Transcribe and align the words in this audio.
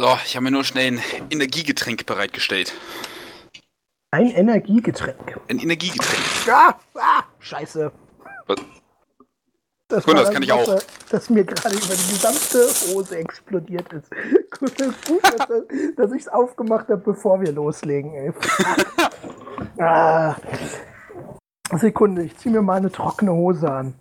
So, 0.00 0.16
ich 0.24 0.36
habe 0.36 0.44
mir 0.44 0.52
nur 0.52 0.62
schnell 0.62 0.92
ein 0.92 1.00
Energiegetränk 1.28 2.06
bereitgestellt. 2.06 2.72
Ein 4.12 4.30
Energiegetränk. 4.30 5.40
Ein 5.50 5.58
Energiegetränk. 5.58 6.22
Ah, 6.48 6.78
ah, 6.94 7.24
scheiße. 7.40 7.90
Was? 8.46 8.58
Das, 9.88 10.04
Gut, 10.04 10.14
war 10.14 10.22
das 10.22 10.32
kann 10.32 10.44
ich 10.44 10.52
auch. 10.52 10.60
Wasser, 10.68 10.86
Das 11.10 11.28
mir 11.30 11.42
gerade 11.42 11.74
über 11.74 11.94
die 11.96 12.12
gesamte 12.12 12.94
Hose 12.94 13.18
explodiert 13.18 13.92
ist. 13.92 14.08
Gut, 14.60 14.76
gut 14.78 15.24
dass, 15.24 15.48
dass 15.96 16.12
ich 16.12 16.22
es 16.22 16.28
aufgemacht 16.28 16.86
habe, 16.88 16.98
bevor 16.98 17.40
wir 17.40 17.50
loslegen. 17.50 18.14
Ey. 18.14 18.32
ah. 19.80 20.36
Sekunde, 21.76 22.22
ich 22.22 22.36
ziehe 22.38 22.54
mir 22.54 22.62
mal 22.62 22.76
eine 22.76 22.92
trockene 22.92 23.32
Hose 23.32 23.68
an. 23.68 23.94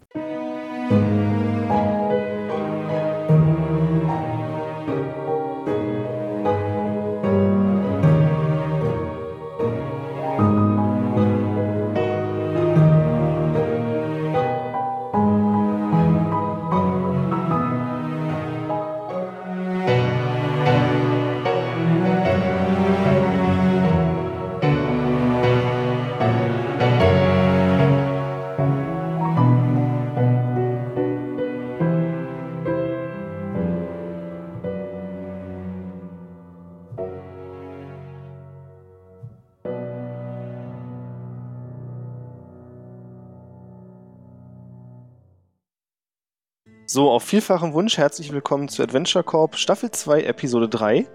So, 46.98 47.12
auf 47.12 47.22
vielfachen 47.22 47.73
Wunsch 47.73 48.00
herzlich 48.00 48.31
willkommen 48.31 48.70
zu 48.70 48.81
Adventure 48.81 49.23
Corp 49.23 49.56
Staffel 49.56 49.92
2, 49.92 50.23
Episode 50.23 50.67
3. 50.67 51.08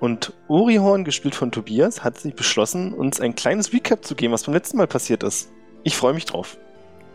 Und 0.00 0.32
Orihorn, 0.48 1.04
gespielt 1.04 1.36
von 1.36 1.52
Tobias, 1.52 2.02
hat 2.02 2.18
sich 2.18 2.34
beschlossen, 2.34 2.92
uns 2.92 3.20
ein 3.20 3.36
kleines 3.36 3.72
Recap 3.72 4.04
zu 4.04 4.16
geben, 4.16 4.32
was 4.32 4.42
beim 4.42 4.54
letzten 4.54 4.78
Mal 4.78 4.88
passiert 4.88 5.22
ist. 5.22 5.52
Ich 5.84 5.96
freue 5.96 6.12
mich 6.12 6.24
drauf. 6.24 6.58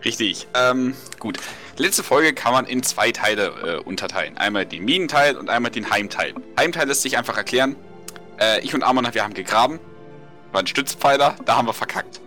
Richtig. 0.05 0.47
Ähm, 0.53 0.95
gut. 1.19 1.39
Letzte 1.75 2.01
Folge 2.01 2.33
kann 2.33 2.53
man 2.53 2.65
in 2.65 2.81
zwei 2.81 3.11
Teile 3.11 3.47
äh, 3.61 3.83
unterteilen. 3.83 4.37
Einmal 4.37 4.65
den 4.65 4.85
Minenteil 4.85 5.35
und 5.35 5.49
einmal 5.49 5.71
den 5.71 5.89
Heimteil. 5.89 6.33
Heimteil 6.57 6.87
lässt 6.87 7.01
sich 7.01 7.17
einfach 7.17 7.35
erklären. 7.35 7.75
Äh, 8.39 8.61
ich 8.61 8.73
und 8.73 8.83
Amon, 8.83 9.05
wir 9.11 9.21
haben 9.21 9.33
gegraben. 9.33 9.81
War 10.53 10.61
ein 10.61 10.67
Stützpfeiler, 10.67 11.35
da 11.43 11.57
haben 11.57 11.67
wir 11.67 11.73
verkackt. 11.73 12.21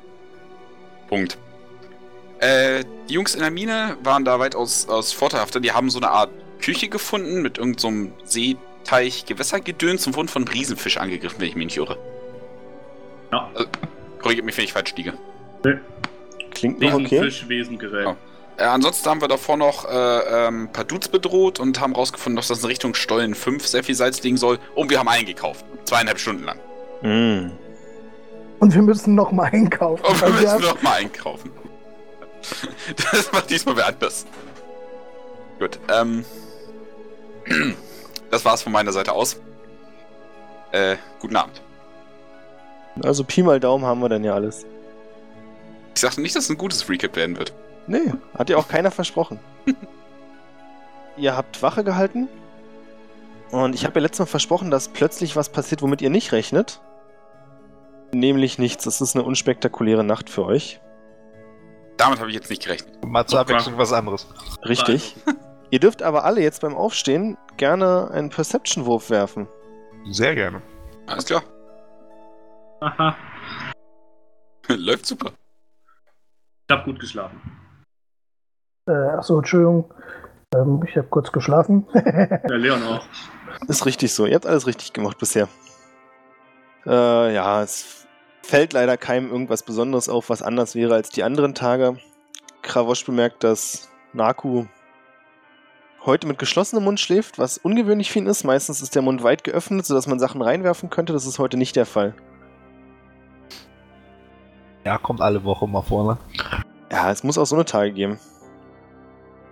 Punkt. 1.08 1.38
Äh, 2.40 2.84
die 3.08 3.14
Jungs 3.14 3.34
in 3.34 3.40
der 3.40 3.50
Mine 3.50 3.96
waren 4.02 4.24
da 4.24 4.38
weitaus 4.38 4.88
aus 4.88 5.12
vorteilhafter. 5.12 5.60
Die 5.60 5.72
haben 5.72 5.90
so 5.90 5.98
eine 5.98 6.10
Art 6.10 6.30
Küche 6.60 6.88
gefunden 6.88 7.42
mit 7.42 7.58
irgendeinem 7.58 8.12
so 8.24 8.26
Seeteich, 8.26 9.26
Gewässergedöns 9.26 10.06
und 10.06 10.16
wurden 10.16 10.28
von 10.28 10.42
einem 10.42 10.52
Riesenfisch 10.52 10.96
angegriffen, 10.96 11.40
wenn 11.40 11.48
ich 11.48 11.56
mich 11.56 11.66
nicht 11.66 11.76
irre. 11.76 11.98
Ja. 13.32 13.50
Also, 13.54 13.68
korrigiert 14.20 14.46
mich, 14.46 14.56
wenn 14.56 14.64
ich 14.64 14.72
falsch 14.72 14.94
liege. 14.96 15.14
Klingt 16.52 16.80
noch 16.80 16.94
okay. 16.94 17.20
Wesengerät. 17.48 18.06
Ja. 18.06 18.16
Äh, 18.56 18.62
ansonsten 18.64 19.08
haben 19.10 19.20
wir 19.20 19.28
davor 19.28 19.56
noch 19.56 19.84
äh, 19.90 20.46
ähm, 20.46 20.64
ein 20.64 20.72
paar 20.72 20.84
Dudes 20.84 21.08
bedroht 21.08 21.58
und 21.58 21.80
haben 21.80 21.94
rausgefunden, 21.94 22.36
dass 22.36 22.48
das 22.48 22.60
in 22.60 22.66
Richtung 22.66 22.94
Stollen 22.94 23.34
5 23.34 23.66
sehr 23.66 23.82
viel 23.82 23.94
Salz 23.96 24.22
liegen 24.22 24.36
soll. 24.36 24.58
Und 24.76 24.90
wir 24.90 24.98
haben 25.00 25.08
eingekauft. 25.08 25.64
Zweieinhalb 25.84 26.18
Stunden 26.20 26.44
lang. 26.44 26.58
Mm. 27.02 27.50
Und 28.60 28.74
wir 28.74 28.82
müssen 28.82 29.14
noch 29.16 29.32
mal 29.32 29.50
einkaufen. 29.52 30.04
Und 30.06 30.20
wir 30.20 30.28
wir 30.28 30.34
müssen 30.34 30.48
haben- 30.50 30.62
noch 30.62 30.82
mal 30.82 30.94
einkaufen. 30.94 31.50
Das 33.12 33.32
macht 33.32 33.50
diesmal 33.50 33.76
wer 33.76 33.86
anders. 33.86 34.26
Gut, 35.58 35.78
ähm. 35.88 36.24
Das 38.30 38.44
war's 38.44 38.64
von 38.64 38.72
meiner 38.72 38.90
Seite 38.90 39.12
aus. 39.12 39.40
Äh, 40.72 40.96
guten 41.20 41.36
Abend. 41.36 41.62
Also 43.00 43.22
Pi 43.22 43.44
mal 43.44 43.60
Daumen 43.60 43.84
haben 43.84 44.00
wir 44.00 44.08
dann 44.08 44.24
ja 44.24 44.34
alles. 44.34 44.66
Ich 45.94 46.00
sagte 46.00 46.20
nicht, 46.20 46.34
dass 46.34 46.44
es 46.44 46.50
ein 46.50 46.58
gutes 46.58 46.88
Recap 46.88 47.14
werden 47.14 47.38
wird. 47.38 47.52
Nee, 47.86 48.12
hat 48.36 48.50
ja 48.50 48.56
auch 48.56 48.66
keiner 48.66 48.90
versprochen. 48.90 49.38
ihr 51.16 51.36
habt 51.36 51.62
Wache 51.62 51.84
gehalten. 51.84 52.28
Und 53.52 53.76
ich 53.76 53.84
habe 53.84 53.96
ja 53.96 54.02
letztes 54.02 54.20
Mal 54.20 54.26
versprochen, 54.26 54.70
dass 54.72 54.88
plötzlich 54.88 55.36
was 55.36 55.48
passiert, 55.48 55.82
womit 55.82 56.02
ihr 56.02 56.10
nicht 56.10 56.32
rechnet. 56.32 56.80
Nämlich 58.12 58.58
nichts. 58.58 58.86
Es 58.86 59.00
ist 59.00 59.14
eine 59.14 59.24
unspektakuläre 59.24 60.02
Nacht 60.02 60.28
für 60.28 60.44
euch. 60.44 60.80
Damit 62.04 62.18
habe 62.20 62.28
ich 62.28 62.36
jetzt 62.36 62.50
nicht 62.50 62.62
gerechnet. 62.62 63.02
Mal 63.06 63.26
zur. 63.26 63.40
Abwechslung 63.40 63.78
was 63.78 63.90
anderes. 63.90 64.26
Richtig. 64.62 65.16
ihr 65.70 65.80
dürft 65.80 66.02
aber 66.02 66.24
alle 66.24 66.42
jetzt 66.42 66.60
beim 66.60 66.76
Aufstehen 66.76 67.38
gerne 67.56 68.10
einen 68.10 68.28
Perception-Wurf 68.28 69.08
werfen. 69.08 69.48
Sehr 70.10 70.34
gerne. 70.34 70.60
Alles 71.06 71.24
klar. 71.24 71.42
Aha. 72.80 73.16
Läuft 74.68 75.06
super. 75.06 75.32
Ich 76.68 76.76
hab 76.76 76.84
gut 76.84 77.00
geschlafen. 77.00 77.40
Äh, 78.86 78.92
achso, 78.92 79.38
Entschuldigung. 79.38 79.94
Ähm, 80.54 80.82
ich 80.86 80.94
habe 80.98 81.08
kurz 81.08 81.32
geschlafen. 81.32 81.86
Der 81.94 82.58
Leon 82.58 82.82
auch. 82.82 83.06
Ist 83.66 83.86
richtig 83.86 84.12
so. 84.12 84.26
Ihr 84.26 84.34
habt 84.34 84.46
alles 84.46 84.66
richtig 84.66 84.92
gemacht 84.92 85.16
bisher. 85.16 85.48
Äh, 86.84 87.34
ja, 87.34 87.62
es 87.62 88.06
fällt 88.44 88.72
leider 88.72 88.96
keinem 88.96 89.30
irgendwas 89.30 89.62
Besonderes 89.62 90.08
auf, 90.08 90.30
was 90.30 90.42
anders 90.42 90.74
wäre 90.74 90.94
als 90.94 91.08
die 91.08 91.22
anderen 91.22 91.54
Tage. 91.54 91.98
Kravosch 92.62 93.04
bemerkt, 93.04 93.42
dass 93.42 93.88
Naku 94.12 94.66
heute 96.04 96.26
mit 96.26 96.38
geschlossenem 96.38 96.84
Mund 96.84 97.00
schläft, 97.00 97.38
was 97.38 97.58
ungewöhnlich 97.58 98.12
für 98.12 98.18
ihn 98.18 98.26
ist. 98.26 98.44
Meistens 98.44 98.82
ist 98.82 98.94
der 98.94 99.02
Mund 99.02 99.22
weit 99.22 99.44
geöffnet, 99.44 99.86
sodass 99.86 100.06
man 100.06 100.18
Sachen 100.18 100.42
reinwerfen 100.42 100.90
könnte. 100.90 101.12
Das 101.12 101.26
ist 101.26 101.38
heute 101.38 101.56
nicht 101.56 101.76
der 101.76 101.86
Fall. 101.86 102.14
Ja, 104.84 104.98
kommt 104.98 105.22
alle 105.22 105.44
Woche 105.44 105.66
mal 105.66 105.82
vor, 105.82 106.04
ne? 106.04 106.18
Ja, 106.92 107.10
es 107.10 107.24
muss 107.24 107.38
auch 107.38 107.46
so 107.46 107.56
eine 107.56 107.64
Tage 107.64 107.92
geben. 107.92 108.18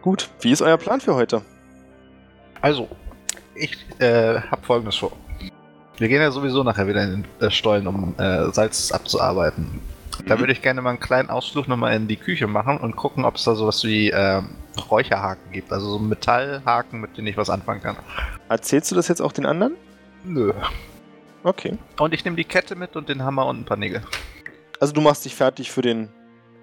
Gut, 0.03 0.29
wie 0.41 0.53
ist 0.53 0.61
euer 0.61 0.77
Plan 0.77 1.01
für 1.01 1.15
heute? 1.15 1.43
Also, 2.61 2.89
ich 3.55 3.79
äh, 3.99 4.41
hab 4.41 4.65
folgendes 4.65 4.97
vor. 4.97 5.13
Wir 6.03 6.09
gehen 6.09 6.21
ja 6.21 6.33
sowieso 6.33 6.65
nachher 6.65 6.89
wieder 6.89 7.05
in 7.05 7.23
den 7.39 7.47
äh, 7.47 7.49
Stollen, 7.49 7.87
um 7.87 8.17
äh, 8.19 8.51
Salz 8.51 8.91
abzuarbeiten. 8.91 9.81
Da 10.27 10.35
Mhm. 10.35 10.41
würde 10.41 10.53
ich 10.53 10.61
gerne 10.61 10.83
mal 10.83 10.91
einen 10.91 10.99
kleinen 10.99 11.31
Ausflug 11.31 11.69
nochmal 11.69 11.95
in 11.95 12.09
die 12.09 12.17
Küche 12.17 12.49
machen 12.49 12.79
und 12.79 12.97
gucken, 12.97 13.25
ob 13.25 13.37
es 13.37 13.45
da 13.45 13.55
sowas 13.55 13.85
wie 13.85 14.11
ähm, 14.11 14.49
Räucherhaken 14.91 15.53
gibt. 15.53 15.73
Also 15.73 15.89
so 15.91 15.99
Metallhaken, 16.01 17.01
mit 17.01 17.17
denen 17.17 17.29
ich 17.29 17.37
was 17.37 17.51
anfangen 17.51 17.83
kann. 17.83 17.95
Erzählst 18.49 18.91
du 18.91 18.97
das 18.97 19.07
jetzt 19.07 19.23
auch 19.23 19.31
den 19.31 19.47
anderen? 19.47 19.75
Nö. 20.25 20.53
Okay. 21.45 21.79
Und 22.01 22.13
ich 22.15 22.25
nehme 22.25 22.37
die 22.37 22.45
Kette 22.47 22.75
mit 22.75 22.97
und 22.97 23.09
den 23.09 23.23
Hammer 23.23 23.47
und 23.47 23.61
ein 23.61 23.65
paar 23.65 23.77
Nägel. 23.77 24.03
Also 24.81 24.93
du 24.93 25.01
machst 25.03 25.25
dich 25.25 25.37
fertig 25.37 25.71
für 25.71 25.83
den 25.83 26.09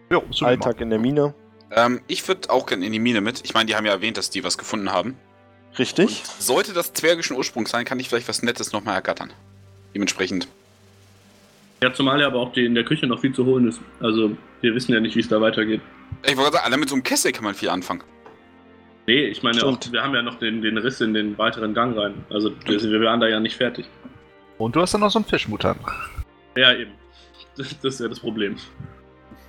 Jo, 0.09 0.21
Alltag 0.41 0.81
in 0.81 0.89
der 0.89 0.99
Mine. 0.99 1.33
Ähm, 1.71 2.01
ich 2.07 2.27
würde 2.27 2.49
auch 2.49 2.65
gerne 2.65 2.85
in 2.85 2.91
die 2.91 2.99
Mine 2.99 3.21
mit. 3.21 3.39
Ich 3.45 3.53
meine, 3.53 3.67
die 3.67 3.75
haben 3.77 3.85
ja 3.85 3.93
erwähnt, 3.93 4.17
dass 4.17 4.29
die 4.29 4.43
was 4.43 4.57
gefunden 4.57 4.91
haben. 4.91 5.15
Richtig? 5.79 6.07
Und 6.07 6.25
sollte 6.41 6.73
das 6.73 6.93
zwergischen 6.93 7.37
Ursprungs 7.37 7.71
sein, 7.71 7.85
kann 7.85 7.99
ich 7.99 8.09
vielleicht 8.09 8.27
was 8.27 8.43
Nettes 8.43 8.73
nochmal 8.73 8.95
ergattern. 8.95 9.31
Dementsprechend. 9.95 10.47
Ja, 11.81 11.93
zumal 11.93 12.19
ja 12.19 12.27
aber 12.27 12.39
auch 12.39 12.51
die 12.51 12.65
in 12.65 12.75
der 12.75 12.83
Küche 12.83 13.07
noch 13.07 13.21
viel 13.21 13.33
zu 13.33 13.45
holen 13.45 13.69
ist. 13.69 13.79
Also, 14.01 14.35
wir 14.61 14.75
wissen 14.75 14.93
ja 14.93 14.99
nicht, 14.99 15.15
wie 15.15 15.21
es 15.21 15.29
da 15.29 15.39
weitergeht. 15.39 15.81
Ich 16.27 16.35
wollte 16.35 16.51
sagen, 16.51 16.65
allein 16.65 16.79
mit 16.81 16.89
so 16.89 16.95
einem 16.95 17.03
Kessel 17.03 17.31
kann 17.31 17.45
man 17.45 17.55
viel 17.55 17.69
anfangen. 17.69 18.03
Nee, 19.07 19.27
ich 19.27 19.41
meine, 19.41 19.63
auch, 19.63 19.79
wir 19.89 20.03
haben 20.03 20.13
ja 20.13 20.21
noch 20.21 20.35
den, 20.35 20.61
den 20.61 20.77
Riss 20.77 20.99
in 20.99 21.13
den 21.13 21.37
weiteren 21.37 21.73
Gang 21.73 21.97
rein. 21.97 22.13
Also, 22.29 22.51
wir, 22.65 22.81
wir 22.81 23.01
waren 23.01 23.21
da 23.21 23.27
ja 23.27 23.39
nicht 23.39 23.55
fertig. 23.55 23.85
Und 24.57 24.75
du 24.75 24.81
hast 24.81 24.93
dann 24.93 25.01
noch 25.01 25.09
so 25.09 25.19
einen 25.19 25.25
Fischmutan. 25.25 25.79
Ja, 26.57 26.73
eben. 26.73 26.91
Das, 27.55 27.69
das 27.81 27.93
ist 27.95 27.99
ja 28.01 28.09
das 28.09 28.19
Problem. 28.19 28.57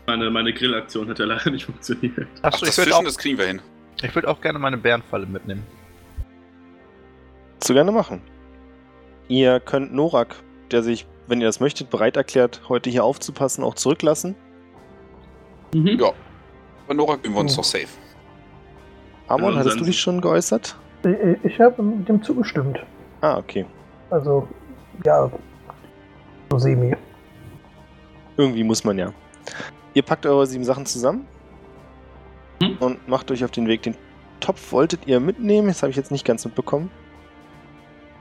Meine, 0.07 0.31
meine 0.31 0.53
Grillaktion 0.53 1.09
hat 1.09 1.19
ja 1.19 1.25
leider 1.25 1.51
nicht 1.51 1.65
funktioniert. 1.67 2.27
Ach, 2.43 2.53
Achso, 2.53 2.65
das 2.65 2.71
ich 2.71 2.79
würde 2.79 2.91
Fischen, 2.91 2.93
auch, 2.93 3.05
das 3.05 3.19
kriegen 3.19 3.39
wir 3.39 3.47
hin. 3.47 3.61
ich 4.03 4.15
würd 4.15 4.27
auch 4.27 4.41
gerne 4.41 4.59
meine 4.61 4.77
Bärenfalle 4.77 5.27
mitnehmen. 5.27 5.67
Zu 7.61 7.75
gerne 7.75 7.93
machen. 7.93 8.23
Ihr 9.29 9.61
könnt 9.61 9.93
Norak, 9.95 10.35
der 10.71 10.83
sich, 10.83 11.07
wenn 11.27 11.41
ihr 11.41 11.47
das 11.47 11.61
möchtet, 11.61 11.91
bereit 11.91 12.17
erklärt, 12.17 12.63
heute 12.69 12.91
hier 12.91 13.05
aufzupassen, 13.05 13.63
auch 13.63 13.75
zurücklassen. 13.75 14.35
Mhm. 15.75 15.99
Ja. 16.01 16.13
Bei 16.89 16.95
Nora 16.95 17.17
gehen 17.17 17.33
wir 17.33 17.41
uns 17.41 17.53
Oh. 17.55 17.57
doch 17.59 17.65
safe. 17.65 17.87
Amon, 19.29 19.57
hattest 19.57 19.79
du 19.79 19.85
dich 19.85 20.01
schon 20.01 20.21
geäußert? 20.21 20.77
ich 21.05 21.45
ich 21.53 21.61
habe 21.61 21.81
dem 21.81 22.23
zugestimmt. 22.23 22.81
Ah, 23.21 23.39
okay. 23.39 23.65
Also, 24.11 24.49
ja, 25.05 25.31
so 26.51 26.59
semi. 26.59 26.97
Irgendwie 28.37 28.65
muss 28.65 28.83
man 28.83 28.99
ja. 28.99 29.13
Ihr 29.95 30.03
packt 30.03 30.27
eure 30.27 30.47
sieben 30.47 30.65
Sachen 30.65 30.85
zusammen 30.87 31.27
Hm. 32.63 32.77
und 32.81 33.09
macht 33.09 33.31
euch 33.31 33.45
auf 33.45 33.51
den 33.53 33.69
Weg. 33.69 33.83
Den 33.83 33.95
Topf 34.41 34.73
wolltet 34.73 35.07
ihr 35.07 35.21
mitnehmen, 35.21 35.69
das 35.69 35.83
habe 35.83 35.91
ich 35.91 35.97
jetzt 35.97 36.11
nicht 36.11 36.25
ganz 36.25 36.45
mitbekommen. 36.45 36.91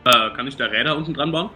Äh, 0.06 0.36
kann 0.36 0.48
ich 0.48 0.56
da 0.56 0.66
Räder 0.66 0.98
unten 0.98 1.14
dran 1.14 1.32
bauen? 1.32 1.50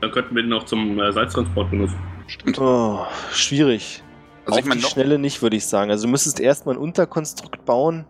Dann 0.00 0.10
könnten 0.12 0.34
wir 0.34 0.42
den 0.42 0.52
auch 0.52 0.64
zum 0.64 0.98
äh, 1.00 1.12
Salztransport 1.12 1.70
benutzen. 1.70 1.98
Stimmt. 2.26 2.58
Oh, 2.60 3.06
schwierig. 3.32 4.02
Also 4.44 4.58
Auf 4.58 4.64
ich 4.64 4.68
meine 4.68 4.80
die. 4.80 4.86
Schnelle 4.86 5.18
nicht, 5.18 5.42
würde 5.42 5.56
ich 5.56 5.66
sagen. 5.66 5.90
Also 5.90 6.06
du 6.06 6.10
müsstest 6.10 6.40
erstmal 6.40 6.76
ein 6.76 6.80
Unterkonstrukt 6.80 7.64
bauen. 7.64 8.06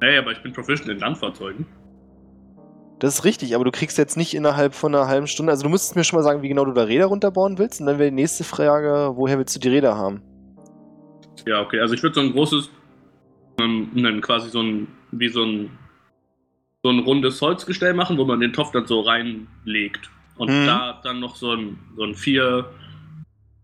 Nee, 0.00 0.18
aber 0.18 0.32
ich 0.32 0.42
bin 0.42 0.52
proficient 0.52 0.88
in 0.88 0.98
Landfahrzeugen. 0.98 1.66
Das 3.00 3.16
ist 3.16 3.24
richtig, 3.24 3.54
aber 3.54 3.64
du 3.64 3.70
kriegst 3.70 3.98
jetzt 3.98 4.16
nicht 4.16 4.34
innerhalb 4.34 4.74
von 4.74 4.94
einer 4.94 5.08
halben 5.08 5.26
Stunde. 5.26 5.50
Also 5.50 5.64
du 5.64 5.68
müsstest 5.68 5.96
mir 5.96 6.04
schon 6.04 6.18
mal 6.18 6.22
sagen, 6.22 6.42
wie 6.42 6.48
genau 6.48 6.64
du 6.64 6.72
da 6.72 6.84
Räder 6.84 7.06
runterbauen 7.06 7.58
willst. 7.58 7.80
Und 7.80 7.86
dann 7.86 7.98
wäre 7.98 8.10
die 8.10 8.14
nächste 8.14 8.44
Frage, 8.44 9.12
woher 9.16 9.36
willst 9.38 9.54
du 9.56 9.60
die 9.60 9.68
Räder 9.68 9.96
haben? 9.96 10.22
Ja, 11.46 11.60
okay. 11.60 11.80
Also 11.80 11.94
ich 11.94 12.02
würde 12.02 12.14
so 12.14 12.20
ein 12.20 12.32
großes, 12.32 12.70
ähm, 13.60 13.90
nein, 13.94 14.20
quasi 14.20 14.48
so 14.48 14.60
ein, 14.60 14.88
wie 15.10 15.28
so 15.28 15.42
ein, 15.42 15.70
so 16.84 16.90
ein 16.90 16.98
rundes 16.98 17.40
Holzgestell 17.40 17.94
machen, 17.94 18.18
wo 18.18 18.26
man 18.26 18.40
den 18.40 18.52
Topf 18.52 18.70
dann 18.72 18.86
so 18.86 19.00
reinlegt. 19.00 20.10
Und 20.36 20.50
Mhm. 20.50 20.66
da 20.66 21.00
dann 21.02 21.18
noch 21.18 21.34
so 21.34 21.52
ein, 21.52 21.78
so 21.96 22.04
ein 22.04 22.14
vier 22.14 22.66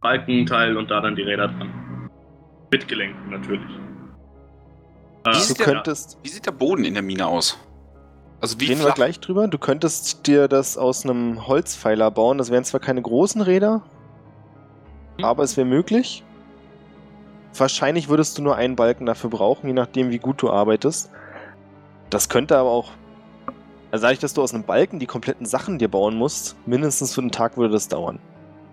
Balkenteil 0.00 0.76
und 0.78 0.90
da 0.90 1.00
dann 1.02 1.14
die 1.16 1.22
Räder 1.22 1.48
dran. 1.48 2.08
Mit 2.72 2.88
Gelenken 2.88 3.28
natürlich. 3.30 3.60
Äh, 5.24 5.28
Wie 5.28 5.32
Du 5.32 5.38
ist 5.38 5.58
der- 5.58 5.66
könntest, 5.66 6.18
Wie 6.22 6.28
sieht 6.28 6.46
der 6.46 6.52
Boden 6.52 6.84
in 6.84 6.94
der 6.94 7.02
Mine 7.02 7.26
aus? 7.26 7.58
Also 8.40 8.58
wie 8.58 8.66
reden 8.68 8.82
wir 8.82 8.92
gleich 8.92 9.20
drüber, 9.20 9.48
du 9.48 9.58
könntest 9.58 10.26
dir 10.26 10.48
das 10.48 10.78
aus 10.78 11.04
einem 11.04 11.46
Holzpfeiler 11.46 12.10
bauen. 12.10 12.38
Das 12.38 12.50
wären 12.50 12.64
zwar 12.64 12.80
keine 12.80 13.02
großen 13.02 13.42
Räder, 13.42 13.82
Hm. 15.18 15.24
aber 15.26 15.42
es 15.42 15.58
wäre 15.58 15.66
möglich. 15.66 16.24
Wahrscheinlich 17.54 18.08
würdest 18.08 18.38
du 18.38 18.42
nur 18.42 18.56
einen 18.56 18.76
Balken 18.76 19.04
dafür 19.04 19.28
brauchen, 19.28 19.66
je 19.66 19.74
nachdem, 19.74 20.08
wie 20.08 20.18
gut 20.18 20.40
du 20.40 20.48
arbeitest. 20.50 21.10
Das 22.08 22.30
könnte 22.30 22.56
aber 22.56 22.70
auch. 22.70 22.92
Also 23.90 24.02
dadurch, 24.02 24.20
dass 24.20 24.34
du 24.34 24.42
aus 24.42 24.54
einem 24.54 24.64
Balken 24.64 24.98
die 24.98 25.06
kompletten 25.06 25.46
Sachen 25.46 25.78
dir 25.78 25.88
bauen 25.88 26.16
musst, 26.16 26.56
mindestens 26.66 27.14
für 27.14 27.20
einen 27.20 27.32
Tag 27.32 27.56
würde 27.56 27.72
das 27.72 27.88
dauern. 27.88 28.18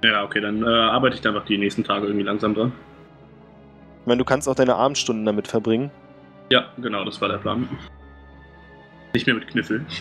ja, 0.03 0.23
okay, 0.23 0.41
dann 0.41 0.63
äh, 0.63 0.67
arbeite 0.67 1.15
ich 1.15 1.21
da 1.21 1.29
einfach 1.29 1.45
die 1.45 1.57
nächsten 1.57 1.83
Tage 1.83 2.05
irgendwie 2.05 2.25
langsam 2.25 2.53
dran. 2.53 2.71
Ich 4.01 4.07
meine, 4.07 4.19
du 4.19 4.25
kannst 4.25 4.47
auch 4.47 4.55
deine 4.55 4.75
Abendstunden 4.75 5.25
damit 5.25 5.47
verbringen. 5.47 5.91
Ja, 6.51 6.65
genau, 6.77 7.03
das 7.03 7.19
war 7.19 7.29
der 7.29 7.39
Plan. 7.39 7.67
Nicht 9.13 9.25
mehr 9.25 9.35
mit 9.35 9.47
Kniffel. 9.47 9.85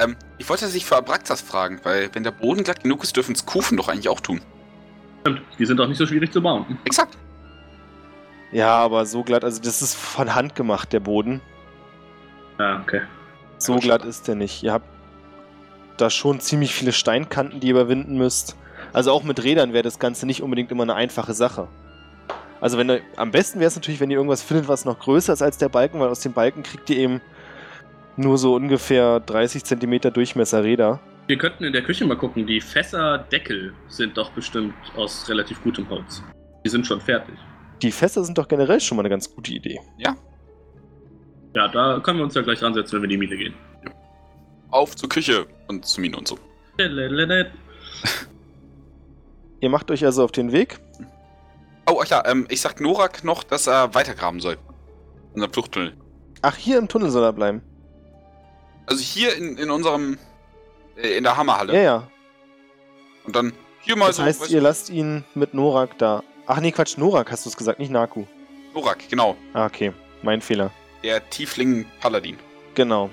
Ähm, 0.00 0.14
ich 0.38 0.48
wollte 0.48 0.68
sich 0.68 0.84
für 0.84 0.96
Abraxas 0.96 1.40
fragen, 1.40 1.80
weil 1.82 2.08
wenn 2.12 2.22
der 2.22 2.30
Boden 2.30 2.62
glatt 2.62 2.84
genug 2.84 3.02
ist, 3.02 3.16
dürfen 3.16 3.34
es 3.34 3.44
Kufen 3.44 3.76
doch 3.76 3.88
eigentlich 3.88 4.08
auch 4.08 4.20
tun. 4.20 4.40
Stimmt, 5.22 5.42
die 5.58 5.66
sind 5.66 5.80
auch 5.80 5.88
nicht 5.88 5.98
so 5.98 6.06
schwierig 6.06 6.32
zu 6.32 6.40
bauen. 6.40 6.78
Exakt. 6.84 7.18
Ja, 8.52 8.76
aber 8.76 9.04
so 9.06 9.24
glatt, 9.24 9.42
also 9.42 9.60
das 9.60 9.82
ist 9.82 9.96
von 9.96 10.36
Hand 10.36 10.54
gemacht, 10.54 10.92
der 10.92 11.00
Boden. 11.00 11.40
Ja, 12.60 12.80
okay. 12.80 13.00
So 13.58 13.74
Ja, 13.74 13.78
glatt 13.80 14.04
ist 14.04 14.28
der 14.28 14.34
nicht. 14.34 14.62
Ihr 14.62 14.72
habt 14.72 14.86
da 15.96 16.10
schon 16.10 16.40
ziemlich 16.40 16.74
viele 16.74 16.92
Steinkanten, 16.92 17.60
die 17.60 17.68
ihr 17.68 17.74
überwinden 17.74 18.16
müsst. 18.16 18.56
Also 18.92 19.12
auch 19.12 19.22
mit 19.22 19.42
Rädern 19.42 19.72
wäre 19.72 19.82
das 19.82 19.98
Ganze 19.98 20.26
nicht 20.26 20.42
unbedingt 20.42 20.70
immer 20.70 20.84
eine 20.84 20.94
einfache 20.94 21.34
Sache. 21.34 21.68
Also 22.60 22.78
wenn 22.78 22.90
ihr, 22.90 23.00
am 23.16 23.30
besten 23.30 23.60
wäre 23.60 23.68
es 23.68 23.76
natürlich, 23.76 24.00
wenn 24.00 24.10
ihr 24.10 24.16
irgendwas 24.16 24.42
findet, 24.42 24.68
was 24.68 24.84
noch 24.84 24.98
größer 24.98 25.32
ist 25.32 25.42
als 25.42 25.58
der 25.58 25.68
Balken, 25.68 26.00
weil 26.00 26.08
aus 26.08 26.20
dem 26.20 26.32
Balken 26.32 26.62
kriegt 26.62 26.88
ihr 26.90 26.96
eben 26.96 27.20
nur 28.16 28.38
so 28.38 28.54
ungefähr 28.54 29.20
30 29.20 29.64
Zentimeter 29.64 30.10
Durchmesser 30.10 30.64
Räder. 30.64 31.00
Wir 31.28 31.38
könnten 31.38 31.64
in 31.64 31.72
der 31.72 31.82
Küche 31.82 32.04
mal 32.04 32.16
gucken. 32.16 32.46
Die 32.46 32.60
Fässerdeckel 32.60 33.74
sind 33.88 34.16
doch 34.16 34.30
bestimmt 34.30 34.74
aus 34.96 35.28
relativ 35.28 35.62
gutem 35.62 35.88
Holz. 35.90 36.22
Die 36.64 36.70
sind 36.70 36.86
schon 36.86 37.00
fertig. 37.00 37.34
Die 37.82 37.92
Fässer 37.92 38.24
sind 38.24 38.38
doch 38.38 38.48
generell 38.48 38.80
schon 38.80 38.96
mal 38.96 39.02
eine 39.02 39.10
ganz 39.10 39.32
gute 39.32 39.52
Idee. 39.52 39.78
Ja, 39.98 40.16
da 41.66 41.98
können 42.00 42.18
wir 42.18 42.24
uns 42.24 42.34
ja 42.34 42.42
gleich 42.42 42.62
ransetzen, 42.62 42.92
wenn 42.92 43.02
wir 43.08 43.14
in 43.14 43.20
die 43.20 43.26
Mine 43.26 43.36
gehen. 43.36 43.54
Auf 44.70 44.94
zur 44.94 45.08
Küche 45.08 45.46
und 45.66 45.84
zur 45.84 46.02
Mine 46.02 46.16
und 46.18 46.28
so. 46.28 46.38
Ihr 49.60 49.70
macht 49.70 49.90
euch 49.90 50.04
also 50.04 50.22
auf 50.24 50.30
den 50.30 50.52
Weg. 50.52 50.78
Oh, 51.90 52.00
ach 52.02 52.06
ja, 52.06 52.22
ähm, 52.26 52.46
ich 52.50 52.60
sag 52.60 52.80
Norak 52.80 53.24
noch, 53.24 53.42
dass 53.42 53.66
er 53.66 53.94
weitergraben 53.94 54.40
soll. 54.40 54.56
Unser 55.34 55.48
Fluchttunnel. 55.48 55.96
Ach, 56.42 56.54
hier 56.54 56.78
im 56.78 56.86
Tunnel 56.86 57.10
soll 57.10 57.24
er 57.24 57.32
bleiben. 57.32 57.62
Also 58.86 59.02
hier 59.02 59.34
in, 59.36 59.56
in 59.56 59.70
unserem. 59.70 60.18
Äh, 60.96 61.16
in 61.16 61.24
der 61.24 61.36
Hammerhalle. 61.36 61.74
Ja, 61.74 61.82
ja. 61.82 62.08
Und 63.24 63.34
dann 63.34 63.52
hier 63.80 63.96
mal 63.96 64.06
Das 64.08 64.16
so. 64.16 64.22
heißt, 64.22 64.42
weißt 64.42 64.50
ihr 64.50 64.60
lasst 64.60 64.90
ihn 64.90 65.24
mit 65.34 65.54
Norak 65.54 65.98
da. 65.98 66.22
Ach 66.46 66.60
nee, 66.60 66.72
Quatsch, 66.72 66.96
Norak 66.98 67.30
hast 67.32 67.44
du 67.44 67.50
es 67.50 67.56
gesagt, 67.56 67.78
nicht 67.78 67.90
Naku. 67.90 68.24
Norak, 68.74 69.08
genau. 69.08 69.36
Ah, 69.54 69.66
okay. 69.66 69.92
Mein 70.22 70.40
Fehler. 70.40 70.70
Der 71.02 71.28
Tiefling-Paladin. 71.30 72.38
Genau. 72.74 73.10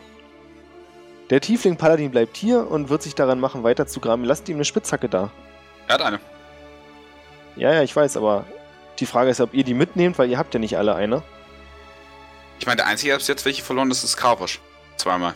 Der 1.30 1.42
Tiefling 1.42 1.76
Paladin 1.76 2.12
bleibt 2.12 2.38
hier 2.38 2.70
und 2.70 2.90
wird 2.90 3.02
sich 3.02 3.16
daran 3.16 3.40
machen, 3.40 3.64
weiter 3.64 3.88
zu 3.88 4.00
graben. 4.00 4.24
Lasst 4.24 4.48
ihm 4.48 4.58
eine 4.58 4.66
Spitzhacke 4.66 5.10
da. 5.10 5.32
Er 5.88 5.96
hat 5.96 6.02
eine. 6.02 6.20
Ja, 7.56 7.74
ja, 7.74 7.84
ich 7.84 7.96
weiß, 7.96 8.18
aber 8.18 8.46
die 9.00 9.06
Frage 9.06 9.30
ist, 9.30 9.42
ob 9.42 9.54
ihr 9.54 9.64
die 9.64 9.74
mitnehmt, 9.74 10.20
weil 10.20 10.30
ihr 10.30 10.38
habt 10.38 10.54
ja 10.54 10.60
nicht 10.60 10.78
alle 10.78 10.96
eine. 10.96 11.24
Ich 12.60 12.66
meine, 12.66 12.78
der 12.78 12.88
einzige, 12.88 13.12
der 13.12 13.18
bis 13.18 13.28
jetzt 13.28 13.46
welche 13.46 13.64
verloren 13.64 13.90
ist, 13.92 14.04
ist 14.04 14.18
Karwosch. 14.18 14.60
Zweimal. 14.98 15.34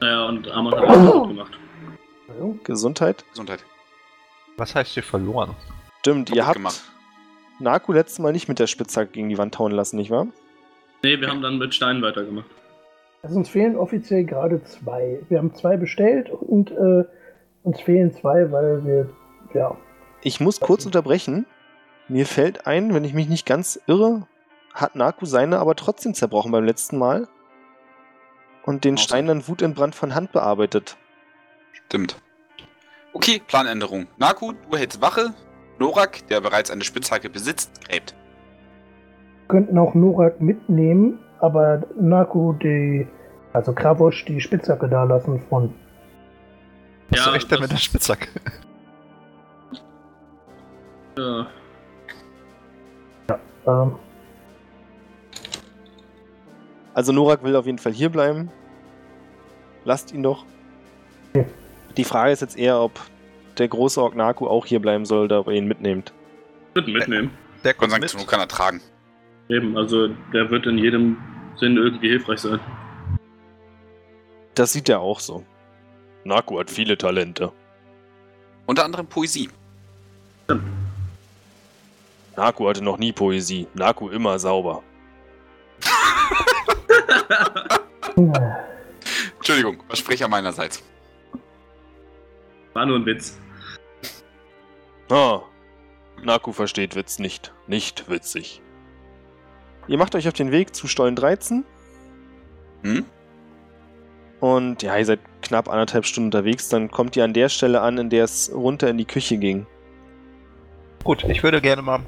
Ja, 0.00 0.26
und 0.26 0.50
Amon 0.50 0.74
hat 0.74 1.12
gut 1.12 1.28
gemacht. 1.28 1.58
Gesundheit. 2.64 3.24
Gesundheit. 3.30 3.64
Was 4.56 4.74
heißt 4.74 4.92
hier 4.92 5.02
verloren? 5.02 5.54
Stimmt, 6.00 6.30
ihr 6.30 6.36
Kaputt 6.36 6.46
habt 6.46 6.56
gemacht. 6.56 6.82
Naku 7.58 7.92
letztes 7.92 8.18
Mal 8.18 8.32
nicht 8.32 8.48
mit 8.48 8.58
der 8.58 8.66
Spitzhacke 8.66 9.12
gegen 9.12 9.28
die 9.28 9.38
Wand 9.38 9.58
hauen 9.58 9.72
lassen, 9.72 9.96
nicht 9.96 10.10
wahr? 10.10 10.26
Nee, 11.02 11.20
wir 11.20 11.28
haben 11.28 11.42
dann 11.42 11.58
mit 11.58 11.74
Steinen 11.74 12.02
weitergemacht. 12.02 12.46
Also 13.22 13.36
uns 13.36 13.48
fehlen 13.48 13.76
offiziell 13.76 14.24
gerade 14.24 14.62
zwei. 14.64 15.20
Wir 15.28 15.38
haben 15.38 15.54
zwei 15.54 15.76
bestellt 15.76 16.30
und 16.30 16.70
äh, 16.70 17.04
uns 17.62 17.80
fehlen 17.80 18.12
zwei, 18.12 18.50
weil 18.50 18.84
wir, 18.84 19.10
ja, 19.54 19.76
Ich 20.22 20.40
muss 20.40 20.60
kurz 20.60 20.86
unterbrechen. 20.86 21.46
Mir 22.08 22.26
fällt 22.26 22.66
ein, 22.66 22.94
wenn 22.94 23.04
ich 23.04 23.14
mich 23.14 23.28
nicht 23.28 23.46
ganz 23.46 23.80
irre, 23.86 24.26
hat 24.74 24.96
Naku 24.96 25.26
seine 25.26 25.58
aber 25.58 25.76
trotzdem 25.76 26.14
zerbrochen 26.14 26.52
beim 26.52 26.64
letzten 26.64 26.98
Mal. 26.98 27.28
Und 28.64 28.84
den 28.84 28.96
Stein 28.96 29.26
dann 29.26 29.46
wutentbrannt 29.48 29.94
von 29.94 30.14
Hand 30.14 30.32
bearbeitet. 30.32 30.96
Stimmt. 31.86 32.16
Okay, 33.12 33.42
Planänderung. 33.46 34.06
Naku, 34.18 34.52
du 34.52 34.76
hältst 34.76 35.00
Wache. 35.00 35.34
Norak, 35.78 36.26
der 36.28 36.40
bereits 36.40 36.70
eine 36.70 36.84
Spitzhacke 36.84 37.28
besitzt, 37.28 37.86
gräbt. 37.88 38.14
Könnten 39.52 39.76
auch 39.76 39.92
Norak 39.94 40.40
mitnehmen, 40.40 41.18
aber 41.38 41.82
Naku 42.00 42.54
die, 42.54 43.06
also 43.52 43.74
Kravosch 43.74 44.24
die 44.24 44.40
Spitzhacke 44.40 44.88
da 44.88 45.04
lassen 45.04 45.40
von. 45.50 45.74
Was 47.10 47.18
Ja, 47.18 47.24
soll 47.26 47.36
ich 47.36 47.42
denn 47.46 47.50
das- 47.50 47.60
mit 47.60 47.72
der 47.72 47.76
Spitzhacke? 47.76 48.28
Ja, 51.18 51.46
Ähm, 53.66 53.92
Also 56.94 57.12
Norak 57.12 57.42
will 57.44 57.54
auf 57.56 57.66
jeden 57.66 57.78
Fall 57.78 57.92
hier 57.92 58.08
bleiben. 58.10 58.50
Lasst 59.84 60.12
ihn 60.12 60.22
doch. 60.22 60.44
Ja. 61.34 61.44
Die 61.96 62.04
Frage 62.04 62.32
ist 62.32 62.40
jetzt 62.40 62.58
eher, 62.58 62.80
ob 62.80 62.92
der 63.58 63.68
große 63.68 64.00
Ork 64.02 64.14
Naku 64.16 64.46
auch 64.46 64.64
hier 64.66 64.80
bleiben 64.80 65.04
soll 65.04 65.24
oder 65.24 65.40
ob 65.40 65.46
ihr 65.48 65.54
ihn 65.54 65.66
mitnehmt. 65.68 66.12
wird 66.74 66.88
ihn 66.88 66.94
mitnehmen. 66.94 67.30
Der 67.64 67.74
kommt 67.74 67.92
sei 67.92 67.98
Dank, 67.98 68.14
mit. 68.14 68.26
kann 68.26 68.40
er 68.40 68.48
tragen. 68.48 68.80
Eben, 69.48 69.76
also 69.76 70.08
der 70.32 70.50
wird 70.50 70.66
in 70.66 70.78
jedem 70.78 71.16
Sinn 71.56 71.76
irgendwie 71.76 72.08
hilfreich 72.08 72.40
sein. 72.40 72.60
Das 74.54 74.72
sieht 74.72 74.88
er 74.88 75.00
auch 75.00 75.20
so. 75.20 75.44
Naku 76.24 76.58
hat 76.58 76.70
viele 76.70 76.96
Talente. 76.96 77.52
Unter 78.66 78.84
anderem 78.84 79.06
Poesie. 79.06 79.50
Naku 82.36 82.68
hatte 82.68 82.82
noch 82.82 82.98
nie 82.98 83.12
Poesie. 83.12 83.66
Naku 83.74 84.08
immer 84.08 84.38
sauber. 84.38 84.82
Entschuldigung, 89.36 89.82
Versprecher 89.88 90.28
meinerseits. 90.28 90.82
War 92.74 92.86
nur 92.86 92.98
ein 92.98 93.06
Witz. 93.06 93.38
Ah, 95.10 95.40
Naku 96.22 96.52
versteht 96.52 96.94
Witz 96.94 97.18
nicht. 97.18 97.52
Nicht 97.66 98.08
witzig. 98.08 98.62
Ihr 99.88 99.98
macht 99.98 100.14
euch 100.14 100.26
auf 100.28 100.34
den 100.34 100.52
Weg 100.52 100.74
zu 100.74 100.86
Stollen 100.86 101.16
13 101.16 101.64
Hm? 102.82 103.04
und 104.40 104.82
ja, 104.82 104.96
ihr 104.96 105.04
seid 105.06 105.20
knapp 105.40 105.68
anderthalb 105.68 106.04
Stunden 106.04 106.28
unterwegs. 106.28 106.68
Dann 106.68 106.90
kommt 106.90 107.14
ihr 107.16 107.22
an 107.24 107.32
der 107.32 107.48
Stelle 107.48 107.80
an, 107.80 107.96
in 107.98 108.10
der 108.10 108.24
es 108.24 108.50
runter 108.52 108.88
in 108.90 108.98
die 108.98 109.04
Küche 109.04 109.36
ging. 109.38 109.66
Gut, 111.04 111.22
ich 111.24 111.42
würde 111.44 111.60
gerne 111.60 111.82
mal 111.82 112.00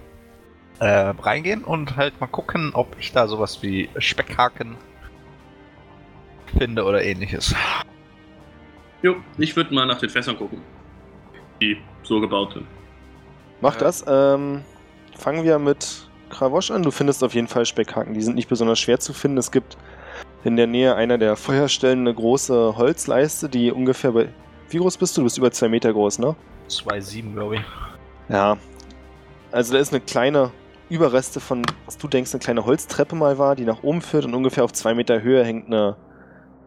äh, 0.81 0.87
reingehen 1.21 1.63
und 1.63 1.97
halt 1.97 2.21
mal 2.21 2.27
gucken, 2.27 2.71
ob 2.75 2.97
ich 2.99 3.13
da 3.13 3.29
sowas 3.29 3.63
wie 3.63 3.89
Speckhaken 3.99 4.77
finde 6.59 6.85
oder 6.85 7.03
ähnliches. 7.05 7.55
Jo, 9.03 9.17
ich 9.39 9.55
würde 9.55 9.75
mal 9.75 9.87
nach 9.87 9.99
den 9.99 10.11
Fässern 10.11 10.37
gucken. 10.37 10.61
Die 11.61 11.77
so 12.03 12.21
gebaut 12.21 12.55
sind. 12.55 12.67
Macht 13.61 13.81
Ja. 13.81 13.87
das. 13.87 14.05
Ähm, 14.09 14.63
fangen 15.17 15.45
wir 15.45 15.59
mit 15.61 16.09
Kravosch 16.35 16.71
an. 16.71 16.83
Du 16.83 16.91
findest 16.91 17.23
auf 17.25 17.35
jeden 17.35 17.49
Fall 17.49 17.65
Speckhaken. 17.65 18.15
Die 18.15 18.23
sind 18.23 18.35
nicht 18.35 18.49
besonders 18.49 18.79
schwer 18.79 19.01
zu 19.01 19.13
finden. 19.13 19.39
Es 19.39 19.51
gibt 19.51 19.77
in 20.45 20.57
der 20.57 20.67
Nähe 20.67 20.95
einer 20.95 21.17
der 21.17 21.37
Feuerstellen 21.37 22.01
eine 22.01 22.15
große 22.15 22.77
Holzleiste, 22.77 23.49
die 23.49 23.73
ungefähr 23.73 24.13
bei. 24.13 24.29
Wie 24.69 24.79
groß 24.79 24.99
bist 24.99 25.17
du? 25.17 25.21
Du 25.21 25.25
bist 25.25 25.39
über 25.39 25.51
zwei 25.51 25.69
Meter 25.69 25.93
groß, 25.93 26.19
ne? 26.19 26.37
2,7 26.69 27.33
glaube 27.33 27.57
ich. 27.57 27.63
Ja. 28.29 28.57
Also 29.53 29.73
da 29.73 29.79
ist 29.79 29.93
eine 29.93 30.01
kleine 30.01 30.51
Überreste 30.89 31.41
von, 31.41 31.63
was 31.87 31.97
du 31.97 32.09
denkst, 32.09 32.33
eine 32.33 32.41
kleine 32.41 32.65
Holztreppe 32.65 33.15
mal 33.15 33.39
war, 33.39 33.57
die 33.57 33.65
nach 33.65 33.83
oben 33.83 34.03
führt 34.03 34.25
und 34.25 34.35
ungefähr 34.35 34.65
auf 34.65 34.73
zwei 34.73 34.95
Meter 34.95 35.23
Höhe 35.23 35.45
hängt 35.45 35.67
eine 35.67 35.97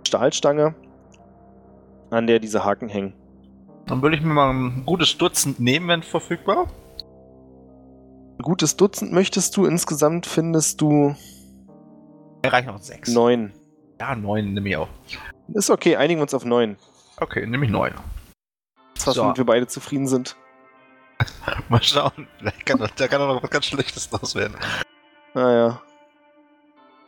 Stahlstange, 0.08 0.74
an 2.10 2.28
der 2.28 2.40
diese 2.40 2.64
Haken 2.64 2.90
hängen. 2.90 3.14
Dann 3.88 4.02
würde 4.02 4.18
ich 4.18 4.24
mir 4.24 4.34
mal 4.34 4.52
ein 4.52 4.84
gutes 4.86 5.18
Dutzend 5.18 5.60
nehmen, 5.60 5.88
wenn 5.88 6.04
verfügbar. 6.04 6.68
Ein 8.38 8.44
gutes 8.44 8.78
Dutzend 8.78 9.12
möchtest 9.14 9.56
du, 9.58 9.66
insgesamt 9.66 10.26
findest 10.26 10.82
du 10.82 11.16
Mir 12.44 12.54
reichen 12.54 12.68
noch 12.68 12.80
sechs. 12.82 13.10
neun. 13.12 13.54
Ja, 14.00 14.16
neun 14.16 14.54
nehme 14.54 14.70
ich 14.70 14.78
auch. 14.78 14.90
Ist 15.54 15.70
okay, 15.70 15.96
einigen 15.96 16.20
wir 16.20 16.24
uns 16.24 16.34
auf 16.34 16.46
neun. 16.46 16.78
Okay, 17.20 17.46
nehme 17.48 17.66
ich 17.66 17.72
neun. 17.72 17.94
Das 18.96 19.08
was, 19.08 19.16
So. 19.16 19.36
wir 19.36 19.46
beide 19.46 19.68
zufrieden 19.68 20.08
sind. 20.08 20.36
Mal 21.70 21.82
schauen. 21.82 22.28
Vielleicht 22.38 22.66
kann, 22.66 22.78
doch- 22.80 22.90
da 22.92 23.08
kann 23.08 23.22
auch 23.22 23.34
noch 23.34 23.44
was 23.44 23.50
ganz 23.50 23.66
Schlechtes 23.66 24.10
draus 24.10 24.36
werden. 24.36 24.56
Naja. 25.34 25.82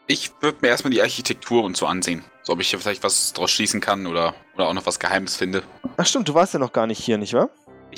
Ich 0.07 0.31
würde 0.41 0.57
mir 0.61 0.69
erstmal 0.69 0.89
die 0.91 1.01
Architektur 1.03 1.63
und 1.63 1.77
so 1.77 1.85
ansehen. 1.85 2.23
So, 2.41 2.53
ob 2.53 2.59
ich 2.61 2.69
hier 2.71 2.79
vielleicht 2.79 3.03
was 3.03 3.33
draus 3.33 3.51
schließen 3.51 3.79
kann 3.81 4.07
oder, 4.07 4.33
oder 4.55 4.67
auch 4.67 4.73
noch 4.73 4.87
was 4.87 4.99
Geheimes 4.99 5.35
finde. 5.35 5.61
Ach 5.97 6.05
stimmt, 6.07 6.27
du 6.27 6.33
warst 6.33 6.53
ja 6.55 6.59
noch 6.59 6.73
gar 6.73 6.87
nicht 6.87 6.97
hier, 6.99 7.19
nicht 7.19 7.33
wahr? 7.35 7.49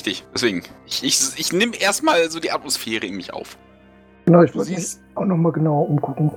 Richtig, 0.01 0.25
deswegen. 0.33 0.63
Ich, 0.87 1.03
ich, 1.03 1.21
ich 1.37 1.53
nehme 1.53 1.79
erstmal 1.79 2.31
so 2.31 2.39
die 2.39 2.51
Atmosphäre 2.51 3.05
in 3.05 3.15
mich 3.15 3.33
auf. 3.33 3.55
Genau, 4.25 4.41
ich 4.41 4.55
wollte 4.55 4.71
mich 4.71 4.97
auch 5.13 5.25
nochmal 5.25 5.51
genauer 5.51 5.87
umgucken. 5.87 6.31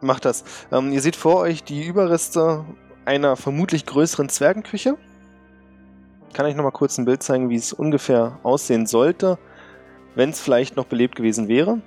macht 0.00 0.24
das. 0.24 0.44
Ähm, 0.70 0.92
ihr 0.92 1.00
seht 1.00 1.16
vor 1.16 1.38
euch 1.38 1.64
die 1.64 1.84
Überreste 1.84 2.64
einer 3.06 3.34
vermutlich 3.34 3.86
größeren 3.86 4.28
Zwergenküche. 4.28 4.96
Ich 6.28 6.34
kann 6.34 6.46
euch 6.46 6.54
nochmal 6.54 6.70
kurz 6.70 6.96
ein 6.96 7.04
Bild 7.04 7.24
zeigen, 7.24 7.50
wie 7.50 7.56
es 7.56 7.72
ungefähr 7.72 8.38
aussehen 8.44 8.86
sollte, 8.86 9.36
wenn 10.14 10.30
es 10.30 10.40
vielleicht 10.40 10.76
noch 10.76 10.84
belebt 10.84 11.16
gewesen 11.16 11.48
wäre. 11.48 11.80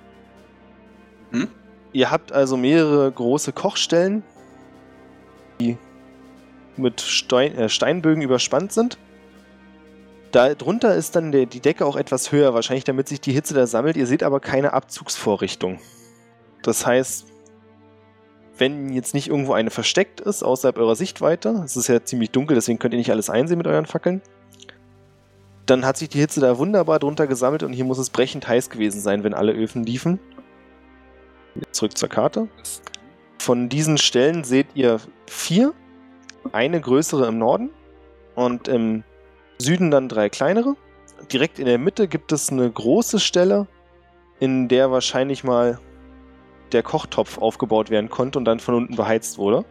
Hm? 1.30 1.48
Ihr 1.94 2.10
habt 2.10 2.30
also 2.30 2.58
mehrere 2.58 3.10
große 3.10 3.54
Kochstellen, 3.54 4.22
die 5.60 5.78
mit 6.76 7.00
Stein, 7.00 7.56
äh, 7.56 7.70
Steinbögen 7.70 8.22
überspannt 8.22 8.70
sind. 8.70 8.98
Darunter 10.32 10.94
ist 10.94 11.16
dann 11.16 11.32
der, 11.32 11.46
die 11.46 11.60
Decke 11.60 11.86
auch 11.86 11.96
etwas 11.96 12.32
höher, 12.32 12.52
wahrscheinlich 12.54 12.84
damit 12.84 13.08
sich 13.08 13.20
die 13.20 13.32
Hitze 13.32 13.54
da 13.54 13.66
sammelt. 13.66 13.96
Ihr 13.96 14.06
seht 14.06 14.22
aber 14.22 14.40
keine 14.40 14.72
Abzugsvorrichtung. 14.72 15.78
Das 16.62 16.86
heißt, 16.86 17.26
wenn 18.58 18.92
jetzt 18.92 19.14
nicht 19.14 19.28
irgendwo 19.28 19.52
eine 19.52 19.70
versteckt 19.70 20.20
ist, 20.20 20.42
außerhalb 20.42 20.78
eurer 20.78 20.96
Sichtweite, 20.96 21.62
es 21.64 21.76
ist 21.76 21.88
ja 21.88 22.02
ziemlich 22.04 22.30
dunkel, 22.30 22.56
deswegen 22.56 22.78
könnt 22.78 22.92
ihr 22.94 22.98
nicht 22.98 23.10
alles 23.10 23.30
einsehen 23.30 23.58
mit 23.58 23.66
euren 23.66 23.86
Fackeln, 23.86 24.20
dann 25.66 25.84
hat 25.84 25.96
sich 25.96 26.08
die 26.08 26.18
Hitze 26.18 26.40
da 26.40 26.58
wunderbar 26.58 26.98
drunter 26.98 27.26
gesammelt 27.26 27.62
und 27.62 27.72
hier 27.72 27.84
muss 27.84 27.98
es 27.98 28.10
brechend 28.10 28.48
heiß 28.48 28.70
gewesen 28.70 29.00
sein, 29.00 29.22
wenn 29.22 29.34
alle 29.34 29.52
Öfen 29.52 29.84
liefen. 29.84 30.18
Zurück 31.72 31.96
zur 31.96 32.08
Karte. 32.08 32.48
Von 33.38 33.68
diesen 33.68 33.98
Stellen 33.98 34.44
seht 34.44 34.68
ihr 34.74 34.98
vier. 35.26 35.74
Eine 36.52 36.80
größere 36.80 37.26
im 37.26 37.38
Norden 37.38 37.70
und 38.34 38.68
im 38.68 39.04
Süden 39.60 39.90
dann 39.90 40.08
drei 40.08 40.28
kleinere. 40.28 40.76
Direkt 41.32 41.58
in 41.58 41.66
der 41.66 41.78
Mitte 41.78 42.08
gibt 42.08 42.32
es 42.32 42.50
eine 42.50 42.70
große 42.70 43.18
Stelle, 43.18 43.66
in 44.40 44.68
der 44.68 44.90
wahrscheinlich 44.90 45.44
mal 45.44 45.78
der 46.72 46.82
Kochtopf 46.82 47.38
aufgebaut 47.38 47.90
werden 47.90 48.08
konnte 48.08 48.38
und 48.38 48.44
dann 48.44 48.60
von 48.60 48.74
unten 48.74 48.96
beheizt 48.96 49.38
wurde. 49.38 49.64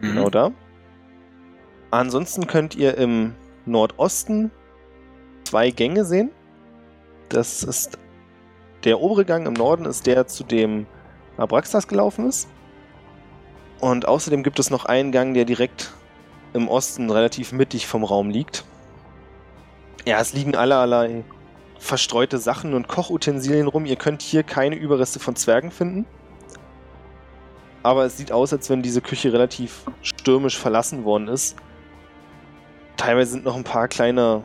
Mhm. 0.00 0.06
Genau 0.06 0.30
da. 0.30 0.52
Ansonsten 1.90 2.46
könnt 2.46 2.76
ihr 2.76 2.96
im 2.98 3.34
Nordosten 3.64 4.50
zwei 5.44 5.70
Gänge 5.70 6.04
sehen. 6.04 6.30
Das 7.30 7.62
ist 7.62 7.98
der 8.84 9.00
obere 9.00 9.24
Gang 9.24 9.46
im 9.46 9.54
Norden 9.54 9.86
ist 9.86 10.06
der, 10.06 10.26
zu 10.26 10.44
dem 10.44 10.86
Abraxas 11.36 11.88
gelaufen 11.88 12.26
ist. 12.26 12.48
Und 13.80 14.06
außerdem 14.06 14.42
gibt 14.42 14.58
es 14.58 14.70
noch 14.70 14.84
einen 14.84 15.12
Gang, 15.12 15.34
der 15.34 15.44
direkt 15.44 15.92
im 16.52 16.68
Osten 16.68 17.10
relativ 17.10 17.52
mittig 17.52 17.86
vom 17.86 18.04
Raum 18.04 18.30
liegt. 18.30 18.64
Ja, 20.06 20.20
es 20.20 20.32
liegen 20.32 20.54
allerlei 20.54 21.24
verstreute 21.78 22.38
Sachen 22.38 22.74
und 22.74 22.88
Kochutensilien 22.88 23.68
rum. 23.68 23.86
Ihr 23.86 23.96
könnt 23.96 24.22
hier 24.22 24.42
keine 24.42 24.76
Überreste 24.76 25.20
von 25.20 25.36
Zwergen 25.36 25.70
finden. 25.70 26.06
Aber 27.82 28.04
es 28.04 28.16
sieht 28.16 28.32
aus, 28.32 28.52
als 28.52 28.68
wenn 28.70 28.82
diese 28.82 29.00
Küche 29.00 29.32
relativ 29.32 29.84
stürmisch 30.02 30.58
verlassen 30.58 31.04
worden 31.04 31.28
ist. 31.28 31.56
Teilweise 32.96 33.32
sind 33.32 33.44
noch 33.44 33.56
ein 33.56 33.64
paar 33.64 33.86
kleine, 33.86 34.42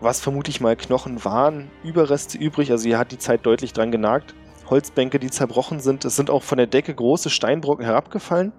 was 0.00 0.20
vermute 0.20 0.50
ich 0.50 0.60
mal 0.60 0.76
Knochen 0.76 1.24
waren, 1.24 1.70
Überreste 1.82 2.38
übrig. 2.38 2.70
Also 2.70 2.86
hier 2.86 2.98
hat 2.98 3.10
die 3.10 3.18
Zeit 3.18 3.44
deutlich 3.44 3.72
dran 3.72 3.90
genagt. 3.90 4.34
Holzbänke, 4.70 5.18
die 5.18 5.30
zerbrochen 5.30 5.80
sind. 5.80 6.04
Es 6.04 6.14
sind 6.14 6.30
auch 6.30 6.44
von 6.44 6.56
der 6.56 6.68
Decke 6.68 6.94
große 6.94 7.28
Steinbrocken 7.28 7.84
herabgefallen. 7.84 8.52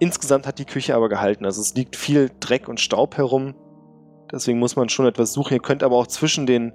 Insgesamt 0.00 0.46
hat 0.46 0.58
die 0.58 0.64
Küche 0.64 0.96
aber 0.96 1.08
gehalten. 1.08 1.44
Also 1.44 1.60
es 1.60 1.74
liegt 1.74 1.94
viel 1.94 2.30
Dreck 2.40 2.68
und 2.68 2.80
Staub 2.80 3.16
herum. 3.16 3.54
Deswegen 4.32 4.58
muss 4.58 4.74
man 4.74 4.88
schon 4.88 5.06
etwas 5.06 5.32
suchen. 5.32 5.54
Ihr 5.54 5.60
könnt 5.60 5.82
aber 5.82 5.96
auch 5.96 6.06
zwischen 6.06 6.46
den 6.46 6.72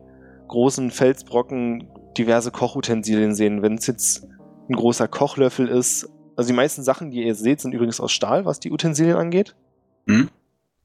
großen 0.48 0.92
Felsbrocken 0.92 1.90
diverse 2.18 2.52
Kochutensilien 2.52 3.34
sehen. 3.34 3.64
Wenn 3.64 3.76
es 3.76 3.88
jetzt 3.88 4.28
ein 4.70 4.76
großer 4.76 5.08
Kochlöffel 5.08 5.68
ist. 5.68 6.08
Also 6.36 6.50
die 6.50 6.56
meisten 6.56 6.84
Sachen, 6.84 7.12
die 7.12 7.26
ihr 7.26 7.36
seht, 7.36 7.62
sind 7.62 7.74
übrigens 7.74 8.00
aus 8.00 8.12
Stahl, 8.12 8.46
was 8.46 8.60
die 8.60 8.72
Utensilien 8.72 9.18
angeht. 9.18 9.56
Mhm. 10.06 10.30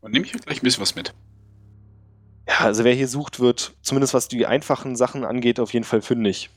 Dann 0.01 0.13
nehme 0.13 0.25
ich 0.25 0.33
mir 0.33 0.41
gleich 0.41 0.63
ein 0.63 0.65
bisschen 0.65 0.83
was 0.83 0.95
mit. 0.95 1.13
Ja, 2.49 2.61
also 2.61 2.85
wer 2.85 2.95
hier 2.95 3.09
sucht, 3.09 3.41
wird 3.41 3.75
zumindest 3.83 4.15
was 4.15 4.29
die 4.29 4.47
einfachen 4.47 4.97
Sachen 4.97 5.25
angeht, 5.25 5.61
auf 5.61 5.73
jeden 5.73 5.85
Fall 5.85 6.01
fündig. 6.01 6.51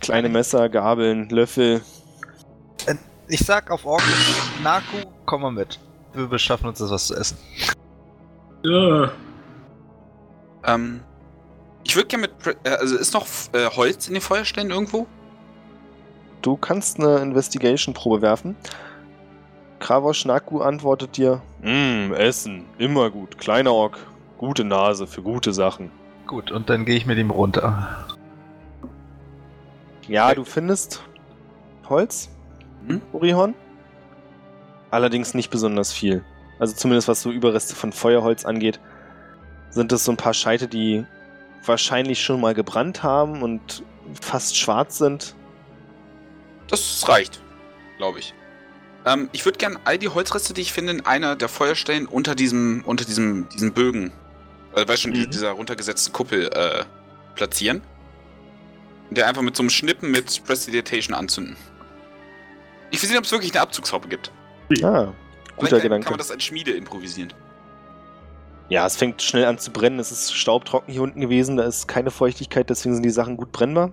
Kleine 0.00 0.28
Messer, 0.28 0.68
Gabeln, 0.68 1.28
Löffel. 1.28 1.82
Ich 3.28 3.40
sag 3.40 3.70
auf 3.70 3.86
Orkisch, 3.86 4.42
Naku, 4.62 4.98
komm 5.24 5.42
mal 5.42 5.52
mit. 5.52 5.78
Wir 6.12 6.26
beschaffen 6.26 6.68
uns 6.68 6.78
das 6.78 6.90
was 6.90 7.06
zu 7.06 7.14
essen. 7.14 7.38
Ja. 8.62 9.10
Ähm, 10.66 11.00
ich 11.84 11.96
würde 11.96 12.08
gerne 12.08 12.28
mit. 12.28 12.56
Äh, 12.64 12.70
also 12.70 12.96
ist 12.96 13.14
noch 13.14 13.26
äh, 13.52 13.66
Holz 13.74 14.08
in 14.08 14.14
den 14.14 14.22
Feuerstellen 14.22 14.70
irgendwo? 14.70 15.06
Du 16.42 16.56
kannst 16.56 17.00
eine 17.00 17.18
Investigation-Probe 17.18 18.22
werfen. 18.22 18.56
Kravosch 19.80 20.24
Naku 20.24 20.60
antwortet 20.60 21.16
dir: 21.16 21.42
Mmm, 21.62 22.12
Essen, 22.14 22.66
immer 22.78 23.10
gut. 23.10 23.38
Kleiner 23.38 23.72
Ork, 23.72 23.98
gute 24.38 24.64
Nase 24.64 25.06
für 25.06 25.22
gute 25.22 25.52
Sachen. 25.52 25.90
Gut, 26.26 26.50
und 26.50 26.70
dann 26.70 26.84
gehe 26.84 26.96
ich 26.96 27.06
mit 27.06 27.18
ihm 27.18 27.30
runter. 27.30 28.06
Ja, 30.08 30.34
du 30.34 30.44
findest 30.44 31.02
Holz, 31.88 32.30
Hm? 32.86 33.00
Orihorn. 33.12 33.54
Allerdings 34.90 35.34
nicht 35.34 35.50
besonders 35.50 35.92
viel. 35.92 36.24
Also 36.58 36.74
zumindest 36.74 37.08
was 37.08 37.22
so 37.22 37.30
Überreste 37.30 37.74
von 37.74 37.92
Feuerholz 37.92 38.44
angeht, 38.44 38.78
sind 39.70 39.90
es 39.92 40.04
so 40.04 40.12
ein 40.12 40.16
paar 40.16 40.34
Scheite, 40.34 40.68
die 40.68 41.04
wahrscheinlich 41.64 42.22
schon 42.22 42.40
mal 42.40 42.54
gebrannt 42.54 43.02
haben 43.02 43.42
und 43.42 43.82
fast 44.20 44.56
schwarz 44.56 44.98
sind. 44.98 45.34
Das 46.68 47.04
reicht, 47.08 47.40
glaube 47.98 48.20
ich. 48.20 48.34
Ähm, 49.04 49.28
ich 49.32 49.44
würde 49.44 49.58
gerne 49.58 49.78
all 49.84 49.98
die 49.98 50.08
Holzreste, 50.08 50.54
die 50.54 50.60
ich 50.60 50.72
finde, 50.72 50.92
in 50.92 51.06
einer 51.06 51.36
der 51.36 51.48
Feuerstellen 51.48 52.06
unter 52.06 52.34
diesem, 52.34 52.82
unter 52.86 53.04
diesem, 53.04 53.48
diesen 53.48 53.72
Bögen, 53.72 54.12
äh, 54.74 54.86
weißt 54.86 55.02
schon, 55.02 55.12
die, 55.12 55.26
Mhm. 55.26 55.30
dieser 55.30 55.50
runtergesetzten 55.50 56.12
Kuppel 56.12 56.48
äh, 56.54 56.84
platzieren. 57.34 57.82
Und 59.08 59.18
der 59.18 59.26
einfach 59.26 59.42
mit 59.42 59.56
so 59.56 59.62
einem 59.62 59.70
Schnippen 59.70 60.10
mit 60.10 60.44
Prestidigitation 60.44 61.14
anzünden. 61.14 61.56
Ich 62.94 63.02
will 63.02 63.08
sehen, 63.08 63.18
ob 63.18 63.24
es 63.24 63.32
wirklich 63.32 63.52
eine 63.52 63.60
Abzugshaube 63.62 64.06
gibt. 64.08 64.30
Ah, 64.84 65.06
guter 65.06 65.14
Vielleicht 65.56 65.70
kann, 65.70 65.80
Gedanke. 65.80 66.04
kann 66.04 66.12
man 66.12 66.18
das 66.18 66.30
als 66.30 66.44
Schmiede 66.44 66.70
improvisieren. 66.70 67.32
Ja, 68.68 68.86
es 68.86 68.94
fängt 68.96 69.20
schnell 69.20 69.46
an 69.46 69.58
zu 69.58 69.72
brennen. 69.72 69.98
Es 69.98 70.12
ist 70.12 70.32
staubtrocken 70.32 70.92
hier 70.92 71.02
unten 71.02 71.20
gewesen. 71.20 71.56
Da 71.56 71.64
ist 71.64 71.88
keine 71.88 72.12
Feuchtigkeit, 72.12 72.70
deswegen 72.70 72.94
sind 72.94 73.04
die 73.04 73.10
Sachen 73.10 73.36
gut 73.36 73.50
brennbar. 73.50 73.90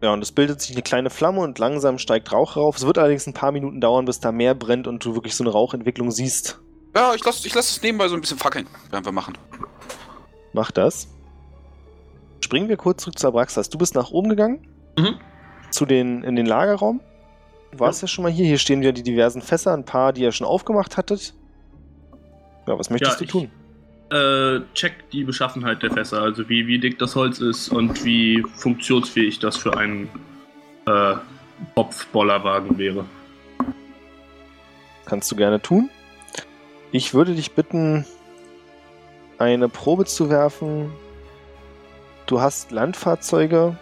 Ja, 0.00 0.12
und 0.12 0.22
es 0.22 0.30
bildet 0.30 0.60
sich 0.60 0.76
eine 0.76 0.82
kleine 0.82 1.10
Flamme 1.10 1.40
und 1.40 1.58
langsam 1.58 1.98
steigt 1.98 2.32
Rauch 2.32 2.56
rauf. 2.56 2.76
Es 2.76 2.86
wird 2.86 2.98
allerdings 2.98 3.26
ein 3.26 3.34
paar 3.34 3.50
Minuten 3.50 3.80
dauern, 3.80 4.04
bis 4.04 4.20
da 4.20 4.30
mehr 4.30 4.54
brennt 4.54 4.86
und 4.86 5.04
du 5.04 5.14
wirklich 5.14 5.34
so 5.34 5.42
eine 5.42 5.52
Rauchentwicklung 5.52 6.12
siehst. 6.12 6.60
Ja, 6.94 7.14
ich 7.14 7.24
lasse 7.24 7.48
ich 7.48 7.54
lass 7.54 7.68
es 7.68 7.82
nebenbei 7.82 8.06
so 8.06 8.14
ein 8.14 8.20
bisschen 8.20 8.38
fackeln, 8.38 8.68
werden 8.92 9.04
wir 9.04 9.12
machen. 9.12 9.36
Mach 10.52 10.70
das. 10.70 11.08
Springen 12.40 12.68
wir 12.68 12.76
kurz 12.76 13.02
zurück 13.02 13.18
zu 13.18 13.26
Abraxas. 13.26 13.68
Du 13.70 13.76
bist 13.76 13.96
nach 13.96 14.12
oben 14.12 14.28
gegangen. 14.28 14.68
Mhm. 14.96 15.18
Zu 15.70 15.84
den, 15.84 16.22
in 16.22 16.36
den 16.36 16.46
Lagerraum. 16.46 17.00
Du 17.76 17.80
warst 17.84 18.00
ja. 18.02 18.08
schon 18.08 18.22
mal 18.24 18.32
hier. 18.32 18.46
Hier 18.46 18.58
stehen 18.58 18.80
wieder 18.80 18.92
die 18.92 19.02
diversen 19.02 19.42
Fässer, 19.42 19.72
ein 19.74 19.84
paar, 19.84 20.12
die 20.12 20.22
ihr 20.22 20.32
schon 20.32 20.46
aufgemacht 20.46 20.96
hattet. 20.96 21.34
Ja, 22.66 22.78
was 22.78 22.90
möchtest 22.90 23.12
Ja, 23.12 23.18
du 23.18 23.24
ich- 23.24 23.30
tun? 23.30 23.50
Äh, 24.08 24.60
check 24.74 25.10
die 25.10 25.24
Beschaffenheit 25.24 25.82
der 25.82 25.90
Fässer, 25.90 26.22
also 26.22 26.48
wie, 26.48 26.68
wie 26.68 26.78
dick 26.78 26.96
das 27.00 27.16
Holz 27.16 27.40
ist 27.40 27.70
und 27.70 28.04
wie 28.04 28.40
funktionsfähig 28.54 29.40
das 29.40 29.56
für 29.56 29.76
einen 29.76 30.08
äh, 30.86 31.14
Kopfbollerwagen 31.74 32.78
wäre. 32.78 33.04
Kannst 35.06 35.30
du 35.32 35.36
gerne 35.36 35.60
tun. 35.60 35.90
Ich 36.92 37.14
würde 37.14 37.34
dich 37.34 37.52
bitten, 37.52 38.04
eine 39.38 39.68
Probe 39.68 40.04
zu 40.04 40.30
werfen. 40.30 40.92
Du 42.26 42.40
hast 42.40 42.70
Landfahrzeuge. 42.70 43.76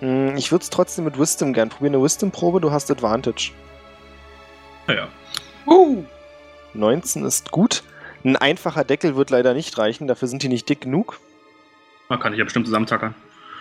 Hm, 0.00 0.36
Ich 0.36 0.52
würde 0.52 0.62
es 0.62 0.70
trotzdem 0.70 1.04
mit 1.04 1.18
Wisdom 1.18 1.52
gern 1.52 1.68
probieren. 1.68 1.94
Eine 1.94 2.02
Wisdom-Probe, 2.04 2.60
du 2.60 2.70
hast 2.70 2.90
Advantage. 2.90 3.52
Naja. 4.86 5.08
Uh. 5.66 6.04
19 6.74 7.24
ist 7.24 7.50
gut. 7.50 7.82
Ein 8.24 8.36
einfacher 8.36 8.84
Deckel 8.84 9.16
wird 9.16 9.30
leider 9.30 9.54
nicht 9.54 9.76
reichen, 9.78 10.06
dafür 10.06 10.28
sind 10.28 10.42
die 10.42 10.48
nicht 10.48 10.68
dick 10.68 10.82
genug. 10.82 11.20
Man 12.08 12.18
kann 12.20 12.32
ich 12.32 12.38
ja 12.38 12.44
bestimmt 12.44 12.66
zusammentackern. 12.66 13.14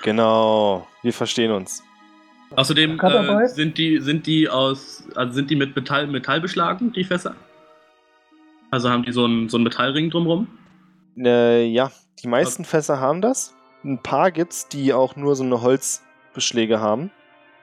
Genau, 0.04 0.88
wir 1.01 1.13
verstehen 1.13 1.51
uns. 1.51 1.84
Außerdem 2.56 3.00
äh, 3.00 3.48
sind 3.48 3.77
die 3.77 4.00
sind 4.00 4.27
die 4.27 4.48
aus 4.48 5.04
also 5.15 5.34
sind 5.34 5.50
die 5.50 5.56
mit 5.56 5.75
Metall 5.75 6.08
Metall 6.08 6.39
beschlagen 6.42 6.92
die 6.94 7.04
Fässer? 7.04 7.36
Also 8.70 8.89
haben 8.89 9.04
die 9.04 9.12
so 9.12 9.25
einen 9.25 9.50
so 9.50 9.58
einen 9.58 9.63
Metallring 9.63 10.12
drumrum? 10.12 10.48
Äh, 11.18 11.65
ja, 11.65 11.92
die 12.24 12.27
meisten 12.27 12.65
Fässer 12.65 13.00
haben 13.00 13.22
das. 13.22 13.56
Ein 13.84 14.01
paar 14.01 14.32
gibt's, 14.32 14.68
die 14.68 14.94
auch 14.94 15.15
nur 15.15 15.36
so 15.36 15.44
eine 15.44 15.62
Holzbeschläge 16.36 16.80
haben. 16.80 17.12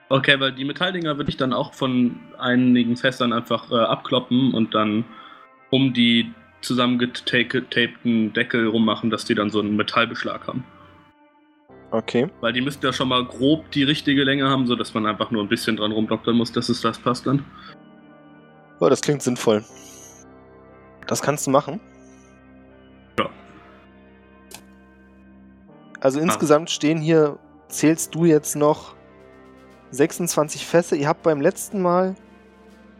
Okay, 0.09 0.39
weil 0.39 0.51
die 0.51 0.65
Metalldinger 0.65 1.17
würde 1.17 1.29
ich 1.29 1.37
dann 1.37 1.53
auch 1.53 1.73
von 1.73 2.19
einigen 2.37 2.97
Fässern 2.97 3.33
einfach 3.33 3.71
äh, 3.71 3.75
abkloppen 3.75 4.53
und 4.53 4.73
dann 4.75 5.05
um 5.69 5.93
die 5.93 6.31
zusammengetapten 6.61 8.33
Deckel 8.33 8.67
rummachen, 8.67 9.09
dass 9.09 9.25
die 9.25 9.35
dann 9.35 9.49
so 9.49 9.59
einen 9.59 9.75
Metallbeschlag 9.75 10.47
haben. 10.47 10.63
Okay. 11.91 12.27
Weil 12.41 12.53
die 12.53 12.61
müssten 12.61 12.85
ja 12.85 12.93
schon 12.93 13.09
mal 13.09 13.23
grob 13.23 13.69
die 13.71 13.83
richtige 13.83 14.23
Länge 14.23 14.49
haben, 14.49 14.65
sodass 14.65 14.93
man 14.93 15.05
einfach 15.05 15.29
nur 15.31 15.43
ein 15.43 15.49
bisschen 15.49 15.77
dran 15.77 15.91
rumdoktern 15.91 16.35
muss, 16.35 16.51
dass 16.51 16.69
es 16.69 16.81
das 16.81 16.97
passt 16.97 17.27
dann. 17.27 17.45
Oh, 18.79 18.89
das 18.89 19.01
klingt 19.01 19.21
sinnvoll. 19.21 19.63
Das 21.07 21.21
kannst 21.21 21.45
du 21.47 21.51
machen. 21.51 21.79
Ja. 23.19 23.29
Also 25.99 26.19
insgesamt 26.19 26.69
stehen 26.69 26.99
hier, 26.99 27.37
zählst 27.73 28.15
du 28.15 28.25
jetzt 28.25 28.55
noch 28.55 28.95
26 29.91 30.65
Fässer. 30.65 30.95
Ihr 30.95 31.07
habt 31.07 31.23
beim 31.23 31.41
letzten 31.41 31.81
Mal, 31.81 32.15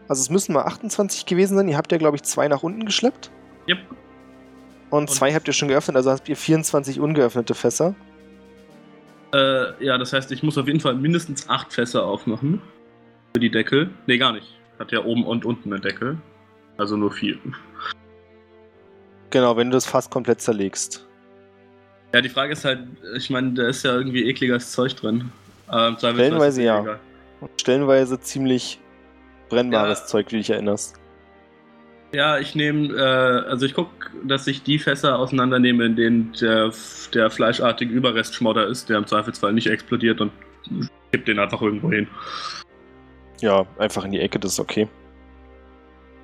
also 0.07 0.21
es 0.21 0.29
müssen 0.29 0.53
mal 0.53 0.63
28 0.63 1.25
gewesen 1.25 1.55
sein. 1.57 1.67
Ihr 1.67 1.77
habt 1.77 1.91
ja, 1.91 1.97
glaube 1.97 2.15
ich, 2.17 2.23
zwei 2.23 2.47
nach 2.47 2.63
unten 2.63 2.85
geschleppt. 2.85 3.31
Yep. 3.67 3.77
Und, 4.89 4.99
Und- 5.03 5.09
zwei 5.09 5.33
habt 5.33 5.47
ihr 5.47 5.53
schon 5.53 5.69
geöffnet, 5.69 5.95
also 5.95 6.11
habt 6.11 6.27
ihr 6.29 6.35
24 6.37 6.99
ungeöffnete 6.99 7.55
Fässer. 7.55 7.95
Äh, 9.33 9.83
ja, 9.83 9.97
das 9.97 10.13
heißt, 10.13 10.31
ich 10.31 10.43
muss 10.43 10.57
auf 10.59 10.67
jeden 10.67 10.79
Fall 10.79 10.93
mindestens 10.95 11.49
acht 11.49 11.73
Fässer 11.73 12.05
aufmachen. 12.05 12.61
Für 13.33 13.39
die 13.39 13.49
Deckel. 13.49 13.89
Nee, 14.05 14.19
gar 14.19 14.31
nicht. 14.33 14.59
Hat 14.77 14.91
ja 14.91 15.03
oben 15.03 15.25
und 15.25 15.43
unten 15.45 15.73
eine 15.73 15.81
Deckel. 15.81 16.17
Also 16.77 16.95
nur 16.97 17.11
vier. 17.11 17.37
Genau, 19.31 19.57
wenn 19.57 19.71
du 19.71 19.73
das 19.77 19.85
Fass 19.87 20.09
komplett 20.11 20.41
zerlegst. 20.41 21.07
Ja, 22.13 22.21
die 22.21 22.29
Frage 22.29 22.53
ist 22.53 22.63
halt, 22.63 22.81
ich 23.15 23.29
meine, 23.31 23.53
da 23.53 23.67
ist 23.67 23.83
ja 23.83 23.95
irgendwie 23.95 24.29
ekliges 24.29 24.71
Zeug 24.71 24.95
drin. 24.95 25.31
Äh, 25.67 25.71
Zweifelsfall 25.71 26.13
Stellenweise 26.13 26.63
ja. 26.63 26.99
stellenweise 27.59 28.19
ziemlich 28.19 28.79
brennbares 29.49 30.01
Ja. 30.01 30.05
Zeug, 30.05 30.31
wie 30.31 30.37
dich 30.37 30.51
erinnerst. 30.51 30.99
Ja, 32.13 32.37
ich 32.37 32.53
nehme, 32.53 32.93
äh, 32.93 33.49
also 33.49 33.65
ich 33.65 33.73
gucke, 33.73 34.11
dass 34.23 34.45
ich 34.45 34.61
die 34.61 34.77
Fässer 34.77 35.17
auseinandernehme, 35.17 35.85
in 35.85 35.95
denen 35.95 36.33
der, 36.39 36.71
der 37.15 37.31
fleischartige 37.31 37.91
Überrestschmodder 37.91 38.67
ist, 38.67 38.89
der 38.89 38.99
im 38.99 39.07
Zweifelsfall 39.07 39.51
nicht 39.53 39.65
explodiert 39.65 40.21
und 40.21 40.31
kipp 41.11 41.25
den 41.25 41.39
einfach 41.39 41.63
irgendwo 41.63 41.91
hin. 41.91 42.07
Ja, 43.41 43.65
einfach 43.79 44.05
in 44.05 44.11
die 44.11 44.19
Ecke, 44.19 44.37
das 44.39 44.53
ist 44.53 44.59
okay. 44.59 44.87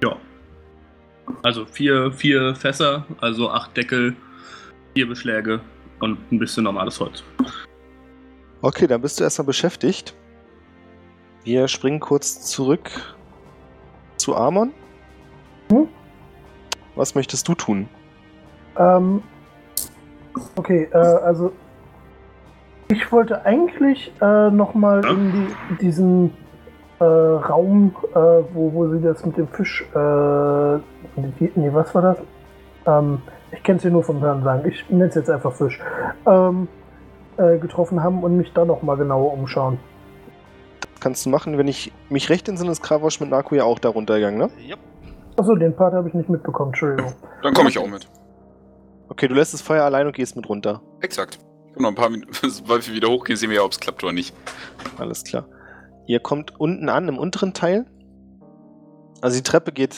Ja. 0.04 0.16
Also 1.42 1.66
vier, 1.66 2.12
vier 2.12 2.54
Fässer, 2.54 3.08
also 3.22 3.50
acht 3.50 3.76
Deckel, 3.76 4.16
vier 4.94 5.08
Beschläge 5.08 5.62
und 6.02 6.32
ein 6.32 6.40
bisschen 6.40 6.64
normales 6.64 7.00
Holz. 7.00 7.24
Okay, 8.62 8.88
dann 8.88 9.02
bist 9.02 9.20
du 9.20 9.24
erstmal 9.24 9.46
beschäftigt. 9.46 10.16
Wir 11.44 11.68
springen 11.68 12.00
kurz 12.00 12.42
zurück 12.42 12.90
zu 14.18 14.36
Amon. 14.36 14.72
Hm? 15.72 15.88
Was 16.96 17.16
möchtest 17.16 17.48
du 17.48 17.54
tun? 17.54 17.88
Ähm, 18.78 19.24
okay, 20.56 20.90
äh, 20.92 20.98
also 20.98 21.54
ich 22.90 23.12
wollte 23.12 23.46
eigentlich 23.46 24.12
äh, 24.22 24.50
nochmal 24.50 25.04
Ja? 25.04 25.12
in 25.12 25.32
die, 25.32 25.76
diesen 25.78 26.34
äh, 27.00 27.04
Raum, 27.04 27.96
äh, 28.14 28.16
wo, 28.16 28.74
wo 28.74 28.90
sie 28.90 29.02
das 29.02 29.26
mit 29.26 29.38
dem 29.38 29.48
Fisch, 29.48 29.86
äh, 29.96 30.78
nee, 31.56 31.70
was 31.72 31.94
war 31.96 32.02
das? 32.02 32.18
Ähm, 32.86 33.22
ich 33.52 33.64
kenne 33.64 33.78
es 33.78 33.84
ja 33.84 33.90
nur 33.90 34.04
vom 34.04 34.22
Hören 34.22 34.44
sagen, 34.44 34.68
ich 34.68 34.90
nenne 34.90 35.06
es 35.06 35.16
jetzt 35.16 35.30
einfach 35.30 35.54
Fisch, 35.54 35.80
ähm, 36.26 36.68
äh, 37.38 37.58
getroffen 37.58 38.04
haben 38.04 38.24
und 38.24 38.38
mich 38.38 38.52
da 38.54 38.66
nochmal 38.66 38.98
genauer 38.98 39.34
umschauen. 39.34 39.80
Kannst 41.00 41.26
du 41.26 41.30
machen, 41.30 41.58
wenn 41.58 41.68
ich 41.68 41.94
mich 42.10 42.30
recht 42.30 42.50
entsinne, 42.50 42.72
ist 42.72 42.82
Kravosch 42.82 43.20
mit 43.20 43.30
Naku 43.30 43.56
ja 43.56 43.64
auch 43.64 43.80
da 43.80 43.90
runtergegangen, 43.90 44.38
ne? 44.38 44.50
Jupp. 44.60 44.80
Achso, 45.38 45.56
den 45.56 45.74
Part 45.74 45.94
habe 45.94 46.10
ich 46.10 46.14
nicht 46.14 46.30
mitbekommen, 46.30 46.72
Entschuldigung. 46.72 47.14
Dann 47.42 47.54
komme 47.54 47.70
ich 47.70 47.80
auch 47.80 47.88
mit. 47.88 48.10
Okay, 49.08 49.30
du 49.30 49.36
lässt 49.36 49.54
das 49.54 49.62
Feuer 49.62 49.86
allein 49.86 50.06
und 50.06 50.16
gehst 50.16 50.36
mit 50.36 50.50
runter. 50.50 50.82
Exakt. 51.00 51.40
Ich 51.68 51.74
komme 51.74 51.84
noch 51.84 51.92
ein 51.92 51.96
paar 51.96 52.10
Minuten, 52.10 52.34
sobald 52.50 52.86
wir 52.88 52.94
wieder 52.94 53.08
hochgehen, 53.08 53.38
sehen 53.38 53.50
wir 53.50 53.58
ja, 53.58 53.64
ob 53.64 53.72
es 53.72 53.80
klappt 53.80 54.04
oder 54.04 54.12
nicht. 54.12 54.36
Alles 54.98 55.24
klar. 55.24 55.46
Ihr 56.06 56.20
kommt 56.20 56.60
unten 56.60 56.90
an, 56.90 57.08
im 57.08 57.18
unteren 57.18 57.54
Teil. 57.54 57.86
Also 59.22 59.38
die 59.38 59.44
Treppe 59.44 59.72
geht 59.72 59.96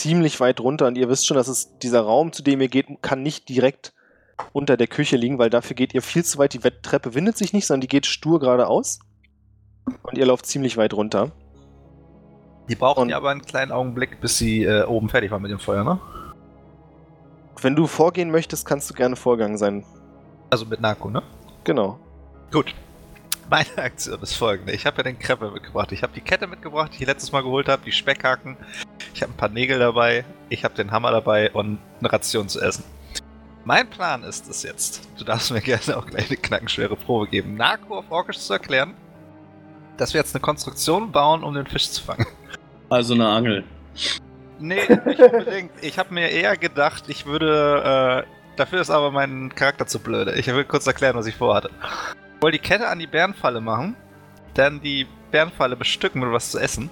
ziemlich 0.00 0.40
weit 0.40 0.60
runter 0.60 0.86
und 0.86 0.96
ihr 0.96 1.08
wisst 1.08 1.26
schon, 1.26 1.36
dass 1.36 1.48
es 1.48 1.78
dieser 1.78 2.00
Raum, 2.00 2.32
zu 2.32 2.42
dem 2.42 2.60
ihr 2.60 2.68
geht, 2.68 2.86
kann 3.02 3.22
nicht 3.22 3.48
direkt 3.48 3.92
unter 4.52 4.76
der 4.76 4.86
Küche 4.86 5.16
liegen, 5.16 5.38
weil 5.38 5.50
dafür 5.50 5.76
geht 5.76 5.92
ihr 5.94 6.02
viel 6.02 6.24
zu 6.24 6.38
weit. 6.38 6.54
Die 6.54 6.64
Wett- 6.64 6.82
Treppe 6.82 7.14
windet 7.14 7.36
sich 7.36 7.52
nicht, 7.52 7.66
sondern 7.66 7.82
die 7.82 7.88
geht 7.88 8.06
stur 8.06 8.40
geradeaus. 8.40 9.00
Und 10.02 10.16
ihr 10.16 10.26
lauft 10.26 10.46
ziemlich 10.46 10.76
weit 10.76 10.94
runter. 10.94 11.32
Die 12.68 12.76
brauchen 12.76 13.08
ja 13.08 13.16
aber 13.16 13.30
einen 13.30 13.42
kleinen 13.42 13.72
Augenblick, 13.72 14.20
bis 14.20 14.38
sie 14.38 14.62
äh, 14.62 14.84
oben 14.84 15.08
fertig 15.08 15.30
waren 15.30 15.42
mit 15.42 15.50
dem 15.50 15.58
Feuer, 15.58 15.84
ne? 15.84 16.00
Wenn 17.60 17.76
du 17.76 17.86
vorgehen 17.86 18.30
möchtest, 18.30 18.64
kannst 18.64 18.88
du 18.88 18.94
gerne 18.94 19.16
Vorgang 19.16 19.58
sein. 19.58 19.84
Also 20.48 20.64
mit 20.64 20.80
Narko, 20.80 21.10
ne? 21.10 21.22
Genau. 21.64 21.98
Gut. 22.52 22.74
Meine 23.50 23.76
Aktion 23.76 24.22
ist 24.22 24.34
folgende. 24.34 24.72
Ich 24.72 24.86
habe 24.86 24.98
ja 24.98 25.02
den 25.02 25.18
Crepe 25.18 25.50
mitgebracht. 25.50 25.90
Ich 25.92 26.02
habe 26.02 26.12
die 26.14 26.20
Kette 26.20 26.46
mitgebracht, 26.46 26.92
die 26.94 27.02
ich 27.02 27.06
letztes 27.08 27.32
Mal 27.32 27.42
geholt 27.42 27.68
habe, 27.68 27.82
die 27.84 27.92
Speckhaken. 27.92 28.56
Ich 29.14 29.22
habe 29.22 29.32
ein 29.32 29.36
paar 29.36 29.48
Nägel 29.48 29.78
dabei. 29.78 30.24
Ich 30.48 30.64
habe 30.64 30.74
den 30.74 30.90
Hammer 30.90 31.10
dabei 31.10 31.50
und 31.52 31.78
eine 31.98 32.12
Ration 32.12 32.48
zu 32.48 32.60
essen. 32.60 32.84
Mein 33.64 33.88
Plan 33.88 34.24
ist 34.24 34.48
es 34.48 34.62
jetzt, 34.62 35.08
du 35.18 35.24
darfst 35.24 35.50
mir 35.50 35.60
gerne 35.60 35.96
auch 35.96 36.06
gleich 36.06 36.28
eine 36.28 36.36
knackenschwere 36.38 36.96
Probe 36.96 37.28
geben, 37.28 37.56
Narko 37.56 37.98
auf 37.98 38.10
Orkisch 38.10 38.38
zu 38.38 38.54
erklären, 38.54 38.94
dass 39.98 40.14
wir 40.14 40.20
jetzt 40.20 40.34
eine 40.34 40.40
Konstruktion 40.40 41.12
bauen, 41.12 41.44
um 41.44 41.54
den 41.54 41.66
Fisch 41.66 41.90
zu 41.90 42.02
fangen. 42.02 42.26
Also 42.88 43.14
eine 43.14 43.28
Angel. 43.28 43.64
Nee, 44.58 44.80
nicht 45.06 45.20
unbedingt. 45.20 45.70
Ich 45.80 45.98
habe 45.98 46.12
mir 46.12 46.28
eher 46.28 46.56
gedacht, 46.56 47.04
ich 47.08 47.24
würde. 47.24 48.26
Äh, 48.26 48.56
dafür 48.56 48.80
ist 48.80 48.90
aber 48.90 49.10
mein 49.10 49.54
Charakter 49.54 49.86
zu 49.86 50.00
blöde. 50.00 50.34
Ich 50.34 50.46
will 50.48 50.64
kurz 50.64 50.86
erklären, 50.86 51.14
was 51.14 51.26
ich 51.26 51.36
vorhatte. 51.36 51.70
Ich 52.36 52.42
wollte 52.42 52.58
die 52.58 52.66
Kette 52.66 52.88
an 52.88 52.98
die 52.98 53.06
Bärenfalle 53.06 53.60
machen, 53.60 53.94
dann 54.54 54.80
die 54.80 55.06
Bärenfalle 55.30 55.76
bestücken 55.76 56.20
mit 56.20 56.32
was 56.32 56.50
zu 56.50 56.58
essen. 56.58 56.90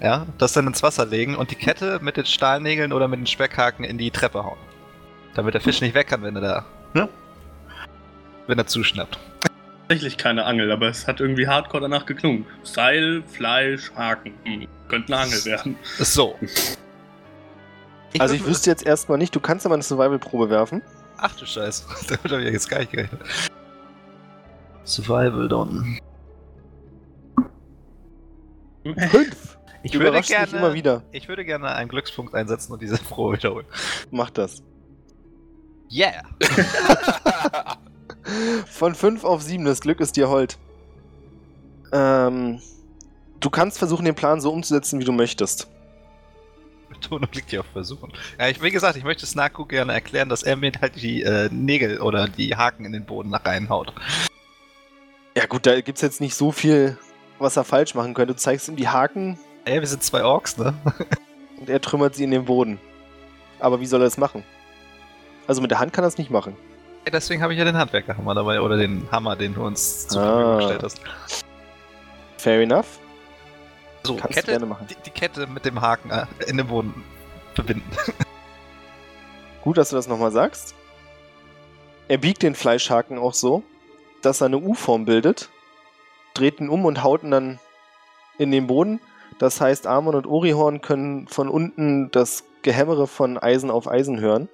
Ja, 0.00 0.26
das 0.38 0.54
dann 0.54 0.66
ins 0.66 0.82
Wasser 0.82 1.04
legen 1.04 1.36
und 1.36 1.50
die 1.50 1.56
Kette 1.56 1.98
mit 2.00 2.16
den 2.16 2.24
Stahlnägeln 2.24 2.92
oder 2.92 3.06
mit 3.06 3.20
den 3.20 3.26
Speckhaken 3.26 3.84
in 3.84 3.98
die 3.98 4.10
Treppe 4.10 4.44
hauen. 4.44 4.58
Damit 5.34 5.54
der 5.54 5.60
Fisch 5.60 5.82
nicht 5.82 5.94
weg 5.94 6.08
kann, 6.08 6.22
wenn 6.22 6.34
er 6.36 6.40
da. 6.40 6.64
Ne? 6.94 7.08
Wenn 8.46 8.58
er 8.58 8.66
zuschnappt. 8.66 9.18
Tatsächlich 9.88 10.16
keine 10.16 10.44
Angel, 10.44 10.72
aber 10.72 10.88
es 10.88 11.06
hat 11.06 11.20
irgendwie 11.20 11.46
hardcore 11.46 11.82
danach 11.82 12.06
geklungen. 12.06 12.46
Seil, 12.62 13.22
Fleisch, 13.26 13.92
Haken. 13.94 14.32
Hm, 14.44 14.66
könnte 14.88 15.12
eine 15.12 15.24
Angel 15.24 15.44
werden. 15.44 15.76
So. 15.98 16.36
also 18.18 18.32
würd 18.32 18.40
ich 18.40 18.46
wüsste 18.46 18.70
jetzt 18.70 18.86
erstmal 18.86 19.18
nicht, 19.18 19.34
du 19.34 19.40
kannst 19.40 19.66
aber 19.66 19.74
eine 19.74 19.82
Survival-Probe 19.82 20.48
werfen. 20.48 20.80
Ach 21.18 21.36
du 21.36 21.44
Scheiße, 21.44 21.84
damit 22.08 22.32
habe 22.32 22.42
ich 22.42 22.52
jetzt 22.52 22.70
gar 22.70 22.78
nicht 22.78 22.92
gerechnet. 22.92 23.20
Survival 24.84 25.46
Don. 25.46 25.98
Fünf! 29.10 29.59
Ich 29.82 29.98
würde 29.98 30.20
gerne, 30.20 30.56
immer 30.56 30.74
wieder. 30.74 31.02
ich 31.12 31.28
würde 31.28 31.44
gerne 31.44 31.74
einen 31.74 31.88
Glückspunkt 31.88 32.34
einsetzen 32.34 32.72
und 32.72 32.82
diese 32.82 32.98
Probe 32.98 33.36
wiederholen. 33.36 33.66
Mach 34.10 34.30
das. 34.30 34.62
Yeah! 35.90 36.22
Von 38.66 38.94
5 38.94 39.24
auf 39.24 39.42
7, 39.42 39.64
das 39.64 39.80
Glück 39.80 40.00
ist 40.00 40.16
dir 40.16 40.28
hold. 40.28 40.58
Ähm, 41.92 42.60
du 43.40 43.50
kannst 43.50 43.78
versuchen, 43.78 44.04
den 44.04 44.14
Plan 44.14 44.40
so 44.40 44.52
umzusetzen, 44.52 45.00
wie 45.00 45.04
du 45.04 45.12
möchtest. 45.12 45.68
Betonung 46.88 47.28
liegt 47.32 47.50
hier 47.50 47.60
auf 47.60 47.66
Versuchen. 47.72 48.12
Ja, 48.38 48.48
ich, 48.48 48.62
wie 48.62 48.70
gesagt, 48.70 48.96
ich 48.96 49.04
möchte 49.04 49.26
Snaku 49.26 49.64
gerne 49.64 49.92
erklären, 49.92 50.28
dass 50.28 50.42
er 50.42 50.56
mir 50.56 50.72
halt 50.80 51.00
die 51.00 51.22
äh, 51.22 51.48
Nägel 51.50 52.00
oder 52.00 52.28
die 52.28 52.54
Haken 52.56 52.84
in 52.84 52.92
den 52.92 53.06
Boden 53.06 53.34
reinhaut. 53.34 53.92
Ja 55.36 55.46
gut, 55.46 55.66
da 55.66 55.80
gibt's 55.80 56.02
jetzt 56.02 56.20
nicht 56.20 56.34
so 56.34 56.52
viel, 56.52 56.98
was 57.38 57.56
er 57.56 57.64
falsch 57.64 57.94
machen 57.94 58.14
könnte. 58.14 58.34
Du 58.34 58.38
zeigst 58.38 58.68
ihm 58.68 58.76
die 58.76 58.88
Haken 58.88 59.38
Ey, 59.64 59.80
wir 59.80 59.86
sind 59.86 60.02
zwei 60.02 60.24
Orks, 60.24 60.56
ne? 60.56 60.74
Und 61.60 61.68
er 61.68 61.80
trümmert 61.80 62.14
sie 62.14 62.24
in 62.24 62.30
den 62.30 62.44
Boden. 62.46 62.80
Aber 63.58 63.80
wie 63.80 63.86
soll 63.86 64.00
er 64.00 64.04
das 64.04 64.16
machen? 64.18 64.42
Also 65.46 65.60
mit 65.60 65.70
der 65.70 65.78
Hand 65.78 65.92
kann 65.92 66.04
er 66.04 66.08
es 66.08 66.16
nicht 66.18 66.30
machen. 66.30 66.56
Ey, 67.04 67.10
deswegen 67.12 67.42
habe 67.42 67.52
ich 67.52 67.58
ja 67.58 67.64
den 67.64 67.76
Handwerkerhammer 67.76 68.34
dabei 68.34 68.60
oder 68.60 68.76
den 68.76 69.06
Hammer, 69.10 69.36
den 69.36 69.54
du 69.54 69.64
uns 69.64 70.08
zur 70.08 70.22
Ah. 70.22 70.26
Verfügung 70.26 70.58
gestellt 70.58 70.82
hast. 70.82 71.00
Fair 72.38 72.60
enough. 72.62 72.98
So, 74.02 74.14
Kannst 74.16 74.30
du 74.30 74.34
Kette, 74.40 74.50
gerne 74.52 74.66
machen. 74.66 74.86
Die, 74.88 74.96
die 75.04 75.10
Kette 75.10 75.46
mit 75.46 75.64
dem 75.66 75.80
Haken 75.80 76.10
äh, 76.10 76.24
in 76.46 76.56
den 76.56 76.66
Boden 76.68 77.04
verbinden. 77.54 77.84
Gut, 79.62 79.76
dass 79.76 79.90
du 79.90 79.96
das 79.96 80.08
nochmal 80.08 80.32
sagst. 80.32 80.74
Er 82.08 82.16
biegt 82.16 82.42
den 82.42 82.54
Fleischhaken 82.54 83.18
auch 83.18 83.34
so, 83.34 83.62
dass 84.22 84.40
er 84.40 84.46
eine 84.46 84.56
U-Form 84.58 85.04
bildet, 85.04 85.50
dreht 86.32 86.60
ihn 86.60 86.70
um 86.70 86.86
und 86.86 87.02
haut 87.02 87.22
ihn 87.22 87.30
dann 87.30 87.58
in 88.38 88.50
den 88.50 88.66
Boden. 88.66 89.00
Das 89.40 89.58
heißt, 89.58 89.86
Amon 89.86 90.14
und 90.14 90.26
Orihorn 90.26 90.82
können 90.82 91.26
von 91.26 91.48
unten 91.48 92.10
das 92.10 92.44
Gehämmere 92.60 93.06
von 93.06 93.38
Eisen 93.38 93.70
auf 93.70 93.88
Eisen 93.88 94.20
hören. 94.20 94.50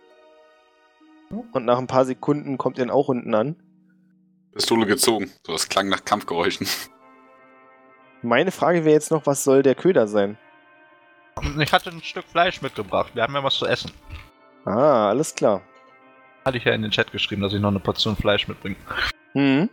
Und 1.53 1.65
nach 1.65 1.79
ein 1.79 1.89
paar 1.89 2.05
Sekunden 2.05 2.57
kommt 2.57 2.79
er 2.79 2.87
dann 2.87 2.95
auch 2.95 3.09
unten 3.09 3.35
an. 3.35 3.57
Pistole 4.55 4.87
gezogen. 4.87 5.33
So, 5.45 5.53
das 5.55 5.69
klang 5.69 5.89
nach 5.89 6.05
Kampfgeräuschen. 6.05 6.69
Meine 8.23 8.53
Frage 8.53 8.85
wäre 8.85 8.95
jetzt 8.95 9.11
noch, 9.11 9.27
was 9.27 9.43
soll 9.43 9.65
der 9.65 9.75
Köder 9.75 10.07
sein? 10.07 10.39
Ich 11.59 11.73
hatte 11.73 11.91
ein 11.91 12.01
Stück 12.05 12.25
Fleisch 12.25 12.63
mitgebracht. 12.63 13.11
Wir 13.15 13.25
haben 13.25 13.35
ja 13.35 13.43
was 13.43 13.57
zu 13.57 13.67
essen. 13.67 13.91
Ah, 14.65 15.09
alles 15.09 15.35
klar. 15.35 15.63
Hatte 16.45 16.59
ich 16.59 16.65
ja 16.65 16.73
in 16.73 16.83
den 16.83 16.93
Chat 16.93 17.11
geschrieben, 17.11 17.43
dass 17.43 17.53
ich 17.53 17.61
noch 17.61 17.71
eine 17.71 17.81
Portion 17.81 18.15
Fleisch 18.15 18.47
mitbringe. 18.47 18.77
Hm. 19.33 19.69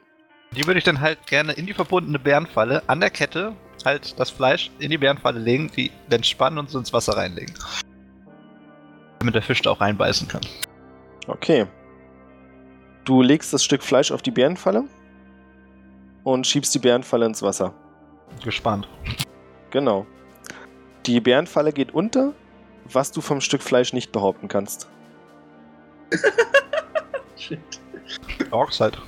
Die 0.56 0.66
würde 0.66 0.80
ich 0.80 0.84
dann 0.84 1.02
halt 1.02 1.28
gerne 1.28 1.54
in 1.54 1.68
die 1.68 1.74
verbundene 1.74 2.18
Bärenfalle 2.18 2.82
an 2.88 3.00
der 3.00 3.12
Kette 3.12 3.56
halt 3.86 4.20
das 4.20 4.30
Fleisch 4.30 4.72
in 4.80 4.90
die 4.90 4.98
Bärenfalle 4.98 5.40
legen, 5.40 5.72
die 5.76 5.92
dann 6.10 6.24
spannen 6.24 6.60
und 6.60 6.70
so 6.70 6.80
ins 6.80 6.94
Wasser 6.94 7.18
reinlegen. 7.18 7.54
Damit 9.20 9.36
der 9.36 9.42
Fisch 9.42 9.62
da 9.62 9.72
auch 9.72 9.82
reinbeißen 9.82 10.28
kann. 10.28 10.42
Okay. 11.28 11.66
Du 13.06 13.22
legst 13.22 13.54
das 13.54 13.64
Stück 13.64 13.84
Fleisch 13.84 14.12
auf 14.12 14.22
die 14.22 14.32
Bärenfalle 14.32 14.86
und 16.24 16.48
schiebst 16.48 16.74
die 16.74 16.80
Bärenfalle 16.80 17.26
ins 17.26 17.42
Wasser. 17.42 17.74
Gespannt. 18.44 18.88
Genau. 19.72 20.06
Die 21.06 21.20
Bärenfalle 21.20 21.74
geht 21.74 21.94
unter, 21.94 22.34
was 22.86 23.12
du 23.12 23.22
vom 23.22 23.42
Stück 23.42 23.62
Fleisch 23.62 23.94
nicht 23.94 24.12
behaupten 24.12 24.48
kannst. 24.48 24.88
Shit. 27.38 27.60
Orks 28.52 28.80
halt. 28.80 29.02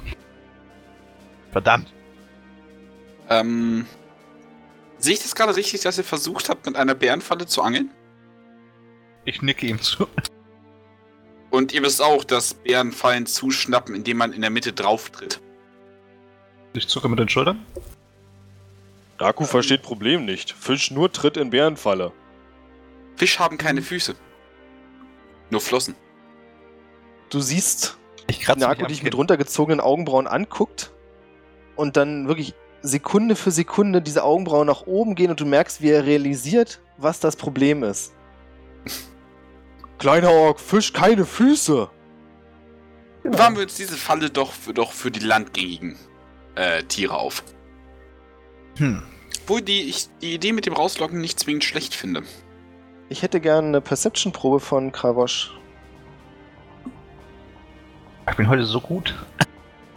Verdammt. 1.52 1.94
Ähm. 3.30 3.86
Sehe 4.98 5.14
ich 5.14 5.22
das 5.22 5.36
gerade 5.36 5.56
richtig, 5.56 5.82
dass 5.82 5.98
ihr 5.98 6.04
versucht 6.04 6.50
habt, 6.50 6.66
mit 6.66 6.76
einer 6.76 6.96
Bärenfalle 6.96 7.46
zu 7.46 7.62
angeln? 7.62 7.92
Ich 9.26 9.42
nicke 9.42 9.66
ihm 9.66 9.82
zu. 9.82 10.08
Und 11.50 11.74
ihr 11.74 11.84
wisst 11.84 12.02
auch, 12.02 12.24
dass 12.24 12.54
Bärenfallen 12.54 13.26
zuschnappen, 13.26 13.96
indem 13.96 14.18
man 14.18 14.34
in 14.34 14.42
der 14.42 14.50
Mitte 14.50 14.74
drauf 14.74 15.10
tritt. 15.10 15.42
Ich 16.74 16.88
zucke 16.88 17.08
mit 17.08 17.20
den 17.20 17.30
Schultern. 17.30 17.66
Daku 19.18 19.46
versteht 19.46 19.82
Problem 19.82 20.26
nicht. 20.26 20.52
Fisch 20.52 20.92
nur 20.92 21.12
tritt 21.12 21.38
in 21.38 21.50
Bärenfalle. 21.50 22.12
Fisch 23.16 23.40
haben 23.40 23.58
keine 23.58 23.82
Füße. 23.82 24.16
Nur 25.50 25.62
Flossen. 25.62 25.96
Du 27.30 27.40
siehst, 27.40 27.98
Ich 28.28 28.48
Naku 28.48 28.86
dich 28.88 29.04
mit 29.04 29.16
runtergezogenen 29.16 29.80
Augenbrauen 29.80 30.28
anguckt 30.28 30.92
und 31.76 31.96
dann 31.98 32.28
wirklich 32.28 32.54
Sekunde 32.88 33.36
für 33.36 33.52
Sekunde 33.52 34.02
diese 34.02 34.24
Augenbrauen 34.24 34.68
nach 34.68 34.86
oben 34.86 35.16
gehen 35.16 35.32
und 35.32 35.40
du 35.40 35.46
merkst, 35.46 35.82
wie 35.82 35.90
er 35.90 36.06
realisiert, 36.06 36.80
was 36.98 37.20
das 37.20 37.36
Problem 37.36 37.84
ist. 37.84 38.14
Kleiner 39.98 40.32
Ork, 40.32 40.60
Fisch 40.60 40.94
keine 40.94 41.26
Füße. 41.26 41.90
Genau. 43.24 43.38
Bewahren 43.38 43.56
wir 43.56 43.64
uns 43.64 43.76
diese 43.76 43.98
Falle 43.98 44.30
doch 44.30 44.52
für, 44.52 44.74
doch 44.74 44.92
für 44.92 45.10
die 45.10 45.20
landgängigen 45.20 45.98
äh, 46.56 46.84
Tiere 46.84 47.18
auf. 47.18 47.44
Hm. 48.78 49.02
Obwohl 49.44 49.62
die, 49.62 49.84
ich 49.84 50.10
die 50.22 50.34
Idee 50.34 50.54
mit 50.54 50.66
dem 50.66 50.74
Rauslocken 50.74 51.20
nicht 51.20 51.40
zwingend 51.40 51.64
schlecht 51.64 51.94
finde. 51.94 52.24
Ich 53.10 53.22
hätte 53.22 53.40
gerne 53.40 53.68
eine 53.68 53.82
Perception-Probe 53.82 54.60
von 54.60 54.92
Kravosch. 54.92 55.52
Ich 58.30 58.36
bin 58.36 58.50
heute 58.50 58.66
so 58.66 58.82
gut. 58.82 59.16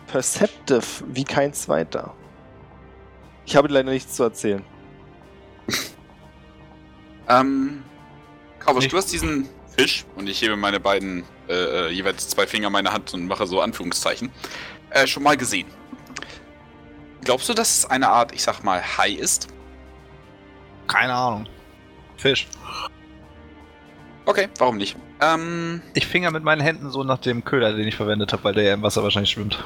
Perceptive 0.06 0.82
wie 1.08 1.24
kein 1.24 1.52
zweiter. 1.52 2.14
Ich 3.48 3.56
habe 3.56 3.68
leider 3.68 3.90
nichts 3.90 4.14
zu 4.14 4.22
erzählen. 4.24 4.62
Ähm, 7.30 7.82
Kaubosch, 8.58 8.84
Ich- 8.86 8.90
du 8.90 8.96
hast 8.96 9.12
diesen 9.12 9.48
Fisch 9.76 10.06
und 10.16 10.28
ich 10.30 10.40
hebe 10.40 10.56
meine 10.56 10.80
beiden, 10.80 11.24
äh, 11.46 11.52
äh, 11.52 11.90
jeweils 11.90 12.26
zwei 12.28 12.46
Finger 12.46 12.68
in 12.68 12.72
meine 12.72 12.90
Hand 12.90 13.12
und 13.12 13.26
mache 13.26 13.46
so 13.46 13.60
Anführungszeichen, 13.60 14.30
äh, 14.90 15.06
schon 15.06 15.22
mal 15.24 15.36
gesehen. 15.36 15.66
Glaubst 17.22 17.46
du, 17.50 17.52
dass 17.52 17.78
es 17.80 17.84
eine 17.84 18.08
Art, 18.08 18.32
ich 18.34 18.42
sag 18.42 18.62
mal, 18.64 18.82
Hai 18.96 19.10
ist? 19.10 19.48
Keine 20.86 21.12
Ahnung. 21.12 21.46
Fisch. 22.16 22.48
Okay, 24.24 24.48
warum 24.58 24.78
nicht? 24.78 24.96
Ähm, 25.20 25.82
Ich 25.92 26.06
finger 26.06 26.30
mit 26.30 26.44
meinen 26.44 26.62
Händen 26.62 26.88
so 26.90 27.04
nach 27.04 27.18
dem 27.18 27.44
Köder, 27.44 27.74
den 27.74 27.86
ich 27.86 27.96
verwendet 27.96 28.32
habe, 28.32 28.44
weil 28.44 28.54
der 28.54 28.64
ja 28.64 28.72
im 28.74 28.80
Wasser 28.82 29.02
wahrscheinlich 29.02 29.32
schwimmt. 29.32 29.62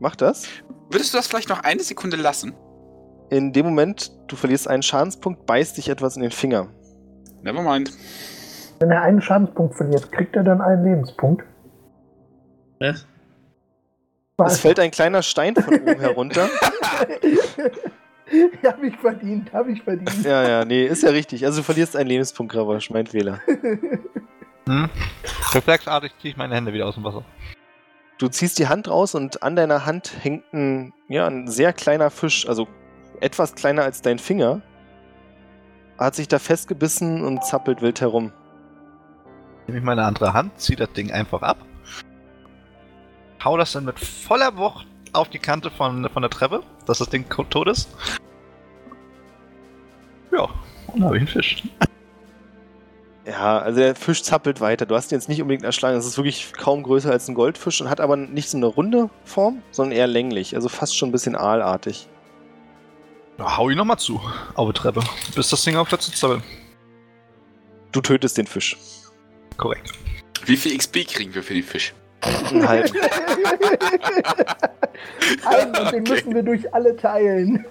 Mach 0.00 0.16
das. 0.16 0.46
würdest 0.90 1.12
du 1.12 1.18
das 1.18 1.26
vielleicht 1.26 1.48
noch 1.48 1.64
eine 1.64 1.82
Sekunde 1.82 2.16
lassen? 2.16 2.54
In 3.30 3.52
dem 3.52 3.66
Moment, 3.66 4.12
du 4.28 4.36
verlierst 4.36 4.68
einen 4.68 4.82
Schadenspunkt, 4.82 5.44
beißt 5.46 5.76
dich 5.76 5.88
etwas 5.88 6.16
in 6.16 6.22
den 6.22 6.30
Finger. 6.30 6.68
Nevermind. 7.42 7.92
Wenn 8.80 8.90
er 8.90 9.02
einen 9.02 9.20
Schadenspunkt 9.20 9.76
verliert, 9.76 10.10
kriegt 10.12 10.36
er 10.36 10.44
dann 10.44 10.60
einen 10.60 10.84
Lebenspunkt. 10.84 11.44
Was? 12.78 13.06
Es 14.52 14.60
fällt 14.60 14.78
ein 14.78 14.92
kleiner 14.92 15.22
Stein 15.22 15.56
von 15.56 15.74
oben 15.74 16.00
herunter. 16.00 16.48
hab 18.64 18.82
ich 18.82 18.96
verdient, 18.96 19.52
hab 19.52 19.68
ich 19.68 19.82
verdient. 19.82 20.24
Ja, 20.24 20.48
ja, 20.48 20.64
nee, 20.64 20.86
ist 20.86 21.02
ja 21.02 21.10
richtig. 21.10 21.44
Also 21.44 21.58
du 21.58 21.64
verlierst 21.64 21.96
einen 21.96 22.08
Lebenspunkt, 22.08 22.52
Gravosch, 22.52 22.90
mein 22.90 23.06
Fehler. 23.06 23.40
Hm? 24.66 24.88
Reflexartig 25.52 26.12
ziehe 26.20 26.32
ich 26.32 26.36
meine 26.36 26.54
Hände 26.54 26.72
wieder 26.72 26.86
aus 26.86 26.94
dem 26.94 27.04
Wasser. 27.04 27.24
Du 28.18 28.26
ziehst 28.26 28.58
die 28.58 28.66
Hand 28.66 28.88
raus 28.88 29.14
und 29.14 29.44
an 29.44 29.54
deiner 29.54 29.86
Hand 29.86 30.12
hängt 30.20 30.52
ein, 30.52 30.92
ja, 31.08 31.26
ein 31.28 31.46
sehr 31.46 31.72
kleiner 31.72 32.10
Fisch, 32.10 32.48
also 32.48 32.66
etwas 33.20 33.54
kleiner 33.54 33.84
als 33.84 34.02
dein 34.02 34.18
Finger. 34.18 34.60
Hat 35.98 36.16
sich 36.16 36.26
da 36.26 36.40
festgebissen 36.40 37.24
und 37.24 37.44
zappelt 37.44 37.80
wild 37.80 38.00
herum. 38.00 38.32
Nehme 39.66 39.78
ich 39.78 39.84
meine 39.84 40.04
andere 40.04 40.32
Hand, 40.32 40.58
ziehe 40.58 40.76
das 40.76 40.92
Ding 40.92 41.12
einfach 41.12 41.42
ab. 41.42 41.58
Hau 43.44 43.56
das 43.56 43.72
dann 43.72 43.84
mit 43.84 44.00
voller 44.00 44.56
Wucht 44.56 44.86
auf 45.12 45.28
die 45.28 45.38
Kante 45.38 45.70
von, 45.70 46.08
von 46.10 46.22
der 46.22 46.30
Treppe, 46.30 46.62
dass 46.86 46.98
das 46.98 47.10
Ding 47.10 47.28
tot 47.28 47.68
ist. 47.68 47.88
Ja, 50.32 50.48
dann 50.92 51.04
habe 51.04 51.16
ich 51.16 51.20
einen 51.20 51.28
Fisch. 51.28 51.62
Ja, 53.38 53.58
also 53.60 53.78
der 53.78 53.94
Fisch 53.94 54.24
zappelt 54.24 54.60
weiter. 54.60 54.84
Du 54.84 54.96
hast 54.96 55.12
ihn 55.12 55.14
jetzt 55.14 55.28
nicht 55.28 55.40
unbedingt 55.40 55.62
erschlagen. 55.64 55.96
Es 55.96 56.04
ist 56.06 56.16
wirklich 56.16 56.52
kaum 56.54 56.82
größer 56.82 57.12
als 57.12 57.28
ein 57.28 57.34
Goldfisch 57.34 57.80
und 57.80 57.88
hat 57.88 58.00
aber 58.00 58.16
nicht 58.16 58.50
so 58.50 58.56
eine 58.56 58.66
runde 58.66 59.10
Form, 59.24 59.62
sondern 59.70 59.96
eher 59.96 60.08
länglich. 60.08 60.56
Also 60.56 60.68
fast 60.68 60.96
schon 60.96 61.10
ein 61.10 61.12
bisschen 61.12 61.36
aalartig. 61.36 62.08
Ja, 63.38 63.56
hau 63.56 63.70
ihn 63.70 63.76
nochmal 63.78 64.00
zu. 64.00 64.20
Auf 64.56 64.72
die 64.72 64.80
Treppe. 64.80 65.04
Bis 65.36 65.50
das 65.50 65.62
Ding 65.62 65.76
auf 65.76 65.88
der 65.88 66.00
Zappeln. 66.00 66.42
Du 67.92 68.00
tötest 68.00 68.38
den 68.38 68.48
Fisch. 68.48 68.76
Korrekt. 69.56 69.92
Wie 70.46 70.56
viel 70.56 70.76
XP 70.76 71.06
kriegen 71.06 71.32
wir 71.32 71.44
für 71.44 71.54
den 71.54 71.62
Fisch? 71.62 71.94
Einen 72.22 72.68
halben. 72.68 72.98
Einen, 75.46 75.76
und 75.76 75.92
den 75.92 76.00
Okay. 76.02 76.12
müssen 76.12 76.34
wir 76.34 76.42
durch 76.42 76.74
alle 76.74 76.96
teilen. 76.96 77.64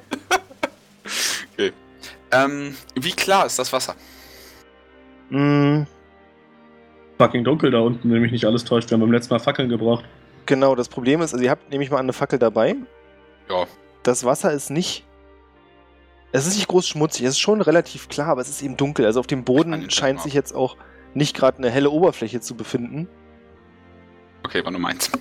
Ähm, 2.32 2.75
wie 2.95 3.12
klar 3.12 3.45
ist 3.45 3.60
das 3.60 3.71
Wasser? 3.73 3.95
Mm, 5.29 5.83
Fucking 7.17 7.43
dunkel 7.43 7.71
da 7.71 7.79
unten, 7.79 8.11
wenn 8.11 8.21
mich 8.21 8.31
nicht 8.31 8.45
alles 8.45 8.63
täuscht. 8.63 8.89
Wir 8.89 8.95
haben 8.95 9.01
beim 9.01 9.11
letzten 9.11 9.33
Mal 9.33 9.39
Fackeln 9.39 9.69
gebraucht. 9.69 10.05
genau, 10.45 10.75
das 10.75 10.87
Problem 10.87 11.21
ist, 11.21 11.33
also 11.33 11.43
ihr 11.43 11.49
habt 11.51 11.69
nämlich 11.71 11.89
mal 11.89 11.97
eine 11.97 12.13
Fackel 12.13 12.37
dabei. 12.39 12.75
Ja. 13.49 13.65
Das 14.03 14.23
Wasser 14.23 14.51
ist 14.53 14.69
nicht. 14.69 15.03
Es 16.31 16.45
ist 16.45 16.55
nicht 16.55 16.67
groß 16.67 16.87
schmutzig, 16.87 17.23
es 17.25 17.31
ist 17.31 17.39
schon 17.39 17.61
relativ 17.61 18.09
klar, 18.09 18.27
aber 18.27 18.41
es 18.41 18.49
ist 18.49 18.61
eben 18.61 18.77
dunkel. 18.77 19.05
Also 19.05 19.19
auf 19.19 19.27
dem 19.27 19.39
Ich 19.39 19.45
Boden 19.45 19.89
scheint 19.89 20.21
sich 20.21 20.33
jetzt 20.33 20.53
auch 20.53 20.77
nicht 21.13 21.35
gerade 21.35 21.57
eine 21.57 21.69
helle 21.71 21.89
Oberfläche 21.89 22.41
zu 22.41 22.55
befinden. 22.55 23.07
Okay, 24.45 24.63
war 24.63 24.71
nur 24.71 24.81
meins. 24.81 25.11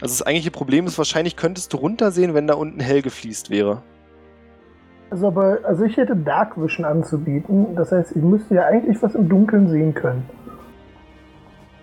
Also 0.00 0.14
das 0.14 0.22
eigentliche 0.22 0.50
Problem 0.50 0.86
ist, 0.86 0.98
wahrscheinlich 0.98 1.36
könntest 1.36 1.72
du 1.72 1.76
runtersehen, 1.78 2.34
wenn 2.34 2.46
da 2.46 2.54
unten 2.54 2.80
hell 2.80 3.02
gefliest 3.02 3.50
wäre. 3.50 3.82
Also, 5.12 5.26
aber, 5.26 5.58
also 5.64 5.84
ich 5.84 5.98
hätte 5.98 6.16
Dark 6.16 6.56
Vision 6.56 6.86
anzubieten. 6.86 7.76
Das 7.76 7.92
heißt, 7.92 8.16
ich 8.16 8.22
müsste 8.22 8.54
ja 8.54 8.64
eigentlich 8.64 9.02
was 9.02 9.14
im 9.14 9.28
Dunkeln 9.28 9.68
sehen 9.68 9.92
können. 9.92 10.26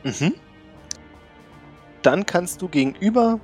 Mhm. 0.03 0.33
Dann 2.01 2.25
kannst 2.25 2.63
du 2.63 2.67
gegenüber 2.67 3.39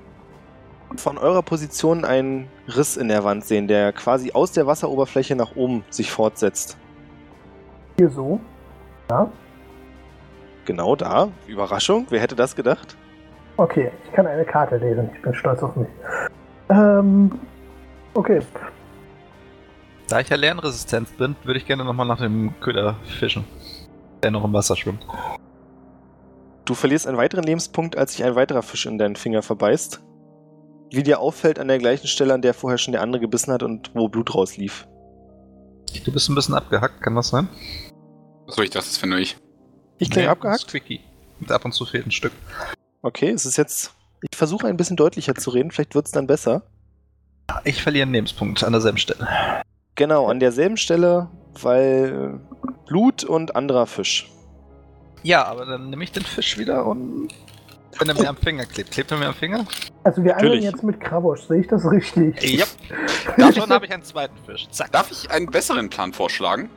von 0.98 1.20
eurer 1.20 1.44
Position 1.44 2.04
einen 2.04 2.48
Riss 2.68 2.98
in 2.98 3.10
der 3.10 3.24
Wand 3.24 3.46
sehen, 3.46 3.68
der 3.68 3.94
quasi 3.94 4.32
aus 4.32 4.54
der 4.54 4.66
Wasseroberfläche 4.66 5.36
nach 5.36 5.56
oben 5.56 5.84
sich 5.92 6.12
fortsetzt. 6.12 6.78
Hier 7.98 8.10
so. 8.10 8.40
Ja. 9.12 9.30
Genau 10.66 10.96
da. 10.96 11.28
Überraschung. 11.46 12.08
Wer 12.10 12.22
hätte 12.22 12.36
das 12.36 12.56
gedacht? 12.56 12.98
Okay, 13.58 13.92
ich 14.04 14.12
kann 14.14 14.26
eine 14.26 14.46
Karte 14.46 14.78
lesen. 14.78 15.12
Ich 15.14 15.22
bin 15.22 15.36
stolz 15.36 15.62
auf 15.62 15.76
mich. 15.76 15.90
Ähm, 16.70 17.32
okay. 18.16 18.42
Da 20.08 20.20
ich 20.20 20.30
ja 20.30 20.36
lernresistent 20.36 21.18
bin, 21.18 21.36
würde 21.44 21.60
ich 21.60 21.66
gerne 21.66 21.84
nochmal 21.84 22.06
nach 22.06 22.20
dem 22.20 22.60
Köder 22.60 22.96
fischen. 23.20 23.44
Der 24.22 24.32
noch 24.32 24.44
im 24.44 24.54
Wasser 24.54 24.76
schwimmt. 24.76 25.06
Du 26.66 26.74
verlierst 26.74 27.08
einen 27.08 27.18
weiteren 27.18 27.44
Lebenspunkt, 27.44 27.98
als 27.98 28.14
sich 28.14 28.24
ein 28.24 28.36
weiterer 28.36 28.62
Fisch 28.64 28.86
in 28.86 28.98
deinen 28.98 29.16
Finger 29.16 29.42
verbeißt. 29.42 30.02
Wie 30.92 31.04
dir 31.04 31.20
auffällt, 31.20 31.60
an 31.60 31.68
der 31.68 31.80
gleichen 31.80 32.08
Stelle, 32.08 32.34
an 32.34 32.42
der 32.42 32.54
vorher 32.54 32.78
schon 32.78 32.92
der 32.92 33.02
andere 33.02 33.20
gebissen 33.20 33.52
hat 33.52 33.64
und 33.64 33.92
wo 33.96 34.08
Blut 34.08 34.34
rauslief. 34.34 34.88
Du 36.04 36.12
bist 36.12 36.30
ein 36.30 36.36
bisschen 36.36 36.56
abgehackt, 36.56 37.02
kann 37.02 37.16
das 37.16 37.30
sein? 37.30 37.48
So, 38.48 38.62
ich 38.62 38.70
dachte, 38.70 38.86
das 38.88 38.98
finde 38.98 39.20
ich. 39.20 39.38
Ich 39.98 40.10
klinge 40.10 40.28
Nee, 40.28 40.32
abgehackt? 40.32 40.62
ist 40.62 40.70
Tricky. 40.70 41.02
Und 41.40 41.52
ab 41.52 41.66
und 41.66 41.72
zu 41.74 41.86
fehlt 41.86 42.06
ein 42.06 42.12
Stück. 42.12 42.32
Okay, 43.02 43.30
es 43.30 43.46
ist 43.46 43.58
jetzt. 43.58 43.94
Ich 44.32 44.38
versuche 44.38 44.68
ein 44.68 44.78
bisschen 44.78 44.98
deutlicher 44.98 45.36
zu 45.36 45.50
reden, 45.52 45.72
vielleicht 45.72 45.96
wird 45.96 46.06
es 46.06 46.12
dann 46.12 46.28
besser. 46.28 46.64
Ich 47.64 47.82
verliere 47.82 48.04
einen 48.04 48.14
Lebenspunkt 48.14 48.64
an 48.64 48.72
derselben 48.72 48.98
Stelle. 48.98 49.28
Genau, 49.96 50.28
an 50.28 50.40
derselben 50.40 50.78
Stelle, 50.78 51.30
weil 51.62 52.40
äh, 52.64 52.68
Blut 52.88 53.24
und 53.24 53.56
anderer 53.56 53.86
Fisch. 53.86 54.30
Ja, 55.24 55.46
aber 55.46 55.66
dann 55.66 55.90
nehme 55.90 56.04
ich 56.04 56.12
den 56.12 56.24
Fisch 56.24 56.58
wieder 56.58 56.86
und. 56.86 57.30
Wenn 57.98 58.10
er 58.10 58.16
mir 58.16 58.28
am 58.28 58.36
Finger 58.36 58.66
klebt. 58.66 58.92
Klebt 58.92 59.12
er 59.12 59.18
mir 59.18 59.28
am 59.28 59.34
Finger? 59.34 59.66
Also 60.04 60.22
wir 60.22 60.36
angeln 60.36 60.52
Natürlich. 60.52 60.66
jetzt 60.66 60.84
mit 60.84 61.00
Kravosch, 61.00 61.48
sehe 61.48 61.62
ich 61.62 61.68
das 61.68 61.90
richtig? 61.90 62.58
Ja. 62.58 62.66
Davon 63.38 63.70
habe 63.70 63.86
ich 63.86 63.94
einen 63.94 64.04
zweiten 64.04 64.36
Fisch. 64.46 64.68
Zack. 64.70 64.92
Darf 64.92 65.10
ich 65.12 65.32
einen 65.32 65.46
besseren 65.46 65.90
Plan 65.90 66.12
vorschlagen? 66.12 66.70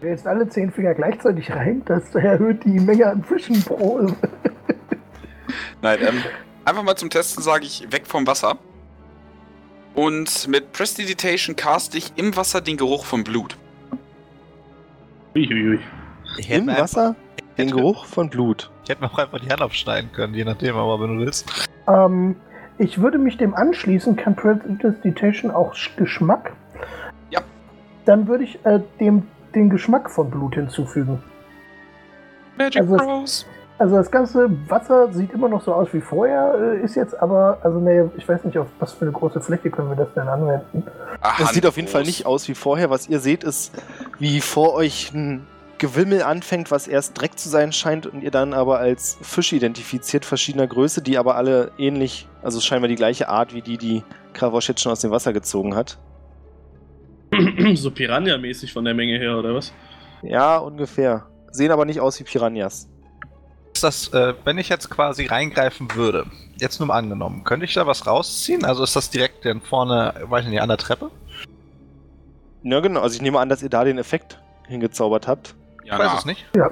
Wer 0.00 0.10
jetzt 0.10 0.26
alle 0.26 0.48
zehn 0.48 0.72
Finger 0.72 0.94
gleichzeitig 0.94 1.50
rein, 1.52 1.82
das 1.86 2.12
erhöht 2.16 2.64
die 2.64 2.80
Menge 2.80 3.06
an 3.06 3.22
Fischen 3.22 3.62
pro. 3.62 4.12
Nein, 5.82 5.98
ähm, 6.02 6.22
einfach 6.64 6.82
mal 6.82 6.96
zum 6.96 7.10
Testen 7.10 7.42
sage 7.44 7.64
ich 7.64 7.90
weg 7.92 8.06
vom 8.06 8.26
Wasser. 8.26 8.58
Und 9.96 10.46
mit 10.48 10.72
Prestidigitation 10.72 11.56
cast 11.56 11.94
ich 11.94 12.12
im 12.16 12.36
Wasser 12.36 12.60
den 12.60 12.76
Geruch 12.76 13.04
von 13.06 13.24
Blut. 13.24 13.56
Uiuiui. 15.34 15.80
Ich 16.38 16.48
hätte 16.48 16.60
Im 16.60 16.66
Wasser 16.68 17.16
den 17.56 17.70
Geruch 17.70 18.04
von 18.04 18.28
Blut. 18.28 18.70
Ich 18.84 18.90
hätte 18.90 19.00
mir 19.02 19.10
auch 19.10 19.18
einfach 19.18 19.40
die 19.40 19.50
Hand 19.50 19.62
aufschneiden 19.62 20.12
können, 20.12 20.34
je 20.34 20.44
nachdem, 20.44 20.76
aber 20.76 21.00
wenn 21.00 21.16
du 21.18 21.24
willst. 21.24 21.50
ähm, 21.88 22.36
ich 22.78 23.00
würde 23.00 23.16
mich 23.18 23.38
dem 23.38 23.54
anschließen. 23.54 24.16
Kann 24.16 24.36
Prestidigitation 24.36 25.50
auch 25.50 25.74
Sch- 25.74 25.96
Geschmack? 25.96 26.52
Ja. 27.30 27.40
Dann 28.04 28.28
würde 28.28 28.44
ich 28.44 28.62
äh, 28.66 28.80
dem 29.00 29.22
den 29.54 29.70
Geschmack 29.70 30.10
von 30.10 30.30
Blut 30.30 30.54
hinzufügen. 30.56 31.22
Magic 32.58 32.82
Also- 32.82 32.96
Bros. 32.96 33.46
Also 33.78 33.96
das 33.96 34.10
ganze 34.10 34.48
Wasser 34.68 35.12
sieht 35.12 35.32
immer 35.32 35.50
noch 35.50 35.62
so 35.62 35.74
aus 35.74 35.92
wie 35.92 36.00
vorher, 36.00 36.54
äh, 36.58 36.82
ist 36.82 36.94
jetzt 36.94 37.20
aber, 37.20 37.58
also 37.62 37.78
ne, 37.78 38.10
ich 38.16 38.26
weiß 38.26 38.44
nicht, 38.44 38.56
auf 38.56 38.68
was 38.78 38.94
für 38.94 39.04
eine 39.04 39.12
große 39.12 39.40
Fläche 39.40 39.70
können 39.70 39.90
wir 39.90 39.96
das 39.96 40.08
denn 40.14 40.26
anwenden. 40.28 40.82
Aha, 41.20 41.42
Es 41.42 41.50
sieht 41.50 41.66
auf 41.66 41.76
jeden 41.76 41.88
Fall 41.88 42.04
nicht 42.04 42.24
aus 42.24 42.48
wie 42.48 42.54
vorher. 42.54 42.88
Was 42.88 43.06
ihr 43.08 43.20
seht, 43.20 43.44
ist, 43.44 43.74
wie 44.18 44.40
vor 44.40 44.72
euch 44.72 45.12
ein 45.12 45.46
Gewimmel 45.76 46.22
anfängt, 46.22 46.70
was 46.70 46.88
erst 46.88 47.20
Dreck 47.20 47.38
zu 47.38 47.50
sein 47.50 47.70
scheint 47.70 48.06
und 48.06 48.22
ihr 48.22 48.30
dann 48.30 48.54
aber 48.54 48.78
als 48.78 49.18
Fisch 49.20 49.52
identifiziert 49.52 50.24
verschiedener 50.24 50.66
Größe, 50.66 51.02
die 51.02 51.18
aber 51.18 51.36
alle 51.36 51.70
ähnlich, 51.76 52.28
also 52.42 52.60
scheinbar 52.60 52.88
die 52.88 52.94
gleiche 52.94 53.28
Art 53.28 53.52
wie 53.52 53.60
die, 53.60 53.76
die 53.76 54.02
Kravosch 54.32 54.70
jetzt 54.70 54.80
schon 54.80 54.92
aus 54.92 55.00
dem 55.00 55.10
Wasser 55.10 55.34
gezogen 55.34 55.76
hat. 55.76 55.98
so 57.74 57.90
Piranha-mäßig 57.90 58.72
von 58.72 58.86
der 58.86 58.94
Menge 58.94 59.18
her, 59.18 59.36
oder 59.36 59.54
was? 59.54 59.74
Ja, 60.22 60.56
ungefähr. 60.56 61.26
Sehen 61.50 61.70
aber 61.72 61.84
nicht 61.84 62.00
aus 62.00 62.18
wie 62.20 62.24
Piranhas. 62.24 62.88
Ist 63.76 63.84
das, 63.84 64.08
äh, 64.14 64.32
wenn 64.44 64.56
ich 64.56 64.70
jetzt 64.70 64.88
quasi 64.88 65.26
reingreifen 65.26 65.94
würde, 65.94 66.24
jetzt 66.58 66.80
nur 66.80 66.86
mal 66.86 66.94
angenommen, 66.96 67.44
könnte 67.44 67.66
ich 67.66 67.74
da 67.74 67.86
was 67.86 68.06
rausziehen? 68.06 68.64
Also 68.64 68.82
ist 68.82 68.96
das 68.96 69.10
direkt 69.10 69.44
dann 69.44 69.60
vorne, 69.60 70.14
weiß 70.22 70.44
ich 70.46 70.50
nicht, 70.50 70.62
an 70.62 70.70
der 70.70 70.78
Treppe? 70.78 71.10
Ja, 72.62 72.80
genau. 72.80 73.02
Also 73.02 73.16
ich 73.16 73.20
nehme 73.20 73.38
an, 73.38 73.50
dass 73.50 73.62
ihr 73.62 73.68
da 73.68 73.84
den 73.84 73.98
Effekt 73.98 74.40
hingezaubert 74.66 75.28
habt. 75.28 75.54
Ich 75.84 75.90
Ja, 75.90 75.98
weiß 75.98 76.08
na. 76.10 76.18
es 76.20 76.24
nicht. 76.24 76.46
Ja. 76.56 76.70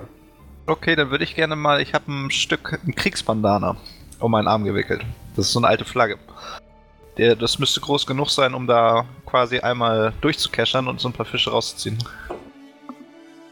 Okay, 0.65 0.97
dann 0.97 1.11
würde 1.11 1.25
ich 1.25 1.35
gerne 1.35 1.57
mal, 1.57 1.83
ich 1.83 1.93
habe 1.93 2.11
ein 2.11 2.31
Stück, 2.31 2.81
ein 2.87 2.95
Kriegsbandana 2.95 3.77
um 4.19 4.31
meinen 4.31 4.49
Arm 4.49 4.65
gewickelt. 4.65 5.05
Das 5.37 5.45
ist 5.49 5.53
so 5.53 5.61
eine 5.61 5.69
alte 5.69 5.85
Flagge. 5.85 6.17
Der, 7.19 7.37
das 7.37 7.59
müsste 7.59 7.83
groß 7.83 8.07
genug 8.07 8.31
sein, 8.31 8.55
um 8.55 8.67
da 8.67 9.05
quasi 9.27 9.59
einmal 9.59 10.15
durchzukeschern 10.23 10.89
und 10.89 11.01
so 11.01 11.11
ein 11.11 11.13
paar 11.13 11.27
Fische 11.27 11.51
rauszuziehen. 11.51 11.99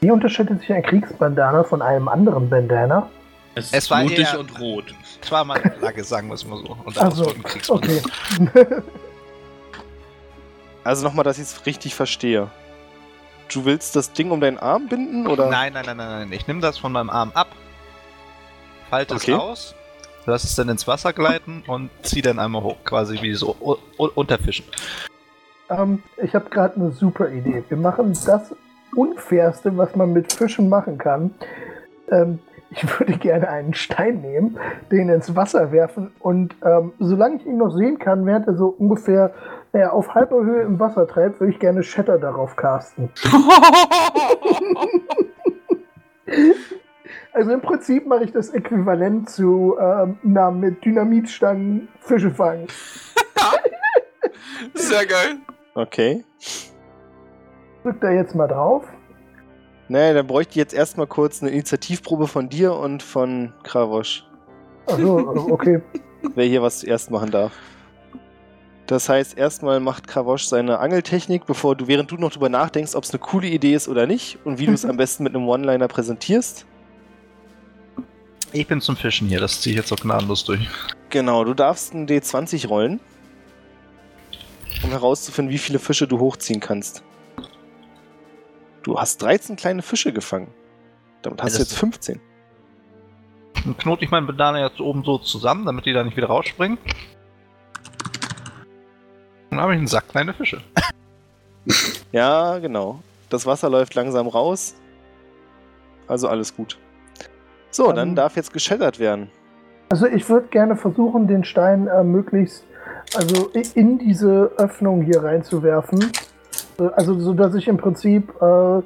Wie 0.01 0.11
unterscheidet 0.11 0.59
sich 0.61 0.73
ein 0.73 0.83
Kriegsbandana 0.83 1.65
von 1.65 1.83
einem 1.83 2.09
anderen 2.09 2.49
Bandana? 2.49 3.11
Es 3.55 3.67
ist 3.67 3.75
Es 3.75 3.91
war 3.91 4.01
blutig 4.01 4.21
eher- 4.33 4.41
und 4.41 4.59
rot. 4.61 4.95
Das 5.21 5.31
war 5.31 5.45
mal 5.45 5.61
eine 5.61 5.73
Flagge, 5.73 6.03
sagen 6.05 6.29
wir 6.29 6.35
es 6.35 6.45
mal 6.47 6.57
so. 6.59 6.77
Und 6.85 6.97
daraus 6.97 7.19
Also, 7.21 7.35
okay. 7.69 8.01
Also 10.85 11.05
nochmal, 11.07 11.25
dass 11.25 11.39
ich 11.39 11.45
es 11.45 11.65
richtig 11.67 11.95
verstehe. 11.95 12.51
Du 13.53 13.65
willst 13.65 13.95
das 13.95 14.13
Ding 14.13 14.31
um 14.31 14.41
deinen 14.41 14.59
Arm 14.59 14.89
binden, 14.89 15.27
oder? 15.27 15.49
Nein, 15.49 15.75
nein, 15.75 15.85
nein, 15.87 15.97
nein, 15.97 16.09
nein. 16.21 16.33
Ich 16.33 16.47
nehme 16.47 16.61
das 16.61 16.79
von 16.79 16.91
meinem 16.93 17.11
Arm 17.11 17.31
ab, 17.35 17.49
falte 18.91 19.15
Okay. 19.15 19.33
es 19.33 19.39
aus, 19.39 19.75
lass 20.27 20.45
es 20.45 20.55
dann 20.57 20.69
ins 20.71 20.89
Wasser 20.89 21.13
gleiten 21.13 21.63
und 21.67 21.91
ziehe 22.03 22.23
dann 22.23 22.39
einmal 22.39 22.63
hoch, 22.63 22.77
quasi 22.85 23.21
wie 23.23 23.35
so 23.35 23.51
unterfischen. 23.97 24.65
ähm, 25.71 26.03
ich 26.17 26.35
habe 26.35 26.49
gerade 26.51 26.77
eine 26.77 26.91
super 26.93 27.29
Idee. 27.31 27.63
Wir 27.69 27.77
machen 27.77 28.19
das 28.27 28.55
Unfairste, 28.97 29.77
was 29.77 29.95
man 29.95 30.13
mit 30.13 30.33
Fischen 30.33 30.69
machen 30.69 30.99
kann. 30.99 31.33
Ähm, 32.11 32.39
ich 32.73 32.99
würde 32.99 33.19
gerne 33.19 33.49
einen 33.49 33.75
Stein 33.75 34.21
nehmen, 34.21 34.59
den 34.91 35.09
ins 35.09 35.37
Wasser 35.37 35.73
werfen 35.73 36.13
und 36.21 36.57
ähm, 36.65 36.93
solange 36.99 37.37
ich 37.37 37.47
ihn 37.47 37.59
noch 37.59 37.71
sehen 37.71 37.99
kann, 37.99 38.27
während 38.27 38.47
er 38.47 38.57
so 38.57 38.69
ungefähr 38.69 39.33
naja, 39.73 39.91
auf 39.91 40.15
halber 40.15 40.43
Höhe 40.43 40.63
im 40.63 40.81
Wasser 40.81 41.07
treibt, 41.07 41.41
würde 41.41 41.53
ich 41.53 41.59
gerne 41.59 41.83
Shatter 41.83 42.19
darauf 42.19 42.57
casten. 42.57 43.11
Also 47.35 47.51
im 47.51 47.63
Prinzip 47.63 48.07
mache 48.07 48.25
ich 48.25 48.33
das 48.33 48.51
Äquivalent 48.51 49.31
zu 49.31 49.77
ähm, 49.81 50.19
na, 50.23 50.51
mit 50.51 50.85
Dynamitstangen 50.85 51.89
Fische 52.01 52.31
fangen. 52.31 52.67
Sehr 54.75 55.07
geil. 55.07 55.39
Okay. 55.75 56.25
Drück 57.83 58.01
da 58.01 58.11
jetzt 58.11 58.35
mal 58.35 58.49
drauf. 58.49 58.85
Naja, 59.93 60.15
dann 60.15 60.27
bräuchte 60.27 60.53
ich 60.53 60.57
jetzt 60.57 60.73
erstmal 60.73 61.07
kurz 61.07 61.43
eine 61.43 61.51
Initiativprobe 61.51 62.27
von 62.27 62.49
dir 62.49 62.73
und 62.73 63.03
von 63.03 63.53
Kravosch. 63.63 64.25
Achso, 64.87 65.19
okay. 65.51 65.83
wer 66.35 66.47
hier 66.47 66.63
was 66.63 66.79
zuerst 66.79 67.11
machen 67.11 67.31
darf. 67.31 67.53
Das 68.87 69.11
heißt, 69.11 69.37
erstmal 69.37 69.81
macht 69.81 70.09
Kravosch 70.09 70.45
seine 70.45 70.79
Angeltechnik, 70.79 71.45
bevor 71.45 71.77
du, 71.77 71.89
während 71.89 72.11
du 72.11 72.17
noch 72.17 72.31
drüber 72.31 72.49
nachdenkst, 72.49 72.95
ob 72.95 73.05
es 73.05 73.11
eine 73.11 73.19
coole 73.19 73.49
Idee 73.49 73.75
ist 73.75 73.87
oder 73.87 74.07
nicht 74.07 74.39
und 74.45 74.59
wie 74.59 74.65
du 74.65 74.73
es 74.73 74.87
am 74.87 74.97
besten 74.97 75.25
mit 75.25 75.35
einem 75.35 75.47
One-Liner 75.47 75.89
präsentierst. 75.89 76.65
Ich 78.55 78.67
bin 78.67 78.81
zum 78.81 78.97
Fischen 78.97 79.29
hier, 79.29 79.41
das 79.41 79.61
ziehe 79.61 79.75
ich 79.75 79.79
jetzt 79.79 79.93
auch 79.93 80.01
gnadenlos 80.01 80.47
durch. 80.47 80.71
Genau, 81.11 81.45
du 81.45 81.53
darfst 81.53 81.93
einen 81.93 82.09
D20 82.09 82.67
rollen, 82.67 82.99
um 84.83 84.89
herauszufinden, 84.89 85.53
wie 85.53 85.59
viele 85.59 85.79
Fische 85.79 86.09
du 86.09 86.19
hochziehen 86.19 86.61
kannst. 86.61 87.03
Du 88.83 88.99
hast 88.99 89.23
13 89.23 89.57
kleine 89.57 89.83
Fische 89.83 90.13
gefangen. 90.13 90.49
Damit 91.23 91.43
hast 91.43 91.53
Ja, 91.53 91.59
du 91.59 91.63
jetzt 91.65 91.79
15. 91.79 92.21
Dann 93.65 93.77
knote 93.77 94.05
ich 94.05 94.11
meinen 94.11 94.27
Bandana 94.27 94.61
jetzt 94.61 94.81
oben 94.81 95.05
so 95.05 95.19
zusammen, 95.19 95.65
damit 95.67 95.87
die 95.87 95.93
da 95.93 96.03
nicht 96.03 96.17
wieder 96.17 96.27
rausspringen. 96.27 96.79
Dann 99.51 99.61
habe 99.61 99.73
ich 99.75 99.79
einen 99.79 99.87
Sack 99.87 100.09
kleine 100.09 100.33
Fische. 100.35 100.61
Ja, 102.11 102.59
genau. 102.59 103.01
Das 103.31 103.47
Wasser 103.47 103.71
läuft 103.71 103.95
langsam 103.95 104.27
raus. 104.27 104.75
Also 106.09 106.29
alles 106.29 106.55
gut. 106.55 106.77
So, 107.71 107.89
Ähm, 107.89 107.97
dann 107.97 108.17
darf 108.17 108.37
jetzt 108.37 108.53
geschettert 108.53 108.99
werden. 108.99 109.31
Also 109.91 110.07
ich 110.07 110.29
würde 110.29 110.49
gerne 110.49 110.77
versuchen, 110.77 111.27
den 111.29 111.43
Stein 111.45 111.87
äh, 111.87 112.03
möglichst 112.05 112.65
also 113.17 113.49
in 113.75 113.99
diese 113.99 114.51
Öffnung 114.59 115.03
hier 115.03 115.23
reinzuwerfen. 115.23 116.11
Äh, 116.79 116.85
Also 116.95 117.19
so 117.19 117.33
dass 117.35 117.55
ich 117.55 117.69
im 117.69 117.77
Prinzip 117.77 118.33
äh, 118.41 118.81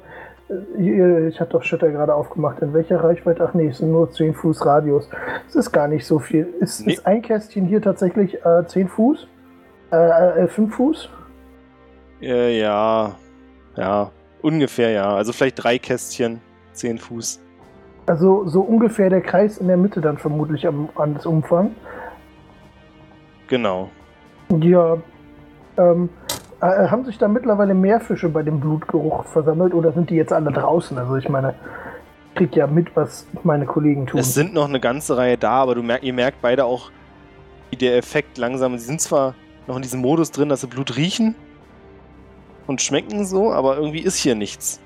ich 1.27 1.41
hatte 1.41 1.51
doch 1.51 1.63
Shitter 1.63 1.89
gerade 1.91 2.13
aufgemacht. 2.15 2.59
In 2.61 2.73
welcher 2.73 3.03
Reichweite? 3.03 3.45
Ach 3.49 3.53
nee, 3.53 3.67
es 3.67 3.79
sind 3.79 3.91
nur 3.91 4.09
10 4.09 4.33
Fuß 4.33 4.65
Radius. 4.65 5.09
Es 5.49 5.55
ist 5.55 5.71
gar 5.73 5.89
nicht 5.89 6.05
so 6.05 6.19
viel. 6.19 6.47
Ist, 6.61 6.85
Nee. 6.85 6.93
ist 6.93 7.05
ein 7.05 7.21
Kästchen 7.21 7.65
hier 7.65 7.81
tatsächlich 7.81 8.35
äh, 8.45 8.65
10 8.65 8.87
Fuß? 8.87 9.27
Äh, 9.91 10.43
äh, 10.43 10.47
5 10.47 10.73
Fuß? 10.73 11.09
Äh, 12.21 12.59
ja, 12.61 13.15
ja, 13.75 14.09
ungefähr 14.41 14.91
ja. 14.91 15.13
Also 15.15 15.33
vielleicht 15.33 15.61
drei 15.61 15.77
Kästchen, 15.79 16.39
10 16.71 16.97
Fuß. 16.97 17.41
Also 18.05 18.47
so 18.47 18.61
ungefähr 18.61 19.09
der 19.09 19.21
Kreis 19.21 19.57
in 19.57 19.67
der 19.67 19.75
Mitte 19.75 19.99
dann 19.99 20.17
vermutlich 20.17 20.65
am, 20.65 20.87
an 20.95 21.13
das 21.13 21.25
Umfang. 21.25 21.71
Genau. 23.47 23.89
Ja. 24.61 24.97
Ähm, 25.77 26.09
äh, 26.61 26.87
haben 26.87 27.05
sich 27.05 27.17
da 27.17 27.27
mittlerweile 27.27 27.73
mehr 27.73 27.99
Fische 27.99 28.29
bei 28.29 28.43
dem 28.43 28.59
Blutgeruch 28.59 29.25
versammelt 29.25 29.73
oder 29.73 29.91
sind 29.91 30.09
die 30.09 30.15
jetzt 30.15 30.33
alle 30.33 30.51
draußen? 30.51 30.97
Also 30.97 31.15
ich 31.15 31.29
meine, 31.29 31.53
ich 32.29 32.35
krieg 32.35 32.55
ja 32.55 32.67
mit, 32.67 32.95
was 32.95 33.27
meine 33.43 33.65
Kollegen 33.65 34.05
tun. 34.07 34.19
Es 34.19 34.33
sind 34.33 34.53
noch 34.53 34.67
eine 34.67 34.79
ganze 34.79 35.17
Reihe 35.17 35.37
da, 35.37 35.51
aber 35.53 35.75
du 35.75 35.83
merk, 35.83 36.03
ihr 36.03 36.13
merkt 36.13 36.41
beide 36.41 36.65
auch, 36.65 36.91
wie 37.69 37.75
der 37.75 37.97
Effekt 37.97 38.37
langsam. 38.37 38.77
Sie 38.77 38.85
sind 38.85 39.01
zwar 39.01 39.33
noch 39.67 39.75
in 39.75 39.81
diesem 39.81 40.01
Modus 40.01 40.31
drin, 40.31 40.49
dass 40.49 40.61
sie 40.61 40.67
Blut 40.67 40.95
riechen 40.97 41.35
und 42.67 42.81
schmecken 42.81 43.25
so, 43.25 43.51
aber 43.51 43.75
irgendwie 43.77 43.99
ist 43.99 44.15
hier 44.17 44.35
nichts. 44.35 44.79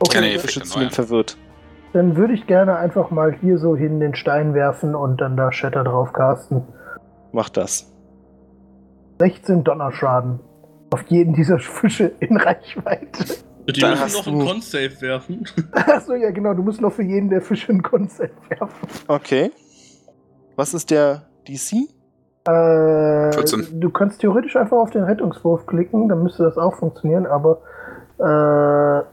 okay, 0.00 0.20
nee, 0.20 0.30
Die 0.30 0.34
Effekte 0.34 0.60
Fische 0.60 0.62
zunehmend 0.62 0.94
verwirrt. 0.94 1.36
dann 1.92 2.16
würde 2.16 2.34
ich 2.34 2.46
gerne 2.46 2.76
einfach 2.76 3.10
mal 3.10 3.32
hier 3.40 3.58
so 3.58 3.76
hin 3.76 4.00
den 4.00 4.14
Stein 4.14 4.52
werfen 4.54 4.94
und 4.94 5.20
dann 5.20 5.36
da 5.36 5.52
Shatter 5.52 5.84
drauf 5.84 6.12
casten. 6.12 6.62
Macht 7.32 7.56
das. 7.56 7.93
16 9.18 9.64
Donnerschaden. 9.64 10.40
Auf 10.90 11.02
jeden 11.08 11.32
dieser 11.34 11.58
Fische 11.58 12.12
in 12.20 12.36
Reichweite. 12.36 13.24
Die 13.68 13.80
Dann 13.80 13.98
müssen 13.98 14.16
noch 14.16 14.24
du- 14.24 14.30
einen 14.30 14.46
Con-Save 14.46 15.00
werfen. 15.00 15.46
Achso, 15.72 16.14
ja 16.14 16.30
genau, 16.30 16.52
du 16.54 16.62
musst 16.62 16.80
noch 16.80 16.92
für 16.92 17.02
jeden 17.02 17.30
der 17.30 17.40
Fische 17.40 17.72
ein 17.72 17.82
Konzept 17.82 18.50
werfen. 18.50 18.88
Okay. 19.08 19.50
Was 20.56 20.74
ist 20.74 20.90
der 20.90 21.22
DC? 21.48 21.88
Äh, 22.46 23.32
14. 23.32 23.80
Du 23.80 23.88
kannst 23.90 24.20
theoretisch 24.20 24.54
einfach 24.56 24.76
auf 24.76 24.90
den 24.90 25.02
Rettungswurf 25.04 25.64
klicken, 25.66 26.08
dann 26.10 26.22
müsste 26.22 26.42
das 26.44 26.58
auch 26.58 26.74
funktionieren, 26.76 27.26
aber 27.26 27.62
äh, 28.18 28.22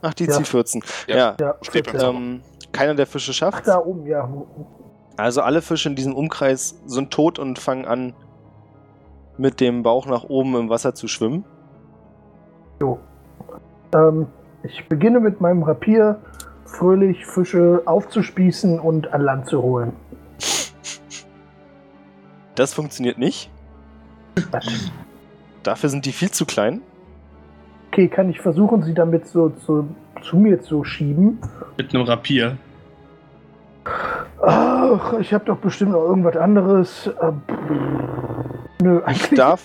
Ach, 0.02 0.14
DC 0.14 0.28
Ja. 0.30 0.40
14. 0.44 0.84
Ja. 1.08 1.16
Ja. 1.16 1.36
ja, 1.40 1.56
Steht 1.62 1.86
beim 1.86 2.00
14. 2.00 2.16
Ähm, 2.16 2.42
keiner 2.74 2.94
der 2.94 3.08
Fische 3.08 3.32
Ach, 3.32 3.36
schafft. 3.36 3.68
da 3.68 3.78
oben, 3.80 4.06
ja. 4.06 4.30
Also 5.18 5.42
alle 5.42 5.62
Fische 5.62 5.90
in 5.90 5.96
diesem 5.96 6.14
Umkreis 6.14 6.76
sind 6.86 7.12
tot 7.12 7.40
und 7.40 7.58
fangen 7.58 7.86
an, 7.86 8.14
mit 9.42 9.60
dem 9.60 9.82
Bauch 9.82 10.06
nach 10.06 10.24
oben 10.24 10.56
im 10.56 10.70
Wasser 10.70 10.94
zu 10.94 11.08
schwimmen. 11.08 11.44
Ähm, 13.94 14.28
ich 14.64 14.88
beginne 14.88 15.20
mit 15.20 15.42
meinem 15.42 15.64
Rapier 15.64 16.20
fröhlich 16.66 17.26
Fische 17.26 17.82
aufzuspießen 17.86 18.80
und 18.80 19.12
an 19.14 19.22
Land 19.22 19.48
zu 19.48 19.62
holen. 19.62 19.94
Das 22.56 22.74
funktioniert 22.74 23.18
nicht. 23.18 23.50
Dafür 25.64 25.90
sind 25.90 26.06
die 26.06 26.12
viel 26.12 26.32
zu 26.32 26.46
klein. 26.46 26.82
Okay, 27.88 28.08
kann 28.08 28.30
ich 28.30 28.40
versuchen, 28.40 28.84
sie 28.84 28.94
damit 28.94 29.28
so 29.28 29.50
zu, 29.50 29.88
zu 30.22 30.38
mir 30.38 30.62
zu 30.62 30.84
schieben? 30.84 31.40
Mit 31.78 31.94
einem 31.94 32.04
Rapier. 32.04 32.58
Ach, 34.42 35.14
ich 35.20 35.34
habe 35.34 35.46
doch 35.46 35.58
bestimmt 35.58 35.92
noch 35.92 36.02
irgendwas 36.04 36.36
anderes. 36.38 37.08
Äh, 37.08 37.32
nö, 38.82 39.00
Ich 39.00 39.06
eigentlich. 39.08 39.38
darf, 39.38 39.62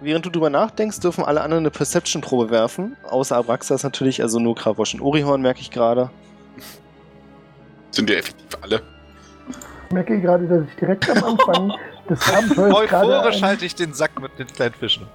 während 0.00 0.26
du 0.26 0.30
drüber 0.30 0.50
nachdenkst, 0.50 1.00
dürfen 1.00 1.24
alle 1.24 1.40
anderen 1.42 1.62
eine 1.62 1.70
Perception-Probe 1.70 2.50
werfen. 2.50 2.96
Außer 3.08 3.36
Abraxas 3.36 3.82
natürlich, 3.82 4.22
also 4.22 4.38
nur 4.38 4.54
Kravosch 4.54 4.94
und 4.94 5.00
Orihorn, 5.00 5.42
merke 5.42 5.60
ich 5.60 5.70
gerade. 5.70 6.10
Sind 7.90 8.10
ja 8.10 8.16
effektiv 8.16 8.46
alle. 8.62 8.82
Ich 9.88 9.92
merke 9.92 10.20
gerade, 10.20 10.46
dass 10.48 10.64
ich 10.68 10.74
direkt 10.76 11.08
am 11.10 11.24
Anfang 11.24 11.72
des 12.10 12.28
Abenteuers. 12.34 12.74
Euphorisch 12.74 13.42
halte 13.42 13.64
ich 13.64 13.74
den 13.74 13.94
Sack 13.94 14.20
mit 14.20 14.36
den 14.38 14.48
kleinen 14.48 14.74
Fischen. 14.74 15.06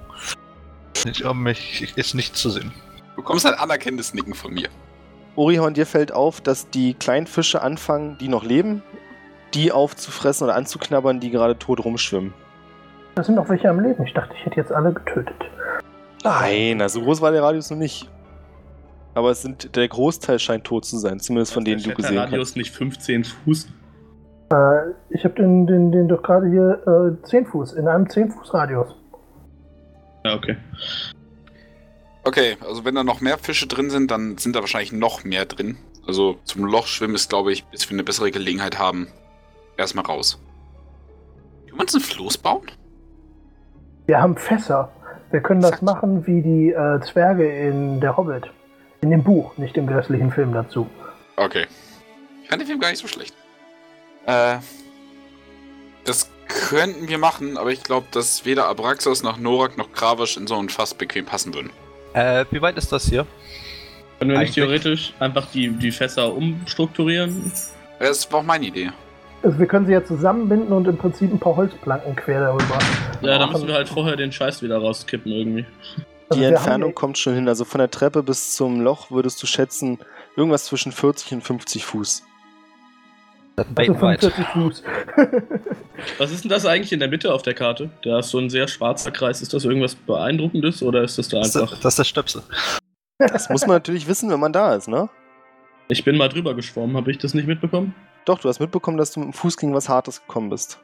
Nicht, 1.06 1.24
um 1.26 1.44
mich 1.44 1.94
ist 1.98 2.14
nicht 2.16 2.36
zu 2.38 2.50
sehen. 2.50 2.72
Du 3.16 3.18
bekommst 3.18 3.46
ein 3.46 3.54
anerkennendes 3.56 4.14
Nicken 4.14 4.34
von 4.34 4.54
mir. 4.54 4.70
Orihorn, 5.36 5.74
dir 5.74 5.86
fällt 5.86 6.12
auf, 6.12 6.42
dass 6.42 6.70
die 6.70 6.94
kleinen 6.94 7.28
Fische 7.28 7.62
anfangen, 7.62 8.18
die 8.20 8.28
noch 8.28 8.44
leben, 8.44 8.84
die 9.54 9.72
aufzufressen 9.72 10.46
oder 10.46 10.56
anzuknabbern, 10.56 11.20
die 11.20 11.32
gerade 11.32 11.58
tot 11.58 11.84
rumschwimmen. 11.84 12.34
Da 13.16 13.24
sind 13.24 13.36
noch 13.36 13.50
welche 13.50 13.70
am 13.70 13.80
Leben. 13.80 14.06
Ich 14.06 14.14
dachte, 14.14 14.34
ich 14.38 14.46
hätte 14.46 14.58
jetzt 14.58 14.72
alle 14.72 14.94
getötet. 14.94 15.36
Nein, 16.24 16.78
na, 16.78 16.88
so 16.88 17.02
groß 17.02 17.22
war 17.22 17.32
der 17.32 17.44
Radius 17.44 17.70
noch 17.70 17.78
nicht. 17.78 18.10
Aber 19.14 19.32
es 19.32 19.42
sind, 19.42 19.76
der 19.76 19.88
Großteil 19.88 20.40
scheint 20.40 20.64
tot 20.64 20.86
zu 20.86 20.98
sein, 20.98 21.20
zumindest 21.20 21.54
von 21.54 21.66
denen 21.66 21.82
du 21.82 21.88
Der 21.88 21.96
gesehen 21.96 22.20
hast. 22.20 22.28
Radius 22.28 22.56
nicht 22.56 22.72
15 22.72 23.26
Fuß. 23.26 23.68
Äh, 24.54 24.56
ich 25.10 25.24
habe 25.26 25.36
den, 25.36 25.68
den, 25.68 25.92
den 25.92 26.08
doch 26.08 26.24
gerade 26.24 26.48
hier 26.48 27.18
äh, 27.22 27.26
10 27.26 27.48
Fuß, 27.48 27.74
in 27.74 27.88
einem 27.88 28.10
10 28.10 28.32
Fuß 28.32 28.54
Radius. 28.54 28.96
Ja, 30.24 30.36
okay. 30.36 30.56
Okay, 32.24 32.58
also 32.62 32.86
wenn 32.86 32.96
da 32.96 33.04
noch 33.04 33.22
mehr 33.22 33.38
Fische 33.38 33.68
drin 33.68 33.90
sind, 33.90 34.12
dann 34.12 34.38
sind 34.38 34.56
da 34.56 34.60
wahrscheinlich 34.60 34.92
noch 34.92 35.24
mehr 35.24 35.46
drin. 35.46 35.78
Also 36.06 36.38
zum 36.44 36.66
Loch 36.66 36.88
schwimmen 36.88 37.16
ist, 37.16 37.30
glaube 37.30 37.52
ich, 37.52 37.66
bis 37.66 37.90
wir 37.90 37.96
eine 37.96 38.04
bessere 38.04 38.32
Gelegenheit 38.32 38.78
haben, 38.78 39.08
erstmal 39.78 40.06
raus. 40.06 40.40
Können 41.66 41.78
wir 41.78 41.82
uns 41.82 41.96
ein 41.96 42.02
Floß 42.02 42.38
bauen? 42.38 42.68
Wir 44.06 44.22
haben 44.22 44.36
Fässer. 44.38 44.92
Wir 45.32 45.42
können 45.42 45.62
das 45.62 45.72
Exakt. 45.72 45.84
machen 45.84 46.28
wie 46.28 46.42
die 46.42 46.72
äh, 46.72 47.00
Zwerge 47.02 47.48
in 47.50 48.00
Der 48.02 48.18
Hobbit. 48.18 48.52
In 49.02 49.10
dem 49.10 49.24
Buch, 49.24 49.58
nicht 49.58 49.78
im 49.78 49.88
grässlichen 49.88 50.32
Film 50.32 50.54
dazu. 50.54 50.88
Okay. 51.38 51.66
Ich 52.44 52.50
fand 52.50 52.62
den 52.62 52.68
Film 52.68 52.80
gar 52.80 52.90
nicht 52.90 53.00
so 53.00 53.08
schlecht. 53.08 53.34
Äh, 54.26 54.58
das 56.04 56.30
könnten 56.48 57.08
wir 57.08 57.18
machen, 57.18 57.58
aber 57.58 57.72
ich 57.72 57.84
glaube, 57.84 58.08
dass 58.12 58.46
weder 58.46 58.68
Abraxas 58.68 59.24
noch 59.24 59.38
Norak 59.38 59.78
noch 59.78 59.92
Kravasch 59.94 60.38
in 60.38 60.46
so 60.48 60.58
ein 60.58 60.70
Fass 60.70 60.94
bequem 60.94 61.26
passen 61.26 61.54
würden. 61.54 61.72
Äh, 62.14 62.46
wie 62.52 62.62
weit 62.62 62.78
ist 62.78 62.92
das 62.92 63.06
hier? 63.06 63.26
Können 64.20 64.32
wir 64.32 64.40
nicht 64.40 64.54
theoretisch 64.54 65.14
einfach 65.20 65.48
die, 65.48 65.70
die 65.70 65.92
Fässer 65.92 66.34
umstrukturieren? 66.34 67.52
Das 68.00 68.32
war 68.32 68.40
auch 68.40 68.44
meine 68.44 68.66
Idee. 68.66 68.92
Also 69.44 69.58
wir 69.58 69.66
können 69.66 69.88
sie 69.88 69.94
ja 69.94 70.04
zusammenbinden 70.04 70.72
und 70.72 70.88
im 70.88 70.98
Prinzip 70.98 71.32
ein 71.34 71.40
paar 71.40 71.56
Holzplanken 71.56 72.16
quer 72.16 72.42
darüber. 72.42 72.78
Ja, 73.22 73.40
machen. 73.40 73.54
müssen 73.54 73.68
wir 73.68 73.76
halt 73.76 73.90
vorher 73.90 74.16
den 74.16 74.32
Scheiß 74.32 74.62
wieder 74.62 74.78
rauskippen 74.78 75.32
irgendwie. 75.32 75.66
Also 76.30 76.40
Die 76.40 76.48
Entfernung 76.48 76.94
kommt 76.94 77.18
schon 77.18 77.34
hin. 77.34 77.48
Also 77.48 77.66
von 77.66 77.80
der 77.80 77.90
Treppe 77.90 78.22
bis 78.22 78.56
zum 78.56 78.82
Loch 78.82 79.10
würdest 79.10 79.42
du 79.42 79.48
schätzen, 79.48 79.98
irgendwas 80.36 80.66
zwischen 80.66 80.92
40 80.92 81.34
und 81.34 81.42
50 81.42 81.84
Fuß. 81.84 82.24
Das 83.76 83.88
ja, 83.88 83.94
also 83.94 83.94
ist 83.94 84.02
weit. 84.02 84.20
45 84.22 84.46
Fuß. 84.48 84.84
Was 86.18 86.32
ist 86.32 86.44
denn 86.44 86.50
das 86.50 86.66
eigentlich 86.66 86.92
in 86.94 87.00
der 87.00 87.10
Mitte 87.10 87.34
auf 87.34 87.42
der 87.42 87.54
Karte? 87.54 87.90
Da 88.04 88.20
ist 88.20 88.30
so 88.30 88.40
ein 88.40 88.50
sehr 88.50 88.68
schwarzer 88.68 89.12
Kreis. 89.12 89.42
Ist 89.42 89.54
das 89.54 89.66
irgendwas 89.66 89.96
Beeindruckendes 89.96 90.82
oder 90.84 91.04
ist 91.04 91.18
das 91.18 91.30
da 91.30 91.40
Das 91.40 91.50
ist, 91.56 91.58
einfach. 91.62 91.78
das 91.80 91.94
ist 91.94 91.98
der 92.00 92.04
Stöpsel. 92.06 92.42
Das 93.20 93.50
muss 93.50 93.62
man 93.68 93.76
natürlich 93.76 94.08
wissen, 94.08 94.30
wenn 94.32 94.40
man 94.40 94.52
da 94.54 94.74
ist, 94.76 94.88
ne? 94.88 95.08
Ich 95.90 96.04
bin 96.04 96.18
mal 96.18 96.30
drüber 96.30 96.56
geschwommen, 96.56 96.96
habe 96.98 97.12
ich 97.12 97.18
das 97.20 97.34
nicht 97.34 97.48
mitbekommen? 97.48 97.94
Doch, 98.26 98.40
du 98.40 98.50
hast 98.50 98.60
mitbekommen, 98.60 98.98
dass 98.98 99.12
du 99.12 99.20
mit 99.20 99.30
dem 99.30 99.34
Fuß 99.34 99.58
gegen 99.58 99.74
was 99.76 99.90
Hartes 99.90 100.22
gekommen 100.22 100.50
bist. 100.50 100.80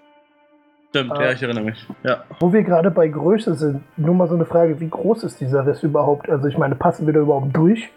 Stimmt, 0.89 1.11
Ah. 1.13 1.23
ja, 1.23 1.31
ich 1.31 1.41
erinnere 1.41 1.63
mich. 1.65 1.85
Ja. 2.03 2.23
Wo 2.39 2.51
wir 2.53 2.63
gerade 2.63 2.91
bei 2.91 3.07
Größe 3.07 3.55
sind, 3.55 3.83
nur 3.97 4.13
mal 4.15 4.27
so 4.27 4.35
eine 4.35 4.45
Frage, 4.45 4.79
wie 4.79 4.89
groß 4.89 5.23
ist 5.23 5.39
dieser 5.41 5.65
Riss 5.65 5.81
überhaupt? 5.83 6.29
Also 6.29 6.47
ich 6.47 6.57
meine, 6.57 6.75
passen 6.75 7.05
wir 7.07 7.13
da 7.13 7.19
überhaupt 7.21 7.55
durch? 7.55 7.89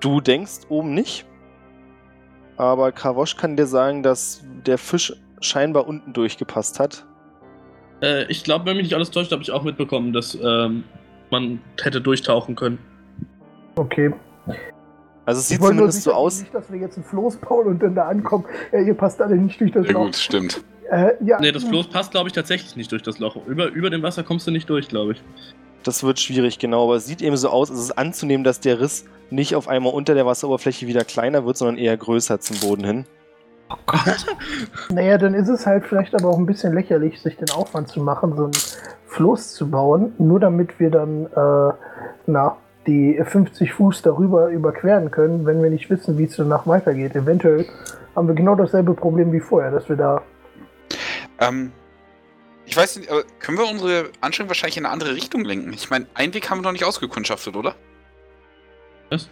Du 0.00 0.20
denkst 0.20 0.60
oben 0.68 0.94
nicht, 0.94 1.26
aber 2.58 2.92
Kravosch 2.92 3.36
kann 3.36 3.56
dir 3.56 3.66
sagen, 3.66 4.02
dass 4.02 4.44
der 4.66 4.78
Fisch 4.78 5.12
scheinbar 5.40 5.86
unten 5.86 6.12
durchgepasst 6.12 6.78
hat. 6.80 7.06
Äh, 8.02 8.24
ich 8.24 8.44
glaube, 8.44 8.66
wenn 8.66 8.76
mich 8.76 8.84
nicht 8.84 8.94
alles 8.94 9.10
täuscht, 9.10 9.32
habe 9.32 9.42
ich 9.42 9.50
auch 9.52 9.62
mitbekommen, 9.62 10.12
dass 10.12 10.36
ähm, 10.42 10.84
man 11.30 11.60
hätte 11.80 12.00
durchtauchen 12.00 12.56
können. 12.56 12.78
Okay. 13.76 14.12
Also 15.24 15.40
es 15.40 15.48
sieht 15.48 15.60
zumindest 15.62 16.02
so 16.02 16.12
aus. 16.12 16.40
Nicht, 16.40 16.54
dass 16.54 16.72
wir 16.72 16.78
jetzt 16.80 16.96
ein 16.96 17.04
Floß 17.04 17.36
bauen 17.36 17.66
und 17.66 17.82
dann 17.82 17.94
da 17.94 18.08
ankommen. 18.08 18.44
Ja, 18.72 18.80
ihr 18.80 18.94
passt 18.94 19.20
alle 19.20 19.36
nicht 19.36 19.60
durch 19.60 19.72
das 19.72 19.84
Sehr 19.84 19.92
Loch. 19.92 20.06
gut, 20.06 20.16
stimmt. 20.16 20.64
Äh, 20.90 21.12
ja, 21.22 21.38
Nee, 21.38 21.52
das 21.52 21.64
Floß 21.64 21.88
passt, 21.88 22.12
glaube 22.12 22.28
ich, 22.28 22.32
tatsächlich 22.32 22.74
nicht 22.76 22.90
durch 22.90 23.02
das 23.02 23.18
Loch. 23.18 23.36
Über, 23.46 23.66
über 23.68 23.90
dem 23.90 24.02
Wasser 24.02 24.22
kommst 24.22 24.46
du 24.46 24.50
nicht 24.50 24.70
durch, 24.70 24.88
glaube 24.88 25.12
ich. 25.12 25.22
Das 25.82 26.02
wird 26.02 26.18
schwierig, 26.20 26.58
genau. 26.58 26.84
Aber 26.84 26.96
es 26.96 27.06
sieht 27.06 27.22
eben 27.22 27.36
so 27.36 27.48
aus, 27.48 27.70
es 27.70 27.78
ist 27.80 27.92
anzunehmen, 27.92 28.44
dass 28.44 28.60
der 28.60 28.80
Riss 28.80 29.04
nicht 29.30 29.54
auf 29.54 29.68
einmal 29.68 29.92
unter 29.92 30.14
der 30.14 30.26
Wasseroberfläche 30.26 30.86
wieder 30.86 31.04
kleiner 31.04 31.44
wird, 31.44 31.56
sondern 31.56 31.78
eher 31.78 31.96
größer 31.96 32.40
zum 32.40 32.58
Boden 32.60 32.84
hin. 32.84 33.04
Oh 33.70 33.76
Gott. 33.86 34.26
Naja, 34.90 35.18
dann 35.18 35.34
ist 35.34 35.48
es 35.48 35.66
halt 35.66 35.84
vielleicht 35.84 36.14
aber 36.14 36.28
auch 36.30 36.38
ein 36.38 36.46
bisschen 36.46 36.72
lächerlich, 36.72 37.20
sich 37.20 37.36
den 37.36 37.50
Aufwand 37.50 37.88
zu 37.88 38.00
machen, 38.00 38.34
so 38.36 38.46
ein 38.46 38.52
Floß 39.08 39.52
zu 39.54 39.70
bauen, 39.70 40.14
nur 40.18 40.40
damit 40.40 40.78
wir 40.80 40.90
dann, 40.90 41.26
äh, 41.26 41.74
na, 42.26 42.56
die 42.86 43.22
50 43.22 43.74
Fuß 43.74 44.02
darüber 44.02 44.48
überqueren 44.48 45.10
können, 45.10 45.44
wenn 45.44 45.62
wir 45.62 45.68
nicht 45.68 45.90
wissen, 45.90 46.16
wie 46.16 46.24
es 46.24 46.36
danach 46.36 46.66
weitergeht. 46.66 47.14
Eventuell 47.14 47.66
haben 48.16 48.28
wir 48.28 48.34
genau 48.34 48.54
dasselbe 48.54 48.94
Problem 48.94 49.30
wie 49.32 49.40
vorher, 49.40 49.70
dass 49.70 49.88
wir 49.88 49.96
da. 49.96 50.22
Ähm, 51.38 51.72
ich 52.68 52.76
weiß 52.76 52.96
nicht, 52.96 53.10
aber 53.10 53.24
können 53.40 53.58
wir 53.58 53.66
unsere 53.66 54.10
Anstrengung 54.20 54.50
wahrscheinlich 54.50 54.76
in 54.76 54.84
eine 54.84 54.92
andere 54.92 55.14
Richtung 55.14 55.44
lenken? 55.44 55.72
Ich 55.72 55.90
meine, 55.90 56.06
einen 56.14 56.34
Weg 56.34 56.48
haben 56.50 56.58
wir 56.58 56.62
noch 56.62 56.72
nicht 56.72 56.84
ausgekundschaftet, 56.84 57.56
oder? 57.56 57.74
Was? 59.10 59.28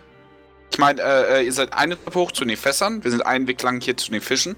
Ich 0.72 0.78
meine, 0.78 1.01
äh, 1.01 1.41
äh, 1.41 1.45
ihr 1.45 1.53
seid 1.53 1.72
eine 1.72 2.03
Treppe 2.03 2.18
hoch 2.18 2.32
zu 2.32 2.45
den 2.45 2.57
Fässern, 2.57 3.05
wir 3.05 3.11
sind 3.11 3.24
einen 3.24 3.47
Weg 3.47 3.62
lang 3.62 3.80
hier 3.80 3.97
zu 3.97 4.11
den 4.11 4.20
Fischen. 4.20 4.57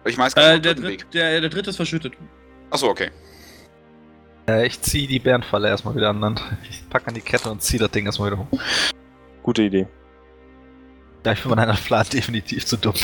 Aber 0.00 0.10
ich 0.10 0.16
meine, 0.16 0.28
es 0.28 0.34
gibt 0.34 0.46
noch 0.46 0.54
Äh, 0.54 0.60
der, 0.60 0.74
dritten 0.74 0.88
Weg. 0.88 1.10
der, 1.10 1.40
der 1.40 1.50
dritte 1.50 1.70
ist 1.70 1.76
verschüttet. 1.76 2.14
Achso, 2.70 2.86
okay. 2.88 3.10
Äh, 4.48 4.66
ich 4.66 4.80
ziehe 4.80 5.06
die 5.06 5.18
Bärenfalle 5.18 5.68
erstmal 5.68 5.94
wieder 5.96 6.08
an 6.10 6.20
Land. 6.20 6.42
Ich 6.70 6.88
packe 6.88 7.08
an 7.08 7.14
die 7.14 7.20
Kette 7.20 7.50
und 7.50 7.62
ziehe 7.62 7.78
das 7.80 7.90
Ding 7.90 8.06
erstmal 8.06 8.30
wieder 8.30 8.40
hoch. 8.40 8.60
Gute 9.42 9.62
Idee. 9.62 9.86
Ja, 11.26 11.32
ich 11.32 11.42
bin 11.42 11.50
meiner 11.54 11.74
Plan 11.74 12.06
definitiv 12.10 12.64
zu 12.64 12.78
dumm. 12.78 12.94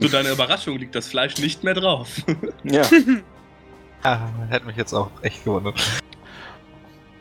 Zu 0.00 0.08
deiner 0.08 0.30
Überraschung 0.30 0.78
liegt 0.78 0.94
das 0.94 1.08
Fleisch 1.08 1.36
nicht 1.38 1.62
mehr 1.64 1.74
drauf. 1.74 2.08
Ja. 2.64 2.82
Ah, 4.04 4.18
hätte 4.48 4.66
mich 4.66 4.76
jetzt 4.76 4.92
auch 4.92 5.10
echt 5.22 5.44
gewundert. 5.44 5.80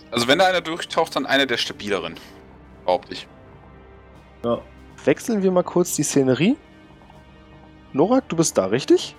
Also 0.09 0.27
wenn 0.27 0.39
da 0.39 0.47
einer 0.47 0.61
durchtaucht, 0.61 1.15
dann 1.15 1.27
einer 1.27 1.45
der 1.45 1.57
stabileren. 1.57 2.15
Behaupte 2.85 3.13
ich. 3.13 3.27
Wechseln 5.05 5.43
wir 5.43 5.51
mal 5.51 5.63
kurz 5.63 5.95
die 5.95 6.03
Szenerie. 6.03 6.57
Norak, 7.93 8.27
du 8.29 8.35
bist 8.35 8.57
da, 8.57 8.65
richtig? 8.65 9.15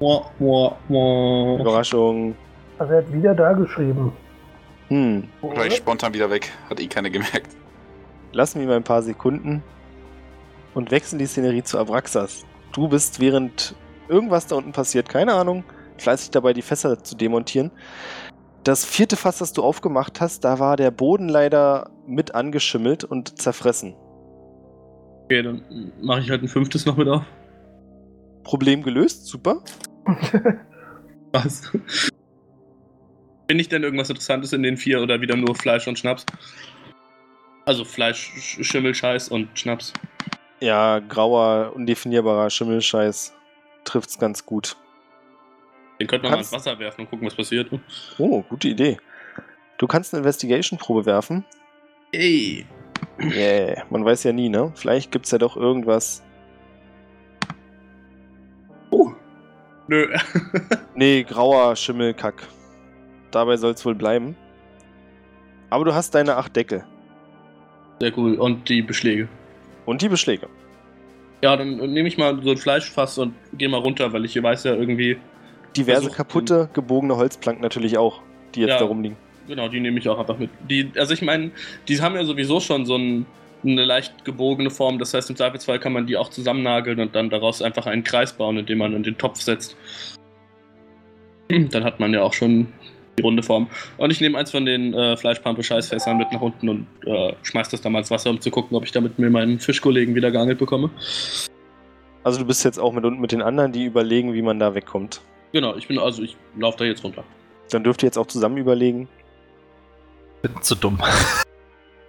Wah, 0.00 0.30
wah, 0.38 0.76
wah. 0.88 1.60
Überraschung. 1.60 2.34
Also 2.78 2.94
er 2.94 2.98
hat 2.98 3.12
wieder 3.12 3.34
da 3.34 3.52
geschrieben. 3.52 4.12
Hm. 4.88 5.28
Gleich 5.40 5.76
spontan 5.76 6.12
wieder 6.14 6.30
weg. 6.30 6.52
Hat 6.68 6.80
eh 6.80 6.86
keiner 6.86 7.10
gemerkt. 7.10 7.54
Lassen 8.32 8.60
wir 8.60 8.66
mal 8.66 8.76
ein 8.76 8.84
paar 8.84 9.02
Sekunden 9.02 9.62
und 10.74 10.90
wechseln 10.90 11.18
die 11.18 11.26
Szenerie 11.26 11.62
zu 11.62 11.78
Abraxas. 11.78 12.44
Du 12.72 12.88
bist 12.88 13.20
während 13.20 13.76
irgendwas 14.08 14.46
da 14.46 14.56
unten 14.56 14.72
passiert, 14.72 15.08
keine 15.08 15.34
Ahnung, 15.34 15.64
fleißig 15.98 16.30
dabei, 16.30 16.52
die 16.52 16.62
Fässer 16.62 17.02
zu 17.02 17.16
demontieren. 17.16 17.70
Das 18.64 18.84
vierte 18.84 19.16
Fass, 19.16 19.38
das 19.38 19.52
du 19.52 19.62
aufgemacht 19.62 20.20
hast, 20.20 20.44
da 20.44 20.58
war 20.58 20.76
der 20.76 20.90
Boden 20.90 21.28
leider 21.28 21.90
mit 22.06 22.34
angeschimmelt 22.34 23.04
und 23.04 23.38
zerfressen. 23.40 23.94
Okay, 25.24 25.42
dann 25.42 25.92
mache 26.00 26.20
ich 26.20 26.30
halt 26.30 26.42
ein 26.42 26.48
fünftes 26.48 26.86
noch 26.86 26.96
mit 26.96 27.08
auf. 27.08 27.22
Problem 28.42 28.82
gelöst, 28.82 29.26
super. 29.26 29.62
Was? 31.32 31.70
Bin 33.46 33.58
ich 33.58 33.68
denn 33.68 33.82
irgendwas 33.82 34.08
Interessantes 34.08 34.52
in 34.52 34.62
den 34.62 34.76
vier 34.76 35.02
oder 35.02 35.20
wieder 35.20 35.36
nur 35.36 35.54
Fleisch 35.54 35.86
und 35.86 35.98
Schnaps? 35.98 36.24
Also 37.66 37.84
Fleisch, 37.84 38.32
Sch- 38.36 38.64
Schimmel, 38.64 38.94
Scheiß 38.94 39.28
und 39.28 39.58
Schnaps. 39.58 39.92
Ja, 40.60 41.00
grauer, 41.00 41.72
undefinierbarer 41.74 42.48
Schimmelscheiß 42.48 43.34
trifft's 43.84 44.18
ganz 44.18 44.46
gut. 44.46 44.76
Den 46.00 46.06
könnte 46.06 46.24
man 46.24 46.32
mal 46.32 46.36
Kannst- 46.38 46.52
ins 46.52 46.66
Wasser 46.66 46.78
werfen 46.78 47.02
und 47.02 47.10
gucken, 47.10 47.26
was 47.26 47.34
passiert. 47.34 47.70
Oh, 48.18 48.42
gute 48.42 48.68
Idee. 48.68 48.98
Du 49.78 49.86
kannst 49.86 50.12
eine 50.14 50.18
Investigation-Probe 50.20 51.06
werfen. 51.06 51.44
Ey. 52.12 52.66
Yeah, 53.20 53.84
man 53.90 54.04
weiß 54.04 54.24
ja 54.24 54.32
nie, 54.32 54.48
ne? 54.48 54.72
Vielleicht 54.74 55.10
gibt's 55.12 55.30
ja 55.30 55.38
doch 55.38 55.56
irgendwas. 55.56 56.22
Oh. 58.90 59.12
Nö. 59.88 60.08
Nee, 60.96 61.24
grauer 61.24 61.74
Schimmelkack. 61.74 62.46
Dabei 63.32 63.56
soll's 63.56 63.84
wohl 63.84 63.96
bleiben. 63.96 64.36
Aber 65.70 65.84
du 65.84 65.92
hast 65.92 66.14
deine 66.14 66.36
acht 66.36 66.54
Deckel. 66.54 66.84
Sehr 68.00 68.16
cool. 68.16 68.34
Und 68.36 68.68
die 68.68 68.80
Beschläge. 68.80 69.28
Und 69.86 70.00
die 70.02 70.08
Beschläge. 70.08 70.48
Ja, 71.42 71.56
dann 71.56 71.76
nehme 71.78 72.06
ich 72.06 72.16
mal 72.16 72.40
so 72.42 72.50
ein 72.52 72.56
Fleischfass 72.56 73.18
und 73.18 73.34
gehe 73.54 73.68
mal 73.68 73.78
runter, 73.80 74.12
weil 74.12 74.24
ich 74.24 74.32
hier 74.34 74.42
weiß 74.44 74.62
ja 74.64 74.74
irgendwie. 74.74 75.18
Diverse 75.76 76.02
Versucht, 76.02 76.16
kaputte, 76.16 76.68
gebogene 76.72 77.16
Holzplanken 77.16 77.62
natürlich 77.62 77.98
auch, 77.98 78.20
die 78.54 78.60
jetzt 78.60 78.70
Ja. 78.70 78.78
da 78.78 78.84
rumliegen. 78.84 79.16
Genau, 79.46 79.68
die 79.68 79.80
nehme 79.80 79.98
ich 79.98 80.08
auch 80.08 80.18
einfach 80.18 80.38
mit. 80.38 80.50
Die, 80.70 80.90
also 80.96 81.12
ich 81.12 81.22
meine, 81.22 81.50
die 81.88 82.00
haben 82.00 82.14
ja 82.14 82.24
sowieso 82.24 82.60
schon 82.60 82.86
so 82.86 82.96
ein, 82.96 83.26
eine 83.62 83.84
leicht 83.84 84.24
gebogene 84.24 84.70
Form. 84.70 84.98
Das 84.98 85.12
heißt, 85.12 85.28
im 85.30 85.36
Zweifelsfall 85.36 85.78
kann 85.78 85.92
man 85.92 86.06
die 86.06 86.16
auch 86.16 86.30
zusammennageln 86.30 87.00
und 87.00 87.14
dann 87.14 87.28
daraus 87.30 87.60
einfach 87.60 87.86
einen 87.86 88.04
Kreis 88.04 88.32
bauen, 88.32 88.56
indem 88.56 88.78
man 88.78 88.94
in 88.94 89.02
den 89.02 89.18
Topf 89.18 89.40
setzt. 89.40 89.76
Dann 91.48 91.84
hat 91.84 92.00
man 92.00 92.14
ja 92.14 92.22
auch 92.22 92.32
schon 92.32 92.68
die 93.18 93.22
runde 93.22 93.42
Form. 93.42 93.68
Und 93.96 94.10
ich 94.10 94.20
nehme 94.20 94.38
eins 94.38 94.50
von 94.50 94.64
den 94.64 94.94
äh, 94.94 95.16
Fleischpampe-Scheißfässern 95.16 96.16
mit 96.16 96.32
nach 96.32 96.40
unten 96.40 96.68
und 96.68 96.86
äh, 97.06 97.34
schmeiß 97.42 97.68
das 97.68 97.80
dann 97.80 97.92
mal 97.92 98.00
ins 98.00 98.10
Wasser, 98.10 98.30
um 98.30 98.40
zu 98.40 98.50
gucken, 98.50 98.76
ob 98.76 98.84
ich 98.84 98.92
damit 98.92 99.18
mir 99.18 99.30
meinen 99.30 99.58
Fischkollegen 99.58 100.14
wieder 100.14 100.30
geangelt 100.30 100.58
bekomme. 100.58 100.90
Also 102.24 102.38
du 102.38 102.46
bist 102.46 102.64
jetzt 102.64 102.78
auch 102.78 102.92
mit 102.92 103.04
unten 103.04 103.20
mit 103.20 103.32
den 103.32 103.42
anderen, 103.42 103.72
die 103.72 103.84
überlegen, 103.84 104.32
wie 104.32 104.42
man 104.42 104.58
da 104.58 104.74
wegkommt. 104.74 105.20
Genau, 105.54 105.76
ich 105.76 105.86
bin 105.86 106.00
also, 106.00 106.20
ich 106.22 106.36
laufe 106.58 106.78
da 106.78 106.84
jetzt 106.84 107.04
runter. 107.04 107.22
Dann 107.70 107.84
dürft 107.84 108.02
ihr 108.02 108.08
jetzt 108.08 108.18
auch 108.18 108.26
zusammen 108.26 108.56
überlegen. 108.58 109.08
Bin 110.42 110.60
zu 110.60 110.74
dumm. 110.74 111.00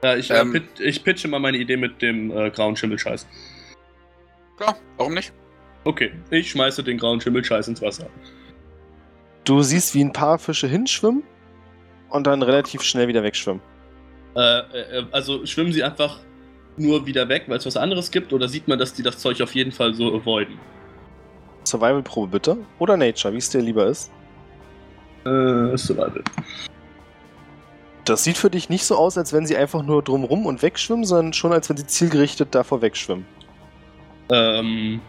Ja, 0.03 0.15
ich, 0.15 0.29
äh, 0.29 0.39
Ähm. 0.39 0.51
pit, 0.51 0.63
ich 0.81 1.03
pitche 1.03 1.27
mal 1.27 1.39
meine 1.39 1.57
Idee 1.57 1.77
mit 1.77 1.99
dem 1.99 2.29
äh, 2.29 2.51
grauen 2.51 2.75
Schimmelscheiß. 2.75 3.25
Klar, 4.57 4.77
warum 4.97 5.15
nicht? 5.15 5.33
Okay, 5.83 6.11
ich 6.29 6.51
schmeiße 6.51 6.83
den 6.83 6.99
grauen 6.99 7.19
Schimmelscheiß 7.19 7.69
ins 7.69 7.81
Wasser. 7.81 8.07
Du 9.45 9.63
siehst, 9.63 9.95
wie 9.95 10.03
ein 10.03 10.13
paar 10.13 10.37
Fische 10.37 10.67
hinschwimmen 10.67 11.23
und 12.09 12.27
dann 12.27 12.43
relativ 12.43 12.83
schnell 12.83 13.07
wieder 13.07 13.23
wegschwimmen. 13.23 13.63
Äh, 14.35 14.59
äh, 14.59 15.05
also 15.11 15.43
schwimmen 15.47 15.71
sie 15.73 15.81
einfach 15.83 16.19
nur 16.77 17.07
wieder 17.07 17.27
weg, 17.27 17.45
weil 17.47 17.57
es 17.57 17.65
was 17.65 17.77
anderes 17.77 18.11
gibt, 18.11 18.31
oder 18.31 18.47
sieht 18.47 18.67
man, 18.67 18.77
dass 18.77 18.93
die 18.93 19.01
das 19.01 19.17
Zeug 19.17 19.41
auf 19.41 19.55
jeden 19.55 19.71
Fall 19.71 19.95
so 19.95 20.13
avoiden? 20.13 20.59
Survival-Probe 21.67 22.31
bitte. 22.31 22.57
Oder 22.79 22.97
Nature, 22.97 23.33
wie 23.33 23.37
es 23.37 23.49
dir 23.49 23.61
lieber 23.61 23.87
ist. 23.87 24.11
Äh, 25.25 25.75
Survival. 25.77 26.23
Das 28.05 28.23
sieht 28.23 28.37
für 28.37 28.51
dich 28.51 28.69
nicht 28.69 28.85
so 28.85 28.95
aus, 28.95 29.17
als 29.17 29.33
wenn 29.33 29.47
sie 29.47 29.57
einfach 29.57 29.81
nur 29.83 30.03
drumrum 30.03 30.45
und 30.45 30.61
wegschwimmen, 30.61 31.05
sondern 31.05 31.33
schon 31.33 31.51
als 31.51 31.69
wenn 31.69 31.77
sie 31.77 31.87
zielgerichtet 31.87 32.53
davor 32.53 32.81
wegschwimmen. 32.83 33.25
Ähm, 34.29 35.01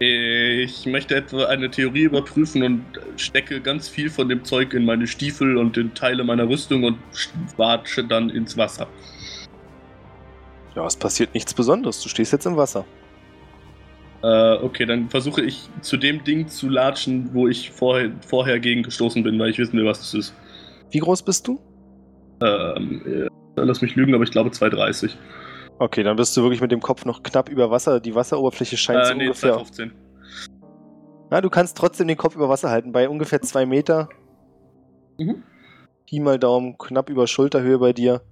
ich 0.00 0.86
möchte 0.86 1.14
etwa 1.14 1.44
eine 1.46 1.70
Theorie 1.70 2.02
überprüfen 2.02 2.62
und 2.62 2.84
stecke 3.16 3.60
ganz 3.60 3.88
viel 3.88 4.10
von 4.10 4.28
dem 4.28 4.44
Zeug 4.44 4.72
in 4.72 4.84
meine 4.84 5.06
Stiefel 5.06 5.56
und 5.56 5.76
in 5.76 5.94
Teile 5.94 6.24
meiner 6.24 6.48
Rüstung 6.48 6.84
und 6.84 6.98
watsche 7.56 8.02
dann 8.02 8.30
ins 8.30 8.56
Wasser. 8.56 8.88
Ja, 10.74 10.86
es 10.86 10.96
passiert 10.96 11.34
nichts 11.34 11.54
Besonderes. 11.54 12.02
Du 12.02 12.08
stehst 12.08 12.32
jetzt 12.32 12.46
im 12.46 12.56
Wasser. 12.56 12.84
Äh, 14.22 14.54
okay, 14.62 14.84
dann 14.84 15.08
versuche 15.08 15.42
ich 15.42 15.68
zu 15.80 15.96
dem 15.96 16.22
Ding 16.24 16.46
zu 16.48 16.68
latschen, 16.68 17.30
wo 17.32 17.48
ich 17.48 17.70
vorher, 17.70 18.10
vorher 18.26 18.60
gegen 18.60 18.82
gestoßen 18.82 19.22
bin, 19.22 19.38
weil 19.38 19.50
ich 19.50 19.58
wissen 19.58 19.78
will, 19.78 19.86
was 19.86 19.98
das 20.00 20.14
ist. 20.14 20.34
Wie 20.90 20.98
groß 20.98 21.22
bist 21.22 21.48
du? 21.48 21.58
Ähm, 22.42 23.02
äh, 23.06 23.28
lass 23.56 23.80
mich 23.80 23.96
lügen, 23.96 24.14
aber 24.14 24.24
ich 24.24 24.30
glaube 24.30 24.50
2,30. 24.50 25.12
Okay, 25.78 26.02
dann 26.02 26.16
bist 26.16 26.36
du 26.36 26.42
wirklich 26.42 26.60
mit 26.60 26.72
dem 26.72 26.80
Kopf 26.80 27.06
noch 27.06 27.22
knapp 27.22 27.48
über 27.48 27.70
Wasser. 27.70 28.00
Die 28.00 28.14
Wasseroberfläche 28.14 28.76
scheint 28.76 29.06
so 29.06 29.12
Äh, 29.12 29.16
nee, 29.16 29.26
ungefähr. 29.28 29.56
2,15. 29.56 29.90
Na, 31.30 31.40
du 31.40 31.48
kannst 31.48 31.76
trotzdem 31.78 32.08
den 32.08 32.16
Kopf 32.16 32.34
über 32.34 32.48
Wasser 32.48 32.70
halten. 32.70 32.92
Bei 32.92 33.08
ungefähr 33.08 33.40
zwei 33.40 33.64
Meter. 33.64 34.08
Mhm. 35.18 35.42
Pi 36.06 36.20
mal 36.20 36.38
Daumen, 36.38 36.76
knapp 36.76 37.08
über 37.08 37.26
Schulterhöhe 37.26 37.78
bei 37.78 37.92
dir 37.92 38.22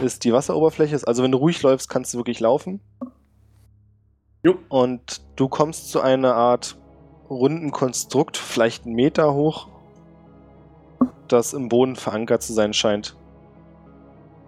ist 0.00 0.24
die 0.24 0.32
Wasseroberfläche. 0.32 0.98
Also 1.06 1.22
wenn 1.22 1.32
du 1.32 1.38
ruhig 1.38 1.62
läufst, 1.62 1.88
kannst 1.88 2.14
du 2.14 2.18
wirklich 2.18 2.40
laufen. 2.40 2.80
Jo. 4.44 4.58
Und 4.68 5.20
du 5.36 5.48
kommst 5.48 5.90
zu 5.90 6.00
einer 6.00 6.34
Art 6.34 6.76
runden 7.30 7.70
Konstrukt, 7.70 8.36
vielleicht 8.36 8.86
einen 8.86 8.94
Meter 8.94 9.34
hoch, 9.34 9.68
das 11.28 11.54
im 11.54 11.68
Boden 11.68 11.96
verankert 11.96 12.42
zu 12.42 12.52
sein 12.52 12.74
scheint. 12.74 13.16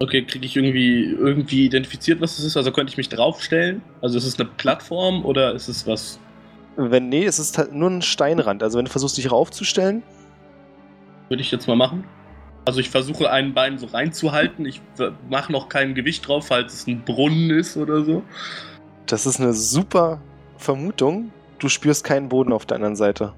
Okay, 0.00 0.24
kriege 0.24 0.44
ich 0.44 0.56
irgendwie, 0.56 1.04
irgendwie 1.04 1.64
identifiziert, 1.66 2.20
was 2.20 2.36
das 2.36 2.44
ist? 2.44 2.56
Also 2.56 2.72
könnte 2.72 2.90
ich 2.90 2.96
mich 2.96 3.08
draufstellen? 3.08 3.80
Also 4.02 4.18
ist 4.18 4.26
es 4.26 4.38
eine 4.38 4.48
Plattform 4.48 5.24
oder 5.24 5.54
ist 5.54 5.68
es 5.68 5.86
was? 5.86 6.18
Wenn 6.76 7.08
nee, 7.08 7.24
es 7.24 7.38
ist 7.38 7.56
halt 7.56 7.72
nur 7.72 7.88
ein 7.88 8.02
Steinrand. 8.02 8.62
Also 8.62 8.76
wenn 8.76 8.84
du 8.84 8.90
versuchst, 8.90 9.16
dich 9.16 9.30
raufzustellen, 9.30 10.02
Würde 11.28 11.40
ich 11.40 11.52
jetzt 11.52 11.68
mal 11.68 11.76
machen. 11.76 12.04
Also 12.64 12.80
ich 12.80 12.90
versuche 12.90 13.30
ein 13.30 13.54
Bein 13.54 13.78
so 13.78 13.86
reinzuhalten. 13.86 14.66
Ich 14.66 14.82
mache 15.30 15.52
noch 15.52 15.68
kein 15.68 15.94
Gewicht 15.94 16.26
drauf, 16.26 16.48
falls 16.48 16.74
es 16.74 16.86
ein 16.86 17.04
Brunnen 17.04 17.50
ist 17.50 17.76
oder 17.76 18.04
so. 18.04 18.22
Das 19.06 19.26
ist 19.26 19.40
eine 19.40 19.52
super 19.52 20.20
Vermutung. 20.56 21.32
Du 21.58 21.68
spürst 21.68 22.04
keinen 22.04 22.28
Boden 22.28 22.52
auf 22.52 22.66
der 22.66 22.76
anderen 22.76 22.96
Seite. 22.96 23.32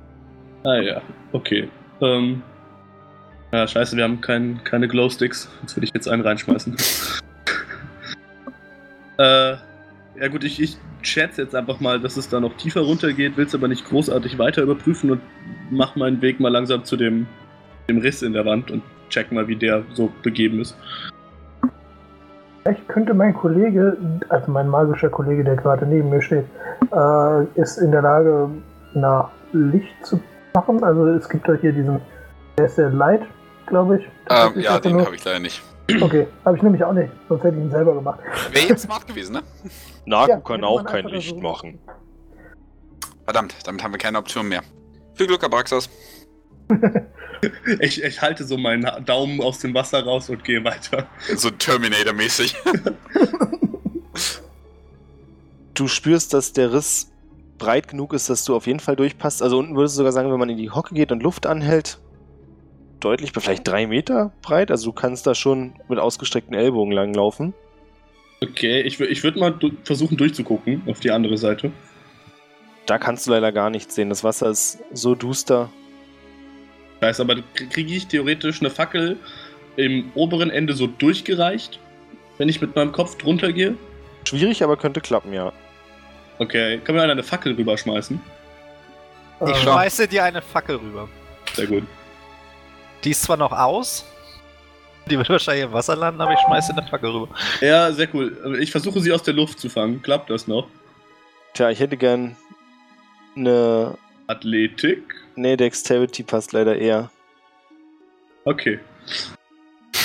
Ah 0.64 0.76
ja, 0.76 1.02
okay. 1.32 1.68
Ähm, 2.00 2.42
ja, 3.52 3.66
scheiße, 3.66 3.96
wir 3.96 4.04
haben 4.04 4.20
kein, 4.20 4.62
keine 4.64 4.88
Glowsticks. 4.88 5.48
Jetzt 5.62 5.76
würde 5.76 5.86
ich 5.86 5.94
jetzt 5.94 6.08
einen 6.08 6.22
reinschmeißen. 6.22 6.76
äh, 9.18 9.56
ja 10.18 10.28
gut, 10.30 10.44
ich, 10.44 10.60
ich 10.60 10.76
schätze 11.02 11.42
jetzt 11.42 11.54
einfach 11.54 11.80
mal, 11.80 12.00
dass 12.00 12.16
es 12.16 12.28
da 12.28 12.40
noch 12.40 12.56
tiefer 12.56 12.80
runter 12.80 13.12
geht, 13.12 13.36
will 13.36 13.46
es 13.46 13.54
aber 13.54 13.68
nicht 13.68 13.84
großartig 13.84 14.38
weiter 14.38 14.62
überprüfen 14.62 15.10
und 15.10 15.20
mach 15.70 15.94
meinen 15.96 16.20
Weg 16.22 16.40
mal 16.40 16.50
langsam 16.50 16.84
zu 16.84 16.96
dem, 16.96 17.26
dem 17.88 17.98
Riss 17.98 18.22
in 18.22 18.32
der 18.32 18.44
Wand 18.44 18.70
und 18.70 18.82
check 19.08 19.30
mal, 19.30 19.46
wie 19.46 19.56
der 19.56 19.84
so 19.92 20.12
begeben 20.22 20.60
ist. 20.60 20.76
Vielleicht 22.66 22.88
könnte 22.88 23.14
mein 23.14 23.32
Kollege, 23.32 23.96
also 24.28 24.50
mein 24.50 24.66
magischer 24.68 25.08
Kollege, 25.08 25.44
der 25.44 25.54
gerade 25.54 25.86
neben 25.86 26.10
mir 26.10 26.20
steht, 26.20 26.46
äh, 26.92 27.44
ist 27.54 27.76
in 27.78 27.92
der 27.92 28.02
Lage, 28.02 28.50
nach 28.94 29.30
Licht 29.52 29.94
zu 30.04 30.18
machen. 30.52 30.82
Also 30.82 31.06
es 31.06 31.28
gibt 31.28 31.48
doch 31.48 31.54
hier 31.60 31.72
diesen, 31.72 32.00
der 32.58 32.66
ist 32.66 32.76
der 32.76 32.90
Light, 32.90 33.22
glaube 33.66 33.98
ich. 33.98 34.08
Ähm, 34.30 34.58
ja, 34.60 34.80
den 34.80 35.00
habe 35.00 35.14
ich 35.14 35.24
leider 35.24 35.38
nicht. 35.38 35.62
Okay, 36.00 36.26
habe 36.44 36.56
ich 36.56 36.62
nämlich 36.64 36.82
auch 36.82 36.92
nicht, 36.92 37.12
sonst 37.28 37.44
hätte 37.44 37.56
ich 37.56 37.62
ihn 37.62 37.70
selber 37.70 37.94
gemacht. 37.94 38.18
Wäre 38.50 38.66
jetzt 38.66 38.82
smart 38.82 39.06
gewesen, 39.06 39.34
ne? 39.34 39.42
Naku 40.04 40.30
Ja, 40.32 40.40
kann 40.40 40.64
auch 40.64 40.84
kein 40.84 41.04
Licht 41.04 41.36
so- 41.36 41.40
machen. 41.40 41.78
Verdammt, 43.22 43.54
damit 43.64 43.84
haben 43.84 43.92
wir 43.92 43.98
keine 43.98 44.18
Option 44.18 44.48
mehr. 44.48 44.62
Viel 45.14 45.28
Glück, 45.28 45.44
Abraxas. 45.44 45.88
Ich, 47.80 48.02
ich 48.02 48.22
halte 48.22 48.44
so 48.44 48.56
meinen 48.56 49.04
Daumen 49.04 49.42
aus 49.42 49.58
dem 49.58 49.74
Wasser 49.74 50.02
raus 50.02 50.30
und 50.30 50.42
gehe 50.42 50.64
weiter. 50.64 51.06
So 51.36 51.50
Terminator-mäßig. 51.50 52.56
Du 55.74 55.88
spürst, 55.88 56.32
dass 56.32 56.54
der 56.54 56.72
Riss 56.72 57.12
breit 57.58 57.88
genug 57.88 58.14
ist, 58.14 58.30
dass 58.30 58.46
du 58.46 58.56
auf 58.56 58.66
jeden 58.66 58.80
Fall 58.80 58.96
durchpasst. 58.96 59.42
Also 59.42 59.58
unten 59.58 59.76
würdest 59.76 59.94
du 59.94 59.98
sogar 59.98 60.12
sagen, 60.12 60.32
wenn 60.32 60.38
man 60.38 60.48
in 60.48 60.56
die 60.56 60.70
Hocke 60.70 60.94
geht 60.94 61.12
und 61.12 61.22
Luft 61.22 61.44
anhält, 61.44 61.98
deutlich, 63.00 63.32
vielleicht 63.32 63.68
drei 63.68 63.86
Meter 63.86 64.32
breit. 64.40 64.70
Also 64.70 64.86
du 64.86 64.92
kannst 64.92 65.26
da 65.26 65.34
schon 65.34 65.74
mit 65.88 65.98
ausgestreckten 65.98 66.54
Ellbogen 66.54 66.92
langlaufen. 66.92 67.52
Okay, 68.42 68.80
ich, 68.80 68.98
ich 69.00 69.22
würde 69.22 69.38
mal 69.38 69.50
du 69.50 69.70
versuchen 69.84 70.16
durchzugucken 70.16 70.82
auf 70.86 71.00
die 71.00 71.10
andere 71.10 71.36
Seite. 71.36 71.72
Da 72.86 72.98
kannst 72.98 73.26
du 73.26 73.32
leider 73.32 73.52
gar 73.52 73.68
nichts 73.68 73.94
sehen. 73.94 74.08
Das 74.08 74.24
Wasser 74.24 74.48
ist 74.48 74.78
so 74.92 75.14
duster. 75.14 75.70
Weiß 77.00 77.20
aber, 77.20 77.36
kriege 77.54 77.94
ich 77.94 78.06
theoretisch 78.06 78.60
eine 78.60 78.70
Fackel 78.70 79.18
im 79.76 80.10
oberen 80.14 80.50
Ende 80.50 80.72
so 80.72 80.86
durchgereicht, 80.86 81.78
wenn 82.38 82.48
ich 82.48 82.60
mit 82.60 82.74
meinem 82.74 82.92
Kopf 82.92 83.16
drunter 83.18 83.52
gehe? 83.52 83.74
Schwierig, 84.26 84.62
aber 84.62 84.76
könnte 84.76 85.00
klappen, 85.00 85.32
ja. 85.32 85.52
Okay, 86.38 86.78
kann 86.84 86.94
mir 86.94 87.02
einer 87.02 87.12
eine 87.12 87.22
Fackel 87.22 87.54
rüberschmeißen? 87.54 88.20
Ich 89.40 89.48
Äh, 89.48 89.54
schmeiße 89.56 90.08
dir 90.08 90.24
eine 90.24 90.40
Fackel 90.42 90.76
rüber. 90.76 91.08
Sehr 91.54 91.66
gut. 91.66 91.84
Die 93.04 93.10
ist 93.10 93.22
zwar 93.22 93.36
noch 93.36 93.52
aus, 93.52 94.04
die 95.08 95.16
wird 95.16 95.28
wahrscheinlich 95.28 95.64
im 95.64 95.72
Wasser 95.72 95.94
landen, 95.94 96.20
aber 96.20 96.32
ich 96.32 96.40
schmeiße 96.40 96.72
eine 96.72 96.82
Fackel 96.86 97.10
rüber. 97.10 97.28
Ja, 97.60 97.92
sehr 97.92 98.08
cool. 98.14 98.56
Ich 98.60 98.70
versuche 98.72 99.00
sie 99.00 99.12
aus 99.12 99.22
der 99.22 99.34
Luft 99.34 99.60
zu 99.60 99.68
fangen. 99.68 100.02
Klappt 100.02 100.30
das 100.30 100.48
noch? 100.48 100.66
Tja, 101.54 101.70
ich 101.70 101.78
hätte 101.78 101.96
gern 101.96 102.36
eine. 103.36 103.96
Athletik? 104.26 105.02
Nee, 105.36 105.56
Dexterity 105.56 106.22
passt 106.22 106.52
leider 106.52 106.76
eher. 106.76 107.10
Okay. 108.44 108.80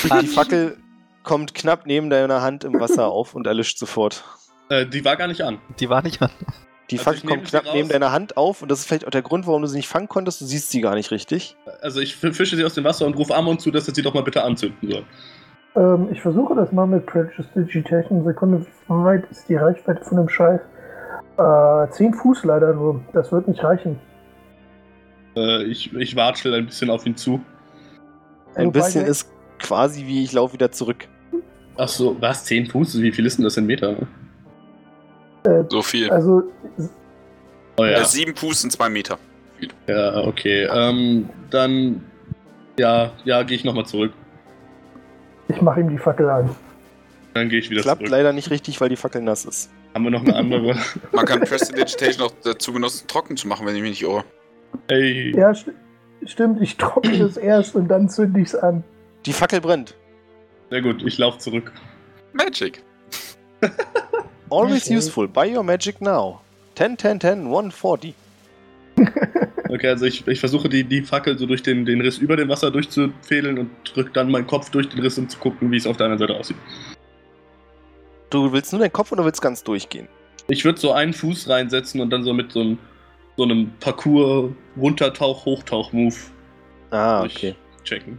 Die 0.04 0.26
Fackel 0.26 0.76
kommt 1.22 1.54
knapp 1.54 1.86
neben 1.86 2.10
deiner 2.10 2.42
Hand 2.42 2.64
im 2.64 2.78
Wasser 2.80 3.06
auf 3.08 3.34
und 3.34 3.46
erlischt 3.46 3.78
sofort. 3.78 4.24
Äh, 4.68 4.86
die 4.86 5.04
war 5.04 5.16
gar 5.16 5.28
nicht 5.28 5.42
an. 5.42 5.58
Die 5.78 5.88
war 5.88 6.02
nicht 6.02 6.20
an. 6.22 6.30
Die 6.90 6.98
Also 6.98 7.10
Fackel 7.10 7.30
kommt 7.30 7.44
knapp 7.44 7.64
neben 7.72 7.88
deiner 7.88 8.12
Hand 8.12 8.36
auf 8.36 8.60
und 8.60 8.70
das 8.70 8.80
ist 8.80 8.86
vielleicht 8.88 9.06
auch 9.06 9.10
der 9.10 9.22
Grund, 9.22 9.46
warum 9.46 9.62
du 9.62 9.68
sie 9.68 9.76
nicht 9.76 9.88
fangen 9.88 10.08
konntest. 10.08 10.40
Du 10.40 10.44
siehst 10.44 10.70
sie 10.70 10.80
gar 10.80 10.94
nicht 10.94 11.10
richtig. 11.10 11.56
Also 11.80 12.00
ich 12.00 12.16
fische 12.16 12.56
sie 12.56 12.64
aus 12.64 12.74
dem 12.74 12.84
Wasser 12.84 13.06
und 13.06 13.16
rufe 13.16 13.34
Amon 13.34 13.58
zu, 13.58 13.70
dass 13.70 13.88
er 13.88 13.94
sie 13.94 14.02
doch 14.02 14.14
mal 14.14 14.22
bitte 14.24 14.42
anzünden 14.42 14.90
soll. 14.90 15.04
ähm, 15.76 16.08
ich 16.10 16.20
versuche 16.20 16.54
das 16.54 16.70
mal 16.72 16.86
mit 16.86 17.06
Precious 17.06 17.46
Digitation. 17.54 18.24
Sekunde, 18.24 18.66
wie 18.88 19.04
weit 19.04 19.24
ist 19.30 19.48
die 19.48 19.56
Reichweite 19.56 20.04
von 20.04 20.18
dem 20.18 20.28
Scheiß? 20.28 20.60
Äh, 21.38 21.90
10 21.92 22.12
Fuß 22.14 22.44
leider 22.44 22.74
nur. 22.74 23.00
Das 23.14 23.32
wird 23.32 23.48
nicht 23.48 23.62
reichen. 23.64 23.98
Äh, 25.36 25.64
ich, 25.64 25.92
ich 25.94 26.16
watschel 26.16 26.54
ein 26.54 26.66
bisschen 26.66 26.90
auf 26.90 27.06
ihn 27.06 27.16
zu. 27.16 27.40
Ein 28.54 28.66
Wobei 28.66 28.80
bisschen 28.80 29.06
ist 29.06 29.28
quasi 29.58 30.06
wie 30.06 30.24
ich 30.24 30.32
laufe 30.32 30.54
wieder 30.54 30.70
zurück. 30.72 31.08
Ach 31.76 31.88
so, 31.88 32.16
was? 32.20 32.44
10 32.44 32.66
Fuß? 32.66 33.00
Wie 33.00 33.12
viel 33.12 33.24
ist 33.24 33.38
denn 33.38 33.44
das 33.44 33.56
in 33.56 33.66
Meter? 33.66 33.96
So 35.68 35.82
viel. 35.82 36.10
Also, 36.10 36.42
Oh 37.78 37.84
ja. 37.84 38.00
Äh, 38.00 38.04
sieben 38.04 38.36
Fuß 38.36 38.64
und 38.64 38.70
zwei 38.70 38.88
Meter. 38.90 39.18
Ja, 39.86 40.18
okay. 40.24 40.68
Ähm, 40.70 41.28
dann. 41.50 42.04
Ja, 42.78 43.12
ja, 43.24 43.42
gehe 43.42 43.56
ich 43.56 43.64
nochmal 43.64 43.86
zurück. 43.86 44.12
ich 45.48 45.60
mache 45.60 45.80
ihm 45.80 45.88
die 45.88 45.98
Fackel 45.98 46.28
an. 46.28 46.50
Dann 47.34 47.48
gehe 47.48 47.58
ich 47.60 47.70
wieder 47.70 47.80
Klappt 47.82 48.00
zurück. 48.00 48.10
leider 48.10 48.32
nicht 48.32 48.50
richtig, 48.50 48.80
weil 48.80 48.88
die 48.90 48.96
Fackel 48.96 49.22
nass 49.22 49.44
ist. 49.46 49.70
Haben 49.94 50.04
wir 50.04 50.10
noch 50.10 50.22
eine 50.22 50.36
andere? 50.36 50.76
Man 51.12 51.24
kann 51.24 51.40
Prestidigitation 51.40 52.26
auch 52.26 52.32
dazu 52.42 52.72
benutzen, 52.72 53.06
trocken 53.08 53.36
zu 53.36 53.48
machen, 53.48 53.66
wenn 53.66 53.74
ich 53.74 53.82
mich 53.82 53.90
nicht 53.90 54.02
irre. 54.02 54.24
Ey. 54.88 55.34
Ja, 55.36 55.54
st 55.54 55.70
stimmt, 56.24 56.60
ich 56.62 56.76
trockne 56.76 57.22
es 57.24 57.36
erst 57.36 57.74
und 57.74 57.88
dann 57.88 58.08
zünde 58.08 58.40
ich 58.40 58.48
es 58.48 58.54
an. 58.54 58.84
Die 59.26 59.32
Fackel 59.32 59.60
brennt. 59.60 59.96
Sehr 60.70 60.82
gut, 60.82 61.02
ich 61.04 61.18
laufe 61.18 61.38
zurück. 61.38 61.72
Magic. 62.32 62.82
Always 64.50 64.86
Okay. 64.86 64.96
useful. 64.96 65.28
Buy 65.28 65.54
your 65.56 65.62
magic 65.62 66.00
now. 66.00 66.40
10, 66.76 66.98
10, 66.98 67.20
10, 67.20 67.46
140. 67.46 68.14
Okay, 69.68 69.88
also 69.88 70.04
ich, 70.04 70.26
ich 70.26 70.38
versuche 70.40 70.68
die, 70.68 70.84
die 70.84 71.02
Fackel 71.02 71.38
so 71.38 71.46
durch 71.46 71.62
den, 71.62 71.84
den 71.86 72.00
Riss 72.02 72.18
über 72.18 72.36
dem 72.36 72.48
Wasser 72.50 72.70
durchzufädeln 72.70 73.58
und 73.58 73.70
drücke 73.94 74.10
dann 74.12 74.30
meinen 74.30 74.46
Kopf 74.46 74.70
durch 74.70 74.88
den 74.88 75.00
Riss, 75.00 75.16
um 75.18 75.28
zu 75.28 75.38
gucken, 75.38 75.70
wie 75.70 75.76
es 75.78 75.86
auf 75.86 75.96
der 75.96 76.06
anderen 76.06 76.18
Seite 76.28 76.38
aussieht. 76.38 76.56
Du 78.30 78.52
willst 78.52 78.72
nur 78.72 78.80
deinen 78.80 78.92
Kopf 78.92 79.12
oder 79.12 79.24
willst 79.24 79.40
ganz 79.40 79.62
durchgehen? 79.64 80.08
Ich 80.48 80.64
würde 80.64 80.78
so 80.78 80.92
einen 80.92 81.12
Fuß 81.14 81.48
reinsetzen 81.48 82.00
und 82.00 82.10
dann 82.10 82.22
so 82.24 82.34
mit 82.34 82.52
so 82.52 82.60
einem, 82.60 82.78
so 83.36 83.44
einem 83.44 83.72
Parcours-Runtertauch-Hochtauch-Move 83.80 86.14
Ah, 86.90 87.20
durch- 87.22 87.36
okay. 87.36 87.54
checken. 87.84 88.18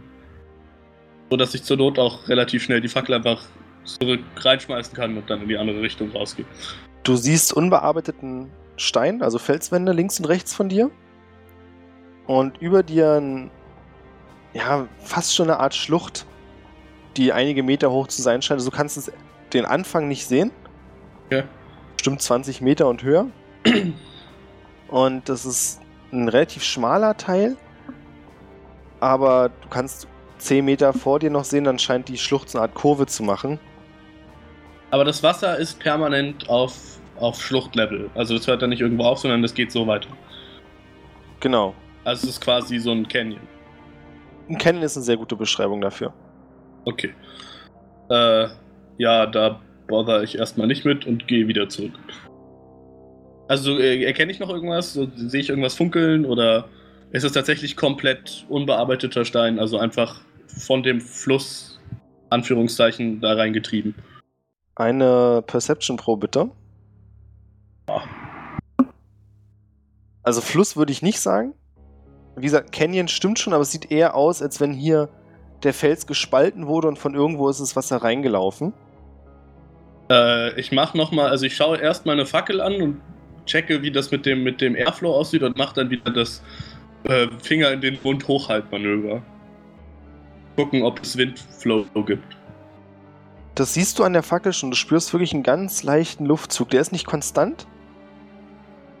So 1.30 1.36
dass 1.36 1.54
ich 1.54 1.62
zur 1.62 1.76
Not 1.76 1.98
auch 1.98 2.28
relativ 2.28 2.62
schnell 2.64 2.80
die 2.80 2.88
Fackel 2.88 3.14
einfach 3.14 3.42
zurück 3.84 4.20
reinschmeißen 4.36 4.94
kann 4.94 5.16
und 5.16 5.28
dann 5.30 5.42
in 5.42 5.48
die 5.48 5.56
andere 5.56 5.80
Richtung 5.80 6.10
rausgehe. 6.10 6.44
Du 7.02 7.16
siehst 7.16 7.52
unbearbeiteten 7.52 8.50
Stein, 8.76 9.22
also 9.22 9.38
Felswände 9.38 9.92
links 9.92 10.18
und 10.18 10.24
rechts 10.26 10.54
von 10.54 10.68
dir. 10.68 10.90
Und 12.26 12.58
über 12.58 12.82
dir 12.82 13.12
ein, 13.20 13.50
ja, 14.54 14.88
fast 15.00 15.34
schon 15.34 15.50
eine 15.50 15.60
Art 15.60 15.74
Schlucht, 15.74 16.26
die 17.16 17.32
einige 17.32 17.62
Meter 17.62 17.90
hoch 17.90 18.08
zu 18.08 18.22
sein 18.22 18.40
scheint. 18.42 18.58
Also 18.58 18.70
du 18.70 18.76
kannst 18.76 18.96
es, 18.96 19.12
den 19.52 19.64
Anfang 19.66 20.08
nicht 20.08 20.26
sehen. 20.26 20.50
Okay. 21.26 21.44
Bestimmt 21.96 22.22
20 22.22 22.60
Meter 22.62 22.88
und 22.88 23.02
höher. 23.02 23.26
Und 24.94 25.28
das 25.28 25.44
ist 25.44 25.80
ein 26.12 26.28
relativ 26.28 26.62
schmaler 26.62 27.16
Teil. 27.16 27.56
Aber 29.00 29.48
du 29.48 29.68
kannst 29.68 30.06
10 30.38 30.64
Meter 30.64 30.92
vor 30.92 31.18
dir 31.18 31.30
noch 31.30 31.42
sehen, 31.42 31.64
dann 31.64 31.80
scheint 31.80 32.06
die 32.06 32.16
Schlucht 32.16 32.48
so 32.48 32.58
eine 32.58 32.68
Art 32.68 32.76
Kurve 32.76 33.04
zu 33.06 33.24
machen. 33.24 33.58
Aber 34.92 35.04
das 35.04 35.20
Wasser 35.24 35.58
ist 35.58 35.80
permanent 35.80 36.48
auf, 36.48 37.00
auf 37.16 37.42
Schluchtlevel. 37.42 38.08
Also 38.14 38.36
das 38.36 38.46
hört 38.46 38.62
dann 38.62 38.70
nicht 38.70 38.82
irgendwo 38.82 39.02
auf, 39.02 39.18
sondern 39.18 39.42
das 39.42 39.52
geht 39.52 39.72
so 39.72 39.84
weiter. 39.84 40.10
Genau. 41.40 41.74
Also 42.04 42.28
es 42.28 42.34
ist 42.34 42.40
quasi 42.40 42.78
so 42.78 42.92
ein 42.92 43.08
Canyon. 43.08 43.40
Ein 44.48 44.58
Canyon 44.58 44.84
ist 44.84 44.96
eine 44.96 45.04
sehr 45.04 45.16
gute 45.16 45.34
Beschreibung 45.34 45.80
dafür. 45.80 46.14
Okay. 46.84 47.12
Äh, 48.10 48.46
ja, 48.98 49.26
da 49.26 49.60
bother 49.88 50.22
ich 50.22 50.38
erstmal 50.38 50.68
nicht 50.68 50.84
mit 50.84 51.04
und 51.04 51.26
gehe 51.26 51.48
wieder 51.48 51.68
zurück. 51.68 51.94
Also 53.48 53.78
äh, 53.78 54.02
erkenne 54.04 54.32
ich 54.32 54.40
noch 54.40 54.50
irgendwas? 54.50 54.94
So, 54.94 55.08
Sehe 55.16 55.40
ich 55.40 55.50
irgendwas 55.50 55.74
funkeln 55.74 56.24
oder 56.24 56.68
ist 57.12 57.24
es 57.24 57.32
tatsächlich 57.32 57.76
komplett 57.76 58.44
unbearbeiteter 58.48 59.24
Stein, 59.24 59.58
also 59.58 59.78
einfach 59.78 60.22
von 60.46 60.82
dem 60.82 61.00
Fluss, 61.00 61.80
Anführungszeichen, 62.30 63.20
da 63.20 63.34
reingetrieben? 63.34 63.94
Eine 64.76 65.42
Perception 65.46 65.96
Pro 65.96 66.16
bitte. 66.16 66.50
Also 70.22 70.40
Fluss 70.40 70.76
würde 70.76 70.90
ich 70.90 71.02
nicht 71.02 71.20
sagen. 71.20 71.54
Wie 72.36 72.42
gesagt, 72.42 72.72
Canyon 72.72 73.08
stimmt 73.08 73.38
schon, 73.38 73.52
aber 73.52 73.62
es 73.62 73.70
sieht 73.70 73.92
eher 73.92 74.16
aus, 74.16 74.42
als 74.42 74.60
wenn 74.60 74.72
hier 74.72 75.08
der 75.62 75.74
Fels 75.74 76.06
gespalten 76.06 76.66
wurde 76.66 76.88
und 76.88 76.98
von 76.98 77.14
irgendwo 77.14 77.48
ist 77.48 77.60
das 77.60 77.76
Wasser 77.76 77.98
reingelaufen. 77.98 78.72
Äh, 80.10 80.58
ich 80.58 80.72
mache 80.72 80.96
nochmal, 80.96 81.30
also 81.30 81.46
ich 81.46 81.54
schaue 81.54 81.78
erstmal 81.78 82.16
eine 82.16 82.26
Fackel 82.26 82.60
an 82.60 82.82
und 82.82 83.00
checke, 83.46 83.82
wie 83.82 83.90
das 83.90 84.10
mit 84.10 84.26
dem, 84.26 84.42
mit 84.42 84.60
dem 84.60 84.74
Airflow 84.76 85.14
aussieht 85.14 85.42
und 85.42 85.56
mache 85.56 85.74
dann 85.74 85.90
wieder 85.90 86.10
das 86.10 86.42
äh, 87.04 87.26
Finger 87.42 87.70
in 87.72 87.80
den 87.80 87.98
Mund 88.02 88.26
hochhaltmanöver. 88.26 89.22
Gucken, 90.56 90.82
ob 90.82 91.00
es 91.02 91.16
Windflow 91.16 91.84
gibt. 92.04 92.36
Das 93.54 93.74
siehst 93.74 93.98
du 93.98 94.04
an 94.04 94.12
der 94.12 94.22
Fackel 94.22 94.52
schon. 94.52 94.70
Du 94.70 94.76
spürst 94.76 95.12
wirklich 95.12 95.32
einen 95.32 95.42
ganz 95.42 95.82
leichten 95.82 96.26
Luftzug. 96.26 96.70
Der 96.70 96.80
ist 96.80 96.92
nicht 96.92 97.06
konstant, 97.06 97.66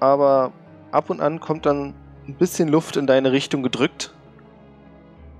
aber 0.00 0.52
ab 0.92 1.10
und 1.10 1.20
an 1.20 1.40
kommt 1.40 1.66
dann 1.66 1.94
ein 2.28 2.34
bisschen 2.34 2.68
Luft 2.68 2.96
in 2.96 3.06
deine 3.06 3.32
Richtung 3.32 3.62
gedrückt 3.62 4.12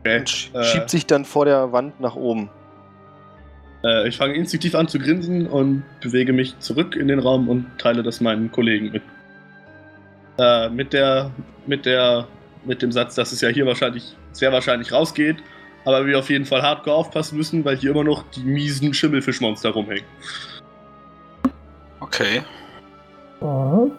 Okay. 0.01 0.19
und 0.19 0.51
äh, 0.55 0.65
schiebt 0.65 0.91
sich 0.91 1.07
dann 1.07 1.25
vor 1.25 1.47
der 1.47 1.73
Wand 1.73 1.99
nach 2.01 2.15
oben. 2.15 2.51
Äh, 3.85 4.09
ich 4.09 4.17
fange 4.17 4.35
instinktiv 4.35 4.75
an 4.75 4.89
zu 4.89 4.99
grinsen 4.99 5.47
und 5.47 5.85
bewege 6.01 6.33
mich 6.33 6.59
zurück 6.59 6.97
in 6.97 7.09
den 7.09 7.19
Raum 7.19 7.49
und 7.49 7.67
teile 7.79 8.03
das 8.03 8.21
meinen 8.21 8.51
Kollegen 8.51 8.91
mit. 8.91 9.03
Äh, 10.39 10.71
mit 10.71 10.93
der, 10.93 11.31
mit 11.67 11.87
der, 11.87 12.27
mit 12.65 12.83
dem 12.83 12.91
Satz, 12.91 13.15
dass 13.15 13.31
es 13.31 13.41
ja 13.41 13.51
hier 13.51 13.67
wahrscheinlich, 13.67 14.17
sehr 14.33 14.53
wahrscheinlich 14.53 14.91
rausgeht, 14.91 15.37
aber 15.85 16.07
wir 16.07 16.19
auf 16.19 16.31
jeden 16.31 16.47
Fall 16.47 16.63
hardcore 16.63 16.97
aufpassen 16.97 17.37
müssen, 17.37 17.65
weil 17.65 17.77
hier 17.77 17.91
immer 17.91 18.05
noch 18.05 18.25
die 18.31 18.43
miesen 18.43 18.95
Schimmelfischmonster 18.95 19.71
rumhängen. 19.71 20.05
Okay. 22.01 22.43
Mhm. 23.41 23.93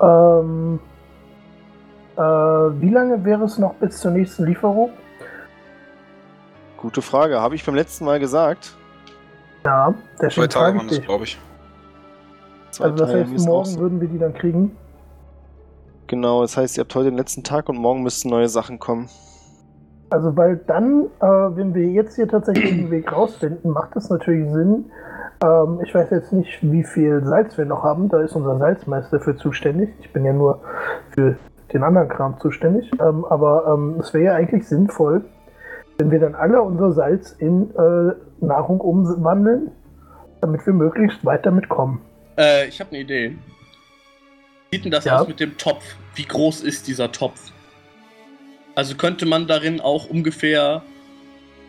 Ähm, 0.00 0.80
äh, 2.16 2.20
wie 2.20 2.90
lange 2.90 3.24
wäre 3.24 3.44
es 3.44 3.58
noch 3.58 3.74
bis 3.74 4.00
zur 4.00 4.10
nächsten 4.10 4.46
Lieferung? 4.46 4.90
Gute 6.76 7.02
Frage. 7.02 7.40
Habe 7.40 7.54
ich 7.54 7.64
beim 7.64 7.74
letzten 7.74 8.04
Mal 8.04 8.18
gesagt? 8.18 8.74
Ja, 9.64 9.94
Zwei 10.16 10.26
deswegen 10.26 10.48
Tage 10.48 10.64
frage 10.64 10.78
waren 10.78 10.88
das, 10.88 11.02
glaube 11.02 11.24
ich. 11.24 11.38
Zwei 12.70 12.84
Also 12.84 12.96
das 12.96 13.12
Tage 13.12 13.30
heißt, 13.30 13.46
morgen 13.46 13.64
so- 13.66 13.80
würden 13.80 14.00
wir 14.00 14.08
die 14.08 14.18
dann 14.18 14.34
kriegen. 14.34 14.76
Genau, 16.08 16.42
das 16.42 16.56
heißt, 16.56 16.76
ihr 16.76 16.82
habt 16.82 16.94
heute 16.94 17.10
den 17.10 17.16
letzten 17.16 17.42
Tag 17.42 17.68
und 17.68 17.76
morgen 17.78 18.02
müssten 18.02 18.28
neue 18.28 18.48
Sachen 18.48 18.78
kommen. 18.78 19.08
Also 20.10 20.36
weil 20.36 20.56
dann, 20.66 21.06
äh, 21.20 21.26
wenn 21.26 21.74
wir 21.74 21.86
jetzt 21.86 22.16
hier 22.16 22.28
tatsächlich 22.28 22.70
den 22.70 22.90
Weg 22.90 23.10
rausfinden, 23.12 23.70
macht 23.70 23.96
es 23.96 24.10
natürlich 24.10 24.50
Sinn, 24.52 24.86
Ähm, 25.44 25.80
ich 25.82 25.92
weiß 25.92 26.10
jetzt 26.10 26.32
nicht, 26.32 26.58
wie 26.62 26.84
viel 26.84 27.24
Salz 27.24 27.58
wir 27.58 27.64
noch 27.64 27.82
haben. 27.82 28.08
Da 28.08 28.20
ist 28.20 28.36
unser 28.36 28.58
Salzmeister 28.58 29.18
für 29.18 29.34
zuständig. 29.34 29.88
Ich 29.98 30.12
bin 30.12 30.24
ja 30.24 30.32
nur 30.32 30.60
für 31.10 31.34
den 31.72 31.82
anderen 31.82 32.08
Kram 32.08 32.38
zuständig. 32.38 32.88
Ähm, 33.00 33.24
aber 33.24 33.66
ähm, 33.74 33.96
es 33.98 34.14
wäre 34.14 34.24
ja 34.24 34.34
eigentlich 34.34 34.68
sinnvoll, 34.68 35.24
wenn 35.98 36.12
wir 36.12 36.20
dann 36.20 36.36
alle 36.36 36.62
unser 36.62 36.92
Salz 36.92 37.32
in 37.32 37.70
äh, 37.74 38.12
Nahrung 38.42 38.80
umwandeln, 38.80 39.70
damit 40.40 40.64
wir 40.66 40.72
möglichst 40.72 41.24
weit 41.24 41.46
damit 41.46 41.68
kommen. 41.68 42.00
Äh, 42.36 42.68
ich 42.68 42.80
habe 42.80 42.90
eine 42.90 43.00
Idee. 43.00 43.36
Wie 44.70 44.76
sieht 44.76 44.84
denn 44.84 44.92
das 44.92 45.04
Ja. 45.04 45.18
aus 45.20 45.28
mit 45.28 45.40
dem 45.40 45.56
Topf? 45.58 45.84
Wie 46.14 46.24
groß 46.24 46.62
ist 46.62 46.86
dieser 46.88 47.12
Topf? 47.12 47.40
Also 48.74 48.94
könnte 48.96 49.26
man 49.26 49.46
darin 49.46 49.80
auch 49.80 50.08
ungefähr, 50.08 50.82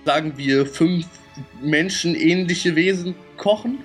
sagen 0.06 0.34
wir, 0.38 0.66
fünf 0.66 1.06
menschenähnliche 1.62 2.76
Wesen 2.76 3.16
kochen? 3.38 3.80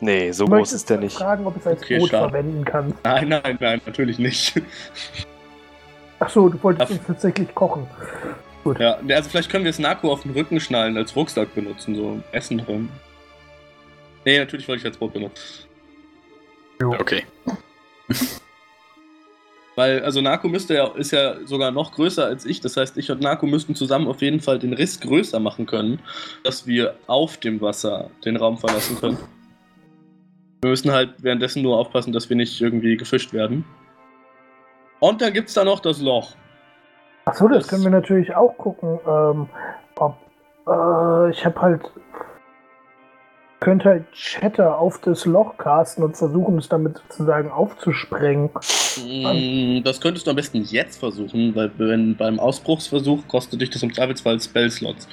Nee, 0.00 0.32
so 0.32 0.46
groß 0.46 0.72
ist 0.72 0.90
der 0.90 0.98
nicht. 0.98 1.16
fragen, 1.16 1.46
ob 1.46 1.56
es 1.56 1.66
als 1.66 1.82
Okay, 1.82 1.98
Brot 1.98 2.10
schade. 2.10 2.30
verwenden 2.30 2.64
kann. 2.64 2.94
Nein, 3.04 3.28
nein, 3.28 3.56
nein, 3.60 3.80
natürlich 3.86 4.18
nicht. 4.18 4.60
Achso, 6.18 6.48
du 6.48 6.62
wolltest 6.62 6.90
Ach. 6.90 6.96
uns 6.98 7.06
tatsächlich 7.06 7.54
kochen. 7.54 7.86
Ja, 8.78 8.98
also 9.10 9.30
vielleicht 9.30 9.50
können 9.50 9.64
wir 9.64 9.70
es 9.70 9.78
Narko 9.78 10.12
auf 10.12 10.22
den 10.22 10.32
Rücken 10.32 10.60
schnallen, 10.60 10.96
als 10.96 11.14
Rucksack 11.14 11.54
benutzen, 11.54 11.94
so 11.94 12.20
Essen 12.32 12.58
drin. 12.58 12.88
Nee, 14.24 14.38
natürlich 14.38 14.66
wollte 14.68 14.80
ich 14.80 14.86
als 14.86 14.96
Brot 14.96 15.12
benutzen. 15.12 15.66
Okay. 16.80 17.24
Weil, 19.76 20.04
also 20.04 20.20
Narko 20.20 20.48
müsste 20.48 20.74
ja, 20.74 20.86
ist 20.94 21.10
ja 21.10 21.44
sogar 21.46 21.72
noch 21.72 21.92
größer 21.92 22.24
als 22.24 22.46
ich. 22.46 22.60
Das 22.60 22.76
heißt, 22.76 22.96
ich 22.96 23.10
und 23.10 23.20
Narko 23.20 23.46
müssten 23.46 23.74
zusammen 23.74 24.06
auf 24.06 24.22
jeden 24.22 24.40
Fall 24.40 24.58
den 24.58 24.72
Riss 24.72 25.00
größer 25.00 25.40
machen 25.40 25.66
können, 25.66 26.00
dass 26.44 26.66
wir 26.66 26.94
auf 27.08 27.38
dem 27.38 27.60
Wasser 27.60 28.10
den 28.24 28.36
Raum 28.36 28.56
verlassen 28.56 28.96
können. 28.98 29.18
Wir 30.62 30.70
müssen 30.70 30.92
halt 30.92 31.14
währenddessen 31.18 31.62
nur 31.62 31.76
aufpassen, 31.76 32.12
dass 32.12 32.28
wir 32.28 32.36
nicht 32.36 32.60
irgendwie 32.60 32.96
gefischt 32.96 33.32
werden. 33.32 33.64
Und 35.00 35.20
dann 35.20 35.32
gibt's 35.32 35.54
da 35.54 35.64
noch 35.64 35.80
das 35.80 36.00
Loch. 36.00 36.36
Achso, 37.26 37.48
das 37.48 37.58
Das- 37.58 37.68
können 37.68 37.82
wir 37.84 37.90
natürlich 37.90 38.34
auch 38.34 38.56
gucken. 38.58 38.98
Ähm, 39.06 39.46
ob, 39.96 40.16
äh, 40.66 41.30
ich 41.30 41.44
habe 41.44 41.60
halt. 41.60 41.80
Könnte 43.60 43.88
halt 43.88 44.12
Chatter 44.12 44.78
auf 44.78 44.98
das 44.98 45.24
Loch 45.24 45.56
casten 45.56 46.04
und 46.04 46.18
versuchen, 46.18 46.58
es 46.58 46.68
damit 46.68 46.98
sozusagen 46.98 47.50
aufzusprengen. 47.50 48.50
Mm, 48.98 49.82
Das 49.82 50.02
könntest 50.02 50.26
du 50.26 50.30
am 50.30 50.36
besten 50.36 50.62
jetzt 50.64 50.98
versuchen, 51.00 51.54
weil 51.56 51.70
wenn 51.78 52.14
beim 52.14 52.38
Ausbruchsversuch 52.38 53.26
kostet 53.26 53.62
dich 53.62 53.70
das 53.70 53.82
im 53.82 53.94
Zweifelsfall 53.94 54.38
Spellslots, 54.38 55.08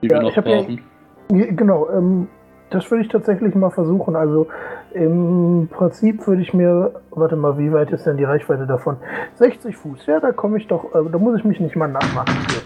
die 0.00 0.06
Ja, 0.08 0.16
wir 0.16 0.22
noch 0.22 0.34
brauchen. 0.42 0.82
Ja, 1.30 1.44
Genau, 1.50 1.90
ähm, 1.90 2.28
das 2.70 2.90
würde 2.90 3.02
ich 3.04 3.10
tatsächlich 3.10 3.54
mal 3.54 3.70
versuchen. 3.70 4.16
Also 4.16 4.46
im 4.94 5.68
Prinzip 5.70 6.26
würde 6.26 6.42
ich 6.42 6.54
mir, 6.54 7.00
warte 7.10 7.36
mal, 7.36 7.58
wie 7.58 7.72
weit 7.72 7.90
ist 7.90 8.06
denn 8.06 8.16
die 8.16 8.24
Reichweite 8.24 8.66
davon? 8.66 8.96
60 9.34 9.76
Fuß, 9.76 10.06
ja, 10.06 10.20
da 10.20 10.32
komme 10.32 10.58
ich 10.58 10.66
doch, 10.68 10.94
äh, 10.94 11.10
da 11.10 11.18
muss 11.18 11.38
ich 11.38 11.44
mich 11.44 11.60
nicht 11.60 11.76
mal 11.76 11.88
nachmachen. 11.88 12.34
Hier. 12.48 12.62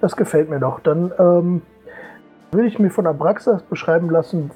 Das 0.00 0.16
gefällt 0.16 0.50
mir 0.50 0.60
doch. 0.60 0.80
Dann 0.80 1.12
ähm, 1.18 1.62
würde 2.52 2.68
ich 2.68 2.78
mir 2.78 2.90
von 2.90 3.06
Abraxas 3.06 3.62
beschreiben 3.62 4.10
lassen, 4.10 4.50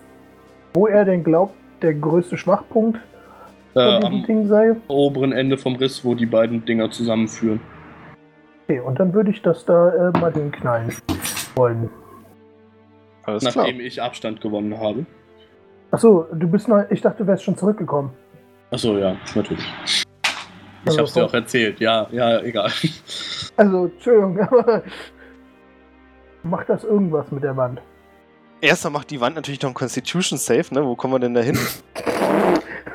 wo 0.74 0.86
er 0.86 1.04
denn 1.04 1.24
glaubt, 1.24 1.54
der 1.82 1.94
größte 1.94 2.36
Schwachpunkt 2.36 2.98
Äh, 3.74 4.00
von 4.00 4.00
diesem 4.00 4.14
am 4.20 4.26
Ding 4.26 4.46
sei. 4.46 4.76
oberen 4.88 5.32
Ende 5.32 5.56
vom 5.58 5.76
Riss, 5.76 6.04
wo 6.04 6.14
die 6.14 6.26
beiden 6.26 6.64
Dinger 6.64 6.90
zusammenführen. 6.90 7.60
Okay, 8.68 8.80
und 8.80 8.98
dann 9.00 9.12
würde 9.12 9.30
ich 9.30 9.42
das 9.42 9.64
da 9.64 9.90
äh, 10.10 10.18
mal 10.18 10.32
hinknallen 10.32 10.92
wollen. 11.56 11.90
Alles 13.24 13.44
klar. 13.44 13.64
nachdem 13.66 13.80
ich 13.80 14.00
Abstand 14.02 14.40
gewonnen 14.40 14.78
habe. 14.78 15.06
Achso, 15.94 16.26
du 16.32 16.48
bist 16.48 16.66
neu, 16.66 16.84
ich 16.90 17.00
dachte, 17.00 17.18
du 17.18 17.28
wärst 17.28 17.44
schon 17.44 17.56
zurückgekommen. 17.56 18.10
Achso, 18.72 18.98
ja, 18.98 19.16
natürlich. 19.36 19.64
Ich 19.84 20.04
Also 20.86 20.98
hab's 20.98 21.12
dir 21.12 21.24
auch 21.24 21.32
erzählt, 21.32 21.78
ja, 21.78 22.08
ja, 22.10 22.40
egal. 22.40 22.72
Also, 23.56 23.84
Entschuldigung, 23.84 24.40
aber 24.48 24.82
macht 26.42 26.68
das 26.68 26.82
irgendwas 26.82 27.30
mit 27.30 27.44
der 27.44 27.56
Wand? 27.56 27.80
Erstmal 28.60 28.92
macht 28.92 29.10
die 29.12 29.20
Wand 29.20 29.36
natürlich 29.36 29.62
noch 29.62 29.70
ein 29.70 29.74
Constitution 29.74 30.36
Save, 30.36 30.64
ne? 30.72 30.84
Wo 30.84 30.96
kommen 30.96 31.14
wir 31.14 31.20
denn 31.20 31.34
da 31.34 31.40
hin? 31.42 31.56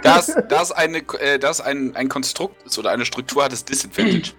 Das, 0.02 0.34
das, 0.48 0.72
eine, 0.72 1.00
äh, 1.20 1.38
das 1.40 1.60
ein, 1.60 1.94
ein 1.96 2.08
Konstrukt 2.08 2.64
ist 2.66 2.80
oder 2.80 2.90
eine 2.92 3.04
Struktur 3.06 3.44
hat, 3.44 3.52
ist 3.52 3.68
Disadvantage. 3.68 4.32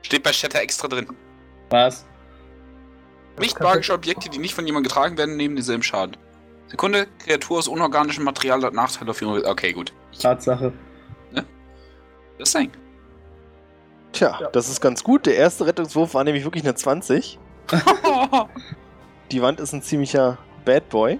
Steht 0.00 0.22
bei 0.22 0.32
Shatter 0.32 0.62
extra 0.62 0.88
drin. 0.88 1.06
Was? 1.68 2.06
Nicht 3.38 3.60
magische 3.60 3.92
Objekte, 3.92 4.30
die 4.30 4.38
nicht 4.38 4.54
von 4.54 4.66
jemandem 4.66 4.88
getragen 4.88 5.18
werden, 5.18 5.36
nehmen 5.36 5.54
denselben 5.54 5.82
Schaden. 5.82 6.16
Sekunde, 6.68 7.06
Kreatur 7.18 7.58
aus 7.58 7.68
unorganischem 7.68 8.24
Material 8.24 8.62
hat 8.62 8.74
Nachteil 8.74 9.08
auf 9.08 9.20
ihre. 9.22 9.44
Okay, 9.46 9.72
gut. 9.72 9.92
Tatsache. 10.20 10.72
Das 12.38 12.52
Ding. 12.52 12.70
Tja, 14.12 14.38
Ja. 14.40 14.48
das 14.50 14.68
ist 14.68 14.80
ganz 14.80 15.02
gut. 15.02 15.26
Der 15.26 15.34
erste 15.36 15.66
Rettungswurf 15.66 16.14
war 16.14 16.22
nämlich 16.22 16.44
wirklich 16.44 16.62
eine 16.62 16.74
20. 16.76 17.36
Die 19.32 19.42
Wand 19.42 19.58
ist 19.58 19.72
ein 19.72 19.82
ziemlicher 19.82 20.38
Bad 20.64 20.88
Boy. 20.88 21.18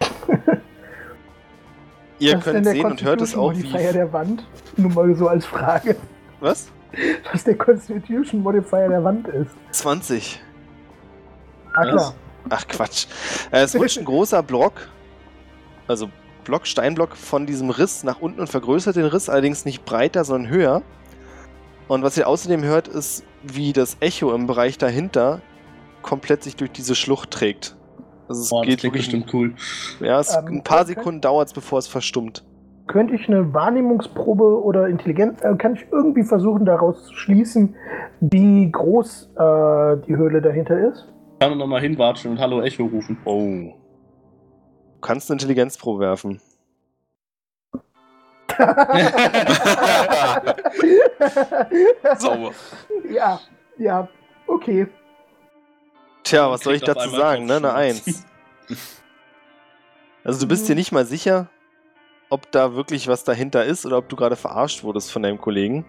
Ihr 2.18 2.36
Was 2.36 2.44
könnt 2.44 2.66
sehen 2.66 2.84
und 2.84 3.02
hört 3.02 3.20
es 3.22 3.34
auch 3.34 3.52
Modifier 3.54 3.88
wie. 3.88 3.92
der 3.94 4.12
Wand? 4.12 4.46
Nur 4.76 4.90
mal 4.92 5.14
so 5.14 5.28
als 5.28 5.46
Frage, 5.46 5.96
Was? 6.40 6.70
was 7.32 7.44
der 7.44 7.56
Constitution 7.56 8.42
Modifier 8.42 8.88
der 8.88 9.02
Wand 9.04 9.28
ist. 9.28 9.50
20. 9.70 10.42
Ah, 11.72 11.80
Was? 11.82 11.88
klar. 11.90 12.14
Ach 12.50 12.66
Quatsch. 12.66 13.06
Äh, 13.50 13.62
es 13.62 13.74
rutscht 13.74 13.98
ein 13.98 14.04
großer 14.04 14.42
Block, 14.42 14.88
also 15.86 16.08
Block, 16.44 16.66
Steinblock 16.66 17.16
von 17.16 17.46
diesem 17.46 17.70
Riss 17.70 18.04
nach 18.04 18.20
unten 18.20 18.40
und 18.40 18.48
vergrößert 18.48 18.96
den 18.96 19.04
Riss, 19.04 19.28
allerdings 19.28 19.64
nicht 19.64 19.84
breiter, 19.84 20.24
sondern 20.24 20.50
höher. 20.50 20.82
Und 21.88 22.02
was 22.02 22.16
ihr 22.16 22.28
außerdem 22.28 22.62
hört, 22.64 22.88
ist, 22.88 23.24
wie 23.42 23.72
das 23.72 23.96
Echo 24.00 24.34
im 24.34 24.46
Bereich 24.46 24.78
dahinter 24.78 25.40
komplett 26.02 26.42
sich 26.42 26.56
durch 26.56 26.70
diese 26.70 26.94
Schlucht 26.94 27.30
trägt. 27.30 27.76
Also 28.28 28.42
es 28.42 28.50
Boah, 28.50 28.62
das 28.62 28.70
geht 28.70 28.82
wirklich 28.82 29.04
bestimmt 29.04 29.32
cool. 29.32 29.54
Ja, 30.00 30.20
es, 30.20 30.34
Ähm, 30.34 30.46
ein 30.46 30.64
paar 30.64 30.82
okay. 30.82 30.94
Sekunden 30.94 31.20
dauert 31.20 31.48
es, 31.48 31.54
bevor 31.54 31.78
es 31.78 31.86
verstummt. 31.86 32.44
Könnte 32.86 33.14
ich 33.14 33.28
eine 33.28 33.52
Wahrnehmungsprobe 33.52 34.62
oder 34.62 34.88
Intelligenz, 34.88 35.42
äh, 35.42 35.54
kann 35.56 35.74
ich 35.74 35.86
irgendwie 35.92 36.22
versuchen, 36.22 36.64
daraus 36.64 37.04
zu 37.06 37.14
schließen, 37.14 37.74
wie 38.20 38.70
groß 38.70 39.30
äh, 39.34 39.96
die 40.06 40.16
Höhle 40.16 40.40
dahinter 40.40 40.78
ist? 40.78 41.06
Kann 41.40 41.50
man 41.50 41.58
nochmal 41.58 41.80
hinwatschen 41.80 42.32
und 42.32 42.40
Hallo 42.40 42.60
Echo 42.62 42.84
rufen. 42.84 43.16
Oh. 43.24 43.74
Du 44.94 45.00
kannst 45.00 45.30
eine 45.30 45.36
Intelligenzprobe 45.36 46.00
werfen. 46.00 46.40
Sauber. 52.18 52.50
ja, 53.08 53.38
ja, 53.76 54.08
okay. 54.48 54.88
Tja, 56.24 56.50
was 56.50 56.62
soll 56.62 56.74
ich 56.74 56.82
dazu 56.82 57.08
sagen, 57.10 57.46
ne? 57.46 57.58
Eine. 57.58 57.72
Eins. 57.72 58.26
Also 60.24 60.40
du 60.40 60.48
bist 60.48 60.68
dir 60.68 60.74
nicht 60.74 60.90
mal 60.90 61.06
sicher, 61.06 61.48
ob 62.30 62.50
da 62.50 62.74
wirklich 62.74 63.06
was 63.06 63.22
dahinter 63.22 63.64
ist 63.64 63.86
oder 63.86 63.98
ob 63.98 64.08
du 64.08 64.16
gerade 64.16 64.34
verarscht 64.34 64.82
wurdest 64.82 65.12
von 65.12 65.22
deinem 65.22 65.40
Kollegen. 65.40 65.86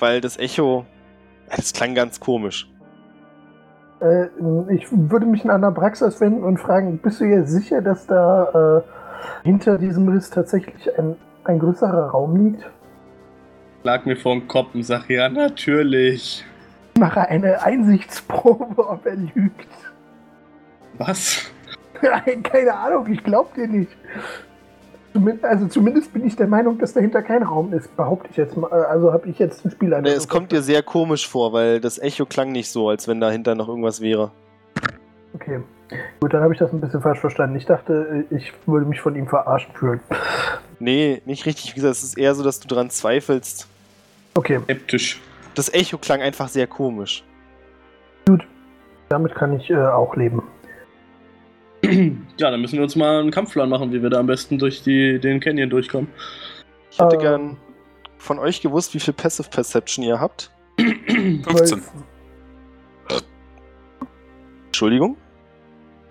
Weil 0.00 0.20
das 0.20 0.36
Echo, 0.36 0.84
das 1.48 1.72
klang 1.72 1.94
ganz 1.94 2.18
komisch. 2.18 2.68
Äh, 4.00 4.26
ich 4.74 4.86
würde 4.90 5.26
mich 5.26 5.48
an 5.48 5.64
Abraxas 5.64 6.20
wenden 6.20 6.44
und 6.44 6.58
fragen, 6.58 6.98
bist 6.98 7.20
du 7.20 7.24
dir 7.24 7.46
sicher, 7.46 7.80
dass 7.80 8.06
da 8.06 8.82
äh, 8.82 9.44
hinter 9.44 9.78
diesem 9.78 10.08
Riss 10.08 10.30
tatsächlich 10.30 10.98
ein, 10.98 11.16
ein 11.44 11.58
größerer 11.58 12.10
Raum 12.10 12.36
liegt? 12.36 12.70
Lag 13.82 14.04
mir 14.04 14.16
vor 14.16 14.34
den 14.34 14.48
Kopf 14.48 14.74
und 14.74 14.82
sag, 14.82 15.08
ja, 15.08 15.28
natürlich. 15.28 16.44
Mache 16.98 17.20
eine 17.28 17.62
Einsichtsprobe, 17.62 18.88
ob 18.88 19.06
er 19.06 19.16
lügt. 19.16 19.68
Was? 20.98 21.50
Keine 22.42 22.74
Ahnung, 22.74 23.06
ich 23.10 23.22
glaub 23.22 23.54
dir 23.54 23.68
nicht. 23.68 23.96
Also 25.42 25.66
zumindest 25.68 26.12
bin 26.12 26.26
ich 26.26 26.36
der 26.36 26.46
Meinung, 26.46 26.78
dass 26.78 26.92
dahinter 26.92 27.22
kein 27.22 27.42
Raum 27.42 27.72
ist, 27.72 27.94
behaupte 27.96 28.28
ich 28.30 28.36
jetzt 28.36 28.56
mal. 28.56 28.70
Also 28.70 29.12
habe 29.12 29.28
ich 29.28 29.38
jetzt 29.38 29.64
ein 29.64 29.70
Spiel 29.70 29.90
Ne, 29.90 30.10
es 30.10 30.28
kommt 30.28 30.52
dir 30.52 30.62
sehr 30.62 30.82
komisch 30.82 31.28
vor, 31.28 31.52
weil 31.52 31.80
das 31.80 31.98
Echo 31.98 32.26
klang 32.26 32.52
nicht 32.52 32.70
so, 32.70 32.88
als 32.88 33.08
wenn 33.08 33.20
dahinter 33.20 33.54
noch 33.54 33.68
irgendwas 33.68 34.00
wäre. 34.00 34.30
Okay. 35.34 35.60
Gut, 36.20 36.34
dann 36.34 36.42
habe 36.42 36.52
ich 36.52 36.58
das 36.58 36.72
ein 36.72 36.80
bisschen 36.80 37.00
falsch 37.00 37.20
verstanden. 37.20 37.56
Ich 37.56 37.66
dachte, 37.66 38.24
ich 38.30 38.52
würde 38.66 38.86
mich 38.86 39.00
von 39.00 39.14
ihm 39.14 39.28
verarscht 39.28 39.70
fühlen. 39.74 40.00
Nee, 40.78 41.22
nicht 41.24 41.46
richtig. 41.46 41.70
Wie 41.70 41.74
gesagt, 41.76 41.96
es 41.96 42.02
ist 42.02 42.18
eher 42.18 42.34
so, 42.34 42.42
dass 42.42 42.60
du 42.60 42.68
dran 42.68 42.90
zweifelst. 42.90 43.68
Okay, 44.34 44.60
Skeptisch. 44.64 45.20
Das 45.54 45.72
Echo 45.72 45.96
klang 45.98 46.20
einfach 46.20 46.48
sehr 46.48 46.66
komisch. 46.66 47.24
damit 49.08 49.34
kann 49.34 49.54
ich 49.54 49.70
äh, 49.70 49.76
auch 49.76 50.16
leben. 50.16 50.42
Ja, 52.38 52.50
dann 52.50 52.60
müssen 52.60 52.76
wir 52.76 52.82
uns 52.82 52.96
mal 52.96 53.20
einen 53.20 53.30
Kampfplan 53.30 53.68
machen, 53.68 53.92
wie 53.92 54.02
wir 54.02 54.10
da 54.10 54.18
am 54.20 54.26
besten 54.26 54.58
durch 54.58 54.82
die, 54.82 55.18
den 55.18 55.40
Canyon 55.40 55.70
durchkommen. 55.70 56.08
Ich 56.90 56.98
hätte 56.98 57.16
Ähm. 57.16 57.22
gern 57.22 57.56
von 58.18 58.38
euch 58.38 58.60
gewusst, 58.60 58.94
wie 58.94 59.00
viel 59.00 59.14
Passive 59.14 59.48
Perception 59.50 60.04
ihr 60.04 60.18
habt. 60.20 60.50
15. 60.78 61.44
Zwölf. 61.44 61.92
Entschuldigung? 64.66 65.16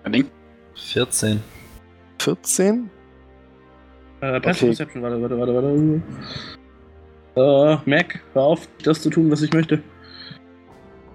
Ein 0.04 0.12
Ding. 0.12 0.30
14. 0.74 1.40
14? 2.20 2.90
Äh, 4.20 4.40
Passive 4.40 4.66
Okay. 4.66 4.66
Perception, 4.66 5.02
warte, 5.02 5.20
warte, 5.22 5.38
warte, 5.38 5.54
warte. 7.36 7.80
Äh, 7.86 7.90
Mac, 7.90 8.20
hör 8.32 8.42
auf, 8.42 8.68
das 8.82 9.02
zu 9.02 9.10
tun, 9.10 9.30
was 9.30 9.42
ich 9.42 9.52
möchte. 9.52 9.82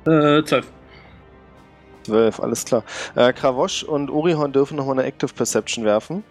Äh, 0.06 0.44
12. 0.44 0.72
12, 2.04 2.40
alles 2.40 2.66
klar. 2.66 2.84
Äh, 3.16 3.34
Kravosch 3.34 3.84
und 3.84 4.10
Orihorn 4.10 4.52
dürfen 4.52 4.78
nochmal 4.78 5.00
eine 5.00 5.08
Active 5.08 5.34
Perception 5.34 5.86
werfen. 5.86 6.24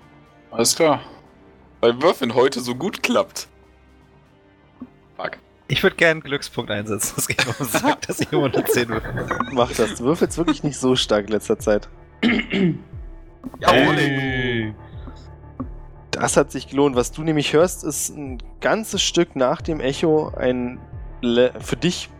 Alles 0.50 0.74
klar. 0.74 1.00
Weil 1.80 2.00
Würfeln 2.02 2.34
heute 2.34 2.60
so 2.60 2.74
gut 2.74 3.02
klappt. 3.02 3.48
Fuck. 5.16 5.38
Ich 5.68 5.82
würde 5.82 5.96
gerne 5.96 6.12
einen 6.12 6.20
Glückspunkt 6.22 6.70
einsetzen. 6.70 7.12
Das 7.16 7.28
geht 7.28 7.46
um 7.46 7.66
sagt, 7.66 8.08
dass 8.08 8.20
ich 8.20 8.30
nur 8.32 8.42
unter 8.42 8.64
10 8.64 8.88
würfel. 8.88 9.28
Mach 9.52 9.70
das. 9.72 9.94
Du 9.96 10.04
würfelst 10.04 10.36
wirklich 10.36 10.62
nicht 10.64 10.78
so 10.78 10.96
stark 10.96 11.26
in 11.26 11.32
letzter 11.32 11.58
Zeit. 11.58 11.88
Jawohl. 13.60 14.74
Das 16.10 16.36
hat 16.36 16.50
sich 16.50 16.68
gelohnt. 16.68 16.96
Was 16.96 17.12
du 17.12 17.22
nämlich 17.22 17.52
hörst, 17.52 17.84
ist 17.84 18.10
ein 18.10 18.42
ganzes 18.60 19.00
Stück 19.02 19.36
nach 19.36 19.60
dem 19.62 19.80
Echo 19.80 20.32
ein 20.36 20.78
le- 21.22 21.52
für 21.60 21.76
dich 21.76 22.10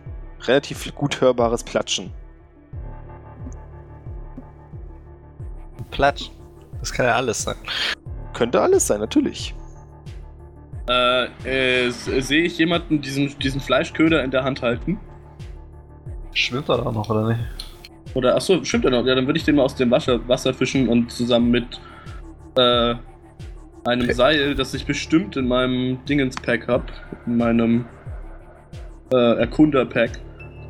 relativ 0.43 0.95
gut 0.95 1.21
hörbares 1.21 1.65
Platschen. 1.65 2.13
Platsch. 5.91 6.31
Das 6.81 6.93
kann 6.93 7.07
ja 7.07 7.17
alles 7.17 7.43
sein. 7.43 7.57
Könnte 8.33 8.61
alles 8.61 8.87
sein, 8.87 9.01
natürlich. 9.01 9.55
Äh, 10.89 11.27
äh, 11.45 11.91
sehe 11.91 12.43
ich 12.43 12.59
jemanden 12.59 13.01
diesen, 13.01 13.39
diesen 13.39 13.61
Fleischköder 13.61 14.25
in 14.25 14.31
der 14.31 14.45
Hand 14.45 14.63
halten? 14.63 14.99
Schwimmt 16.33 16.69
er 16.69 16.79
da 16.79 16.91
noch, 16.91 17.09
oder 17.11 17.29
nicht? 17.29 17.41
Oder, 18.15 18.35
achso, 18.35 18.65
stimmt 18.65 18.85
ja 18.85 18.91
noch. 18.91 19.05
Ja, 19.05 19.15
dann 19.15 19.27
würde 19.27 19.39
ich 19.39 19.45
den 19.45 19.57
mal 19.57 19.63
aus 19.63 19.75
dem 19.75 19.91
Wasser, 19.91 20.27
Wasser 20.29 20.53
fischen 20.55 20.89
und 20.89 21.13
zusammen 21.13 21.51
mit 21.51 21.81
äh, 22.57 22.95
einem 23.85 24.13
Seil, 24.13 24.55
das 24.55 24.75
ich 24.75 24.85
bestimmt 24.85 25.37
in 25.37 25.47
meinem 25.47 26.05
Dingens-Pack 26.07 26.67
habe, 26.69 26.87
in 27.27 27.37
meinem 27.37 27.85
äh, 29.13 29.39
Erkunder-Pack, 29.39 30.19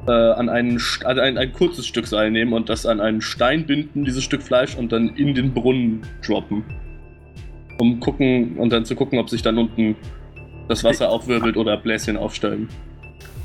äh, 0.07 0.12
an, 0.12 0.48
einen, 0.48 0.80
an 1.05 1.18
ein, 1.18 1.38
ein 1.38 1.53
kurzes 1.53 1.86
Stück 1.86 2.07
Seil 2.07 2.30
nehmen 2.30 2.53
und 2.53 2.68
das 2.68 2.86
an 2.86 3.01
einen 3.01 3.20
Stein 3.20 3.66
binden, 3.66 4.05
dieses 4.05 4.24
Stück 4.24 4.42
Fleisch, 4.42 4.76
und 4.76 4.92
dann 4.92 5.11
in 5.16 5.34
den 5.34 5.53
Brunnen 5.53 6.03
droppen. 6.24 6.64
Um 7.78 8.01
gucken 8.01 8.57
und 8.59 8.70
dann 8.70 8.84
zu 8.84 8.94
gucken, 8.94 9.18
ob 9.18 9.30
sich 9.30 9.42
dann 9.42 9.57
unten 9.57 9.96
das 10.68 10.84
Wasser 10.84 11.11
aufwirbelt 11.11 11.57
oder 11.57 11.76
Bläschen 11.76 12.16
aufsteigen. 12.16 12.68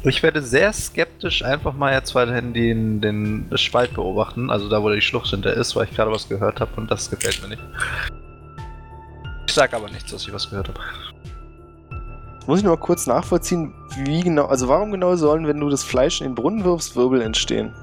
Ich 0.04 0.22
werde 0.22 0.44
sehr 0.44 0.72
skeptisch 0.72 1.44
einfach 1.44 1.74
mal 1.74 1.92
jetzt 1.92 2.14
weiterhin 2.14 2.54
den, 2.54 3.02
den 3.02 3.50
Spalt 3.56 3.94
beobachten, 3.96 4.52
also 4.52 4.70
da, 4.70 4.84
wo 4.84 4.92
die 4.92 5.02
Schlucht 5.02 5.32
hinter 5.32 5.54
ist, 5.54 5.76
weil 5.76 5.86
ich 5.86 5.96
gerade 5.96 6.12
was 6.12 6.30
gehört 6.30 6.60
habe 6.60 6.72
und 6.76 6.92
das 6.92 7.10
gefällt 7.10 7.42
mir 7.42 7.50
nicht. 7.50 7.64
Ich 9.48 9.54
sag 9.54 9.74
aber 9.74 9.90
nichts, 9.90 10.12
dass 10.12 10.28
ich 10.28 10.34
was 10.34 10.50
gehört 10.50 10.68
habe. 10.68 10.80
Muss 12.48 12.60
ich 12.60 12.64
nur 12.64 12.76
mal 12.76 12.82
kurz 12.82 13.08
nachvollziehen, 13.08 13.74
wie 14.04 14.22
genau, 14.22 14.46
also 14.46 14.68
warum 14.68 14.92
genau 14.92 15.16
sollen, 15.16 15.48
wenn 15.48 15.60
du 15.60 15.70
das 15.70 15.84
Fleisch 15.84 16.22
in 16.22 16.28
den 16.28 16.36
Brunnen 16.36 16.64
wirfst, 16.64 16.96
Wirbel 16.96 17.22
entstehen? 17.22 17.74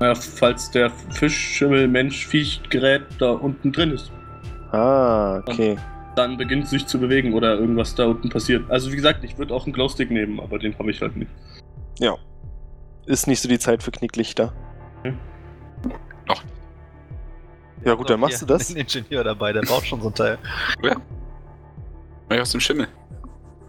Ja, 0.00 0.14
falls 0.14 0.70
der 0.70 0.90
Fisch, 1.10 1.36
Schimmel, 1.36 1.88
Mensch, 1.88 2.26
Viech, 2.26 2.60
Gerät 2.68 3.02
da 3.18 3.30
unten 3.30 3.72
drin 3.72 3.92
ist. 3.92 4.10
Ah, 4.72 5.38
okay. 5.46 5.76
dann 6.16 6.36
beginnt 6.36 6.64
es 6.64 6.70
sich 6.70 6.86
zu 6.86 6.98
bewegen 6.98 7.32
oder 7.32 7.58
irgendwas 7.58 7.94
da 7.94 8.06
unten 8.06 8.28
passiert. 8.28 8.68
Also 8.70 8.90
wie 8.92 8.96
gesagt, 8.96 9.24
ich 9.24 9.38
würde 9.38 9.54
auch 9.54 9.64
einen 9.64 9.72
Glowstick 9.72 10.10
nehmen, 10.10 10.40
aber 10.40 10.58
den 10.58 10.76
habe 10.78 10.90
ich 10.90 11.00
halt 11.00 11.16
nicht. 11.16 11.30
Ja. 11.98 12.16
Ist 13.06 13.26
nicht 13.26 13.40
so 13.40 13.48
die 13.48 13.58
Zeit 13.58 13.82
für 13.82 13.90
Knicklichter. 13.90 14.52
Hm. 15.02 15.18
Noch. 16.26 16.42
Ja 17.84 17.94
gut, 17.94 18.10
dann 18.10 18.20
machst 18.20 18.42
du 18.42 18.46
das. 18.46 18.70
Ein 18.70 18.76
Ingenieur 18.76 19.24
dabei, 19.24 19.52
der 19.52 19.62
baut 19.62 19.86
schon 19.86 20.00
so 20.00 20.08
ein 20.08 20.14
Teil. 20.14 20.38
Mach 20.82 22.36
ich 22.36 22.40
aus 22.40 22.52
dem 22.52 22.60
Schimmel. 22.60 22.88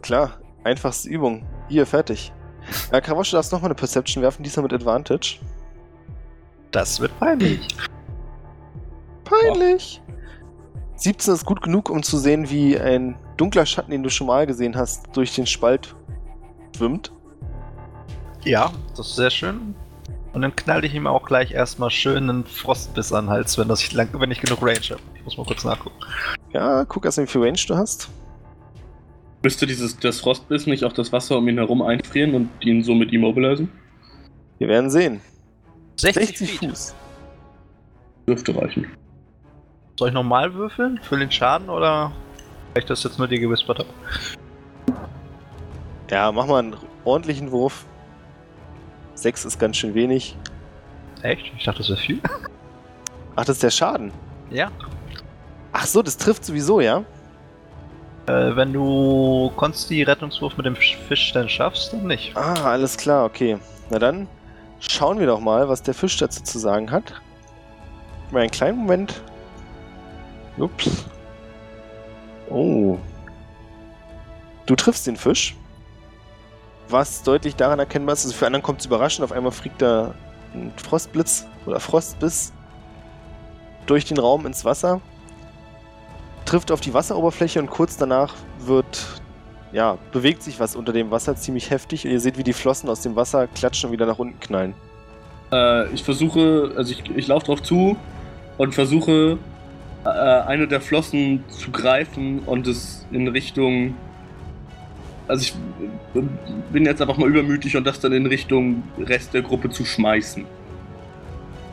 Klar, 0.05 0.37
einfachste 0.63 1.09
Übung. 1.09 1.43
Hier, 1.67 1.87
fertig. 1.87 2.31
Äh, 2.91 3.01
Kawasch, 3.01 3.31
du 3.31 3.37
darfst 3.37 3.51
nochmal 3.51 3.69
eine 3.69 3.75
Perception 3.75 4.21
werfen, 4.21 4.43
diesmal 4.43 4.61
mit 4.61 4.73
Advantage. 4.73 5.39
Das 6.69 6.99
wird 6.99 7.17
peinlich. 7.19 7.67
Peinlich! 9.23 10.03
17 10.97 11.33
ist 11.33 11.43
gut 11.43 11.63
genug, 11.63 11.89
um 11.89 12.03
zu 12.03 12.19
sehen, 12.19 12.51
wie 12.51 12.79
ein 12.79 13.17
dunkler 13.37 13.65
Schatten, 13.65 13.89
den 13.89 14.03
du 14.03 14.09
schon 14.11 14.27
mal 14.27 14.45
gesehen 14.45 14.75
hast, 14.75 15.07
durch 15.13 15.33
den 15.33 15.47
Spalt 15.47 15.95
schwimmt. 16.77 17.11
Ja, 18.43 18.71
das 18.95 19.07
ist 19.07 19.15
sehr 19.15 19.31
schön. 19.31 19.73
Und 20.33 20.43
dann 20.43 20.55
knall 20.55 20.85
ich 20.85 20.93
ihm 20.93 21.07
auch 21.07 21.25
gleich 21.25 21.49
erstmal 21.49 21.89
schön 21.89 22.29
einen 22.29 22.45
Frostbiss 22.45 23.11
an 23.11 23.25
den 23.25 23.31
Hals, 23.31 23.57
wenn, 23.57 23.67
das 23.67 23.81
ich 23.81 23.91
lang, 23.91 24.09
wenn 24.13 24.29
ich 24.29 24.39
genug 24.39 24.61
Range 24.61 24.77
habe. 24.87 25.01
Ich 25.15 25.23
muss 25.23 25.35
mal 25.35 25.47
kurz 25.47 25.63
nachgucken. 25.63 25.97
Ja, 26.53 26.85
guck 26.85 27.05
erst 27.05 27.17
wie 27.17 27.25
viel 27.25 27.41
Range 27.41 27.59
du 27.67 27.75
hast. 27.75 28.07
Müsste 29.45 29.67
dieses 29.67 29.99
das 29.99 30.21
Frostbiss 30.21 30.65
nicht 30.65 30.83
auch 30.85 30.93
das 30.93 31.13
Wasser 31.13 31.37
um 31.37 31.47
ihn 31.47 31.59
herum 31.59 31.83
einfrieren 31.83 32.33
und 32.33 32.49
ihn 32.61 32.81
somit 32.81 33.13
immobilisieren? 33.13 33.71
Wir 34.57 34.67
werden 34.67 34.89
sehen. 34.89 35.21
60, 35.97 36.27
60 36.29 36.49
Feet. 36.49 36.69
Fuß. 36.71 36.95
Dürfte 38.27 38.55
reichen. 38.55 38.87
Soll 39.99 40.07
ich 40.07 40.15
nochmal 40.15 40.51
würfeln 40.55 40.99
für 41.03 41.19
den 41.19 41.29
Schaden 41.29 41.69
oder 41.69 42.11
weil 42.73 42.81
ich 42.81 42.85
das 42.85 43.03
jetzt 43.03 43.19
nur 43.19 43.27
dir 43.27 43.39
gewispert 43.39 43.77
habe? 43.77 43.89
Ja, 46.09 46.31
mach 46.31 46.47
mal 46.47 46.63
einen 46.63 46.75
ordentlichen 47.03 47.51
Wurf. 47.51 47.85
6 49.13 49.45
ist 49.45 49.59
ganz 49.59 49.77
schön 49.77 49.93
wenig. 49.93 50.35
Echt? 51.21 51.51
Ich 51.55 51.65
dachte, 51.65 51.81
das 51.81 51.89
wäre 51.89 51.99
viel. 51.99 52.19
Ach, 53.35 53.45
das 53.45 53.57
ist 53.57 53.63
der 53.63 53.69
Schaden. 53.69 54.11
Ja. 54.49 54.71
Ach 55.71 55.85
so, 55.85 56.01
das 56.01 56.17
trifft 56.17 56.43
sowieso, 56.45 56.81
ja? 56.81 57.05
Äh, 58.27 58.55
wenn 58.55 58.73
du 58.73 59.51
Konsti 59.55 60.03
Rettungswurf 60.03 60.57
mit 60.57 60.65
dem 60.65 60.75
Fisch 60.75 61.31
dann 61.33 61.47
schaffst, 61.47 61.93
dann 61.93 62.07
nicht. 62.07 62.35
Ah, 62.35 62.71
alles 62.71 62.97
klar, 62.97 63.25
okay. 63.25 63.57
Na 63.89 63.99
dann 63.99 64.27
schauen 64.79 65.19
wir 65.19 65.27
doch 65.27 65.39
mal, 65.39 65.69
was 65.69 65.83
der 65.83 65.93
Fisch 65.93 66.17
dazu 66.17 66.41
zu 66.41 66.57
sagen 66.57 66.91
hat. 66.91 67.21
Mal 68.31 68.41
einen 68.41 68.51
kleinen 68.51 68.79
Moment. 68.79 69.21
Ups. 70.57 71.05
Oh. 72.49 72.97
Du 74.65 74.75
triffst 74.75 75.05
den 75.05 75.17
Fisch. 75.17 75.55
Was 76.89 77.23
deutlich 77.23 77.55
daran 77.55 77.79
erkennbar 77.79 78.13
ist, 78.13 78.25
also 78.25 78.35
für 78.35 78.45
anderen 78.45 78.63
kommt 78.63 78.79
es 78.79 78.85
überraschend, 78.85 79.23
auf 79.23 79.31
einmal 79.31 79.51
fliegt 79.51 79.81
da 79.81 80.13
ein 80.53 80.71
Frostblitz 80.77 81.47
oder 81.65 81.79
Frostbiss 81.79 82.53
durch 83.87 84.05
den 84.05 84.17
Raum 84.17 84.45
ins 84.45 84.65
Wasser, 84.65 85.01
trifft 86.45 86.71
auf 86.71 86.81
die 86.81 86.93
Wasseroberfläche 86.93 87.59
und 87.59 87.69
kurz 87.69 87.97
danach 87.97 88.33
wird 88.59 89.21
ja, 89.75 89.97
bewegt 90.13 90.41
sich 90.41 90.59
was 90.59 90.75
unter 90.75 90.93
dem 90.93 91.11
Wasser 91.11 91.35
ziemlich 91.35 91.69
heftig 91.69 92.05
und 92.05 92.11
ihr 92.11 92.19
seht, 92.21 92.37
wie 92.37 92.43
die 92.43 92.53
Flossen 92.53 92.87
aus 92.87 93.01
dem 93.01 93.15
Wasser 93.17 93.47
klatschen 93.47 93.89
und 93.89 93.93
wieder 93.93 94.05
nach 94.05 94.17
unten 94.17 94.39
knallen. 94.39 94.73
Äh, 95.51 95.93
ich 95.93 96.01
versuche, 96.03 96.71
also 96.77 96.93
ich, 96.93 97.03
ich 97.13 97.27
laufe 97.27 97.47
drauf 97.47 97.61
zu 97.61 97.97
und 98.57 98.73
versuche 98.73 99.37
äh, 100.05 100.09
eine 100.09 100.67
der 100.67 100.79
Flossen 100.79 101.43
zu 101.49 101.71
greifen 101.71 102.39
und 102.45 102.67
es 102.67 103.05
in 103.11 103.27
Richtung. 103.27 103.95
Also 105.27 105.41
ich 105.41 105.55
äh, 106.15 106.23
bin 106.71 106.85
jetzt 106.85 107.01
einfach 107.01 107.17
mal 107.17 107.27
übermütig 107.27 107.75
und 107.75 107.85
das 107.85 107.99
dann 107.99 108.13
in 108.13 108.25
Richtung 108.27 108.83
Rest 108.97 109.33
der 109.33 109.41
Gruppe 109.41 109.69
zu 109.69 109.83
schmeißen. 109.83 110.45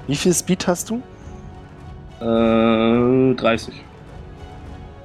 Wie 0.08 0.16
viel 0.16 0.34
Speed 0.34 0.66
hast 0.66 0.90
du? 0.90 1.02
Äh, 2.20 3.34
30. 3.36 3.74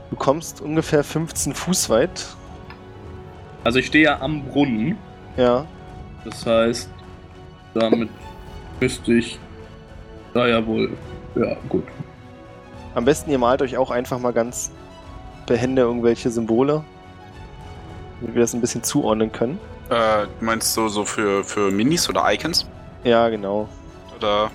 Du 0.09 0.15
kommst 0.15 0.61
ungefähr 0.61 1.03
15 1.03 1.53
Fuß 1.53 1.89
weit. 1.89 2.25
Also 3.63 3.79
ich 3.79 3.87
stehe 3.87 4.05
ja 4.05 4.21
am 4.21 4.43
Brunnen. 4.43 4.97
Ja. 5.35 5.65
Das 6.23 6.45
heißt, 6.45 6.89
damit 7.73 8.09
müsste 8.79 9.13
ich. 9.13 9.39
Naja, 10.33 10.65
wohl. 10.65 10.91
Ja, 11.35 11.55
gut. 11.67 11.83
Am 12.95 13.05
besten 13.05 13.29
ihr 13.31 13.37
malt 13.37 13.61
euch 13.61 13.77
auch 13.77 13.91
einfach 13.91 14.19
mal 14.19 14.33
ganz 14.33 14.71
behende 15.45 15.83
irgendwelche 15.83 16.29
Symbole, 16.29 16.83
damit 18.19 18.35
wir 18.35 18.41
das 18.41 18.53
ein 18.53 18.61
bisschen 18.61 18.83
zuordnen 18.83 19.31
können. 19.31 19.59
Äh, 19.89 20.25
du 20.39 20.45
meinst 20.45 20.73
so, 20.73 20.87
so 20.89 21.05
für, 21.05 21.43
für 21.43 21.71
Minis 21.71 22.09
oder 22.09 22.23
Icons? 22.31 22.65
Ja, 23.03 23.29
genau. 23.29 23.69
Oder. 24.15 24.51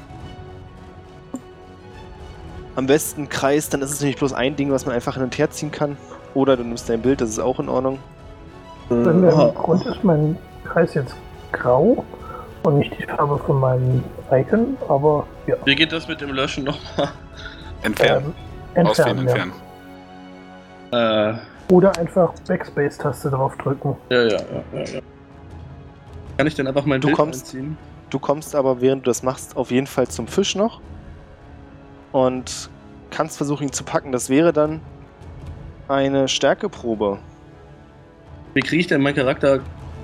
Am 2.74 2.86
besten 2.86 3.28
Kreis, 3.28 3.68
dann 3.68 3.82
ist 3.82 3.90
es 3.92 4.00
nämlich 4.00 4.16
bloß 4.16 4.32
ein 4.32 4.56
Ding, 4.56 4.70
was 4.70 4.86
man 4.86 4.94
einfach 4.94 5.14
hin 5.14 5.22
und 5.24 5.36
her 5.36 5.50
ziehen 5.50 5.70
kann. 5.70 5.96
Oder 6.34 6.56
du 6.56 6.62
nimmst 6.64 6.88
dein 6.88 7.02
Bild, 7.02 7.20
das 7.20 7.28
ist 7.28 7.38
auch 7.38 7.60
in 7.60 7.68
Ordnung. 7.68 7.98
Im 8.88 9.24
Aha. 9.28 9.52
Grund 9.54 9.84
ist 9.86 10.02
mein 10.02 10.38
Kreis 10.64 10.94
jetzt 10.94 11.14
grau 11.52 12.04
und 12.62 12.78
nicht 12.78 12.96
die 12.98 13.04
Farbe 13.04 13.38
von 13.38 13.60
meinem 13.60 14.02
Icon, 14.30 14.76
aber 14.88 15.26
ja. 15.46 15.56
Wie 15.64 15.74
geht 15.74 15.92
das 15.92 16.08
mit 16.08 16.20
dem 16.20 16.30
Löschen 16.32 16.64
nochmal? 16.64 17.08
Entfernen. 17.82 18.34
Ähm, 18.74 18.86
Auswählen, 18.86 19.18
entfernen, 19.18 19.52
ja. 20.92 20.94
entfernen. 20.94 21.38
Äh, 21.70 21.72
Oder 21.74 21.96
einfach 21.98 22.32
Backspace-Taste 22.48 23.30
draufdrücken. 23.30 23.96
ja, 24.10 24.22
ja, 24.22 24.28
ja, 24.30 24.38
ja, 24.72 24.84
ja. 24.94 25.00
Kann 26.38 26.46
ich 26.46 26.54
denn 26.54 26.66
einfach 26.66 26.86
mein 26.86 27.00
Du 27.00 27.08
Bild 27.08 27.16
kommst- 27.18 27.40
einziehen? 27.46 27.76
Du 28.10 28.18
kommst 28.18 28.54
aber, 28.54 28.80
während 28.80 29.06
du 29.06 29.10
das 29.10 29.22
machst, 29.22 29.56
auf 29.56 29.70
jeden 29.70 29.86
Fall 29.86 30.06
zum 30.08 30.26
Fisch 30.26 30.54
noch. 30.54 30.80
Und 32.12 32.70
kannst 33.10 33.36
versuchen, 33.36 33.64
ihn 33.64 33.72
zu 33.72 33.84
packen. 33.84 34.12
Das 34.12 34.28
wäre 34.28 34.52
dann 34.52 34.80
eine 35.88 36.28
Stärkeprobe. 36.28 37.18
Wie 38.54 38.60
kriege 38.60 38.80
ich 38.80 38.86
denn 38.86 39.00
meinen 39.00 39.14
Charakter 39.14 39.60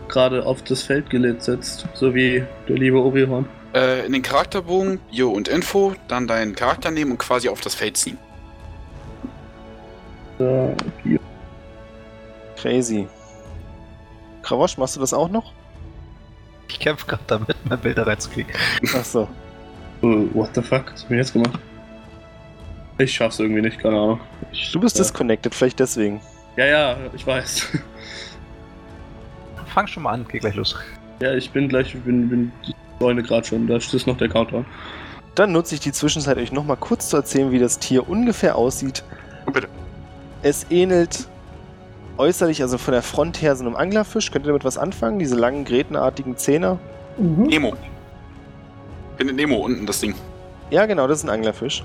gerade 0.09 0.45
auf 0.45 0.63
das 0.63 0.83
Feld 0.83 1.11
gesetzt? 1.11 1.87
So 1.95 2.15
wie 2.15 2.45
der 2.69 2.77
liebe 2.77 2.99
Orihorn. 2.99 3.47
Äh, 3.75 4.07
in 4.07 4.13
den 4.13 4.23
Charakterbogen, 4.23 5.01
Bio 5.11 5.31
und 5.31 5.49
Info, 5.49 5.95
dann 6.09 6.27
deinen 6.27 6.55
Charakter 6.55 6.91
nehmen 6.91 7.13
und 7.13 7.19
quasi 7.19 7.49
auf 7.49 7.61
das 7.61 7.75
Feld 7.75 7.97
ziehen. 7.97 8.19
Äh, 10.39 10.75
hier. 11.03 11.21
Crazy. 12.57 13.07
Kravosch, 14.43 14.79
machst 14.79 14.97
du 14.97 15.01
das 15.01 15.13
auch 15.13 15.29
noch? 15.29 15.53
Ich 16.69 16.81
kämpfe 16.81 17.07
gerade 17.07 17.23
damit, 17.27 17.57
mein 17.69 17.79
Bild 17.79 17.99
da 17.99 18.05
reinzukriegen. 18.05 18.53
Achso. 18.95 19.29
Äh, 20.03 20.07
what 20.33 20.51
the 20.55 20.63
fuck? 20.63 20.93
Was 20.93 21.05
hab 21.05 21.11
ich 21.11 21.17
jetzt 21.19 21.33
gemacht? 21.33 21.59
Ich 22.99 23.15
schaff's 23.15 23.39
irgendwie 23.39 23.63
nicht, 23.63 23.79
keine 23.81 23.97
Ahnung. 23.97 24.21
Ich, 24.53 24.73
Du 24.73 24.81
bist 24.81 24.97
ja. 24.97 25.05
disconnected, 25.05 25.55
vielleicht 25.55 25.79
deswegen. 25.81 26.21
Ja, 26.57 26.67
ja, 26.67 26.97
ich 27.15 27.27
weiß. 27.27 27.67
Fang 29.75 29.87
schon 29.87 30.03
mal 30.03 30.13
an, 30.13 30.27
geh 30.29 30.39
gleich 30.39 30.55
los. 30.57 30.77
ja, 31.21 31.35
ich 31.35 31.51
bin 31.51 31.69
gleich, 31.69 31.95
ich 31.95 32.01
bin, 32.01 32.29
bin 32.29 32.53
die 32.67 32.75
Säule 32.99 33.23
gerade 33.23 33.47
schon, 33.47 33.67
da 33.67 33.77
ist 33.77 34.07
noch 34.07 34.17
der 34.17 34.29
Countdown. 34.29 34.65
Dann 35.37 35.53
nutze 35.53 35.75
ich 35.77 35.81
die 35.81 35.93
Zwischenzeit, 35.93 36.37
euch 36.37 36.51
nochmal 36.51 36.77
kurz 36.77 37.09
zu 37.11 37.17
erzählen, 37.17 37.53
wie 37.53 37.61
das 37.61 37.79
Tier 37.79 38.09
ungefähr 38.09 38.57
aussieht. 38.57 39.05
Oh, 39.47 39.53
bitte. 39.53 39.69
Es 40.43 40.67
ähnelt 40.71 41.29
äußerlich, 42.17 42.63
also 42.63 42.79
von 42.79 42.93
der 42.93 43.03
Front 43.03 43.41
her, 43.41 43.55
so 43.55 43.65
einem 43.65 43.77
Anglerfisch. 43.77 44.33
Könnt 44.33 44.45
ihr 44.45 44.49
damit 44.49 44.65
was 44.65 44.79
anfangen? 44.79 45.21
Diese 45.21 45.37
langen, 45.37 45.65
grätenartigen 45.65 46.37
Zähne? 46.37 46.79
Mhm. 47.19 47.45
Nemo. 47.45 47.77
Findet 49.17 49.37
Nemo 49.37 49.57
unten 49.57 49.87
das 49.87 50.01
Ding. 50.01 50.15
Ja, 50.71 50.87
genau, 50.87 51.07
das 51.07 51.19
ist 51.19 51.25
ein 51.25 51.31
Anglerfisch. 51.31 51.85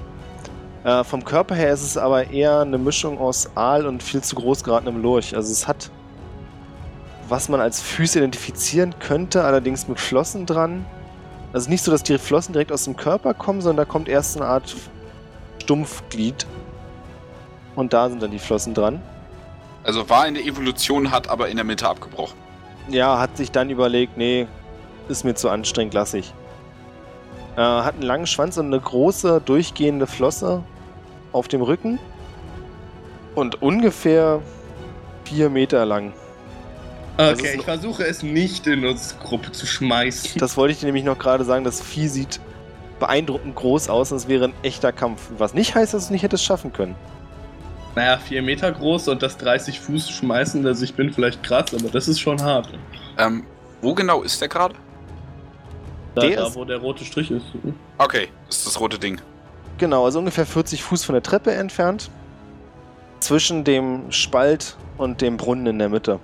Äh, 0.84 1.04
vom 1.06 1.24
Körper 1.24 1.56
her 1.56 1.72
ist 1.72 1.82
es 1.82 1.98
aber 1.98 2.30
eher 2.30 2.60
eine 2.60 2.78
Mischung 2.78 3.18
aus 3.18 3.50
Aal 3.56 3.86
und 3.86 4.04
viel 4.04 4.22
zu 4.22 4.36
groß 4.36 4.64
geratenem 4.64 5.02
Lurch. 5.02 5.36
Also 5.36 5.52
es 5.52 5.68
hat, 5.68 5.90
was 7.30 7.48
man 7.48 7.62
als 7.62 7.82
Füße 7.82 8.20
identifizieren 8.20 8.94
könnte, 9.00 9.44
allerdings 9.44 9.88
mit 9.88 10.00
Flossen 10.00 10.46
dran. 10.46 10.86
Also 11.54 11.70
nicht 11.70 11.84
so, 11.84 11.92
dass 11.92 12.04
die 12.04 12.18
Flossen 12.18 12.52
direkt 12.52 12.72
aus 12.72 12.84
dem 12.84 12.98
Körper 12.98 13.34
kommen, 13.34 13.62
sondern 13.62 13.86
da 13.86 13.92
kommt 13.92 14.10
erst 14.10 14.36
eine 14.36 14.46
Art 14.46 14.76
Stumpfglied. 15.62 16.46
Und 17.76 17.94
da 17.94 18.10
sind 18.10 18.22
dann 18.22 18.32
die 18.32 18.40
Flossen 18.40 18.74
dran. 18.74 19.02
Also 19.84 20.10
war 20.10 20.28
in 20.28 20.34
der 20.34 20.44
Evolution, 20.44 21.12
hat 21.12 21.30
aber 21.30 21.48
in 21.48 21.56
der 21.56 21.64
Mitte 21.64 21.88
abgebrochen. 21.88 22.38
Ja, 22.90 23.20
hat 23.20 23.38
sich 23.38 23.52
dann 23.52 23.70
überlegt, 23.70 24.18
nee, 24.18 24.48
ist 25.08 25.24
mir 25.24 25.36
zu 25.36 25.50
anstrengend, 25.50 25.94
lass 25.94 26.14
ich. 26.14 26.34
Äh, 27.56 27.62
hat 27.62 27.94
einen 27.94 28.04
langen 28.04 28.28
Schwanz 28.28 28.58
und 28.58 28.68
eine 28.68 28.80
große, 28.80 29.42
durchgehende 29.46 30.08
Flosse 30.08 30.64
auf 31.34 31.48
dem 31.48 31.62
Rücken. 31.62 32.00
Und 33.36 33.62
ungefähr 33.62 34.42
vier 35.26 35.50
Meter 35.50 35.86
lang. 35.86 36.14
Okay, 37.18 37.56
ich 37.58 37.64
versuche 37.64 38.04
es 38.06 38.24
nicht 38.24 38.66
in 38.68 38.86
unsere 38.86 39.20
Gruppe 39.20 39.52
zu 39.52 39.66
schmeißen. 39.66 40.40
Das 40.40 40.58
wollte 40.58 40.74
ich 40.74 40.80
dir 40.80 40.86
nämlich 40.88 41.04
noch 41.04 41.18
gerade 41.20 41.44
sagen, 41.44 41.64
das 41.64 41.82
Vieh 41.82 42.08
sieht 42.08 42.40
beeindruckend 43.00 43.56
groß 43.56 43.90
aus 43.90 44.12
und 44.12 44.18
es 44.18 44.28
wäre 44.28 44.46
ein 44.46 44.54
echter 44.64 44.92
Kampf. 44.92 45.30
Was 45.38 45.54
nicht 45.54 45.76
heißt, 45.76 45.94
dass 45.94 46.04
du 46.04 46.06
es 46.06 46.10
nicht 46.12 46.24
hättest 46.24 46.44
schaffen 46.44 46.74
können. 46.74 46.96
Naja, 47.96 48.18
vier 48.18 48.42
Meter 48.42 48.72
groß 48.72 49.10
und 49.10 49.22
das 49.22 49.38
30 49.38 49.80
Fuß 49.80 50.10
schmeißen, 50.10 50.66
also 50.66 50.84
ich 50.84 50.96
bin 50.96 51.14
vielleicht 51.14 51.44
krass, 51.44 51.74
aber 51.76 51.90
das 51.90 52.08
ist 52.08 52.20
schon 52.20 52.42
hart. 52.42 52.70
Ähm, 53.20 53.44
wo 53.82 53.94
genau 53.94 54.24
ist 54.24 54.42
der 54.42 54.48
gerade? 54.48 54.74
Da, 56.16 56.22
Der 56.22 56.38
da 56.38 56.48
ist- 56.48 56.56
wo 56.56 56.66
der 56.66 56.78
rote 56.78 57.06
Strich 57.06 57.30
ist. 57.30 57.46
Okay, 58.00 58.30
das 58.48 58.58
ist 58.60 58.68
das 58.68 58.80
rote 58.80 58.98
Ding. 58.98 59.22
Genau, 59.78 60.06
also 60.06 60.20
ungefähr 60.20 60.46
40 60.46 60.84
Fuß 60.84 61.04
von 61.04 61.14
der 61.14 61.24
Treppe 61.24 61.52
entfernt. 61.52 62.10
Zwischen 63.20 63.64
dem 63.64 64.12
Spalt 64.12 64.76
und 64.98 65.22
dem 65.22 65.38
Brunnen 65.38 65.66
in 65.68 65.80
der 65.80 65.90
Mitte. 65.90 66.20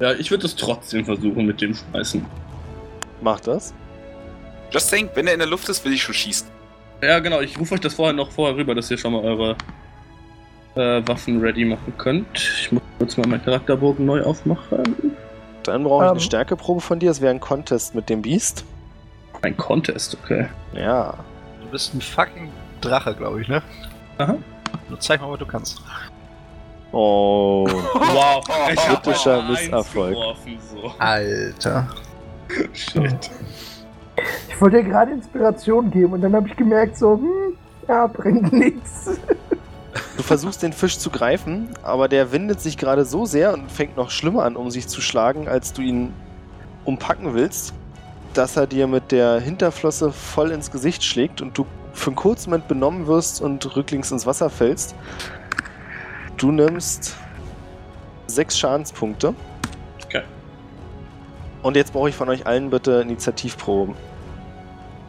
Ja, 0.00 0.12
ich 0.12 0.30
würde 0.30 0.46
es 0.46 0.54
trotzdem 0.54 1.04
versuchen 1.04 1.46
mit 1.46 1.60
dem 1.60 1.74
Schmeißen. 1.74 2.24
Macht 3.22 3.46
das? 3.46 3.72
Just 4.70 4.88
saying, 4.90 5.08
wenn 5.14 5.26
er 5.26 5.32
in 5.32 5.38
der 5.38 5.48
Luft 5.48 5.68
ist, 5.68 5.84
will 5.84 5.92
ich 5.94 6.02
schon 6.02 6.14
schießen. 6.14 6.46
Ja, 7.02 7.18
genau, 7.20 7.40
ich 7.40 7.58
rufe 7.58 7.74
euch 7.74 7.80
das 7.80 7.94
vorher 7.94 8.12
noch 8.12 8.30
vorher 8.30 8.56
rüber, 8.56 8.74
dass 8.74 8.90
ihr 8.90 8.98
schon 8.98 9.12
mal 9.12 9.22
eure 9.22 9.56
äh, 10.74 11.06
Waffen 11.06 11.40
ready 11.40 11.64
machen 11.64 11.92
könnt. 11.96 12.26
Ich 12.36 12.72
muss 12.72 12.82
kurz 12.98 13.16
mal 13.16 13.26
meinen 13.26 13.42
Charakterbogen 13.44 14.04
neu 14.04 14.22
aufmachen. 14.22 15.14
Dann 15.62 15.84
brauche 15.84 16.04
ich 16.04 16.10
eine 16.10 16.18
Ähm. 16.18 16.24
Stärkeprobe 16.24 16.80
von 16.80 16.98
dir. 16.98 17.10
Es 17.10 17.20
wäre 17.20 17.32
ein 17.32 17.40
Contest 17.40 17.94
mit 17.94 18.08
dem 18.10 18.22
Biest. 18.22 18.64
Ein 19.42 19.56
Contest, 19.56 20.16
okay. 20.22 20.46
Ja. 20.74 21.14
Du 21.62 21.68
bist 21.68 21.94
ein 21.94 22.00
fucking 22.00 22.50
Drache, 22.88 23.14
glaube 23.14 23.42
ich, 23.42 23.48
ne? 23.48 23.62
Aha. 24.18 24.36
Nur 24.88 25.00
zeig 25.00 25.20
mal, 25.20 25.30
was 25.30 25.38
du 25.38 25.46
kannst. 25.46 25.82
Oh. 26.92 27.66
Wow, 27.68 28.44
ich 28.72 28.88
hab 28.88 29.02
Kritischer 29.02 29.42
Misserfolg. 29.42 30.14
geworfen, 30.14 30.58
so. 30.72 30.92
Alter. 30.98 31.88
Shit. 32.72 33.30
Ich 34.48 34.60
wollte 34.60 34.78
dir 34.78 34.84
gerade 34.84 35.12
Inspiration 35.12 35.90
geben 35.90 36.12
und 36.14 36.22
dann 36.22 36.34
habe 36.34 36.48
ich 36.48 36.56
gemerkt, 36.56 36.96
so, 36.96 37.16
hm, 37.16 37.56
ja, 37.88 38.06
bringt 38.06 38.52
nichts. 38.52 39.18
Du 40.16 40.22
versuchst 40.22 40.62
den 40.62 40.72
Fisch 40.72 40.98
zu 40.98 41.10
greifen, 41.10 41.68
aber 41.82 42.08
der 42.08 42.32
windet 42.32 42.60
sich 42.60 42.78
gerade 42.78 43.04
so 43.04 43.26
sehr 43.26 43.52
und 43.52 43.70
fängt 43.70 43.96
noch 43.96 44.10
schlimmer 44.10 44.44
an, 44.44 44.56
um 44.56 44.70
sich 44.70 44.88
zu 44.88 45.00
schlagen, 45.00 45.48
als 45.48 45.72
du 45.72 45.82
ihn 45.82 46.12
umpacken 46.84 47.34
willst, 47.34 47.74
dass 48.32 48.56
er 48.56 48.66
dir 48.66 48.86
mit 48.86 49.12
der 49.12 49.40
Hinterflosse 49.40 50.12
voll 50.12 50.50
ins 50.50 50.70
Gesicht 50.70 51.04
schlägt 51.04 51.42
und 51.42 51.58
du 51.58 51.66
für 51.96 52.10
einen 52.10 52.16
kurzen 52.16 52.50
Moment 52.50 52.68
benommen 52.68 53.06
wirst 53.06 53.40
und 53.40 53.74
rücklings 53.74 54.10
ins 54.12 54.26
Wasser 54.26 54.50
fällst. 54.50 54.94
Du 56.36 56.52
nimmst 56.52 57.16
sechs 58.26 58.58
Schadenspunkte. 58.58 59.34
Okay. 60.04 60.22
Und 61.62 61.76
jetzt 61.76 61.92
brauche 61.92 62.08
ich 62.08 62.14
von 62.14 62.28
euch 62.28 62.46
allen 62.46 62.70
bitte 62.70 63.00
Initiativproben. 63.00 63.94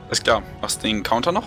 Ist 0.09 0.23
klar. 0.23 0.41
Machst 0.61 0.81
du 0.81 0.87
den 0.87 1.03
Counter 1.03 1.31
noch? 1.31 1.43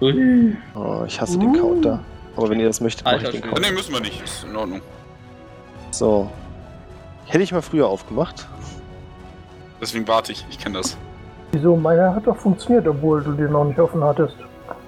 Ui. 0.00 0.56
Oh, 0.74 1.02
ich 1.06 1.20
hasse 1.20 1.38
den 1.38 1.48
Uh. 1.48 1.58
Counter. 1.60 2.00
Aber 2.36 2.48
wenn 2.50 2.60
ihr 2.60 2.66
das 2.66 2.80
möchtet, 2.80 3.04
mache 3.04 3.16
ich 3.16 3.30
den. 3.30 3.42
Counter. 3.42 3.60
Ne, 3.60 3.72
müssen 3.72 3.92
wir 3.92 4.00
nicht. 4.00 4.22
Ist 4.22 4.44
in 4.44 4.54
Ordnung. 4.56 4.80
So. 5.90 6.30
Hätte 7.26 7.42
ich 7.42 7.52
mal 7.52 7.62
früher 7.62 7.88
aufgemacht. 7.88 8.46
Deswegen 9.80 10.06
warte 10.06 10.32
ich. 10.32 10.46
Ich 10.50 10.58
kenne 10.58 10.78
das. 10.78 10.96
Wieso? 11.52 11.76
Meiner 11.76 12.14
hat 12.14 12.26
doch 12.26 12.36
funktioniert, 12.36 12.86
obwohl 12.86 13.22
du 13.22 13.32
den 13.32 13.50
noch 13.52 13.64
nicht 13.64 13.78
offen 13.80 14.02
hattest. 14.04 14.36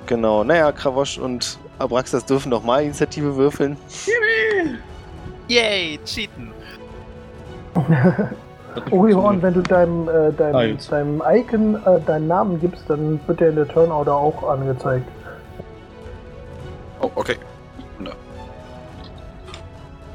Genau. 0.06 0.44
Naja, 0.44 0.72
Kravosch 0.72 1.18
und 1.18 1.58
Abraxas 1.78 2.24
dürfen 2.24 2.50
noch 2.50 2.62
mal 2.62 2.82
Initiative 2.82 3.36
würfeln. 3.36 3.76
Yay, 5.48 5.98
cheaten. 6.04 6.50
Orihorn, 8.90 9.40
wenn 9.42 9.54
du 9.54 9.62
deinem, 9.62 10.08
äh, 10.08 10.32
deinem, 10.32 10.54
Ah, 10.56 10.62
jetzt. 10.62 10.92
deinem 10.92 11.22
Icon 11.26 11.76
äh, 11.86 12.00
deinen 12.06 12.28
Namen 12.28 12.60
gibst, 12.60 12.84
dann 12.88 13.18
wird 13.26 13.40
der 13.40 13.50
in 13.50 13.56
der 13.56 13.68
Turnorder 13.68 14.14
auch 14.14 14.48
angezeigt. 14.48 15.06
Oh, 17.00 17.10
okay. 17.14 17.36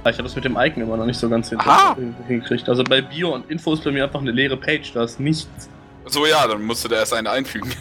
Ich 0.03 0.13
habe 0.17 0.23
das 0.23 0.35
mit 0.35 0.43
dem 0.45 0.57
Icon 0.57 0.81
immer 0.81 0.97
noch 0.97 1.05
nicht 1.05 1.19
so 1.19 1.29
ganz 1.29 1.49
hingekriegt. 1.49 2.67
Also 2.67 2.83
bei 2.83 3.01
Bio 3.01 3.35
und 3.35 3.49
Info 3.51 3.73
ist 3.73 3.83
bei 3.83 3.91
mir 3.91 4.03
einfach 4.05 4.19
eine 4.19 4.31
leere 4.31 4.57
Page, 4.57 4.91
da 4.93 5.03
ist 5.03 5.19
nichts. 5.19 5.69
So, 6.07 6.25
ja, 6.25 6.47
dann 6.47 6.63
musst 6.63 6.83
du 6.83 6.87
da 6.89 6.95
erst 6.95 7.13
eine 7.13 7.29
einfügen. 7.29 7.71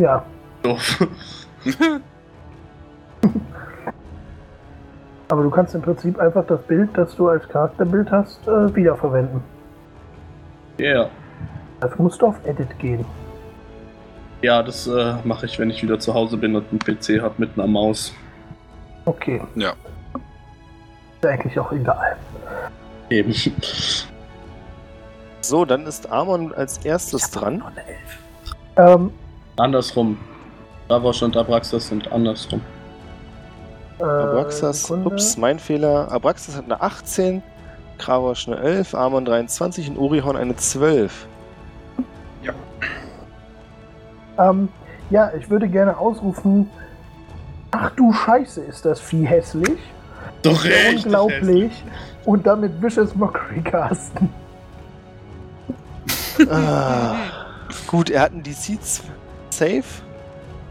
Ja. 0.00 0.24
Doof. 0.62 1.06
Aber 5.28 5.42
du 5.44 5.50
kannst 5.50 5.74
im 5.76 5.82
Prinzip 5.82 6.18
einfach 6.18 6.44
das 6.46 6.60
Bild, 6.62 6.90
das 6.94 7.14
du 7.14 7.28
als 7.28 7.48
Charakterbild 7.48 8.10
hast, 8.10 8.46
äh, 8.48 8.74
wiederverwenden. 8.74 9.42
Ja. 10.78 11.08
Dafür 11.80 12.02
musst 12.02 12.20
du 12.20 12.26
auf 12.26 12.36
Edit 12.44 12.76
gehen. 12.78 13.04
Ja, 14.42 14.62
das 14.62 14.86
äh, 14.86 15.14
mache 15.24 15.46
ich, 15.46 15.58
wenn 15.58 15.70
ich 15.70 15.82
wieder 15.82 15.98
zu 15.98 16.14
Hause 16.14 16.36
bin 16.36 16.56
und 16.56 16.66
einen 16.70 16.78
PC 16.78 17.22
habe 17.22 17.34
mit 17.38 17.50
einer 17.54 17.66
Maus. 17.66 18.12
Okay. 19.04 19.40
Ja. 19.54 19.74
Ist 21.20 21.26
eigentlich 21.26 21.58
auch 21.58 21.70
egal. 21.72 22.16
Eben. 23.10 23.34
So, 25.42 25.64
dann 25.64 25.86
ist 25.86 26.10
Amon 26.10 26.52
als 26.54 26.78
erstes 26.84 27.30
dran. 27.30 27.62
Ähm, 28.76 29.12
andersrum. 29.56 30.18
Davos 30.90 31.22
und 31.22 31.36
Abraxas 31.36 31.86
sind 31.86 32.10
andersrum. 32.10 32.60
äh, 34.00 34.02
Abraxas, 34.02 34.82
Sekunde. 34.82 35.06
ups, 35.06 35.36
mein 35.36 35.60
Fehler. 35.60 36.10
Abraxas 36.10 36.56
hat 36.56 36.64
eine 36.64 36.80
18, 36.80 37.44
Kravosch 37.96 38.48
eine 38.48 38.58
11, 38.58 38.94
Amon 38.96 39.24
23 39.24 39.88
und 39.90 39.98
Orihorn 39.98 40.36
eine 40.36 40.56
12. 40.56 41.28
Ähm, 44.38 44.68
ja, 45.10 45.30
ich 45.38 45.48
würde 45.48 45.68
gerne 45.68 45.96
ausrufen. 45.96 46.68
Ach 47.70 47.90
du 47.90 48.12
Scheiße, 48.12 48.60
ist 48.62 48.84
das 48.84 48.98
Vieh 48.98 49.24
hässlich. 49.24 49.78
Doch 50.42 50.64
Ja, 50.64 50.72
unglaublich. 50.96 51.84
Und 52.24 52.46
damit 52.46 52.82
Vicious 52.82 53.14
Mockery 53.14 53.60
casten. 53.62 54.28
ah, 56.50 57.14
gut, 57.86 58.10
er 58.10 58.22
hat 58.22 58.32
einen 58.32 58.42
DC 58.42 58.78
Save. 59.50 59.84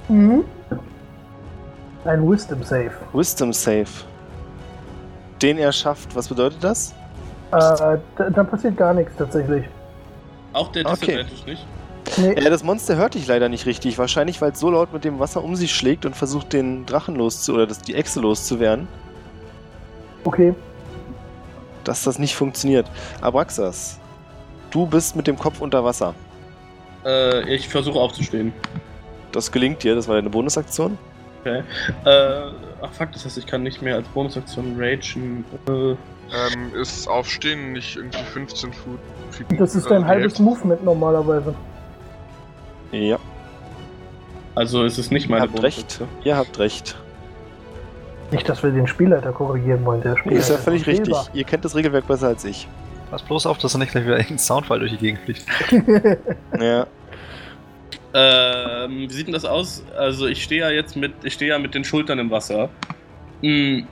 Mhm. 0.09 0.43
Ein 2.05 2.29
Wisdom 2.29 2.63
Save. 2.63 2.91
Wisdom 3.13 3.53
Save. 3.53 3.85
Den 5.41 5.57
er 5.57 5.71
schafft. 5.71 6.15
Was 6.15 6.27
bedeutet 6.27 6.63
das? 6.63 6.93
Äh, 7.51 7.57
da, 7.57 7.99
dann 8.29 8.47
passiert 8.47 8.77
gar 8.77 8.93
nichts 8.93 9.13
tatsächlich. 9.17 9.65
Auch 10.53 10.71
der 10.71 10.85
Okay. 10.85 11.23
Disadvantage 11.23 11.49
nicht. 11.49 11.65
Nee, 12.17 12.43
Ja, 12.43 12.49
das 12.49 12.63
Monster 12.63 12.95
hört 12.95 13.13
dich 13.13 13.27
leider 13.27 13.49
nicht 13.49 13.65
richtig. 13.65 13.97
Wahrscheinlich, 13.97 14.41
weil 14.41 14.51
es 14.51 14.59
so 14.59 14.69
laut 14.71 14.91
mit 14.93 15.03
dem 15.03 15.19
Wasser 15.19 15.43
um 15.43 15.55
sich 15.55 15.73
schlägt 15.73 16.05
und 16.05 16.15
versucht, 16.15 16.53
den 16.53 16.85
Drachen 16.85 17.15
loszu 17.15 17.53
oder 17.53 17.67
das, 17.67 17.79
die 17.79 17.93
Echse 17.95 18.19
loszuwerden, 18.19 18.87
okay. 20.23 20.53
dass 21.83 22.03
das 22.03 22.17
nicht 22.17 22.35
funktioniert. 22.35 22.87
Abraxas, 23.21 23.99
du 24.71 24.87
bist 24.87 25.15
mit 25.15 25.27
dem 25.27 25.37
Kopf 25.37 25.61
unter 25.61 25.83
Wasser. 25.83 26.15
Äh, 27.05 27.53
ich 27.53 27.69
versuche 27.69 27.99
aufzustehen. 27.99 28.53
Das 29.31 29.51
gelingt 29.51 29.83
dir, 29.83 29.95
das 29.95 30.07
war 30.07 30.15
deine 30.15 30.29
Bonusaktion. 30.29 30.97
Okay. 31.41 31.63
Äh, 32.05 32.51
ach 32.81 32.91
fuck, 32.91 33.11
das 33.13 33.25
heißt, 33.25 33.37
ich 33.37 33.45
kann 33.45 33.63
nicht 33.63 33.81
mehr 33.81 33.95
als 33.95 34.07
Bonusaktion 34.09 34.75
ragen. 34.77 35.45
Äh, 35.67 35.95
Ähm, 36.31 36.75
ist 36.79 37.07
Aufstehen 37.07 37.71
nicht 37.71 37.95
irgendwie 37.95 38.19
15 38.19 38.71
Foot? 38.71 38.99
Das 39.57 39.73
ist 39.73 39.85
äh, 39.87 39.89
dein 39.89 40.01
die 40.03 40.07
halbes 40.07 40.23
Hälfte? 40.25 40.43
Movement 40.43 40.83
normalerweise. 40.83 41.55
Ja, 42.91 43.17
also 44.55 44.83
ist 44.83 44.97
es 44.97 45.09
nicht 45.09 45.25
ihr 45.27 45.31
meine 45.31 45.43
habt 45.43 45.63
recht. 45.63 46.01
Ihr 46.23 46.35
habt 46.35 46.59
recht. 46.59 46.97
Nicht, 48.31 48.47
dass 48.49 48.61
wir 48.61 48.71
den 48.71 48.87
Spielleiter 48.87 49.31
korrigieren 49.31 49.85
wollen. 49.85 50.01
Der 50.01 50.17
Spielleiter 50.17 50.41
ist 50.41 50.49
ja 50.49 50.57
völlig 50.57 50.85
richtig. 50.85 51.05
fehlbar. 51.05 51.27
Ihr 51.33 51.43
kennt 51.45 51.63
das 51.63 51.75
Regelwerk 51.75 52.07
besser 52.07 52.27
als 52.27 52.43
ich. 52.43 52.67
Pass 53.09 53.23
bloß 53.23 53.45
auf, 53.45 53.57
dass 53.57 53.73
er 53.73 53.79
nicht 53.79 53.91
gleich 53.91 54.03
wieder 54.03 54.17
irgendein 54.17 54.37
Soundfall 54.39 54.79
durch 54.79 54.91
die 54.91 54.97
Gegend 54.97 55.21
fliegt. 55.21 55.45
Ja, 56.59 56.85
Ähm, 58.13 59.07
wie 59.09 59.13
sieht 59.13 59.27
denn 59.27 59.33
das 59.33 59.45
aus? 59.45 59.83
Also 59.97 60.27
ich 60.27 60.43
stehe 60.43 60.61
ja 60.61 60.69
jetzt 60.69 60.95
mit, 60.95 61.13
ich 61.23 61.33
stehe 61.33 61.51
ja 61.51 61.59
mit 61.59 61.75
den 61.75 61.83
Schultern 61.83 62.19
im 62.19 62.31
Wasser. 62.31 62.69
Hm, 63.41 63.87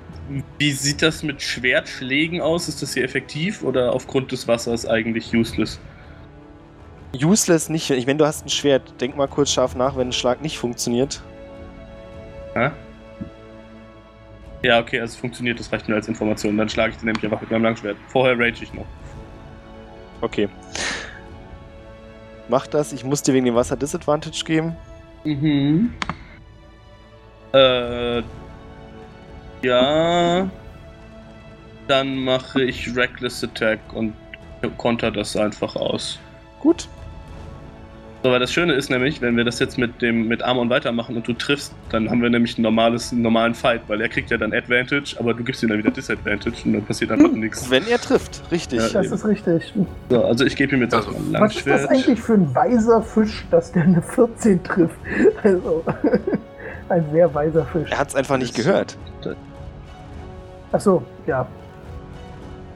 wie 0.57 0.71
sieht 0.71 1.01
das 1.01 1.23
mit 1.23 1.41
Schwertschlägen 1.41 2.41
aus? 2.41 2.67
Ist 2.67 2.81
das 2.81 2.93
hier 2.93 3.03
effektiv 3.03 3.63
oder 3.63 3.93
aufgrund 3.93 4.31
des 4.31 4.47
Wassers 4.47 4.85
eigentlich 4.85 5.33
useless? 5.33 5.79
useless 7.15 7.69
nicht. 7.69 7.89
Ich 7.89 8.05
meine, 8.05 8.17
du 8.17 8.25
hast 8.25 8.45
ein 8.45 8.49
Schwert. 8.49 8.99
Denk 8.99 9.15
mal 9.15 9.27
kurz 9.27 9.51
scharf 9.51 9.75
nach, 9.75 9.95
wenn 9.95 10.09
ein 10.09 10.13
Schlag 10.13 10.41
nicht 10.41 10.57
funktioniert. 10.57 11.21
Hä? 12.53 12.71
Ja, 14.63 14.79
okay, 14.79 14.99
also 14.99 15.13
es 15.13 15.19
funktioniert, 15.19 15.59
das 15.59 15.71
reicht 15.71 15.87
mir 15.87 15.95
als 15.95 16.07
Information. 16.07 16.57
Dann 16.57 16.67
schlage 16.67 16.91
ich 16.91 16.97
den 16.97 17.05
nämlich 17.05 17.23
einfach 17.23 17.41
mit 17.41 17.51
meinem 17.51 17.63
Langschwert. 17.63 17.97
Vorher 18.07 18.37
rage 18.37 18.63
ich 18.63 18.73
noch. 18.73 18.85
Okay. 20.21 20.49
Mach 22.49 22.67
das. 22.67 22.93
Ich 22.93 23.03
muss 23.03 23.23
dir 23.23 23.33
wegen 23.33 23.45
dem 23.45 23.55
Wasser 23.55 23.75
Disadvantage 23.75 24.43
geben. 24.45 24.75
Mhm. 25.23 25.93
Äh. 27.53 28.21
Ja. 29.61 30.49
Dann 31.87 32.15
mache 32.17 32.63
ich 32.63 32.95
Reckless 32.95 33.43
Attack 33.43 33.79
und 33.93 34.13
konter 34.77 35.11
das 35.11 35.35
einfach 35.35 35.75
aus. 35.75 36.19
Gut. 36.59 36.87
So, 38.23 38.31
weil 38.31 38.39
das 38.39 38.51
Schöne 38.51 38.73
ist 38.73 38.89
nämlich, 38.89 39.21
wenn 39.21 39.37
wir 39.37 39.43
das 39.43 39.59
jetzt 39.59 39.77
mit 39.77 40.01
dem 40.01 40.27
mit 40.27 40.41
Amon 40.41 40.69
weitermachen 40.69 41.15
und 41.15 41.27
du 41.27 41.33
triffst, 41.33 41.73
dann 41.91 42.09
haben 42.09 42.21
wir 42.21 42.29
nämlich 42.29 42.57
ein 42.57 42.63
normales, 42.63 43.11
einen 43.11 43.21
normalen 43.21 43.53
Fight, 43.53 43.81
weil 43.87 44.01
er 44.01 44.09
kriegt 44.09 44.31
ja 44.31 44.37
dann 44.37 44.53
Advantage, 44.53 45.15
aber 45.19 45.33
du 45.35 45.43
gibst 45.43 45.61
ihm 45.61 45.69
dann 45.69 45.77
wieder 45.77 45.91
Disadvantage 45.91 46.55
und 46.65 46.73
dann 46.73 46.83
passiert 46.83 47.11
einfach 47.11 47.31
nichts. 47.31 47.69
Wenn 47.69 47.87
er 47.87 47.99
trifft. 48.01 48.41
Richtig. 48.51 48.79
Ja, 48.79 49.01
Das 49.01 49.11
ist 49.11 49.25
richtig. 49.25 49.71
So, 50.09 50.25
also 50.25 50.45
ich 50.45 50.55
gebe 50.55 50.75
ihm 50.75 50.81
jetzt 50.81 50.95
Also, 50.95 51.11
erstmal 51.11 51.35
ein 51.35 51.41
Was 51.43 51.55
ist 51.55 51.67
das 51.67 51.81
Langschwert. 51.83 51.91
eigentlich 51.91 52.19
für 52.21 52.33
ein 52.33 52.55
weiser 52.55 53.01
Fisch, 53.03 53.45
dass 53.51 53.71
der 53.71 53.83
eine 53.83 54.01
14 54.01 54.63
trifft? 54.63 54.95
Also, 55.43 55.83
ein 56.89 57.05
sehr 57.11 57.33
weiser 57.33 57.65
Fisch. 57.65 57.89
Er 57.91 57.99
hat 57.99 58.09
es 58.09 58.15
einfach 58.15 58.37
nicht 58.37 58.55
gehört. 58.55 58.97
Achso, 60.71 61.03
ja. 61.27 61.47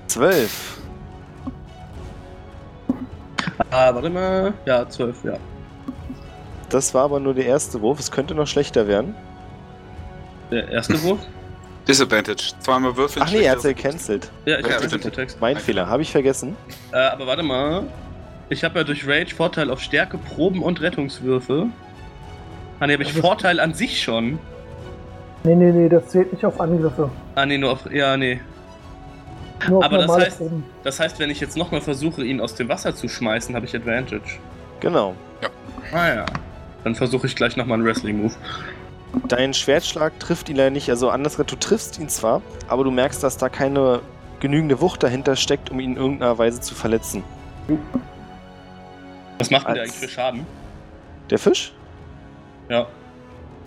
Zwölf. 0.07 0.77
Ah, 3.69 3.93
warte 3.93 4.09
mal. 4.09 4.53
Ja, 4.65 4.87
12, 4.87 5.23
ja. 5.25 5.33
Das 6.69 6.93
war 6.93 7.03
aber 7.03 7.19
nur 7.19 7.33
der 7.33 7.45
erste 7.45 7.81
Wurf. 7.81 7.99
Es 7.99 8.11
könnte 8.11 8.33
noch 8.33 8.47
schlechter 8.47 8.87
werden. 8.87 9.15
Der 10.49 10.69
erste 10.69 11.01
Wurf? 11.03 11.19
Disadvantage. 11.87 12.53
Zweimal 12.59 12.95
würfeln. 12.95 13.25
Ach 13.27 13.31
nee, 13.31 13.41
er 13.41 13.51
hat 13.51 13.61
schlechter 13.61 13.69
ja 13.83 13.89
gecancelt. 13.89 14.31
Ja, 14.45 14.59
ich 14.59 14.67
Ja, 14.67 14.79
den 14.79 15.11
Text. 15.11 15.41
Mein 15.41 15.57
Fehler. 15.57 15.87
Habe 15.87 16.01
ich 16.01 16.11
vergessen. 16.11 16.55
Äh, 16.91 16.97
aber 16.97 17.27
warte 17.27 17.43
mal. 17.43 17.83
Ich 18.49 18.63
habe 18.63 18.79
ja 18.79 18.83
durch 18.83 19.07
Rage 19.07 19.33
Vorteil 19.33 19.69
auf 19.69 19.79
Stärke, 19.79 20.17
Proben 20.17 20.61
und 20.61 20.81
Rettungswürfe. 20.81 21.67
Ah, 22.79 22.87
ne, 22.87 22.93
habe 22.93 23.03
ich 23.03 23.13
Vorteil 23.13 23.59
an 23.59 23.73
sich 23.73 24.01
schon. 24.01 24.39
Nee, 25.43 25.55
nee, 25.55 25.71
nee, 25.71 25.89
das 25.89 26.07
zählt 26.09 26.31
nicht 26.33 26.45
auf 26.45 26.59
Angriffe. 26.59 27.09
Ah, 27.35 27.45
ne, 27.45 27.57
nur 27.57 27.71
auf. 27.71 27.91
Ja, 27.91 28.17
nee. 28.17 28.41
Nur 29.67 29.83
Aber 29.83 29.99
das 29.99 30.11
heißt-. 30.11 30.41
Das 30.83 30.99
heißt, 30.99 31.19
wenn 31.19 31.29
ich 31.29 31.39
jetzt 31.39 31.57
nochmal 31.57 31.81
versuche, 31.81 32.23
ihn 32.23 32.41
aus 32.41 32.55
dem 32.55 32.69
Wasser 32.69 32.95
zu 32.95 33.07
schmeißen, 33.07 33.55
habe 33.55 33.65
ich 33.65 33.75
Advantage. 33.75 34.39
Genau. 34.79 35.15
Ah 35.91 36.07
ja. 36.07 36.25
Dann 36.83 36.95
versuche 36.95 37.27
ich 37.27 37.35
gleich 37.35 37.57
nochmal 37.57 37.75
einen 37.75 37.85
Wrestling-Move. 37.85 38.33
Dein 39.27 39.53
Schwertschlag 39.53 40.17
trifft 40.19 40.49
ihn 40.49 40.55
leider 40.55 40.69
nicht. 40.71 40.89
Also 40.89 41.09
anders 41.09 41.33
gesagt, 41.33 41.51
du 41.51 41.55
triffst 41.57 41.99
ihn 41.99 42.09
zwar, 42.09 42.41
aber 42.67 42.83
du 42.83 42.91
merkst, 42.91 43.21
dass 43.21 43.37
da 43.37 43.49
keine 43.49 44.01
genügende 44.39 44.81
Wucht 44.81 45.03
dahinter 45.03 45.35
steckt, 45.35 45.69
um 45.69 45.79
ihn 45.79 45.91
in 45.91 45.97
irgendeiner 45.97 46.37
Weise 46.37 46.61
zu 46.61 46.73
verletzen. 46.73 47.23
Was 49.37 49.51
macht 49.51 49.67
denn 49.67 49.75
der 49.75 49.83
eigentlich 49.83 49.97
für 49.97 50.09
Schaden? 50.09 50.45
Der 51.29 51.37
Fisch? 51.37 51.73
Ja. 52.69 52.87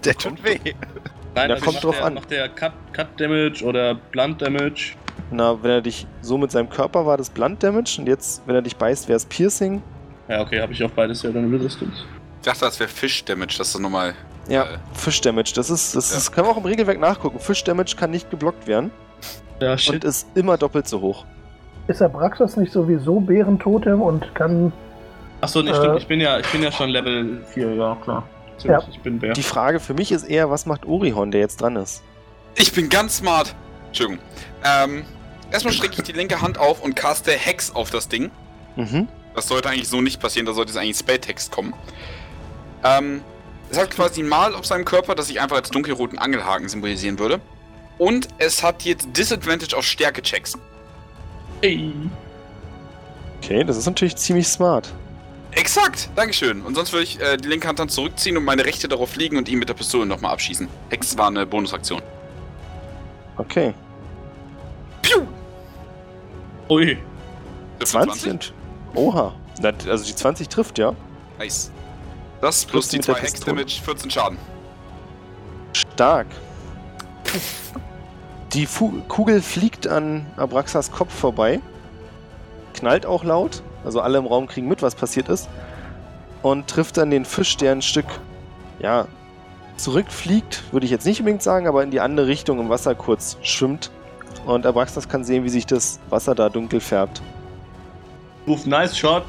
Der 0.04 0.14
tut 0.16 0.42
weh. 0.42 0.58
Nein, 0.64 0.74
Da 1.34 1.54
also 1.54 1.64
kommt 1.64 1.74
macht 1.74 1.84
drauf 1.84 1.96
der, 1.96 2.04
an. 2.06 2.14
Macht 2.14 2.30
der 2.30 2.48
Cut, 2.48 2.72
Cut 2.92 3.20
Damage 3.20 3.64
oder 3.64 3.94
Blunt 3.94 4.42
Damage? 4.42 4.94
Na, 5.34 5.60
wenn 5.62 5.70
er 5.70 5.80
dich 5.82 6.06
so 6.22 6.38
mit 6.38 6.50
seinem 6.52 6.68
Körper 6.70 7.06
war, 7.06 7.16
das 7.16 7.28
Blunt 7.30 7.62
Damage. 7.62 7.96
Und 7.98 8.06
jetzt, 8.06 8.42
wenn 8.46 8.54
er 8.54 8.62
dich 8.62 8.76
beißt, 8.76 9.08
wäre 9.08 9.16
es 9.16 9.24
Piercing. 9.24 9.82
Ja, 10.28 10.40
okay, 10.40 10.60
habe 10.60 10.72
ich 10.72 10.82
auf 10.84 10.92
beides 10.92 11.22
ja 11.22 11.30
dann 11.30 11.52
Resistance. 11.52 12.04
Ich 12.40 12.46
dachte, 12.46 12.60
das 12.60 12.78
wäre 12.78 12.88
Fish-Damage, 12.88 13.56
das 13.58 13.74
ist 13.74 13.78
nochmal. 13.80 14.14
Ja, 14.48 14.62
Äh. 14.64 14.66
Fisch 14.92 15.20
Damage. 15.22 15.52
Das 15.54 15.70
ist, 15.70 15.96
das 15.96 16.12
Ja. 16.12 16.18
ist, 16.18 16.32
können 16.32 16.46
wir 16.46 16.52
auch 16.52 16.56
im 16.58 16.64
Regelwerk 16.66 17.00
nachgucken. 17.00 17.38
Fisch 17.40 17.64
Damage 17.64 17.96
kann 17.96 18.10
nicht 18.10 18.30
geblockt 18.30 18.66
werden 18.66 18.90
Ja, 19.60 19.76
shit. 19.78 19.94
und 19.94 20.04
ist 20.04 20.28
immer 20.34 20.56
doppelt 20.58 20.86
so 20.86 21.00
hoch. 21.00 21.24
Ist 21.88 22.00
Abraxas 22.02 22.56
nicht 22.56 22.72
sowieso 22.72 23.20
Bärentotem 23.20 24.00
und 24.02 24.34
kann. 24.34 24.72
Achso, 25.40 25.62
nee, 25.62 25.70
Äh. 25.70 25.74
stimmt. 25.74 25.98
Ich 25.98 26.06
bin 26.06 26.20
ja, 26.20 26.38
ich 26.38 26.46
bin 26.52 26.62
ja 26.62 26.70
schon 26.70 26.90
Level 26.90 27.42
4, 27.52 27.74
ja, 27.74 27.96
klar. 28.02 28.22
Ja. 28.62 28.80
Ich 28.90 29.00
bin 29.00 29.18
Bär. 29.18 29.32
Die 29.32 29.42
Frage 29.42 29.80
für 29.80 29.94
mich 29.94 30.12
ist 30.12 30.24
eher, 30.24 30.48
was 30.50 30.64
macht 30.64 30.86
Orihon, 30.86 31.30
der 31.30 31.40
jetzt 31.40 31.60
dran 31.60 31.76
ist? 31.76 32.02
Ich 32.54 32.72
bin 32.72 32.88
ganz 32.88 33.16
smart. 33.18 33.54
Entschuldigung. 33.88 34.22
Ähm, 34.64 35.04
erstmal 35.54 35.72
strecke 35.72 35.94
ich 35.98 36.02
die 36.02 36.12
linke 36.12 36.40
Hand 36.40 36.58
auf 36.58 36.82
und 36.82 36.96
caste 36.96 37.32
Hex 37.32 37.70
auf 37.70 37.90
das 37.90 38.08
Ding. 38.08 38.30
Mhm. 38.76 39.08
Das 39.34 39.48
sollte 39.48 39.70
eigentlich 39.70 39.88
so 39.88 40.00
nicht 40.00 40.20
passieren, 40.20 40.46
da 40.46 40.52
sollte 40.52 40.72
es 40.72 40.76
eigentlich 40.76 40.98
Spelltext 40.98 41.50
kommen. 41.50 41.72
Ähm, 42.82 43.22
es 43.70 43.78
hat 43.78 43.90
quasi 43.90 44.22
ein 44.22 44.28
Mal 44.28 44.54
auf 44.54 44.66
seinem 44.66 44.84
Körper, 44.84 45.14
das 45.14 45.30
ich 45.30 45.40
einfach 45.40 45.56
als 45.56 45.70
dunkelroten 45.70 46.18
Angelhaken 46.18 46.68
symbolisieren 46.68 47.18
würde. 47.18 47.40
Und 47.98 48.28
es 48.38 48.62
hat 48.62 48.82
jetzt 48.82 49.08
Disadvantage 49.16 49.76
auf 49.76 49.84
Stärke-Checks. 49.84 50.58
Ey. 51.62 51.92
Okay, 53.40 53.64
das 53.64 53.76
ist 53.76 53.86
natürlich 53.86 54.16
ziemlich 54.16 54.48
smart. 54.48 54.92
Exakt, 55.52 56.10
Dankeschön. 56.16 56.62
Und 56.62 56.74
sonst 56.74 56.92
würde 56.92 57.04
ich 57.04 57.20
äh, 57.20 57.36
die 57.36 57.48
linke 57.48 57.68
Hand 57.68 57.78
dann 57.78 57.88
zurückziehen 57.88 58.36
und 58.36 58.44
meine 58.44 58.64
rechte 58.64 58.88
darauf 58.88 59.14
liegen 59.14 59.36
und 59.36 59.48
ihn 59.48 59.60
mit 59.60 59.68
der 59.68 59.74
Pistole 59.74 60.04
nochmal 60.04 60.32
abschießen. 60.32 60.68
Hex 60.90 61.16
war 61.16 61.28
eine 61.28 61.46
Bonusaktion. 61.46 62.02
Okay. 63.36 63.72
Piu! 65.02 65.26
Ui. 66.68 66.98
Trifft 67.78 67.92
20 67.92 68.30
und. 68.32 68.52
Oha. 68.94 69.34
Na, 69.60 69.72
Also 69.88 70.04
die 70.04 70.14
20 70.14 70.48
trifft, 70.48 70.78
ja. 70.78 70.94
Nice. 71.38 71.70
Das 72.40 72.64
plus 72.64 72.70
Plus 72.70 72.88
die 72.88 72.96
mit 72.98 73.08
der 73.08 73.14
2 73.14 73.20
Pistole. 73.20 73.60
Hex-Damage, 73.60 73.84
14 73.84 74.10
Schaden. 74.10 74.38
Stark. 75.72 76.26
Die 78.52 78.66
Fu 78.66 78.92
Kugel 79.08 79.42
fliegt 79.42 79.86
an 79.88 80.26
Abraxas 80.36 80.90
Kopf 80.92 81.12
vorbei. 81.12 81.60
Knallt 82.74 83.06
auch 83.06 83.24
laut. 83.24 83.62
Also 83.84 84.00
alle 84.00 84.18
im 84.18 84.26
Raum 84.26 84.46
kriegen 84.46 84.68
mit, 84.68 84.82
was 84.82 84.94
passiert 84.94 85.28
ist. 85.28 85.48
Und 86.42 86.68
trifft 86.68 86.96
dann 86.96 87.10
den 87.10 87.24
Fisch, 87.24 87.56
der 87.56 87.72
ein 87.72 87.82
Stück, 87.82 88.06
ja, 88.78 89.06
zurückfliegt, 89.76 90.62
würde 90.72 90.84
ich 90.86 90.92
jetzt 90.92 91.06
nicht 91.06 91.20
unbedingt 91.20 91.42
sagen, 91.42 91.66
aber 91.66 91.82
in 91.82 91.90
die 91.90 92.00
andere 92.00 92.26
Richtung 92.26 92.60
im 92.60 92.68
Wasser 92.68 92.94
kurz 92.94 93.36
schwimmt. 93.42 93.90
Und 94.44 94.66
Abraxas 94.66 95.08
kann 95.08 95.24
sehen, 95.24 95.44
wie 95.44 95.48
sich 95.48 95.66
das 95.66 96.00
Wasser 96.10 96.34
da 96.34 96.48
dunkel 96.48 96.80
färbt. 96.80 97.22
Move, 98.46 98.68
nice 98.68 98.96
shot. 98.96 99.24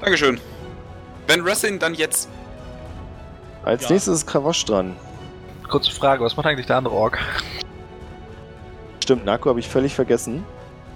Dankeschön. 0.00 0.40
Wenn 1.26 1.44
Wrestling 1.44 1.78
dann 1.78 1.94
jetzt. 1.94 2.28
Als 3.64 3.84
Ja. 3.84 3.92
nächstes 3.92 4.14
ist 4.20 4.26
Kravosch 4.26 4.64
dran. 4.64 4.96
Kurze 5.68 5.90
Frage, 5.90 6.24
was 6.24 6.36
macht 6.36 6.46
eigentlich 6.46 6.66
der 6.66 6.76
andere 6.76 6.94
Ork? 6.94 7.18
Stimmt, 9.02 9.26
Naku 9.26 9.50
habe 9.50 9.60
ich 9.60 9.68
völlig 9.68 9.94
vergessen. 9.94 10.44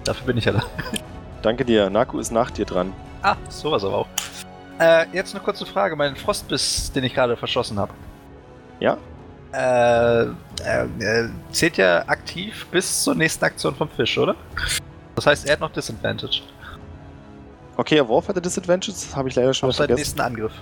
Dafür 0.05 0.27
bin 0.27 0.39
ich 0.39 0.47
ja 0.47 0.53
da. 0.53 0.63
Danke 1.43 1.65
dir. 1.65 1.91
Naku 1.91 2.19
ist 2.19 2.31
nach 2.33 2.51
dir 2.51 2.65
dran. 2.65 2.93
Ah, 3.23 3.37
sowas 3.49 3.85
aber 3.85 3.99
auch. 3.99 4.07
Äh, 4.79 5.07
jetzt 5.13 5.35
eine 5.35 5.45
kurze 5.45 5.67
Frage. 5.67 5.97
Mein 5.97 6.17
Frostbiss, 6.17 6.91
den 6.93 7.05
ich 7.05 7.15
gerade 7.15 7.37
verschossen 7.37 7.79
habe. 7.79 7.93
Ja? 8.81 8.97
Äh, 9.53 10.23
äh, 10.23 10.27
äh, 11.01 11.29
zählt 11.51 11.77
ja 11.77 12.03
aktiv 12.09 12.67
bis 12.71 13.03
zur 13.05 13.15
nächsten 13.15 13.45
Aktion 13.45 13.75
vom 13.75 13.89
Fisch, 13.89 14.17
oder? 14.19 14.35
Das 15.15 15.27
heißt, 15.27 15.47
er 15.47 15.53
hat 15.55 15.61
noch 15.61 15.73
Disadvantage. 15.73 16.41
Okay, 17.77 17.97
der 17.97 18.09
Wurf 18.09 18.29
hatte 18.29 18.41
Disadvantages, 18.41 19.15
habe 19.15 19.29
ich 19.29 19.35
leider 19.35 19.53
schon 19.53 19.69
Auf 19.69 19.77
seinen 19.77 19.89
vergessen. 19.89 20.01
nächsten 20.17 20.21
Angriff. 20.21 20.53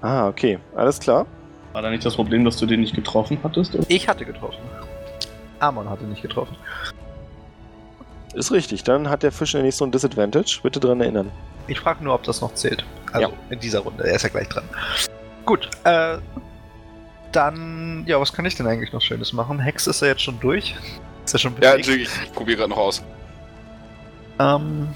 Ah, 0.00 0.28
okay, 0.28 0.58
alles 0.76 0.98
klar. 1.00 1.26
War 1.72 1.82
da 1.82 1.90
nicht 1.90 2.04
das 2.06 2.14
Problem, 2.14 2.44
dass 2.44 2.56
du 2.56 2.66
den 2.66 2.80
nicht 2.80 2.94
getroffen 2.94 3.38
hattest? 3.42 3.74
oder? 3.74 3.84
Ich 3.88 4.08
hatte 4.08 4.24
getroffen. 4.24 4.58
Amon 5.58 5.88
hatte 5.90 6.04
nicht 6.04 6.22
getroffen. 6.22 6.56
Ist 8.34 8.52
richtig, 8.52 8.84
dann 8.84 9.08
hat 9.10 9.22
der 9.22 9.32
Fisch 9.32 9.54
in 9.54 9.58
der 9.58 9.64
nächsten 9.64 9.84
Runde 9.84 9.96
Disadvantage. 9.96 10.60
Bitte 10.62 10.78
dran 10.80 11.00
erinnern. 11.00 11.30
Ich 11.66 11.80
frage 11.80 12.04
nur, 12.04 12.14
ob 12.14 12.22
das 12.22 12.40
noch 12.40 12.54
zählt. 12.54 12.84
Also 13.12 13.28
Ja. 13.28 13.34
in 13.50 13.58
dieser 13.60 13.80
Runde. 13.80 14.04
Er 14.06 14.14
ist 14.16 14.22
ja 14.22 14.28
gleich 14.28 14.48
dran. 14.48 14.64
Gut, 15.44 15.68
äh, 15.84 16.18
dann, 17.32 18.04
ja, 18.06 18.20
was 18.20 18.32
kann 18.32 18.44
ich 18.44 18.54
denn 18.54 18.66
eigentlich 18.66 18.92
noch 18.92 19.02
Schönes 19.02 19.32
machen? 19.32 19.58
Hex 19.58 19.86
ist 19.86 20.00
ja 20.02 20.08
jetzt 20.08 20.22
schon 20.22 20.40
durch. 20.40 20.74
Ist 21.24 21.32
ja 21.32 21.38
schon 21.38 21.52
Ja, 21.60 21.72
bewegt. 21.72 21.86
natürlich, 21.86 22.08
ich 22.24 22.32
probiere 22.32 22.58
gerade 22.58 22.70
noch 22.70 22.78
aus. 22.78 23.02
Ähm, 24.38 24.88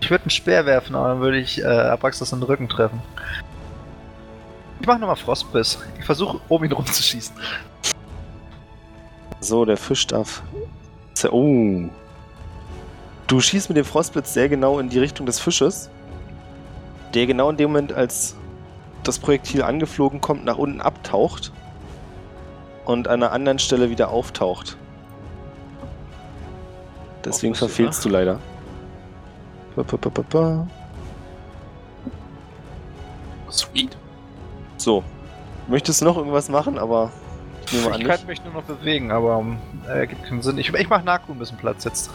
ich 0.00 0.10
würde 0.10 0.24
einen 0.24 0.30
Speer 0.30 0.66
werfen, 0.66 0.94
aber 0.96 1.08
dann 1.08 1.20
würde 1.20 1.38
ich 1.38 1.60
äh, 1.62 1.64
Abraxas 1.66 2.32
in 2.32 2.40
den 2.40 2.44
Rücken 2.44 2.68
treffen. 2.68 3.00
Ich 4.80 4.86
mache 4.86 4.98
nochmal 4.98 5.16
Frostbiss. 5.16 5.78
Ich 5.98 6.04
versuche, 6.04 6.40
um 6.48 6.64
ihn 6.64 6.72
rumzuschießen. 6.72 7.34
So, 9.40 9.64
der 9.64 9.76
Fisch 9.76 10.06
darf. 10.06 10.42
Oh. 11.30 11.88
Du 13.26 13.40
schießt 13.40 13.68
mit 13.68 13.76
dem 13.76 13.84
Frostblitz 13.84 14.32
sehr 14.34 14.48
genau 14.48 14.78
in 14.78 14.88
die 14.88 14.98
Richtung 14.98 15.26
des 15.26 15.38
Fisches, 15.40 15.90
der 17.14 17.26
genau 17.26 17.50
in 17.50 17.56
dem 17.56 17.70
Moment, 17.70 17.92
als 17.92 18.36
das 19.04 19.18
Projektil 19.18 19.62
angeflogen 19.62 20.20
kommt, 20.20 20.44
nach 20.44 20.58
unten 20.58 20.80
abtaucht 20.80 21.52
und 22.84 23.08
an 23.08 23.22
einer 23.22 23.32
anderen 23.32 23.58
Stelle 23.58 23.90
wieder 23.90 24.10
auftaucht. 24.10 24.76
Deswegen 27.24 27.52
Auch 27.54 27.62
was, 27.62 27.70
verfehlst 27.70 28.04
du 28.04 28.08
leider. 28.08 28.38
Ba, 29.76 29.82
ba, 29.82 29.96
ba, 29.96 30.10
ba, 30.10 30.24
ba. 30.28 30.66
Sweet. 33.50 33.96
So. 34.76 35.02
Möchtest 35.68 36.00
du 36.00 36.06
noch 36.06 36.16
irgendwas 36.16 36.48
machen, 36.48 36.78
aber 36.78 37.10
ich 37.66 37.72
nehme 37.74 37.94
an 37.94 38.00
Ich 38.00 38.06
kann 38.06 38.26
mich 38.26 38.42
nur 38.44 38.54
noch 38.54 38.62
bewegen, 38.62 39.10
aber 39.10 39.38
ähm, 39.38 39.58
äh, 39.88 40.06
gibt 40.06 40.24
keinen 40.24 40.40
Sinn. 40.42 40.56
Ich, 40.56 40.72
ich 40.72 40.88
mache 40.88 41.04
Naku 41.04 41.32
ein 41.32 41.38
bisschen 41.38 41.58
Platz 41.58 41.84
jetzt. 41.84 42.10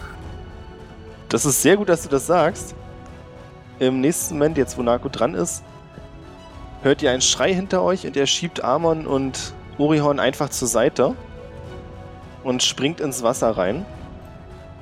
Das 1.29 1.45
ist 1.45 1.61
sehr 1.61 1.77
gut, 1.77 1.89
dass 1.89 2.03
du 2.03 2.09
das 2.09 2.25
sagst. 2.25 2.75
Im 3.79 4.01
nächsten 4.01 4.35
Moment, 4.35 4.57
jetzt 4.57 4.77
wo 4.77 4.81
Narko 4.81 5.09
dran 5.09 5.35
ist, 5.35 5.63
hört 6.83 7.01
ihr 7.01 7.11
einen 7.11 7.21
Schrei 7.21 7.53
hinter 7.53 7.81
euch 7.81 8.05
und 8.05 8.15
er 8.15 8.27
schiebt 8.27 8.63
Amon 8.63 9.07
und 9.07 9.53
Orihorn 9.77 10.19
einfach 10.19 10.49
zur 10.49 10.67
Seite 10.67 11.15
und 12.43 12.61
springt 12.61 12.99
ins 12.99 13.23
Wasser 13.23 13.57
rein, 13.57 13.85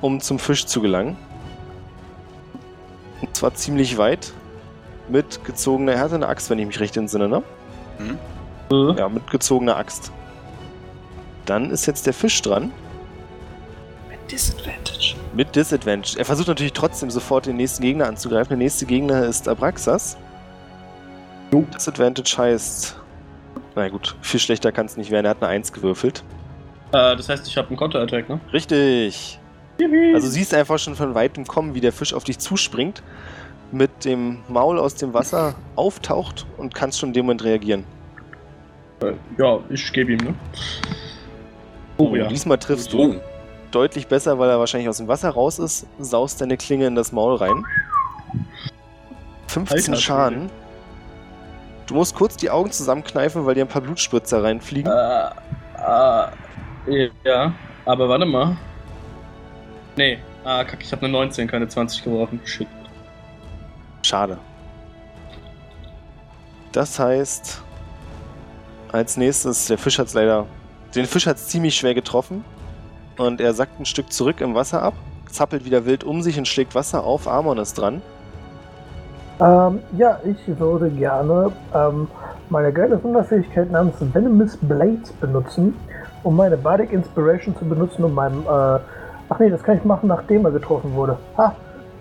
um 0.02 0.20
zum 0.20 0.40
Fisch 0.40 0.66
zu 0.66 0.82
gelangen. 0.82 1.16
Und 3.22 3.36
zwar 3.36 3.54
ziemlich 3.54 3.98
weit. 3.98 4.34
Mit 5.08 5.44
gezogener, 5.46 5.94
er 5.94 6.00
hatte 6.00 6.16
eine 6.16 6.28
Axt, 6.28 6.50
wenn 6.50 6.60
ich 6.60 6.66
mich 6.68 6.80
recht 6.80 6.96
entsinne, 6.98 7.28
ne? 7.28 7.44
Äh, 8.72 8.98
Ja, 8.98 9.10
mit 9.10 9.30
gezogener 9.30 9.78
Axt. 9.78 10.12
Dann 11.46 11.70
ist 11.70 11.86
jetzt 11.86 12.06
der 12.06 12.14
Fisch 12.14 12.42
dran. 12.42 12.72
Mit 14.10 14.32
Disadvantage. 14.32 15.16
Mit 15.34 15.56
Disadvantage. 15.56 16.18
Er 16.18 16.26
versucht 16.26 16.48
natürlich 16.48 16.74
trotzdem 16.74 17.12
sofort 17.12 17.46
den 17.46 17.58
nächsten 17.58 17.84
Gegner 17.84 18.08
anzugreifen. 18.08 18.50
Der 18.50 18.58
nächste 18.58 18.86
Gegner 18.86 19.26
ist 19.26 19.48
Abraxas. 19.48 20.18
Disadvantage 21.54 22.36
heißt. 22.38 22.98
Na 23.76 23.90
gut, 23.90 24.16
viel 24.22 24.40
schlechter 24.40 24.72
kann 24.72 24.86
es 24.86 24.98
nicht 24.98 25.12
werden. 25.12 25.26
Er 25.26 25.32
hat 25.32 25.42
eine 25.42 25.50
1 25.50 25.72
gewürfelt. 25.74 26.24
äh, 26.94 27.16
das 27.16 27.30
heißt, 27.30 27.48
ich 27.48 27.58
habe 27.58 27.70
einen 27.70 27.78
Counter-Attack, 27.78 28.30
ne? 28.30 28.40
Richtig. 28.54 29.40
Also 30.14 30.28
du 30.28 30.32
siehst 30.32 30.54
einfach 30.54 30.78
schon 30.78 30.96
von 30.96 31.16
weitem 31.16 31.46
kommen, 31.48 31.74
wie 31.74 31.82
der 31.82 31.92
Fisch 31.92 32.14
auf 32.14 32.24
dich 32.24 32.38
zuspringt, 32.38 33.02
mit 33.72 34.06
dem 34.06 34.40
Maul 34.48 34.78
aus 34.78 34.96
dem 34.96 35.14
Wasser 35.14 35.56
auftaucht 35.76 36.46
und 36.58 36.76
kannst 36.76 37.00
schon 37.00 37.10
in 37.10 37.14
dem 37.14 37.26
Moment 37.26 37.44
reagieren. 37.44 37.86
Äh, 39.02 39.14
ja, 39.40 39.60
ich 39.70 39.92
gebe 39.92 40.12
ihm, 40.14 40.20
ne? 40.20 40.36
Oh 41.98 42.16
ja. 42.16 42.28
Diesmal 42.28 42.58
triffst 42.60 42.94
du. 42.94 43.00
Oh, 43.00 43.16
Deutlich 43.72 44.08
besser, 44.08 44.38
weil 44.38 44.50
er 44.50 44.60
wahrscheinlich 44.60 44.90
aus 44.90 44.98
dem 44.98 45.08
Wasser 45.08 45.30
raus 45.30 45.58
ist. 45.58 45.88
Saust 45.98 46.42
deine 46.42 46.58
Klinge 46.58 46.88
in 46.88 46.96
das 46.96 47.12
Maul 47.14 47.36
rein. 47.38 47.66
15 49.48 49.78
Alter, 49.78 49.96
Schaden. 49.96 50.50
Du 51.92 51.98
musst 51.98 52.16
kurz 52.16 52.38
die 52.38 52.50
Augen 52.50 52.72
zusammenkneifen, 52.72 53.46
weil 53.46 53.54
dir 53.54 53.66
ein 53.66 53.68
paar 53.68 53.82
Blutspritzer 53.82 54.42
reinfliegen. 54.42 54.90
Äh, 54.90 56.30
äh, 56.88 57.10
ja, 57.26 57.54
aber 57.84 58.08
warte 58.08 58.26
mal. 58.26 58.56
Nee, 59.98 60.18
ah, 60.46 60.64
kack, 60.64 60.80
ich 60.82 60.90
habe 60.94 61.04
eine 61.04 61.12
19, 61.12 61.50
keine 61.50 61.68
20 61.68 62.02
geworfen. 62.02 62.40
Shit. 62.46 62.70
Schade. 64.04 64.38
Das 66.72 66.98
heißt, 66.98 67.62
als 68.94 69.18
nächstes, 69.18 69.66
der 69.66 69.78
Fisch 69.78 70.00
hat's 70.00 70.14
leider. 70.14 70.48
Den 70.96 71.06
Fisch 71.06 71.28
hat's 71.28 71.50
ziemlich 71.50 71.76
schwer 71.76 71.94
getroffen. 71.94 72.46
Und 73.18 73.42
er 73.42 73.54
sackt 73.54 73.82
ein 73.82 73.86
Stück 73.86 74.14
zurück 74.14 74.40
im 74.40 74.56
Wasser 74.56 74.82
ab, 74.82 74.94
zappelt 75.30 75.66
wieder 75.66 75.86
wild 75.86 76.06
um 76.06 76.22
sich 76.22 76.38
und 76.38 76.48
schlägt 76.48 76.74
Wasser 76.74 77.04
auf. 77.04 77.28
Amon 77.28 77.58
ist 77.58 77.74
dran. 77.74 78.02
Ähm, 79.42 79.80
ja, 79.98 80.20
ich 80.24 80.60
würde 80.60 80.92
gerne 80.92 81.52
ähm, 81.74 82.08
meine 82.50 82.72
geile 82.72 83.00
Sonderfähigkeit 83.00 83.72
namens 83.72 83.96
Venomous 84.00 84.56
Blades 84.58 85.12
benutzen, 85.14 85.74
um 86.22 86.36
meine 86.36 86.58
Bardic 86.58 86.92
Inspiration 86.92 87.56
zu 87.58 87.66
benutzen, 87.66 88.04
um 88.04 88.14
meinem. 88.14 88.44
Äh, 88.44 88.80
ach 89.30 89.40
nee, 89.40 89.50
das 89.50 89.64
kann 89.64 89.78
ich 89.78 89.84
machen, 89.84 90.08
nachdem 90.08 90.46
er 90.46 90.52
getroffen 90.52 90.94
wurde. 90.94 91.18
Ha! 91.38 91.56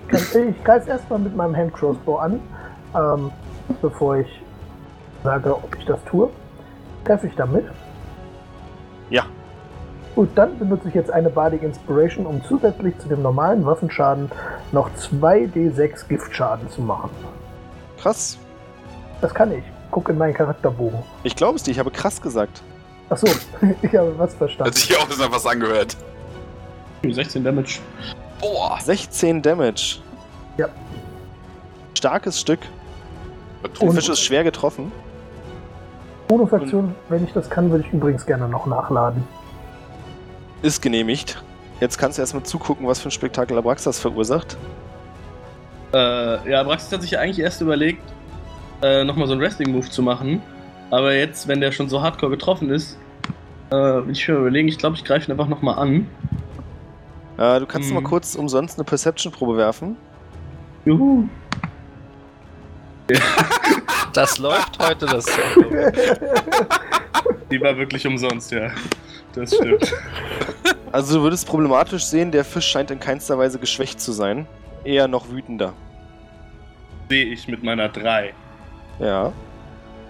Kann, 0.09 0.21
ich 0.51 0.65
greife 0.65 0.91
erstmal 0.91 1.19
mit 1.19 1.35
meinem 1.35 1.57
Hand 1.57 1.73
Crossbow 1.73 2.17
an, 2.17 2.41
ähm, 2.95 3.31
bevor 3.81 4.19
ich 4.19 4.43
sage, 5.25 5.55
ob 5.57 5.75
ich 5.79 5.87
das 5.87 6.05
tue. 6.05 6.29
Treffe 7.07 7.27
ich 7.27 7.37
damit? 7.37 7.65
Ja. 9.09 9.23
Gut, 10.15 10.29
dann 10.35 10.59
benutze 10.59 10.89
ich 10.89 10.95
jetzt 10.95 11.11
eine 11.11 11.31
Bardic 11.31 11.63
Inspiration, 11.63 12.27
um 12.27 12.43
zusätzlich 12.45 12.99
zu 12.99 13.09
dem 13.09 13.23
normalen 13.23 13.65
Waffenschaden 13.65 14.31
noch 14.73 14.91
2d6 14.99 16.09
Giftschaden 16.09 16.69
zu 16.71 16.83
machen. 16.83 17.11
Krass. 17.99 18.39
Das 19.21 19.33
kann 19.33 19.53
ich. 19.53 19.63
Guck 19.91 20.09
in 20.09 20.19
meinen 20.19 20.35
Charakterbogen. 20.35 21.01
Ich 21.23 21.37
glaube 21.37 21.57
es 21.57 21.63
dir, 21.63 21.71
ich 21.71 21.79
habe 21.79 21.91
krass 21.91 22.21
gesagt. 22.21 22.63
Achso, 23.09 23.27
ich 23.83 23.97
habe 23.97 24.15
was 24.19 24.35
verstanden. 24.35 24.71
hat 24.71 24.79
sich 24.79 24.97
auch 24.97 25.09
noch 25.09 25.33
was 25.33 25.47
angehört. 25.47 25.97
16 27.03 27.45
Damage. 27.45 27.81
Boah. 28.41 28.79
16 28.81 29.43
Damage. 29.43 29.99
Ja. 30.57 30.69
Starkes 31.95 32.41
Stück. 32.41 32.61
Der 33.81 33.91
Fisch 33.93 34.09
ist 34.09 34.21
schwer 34.21 34.45
getroffen. 34.45 34.91
Bonusaktion, 36.29 36.95
wenn 37.09 37.25
ich 37.25 37.33
das 37.33 37.51
kann, 37.51 37.71
würde 37.71 37.85
ich 37.87 37.93
übrigens 37.93 38.25
gerne 38.25 38.49
noch 38.49 38.67
nachladen. 38.67 39.25
Ist 40.63 40.83
genehmigt. 40.83 41.43
Jetzt 41.81 41.97
kannst 41.99 42.19
du 42.19 42.23
erstmal 42.23 42.43
zugucken, 42.43 42.87
was 42.87 43.01
für 43.01 43.09
ein 43.09 43.13
Spektakel 43.13 43.57
Abraxas 43.57 43.99
verursacht. 43.99 44.57
Äh, 45.95 46.51
ja, 46.51 46.63
Braxis 46.63 46.93
hat 46.93 47.03
sich 47.03 47.13
ja 47.13 47.21
eigentlich 47.21 47.39
erst 47.41 47.61
überlegt, 47.63 48.03
äh, 48.83 49.03
nochmal 49.05 49.27
so 49.27 49.33
einen 49.33 49.41
Wrestling-Move 49.41 49.89
zu 49.89 50.03
machen. 50.03 50.43
Aber 50.91 51.15
jetzt, 51.15 51.49
wenn 51.49 51.61
der 51.61 51.73
schon 51.73 51.89
so 51.89 52.03
hardcore 52.03 52.31
getroffen 52.33 52.71
ist, 52.71 52.99
äh, 53.71 53.75
will 53.75 54.11
ich 54.13 54.29
mir 54.29 54.35
überlegen, 54.35 54.69
ich 54.69 54.77
glaube, 54.79 54.97
ich 54.97 55.05
greife 55.05 55.29
ihn 55.29 55.33
einfach 55.33 55.49
nochmal 55.49 55.79
an. 55.79 56.07
Äh, 57.39 57.61
du 57.61 57.67
kannst 57.67 57.89
Mhm. 57.89 57.95
mal 57.97 58.03
kurz 58.03 58.35
umsonst 58.35 58.79
eine 58.79 58.85
Perception-Probe 58.85 59.57
werfen. 59.57 59.97
Juhu. 60.85 61.27
Das 64.13 64.39
läuft 64.39 64.77
heute, 64.85 65.07
das. 65.07 65.25
Die 67.51 67.61
war 67.61 67.77
wirklich 67.77 68.05
umsonst, 68.09 68.51
ja. 68.51 68.71
Das 69.35 69.55
stimmt. 69.55 69.93
Also 70.93 71.19
du 71.19 71.23
würdest 71.23 71.47
problematisch 71.47 72.05
sehen, 72.05 72.33
der 72.33 72.45
Fisch 72.45 72.67
scheint 72.67 72.91
in 72.91 72.99
keinster 72.99 73.39
Weise 73.39 73.61
geschwächt 73.61 74.01
zu 74.01 74.11
sein. 74.11 74.49
Eher 74.83 75.07
noch 75.07 75.31
wütender. 75.31 75.73
Sehe 77.09 77.27
ich 77.27 77.47
mit 77.47 77.63
meiner 77.63 77.89
3. 77.89 78.35
Ja. 78.99 79.33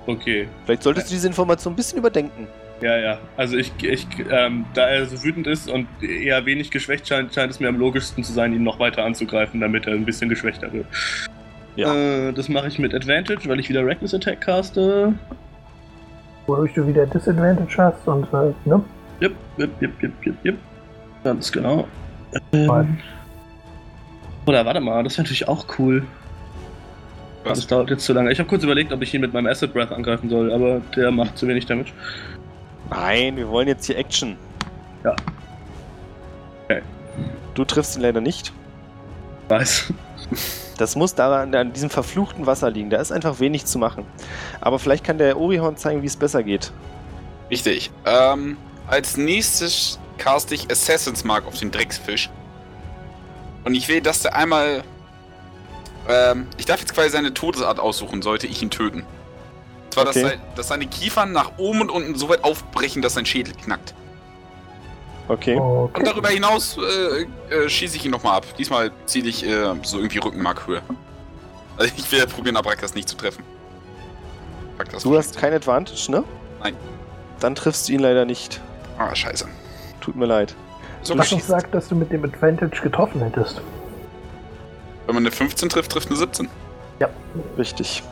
Okay. 0.06 0.48
Vielleicht 0.64 0.82
solltest 0.82 1.10
du 1.10 1.14
diese 1.14 1.26
Information 1.26 1.74
ein 1.74 1.76
bisschen 1.76 1.98
überdenken. 1.98 2.48
Ja, 2.80 2.96
ja. 2.96 3.18
Also 3.36 3.58
ich, 3.58 3.72
ich 3.82 4.06
ähm, 4.30 4.64
da 4.72 4.88
er 4.88 5.04
so 5.04 5.22
wütend 5.22 5.46
ist 5.46 5.68
und 5.68 5.86
eher 6.02 6.46
wenig 6.46 6.70
geschwächt 6.70 7.06
scheint, 7.06 7.34
scheint 7.34 7.50
es 7.50 7.60
mir 7.60 7.68
am 7.68 7.78
logischsten 7.78 8.24
zu 8.24 8.32
sein, 8.32 8.54
ihn 8.54 8.62
noch 8.62 8.78
weiter 8.78 9.04
anzugreifen, 9.04 9.60
damit 9.60 9.86
er 9.86 9.92
ein 9.92 10.06
bisschen 10.06 10.30
geschwächter 10.30 10.72
wird. 10.72 10.86
Ja. 11.76 11.94
Äh, 11.94 12.32
das 12.32 12.48
mache 12.48 12.68
ich 12.68 12.78
mit 12.78 12.94
Advantage, 12.94 13.48
weil 13.48 13.60
ich 13.60 13.68
wieder 13.68 13.84
Reckless 13.84 14.14
Attack 14.14 14.40
caste. 14.40 15.12
Wodurch 16.46 16.72
du 16.72 16.86
wieder 16.86 17.06
Disadvantage 17.06 17.76
hast 17.76 18.08
und, 18.08 18.24
äh, 18.32 18.52
ne? 18.64 18.82
Jep, 19.20 19.32
jep, 19.58 19.70
jep, 19.80 20.02
jep, 20.02 20.12
jep, 20.24 20.34
jep. 20.44 20.58
Ganz 21.22 21.52
genau. 21.52 21.86
Ähm, 22.52 22.98
oder 24.46 24.64
warte 24.64 24.80
mal, 24.80 25.02
das 25.04 25.14
wäre 25.14 25.24
natürlich 25.24 25.46
auch 25.46 25.66
cool. 25.78 26.02
Was? 27.44 27.58
Das 27.58 27.66
dauert 27.66 27.90
jetzt 27.90 28.04
zu 28.04 28.12
lange. 28.12 28.32
Ich 28.32 28.38
habe 28.38 28.48
kurz 28.48 28.64
überlegt, 28.64 28.92
ob 28.92 29.02
ich 29.02 29.14
ihn 29.14 29.20
mit 29.20 29.32
meinem 29.32 29.46
Acid 29.46 29.72
Breath 29.72 29.92
angreifen 29.92 30.28
soll, 30.28 30.52
aber 30.52 30.80
der 30.96 31.10
macht 31.10 31.38
zu 31.38 31.46
wenig 31.48 31.66
Damage. 31.66 31.92
Nein, 32.90 33.36
wir 33.36 33.48
wollen 33.48 33.68
jetzt 33.68 33.86
hier 33.86 33.96
Action. 33.96 34.36
Ja. 35.04 35.16
Okay. 36.64 36.82
Du 37.54 37.64
triffst 37.64 37.96
ihn 37.96 38.02
leider 38.02 38.20
nicht. 38.20 38.52
Weiß. 39.48 39.92
Das 40.78 40.96
muss 40.96 41.14
daran, 41.14 41.54
an 41.54 41.72
diesem 41.72 41.90
verfluchten 41.90 42.46
Wasser 42.46 42.70
liegen. 42.70 42.90
Da 42.90 42.98
ist 42.98 43.12
einfach 43.12 43.40
wenig 43.40 43.66
zu 43.66 43.78
machen. 43.78 44.04
Aber 44.60 44.78
vielleicht 44.78 45.04
kann 45.04 45.18
der 45.18 45.38
Orihorn 45.38 45.76
zeigen, 45.76 46.02
wie 46.02 46.06
es 46.06 46.16
besser 46.16 46.42
geht. 46.42 46.72
Richtig. 47.50 47.90
Ähm, 48.06 48.56
als 48.86 49.16
nächstes 49.16 49.98
cast 50.18 50.52
ich 50.52 50.70
Assassin's 50.70 51.24
Mark 51.24 51.46
auf 51.46 51.58
den 51.58 51.70
Drecksfisch. 51.70 52.30
Und 53.64 53.74
ich 53.74 53.88
will, 53.88 54.00
dass 54.00 54.20
der 54.22 54.34
einmal. 54.34 54.82
Ähm, 56.08 56.46
ich 56.56 56.66
darf 56.66 56.80
jetzt 56.80 56.94
quasi 56.94 57.10
seine 57.10 57.34
Todesart 57.34 57.78
aussuchen, 57.78 58.22
sollte 58.22 58.46
ich 58.46 58.62
ihn 58.62 58.70
töten. 58.70 59.00
Und 59.84 59.94
zwar, 59.94 60.06
Okay. 60.08 60.22
dass, 60.22 60.30
sein, 60.30 60.40
dass 60.56 60.68
seine 60.68 60.86
Kiefern 60.86 61.32
nach 61.32 61.52
oben 61.58 61.82
und 61.82 61.90
unten 61.90 62.14
so 62.16 62.28
weit 62.28 62.42
aufbrechen, 62.44 63.02
dass 63.02 63.14
sein 63.14 63.26
Schädel 63.26 63.54
knackt. 63.54 63.94
Okay. 65.28 65.56
Und 65.56 65.62
Okay. 65.62 66.02
darüber 66.04 66.28
hinaus 66.30 66.76
äh, 66.78 67.54
äh, 67.54 67.68
schieße 67.68 67.96
ich 67.96 68.04
ihn 68.04 68.10
nochmal 68.10 68.36
ab. 68.38 68.46
Diesmal 68.58 68.90
ziele 69.06 69.28
ich 69.28 69.46
äh, 69.46 69.74
so 69.82 69.98
irgendwie 69.98 70.18
Rückenmarkhöhe. 70.18 70.82
Also 71.76 71.92
ich 71.96 72.10
will 72.10 72.18
ja 72.18 72.26
probieren, 72.26 72.56
Abrakas 72.56 72.94
nicht 72.94 73.08
zu 73.08 73.16
treffen. 73.16 73.44
Das 74.92 75.02
Du 75.02 75.16
hast 75.16 75.36
kein 75.36 75.52
Advantage, 75.52 76.10
ne? 76.10 76.24
Nein. 76.62 76.74
Dann 77.38 77.54
triffst 77.54 77.88
du 77.88 77.92
ihn 77.92 78.00
leider 78.00 78.24
nicht. 78.24 78.60
Ah, 79.00 79.14
scheiße. 79.14 79.46
Tut 80.00 80.14
mir 80.14 80.26
leid. 80.26 80.54
So 81.02 81.14
Was 81.14 81.20
uns 81.20 81.30
geschießt. 81.30 81.48
sagt, 81.48 81.74
dass 81.74 81.88
du 81.88 81.94
mit 81.94 82.12
dem 82.12 82.22
Advantage 82.24 82.82
getroffen 82.82 83.22
hättest. 83.22 83.62
Wenn 85.06 85.14
man 85.14 85.22
eine 85.24 85.30
15 85.30 85.70
trifft, 85.70 85.92
trifft 85.92 86.08
eine 86.08 86.16
17. 86.16 86.48
Richtig. 87.56 88.02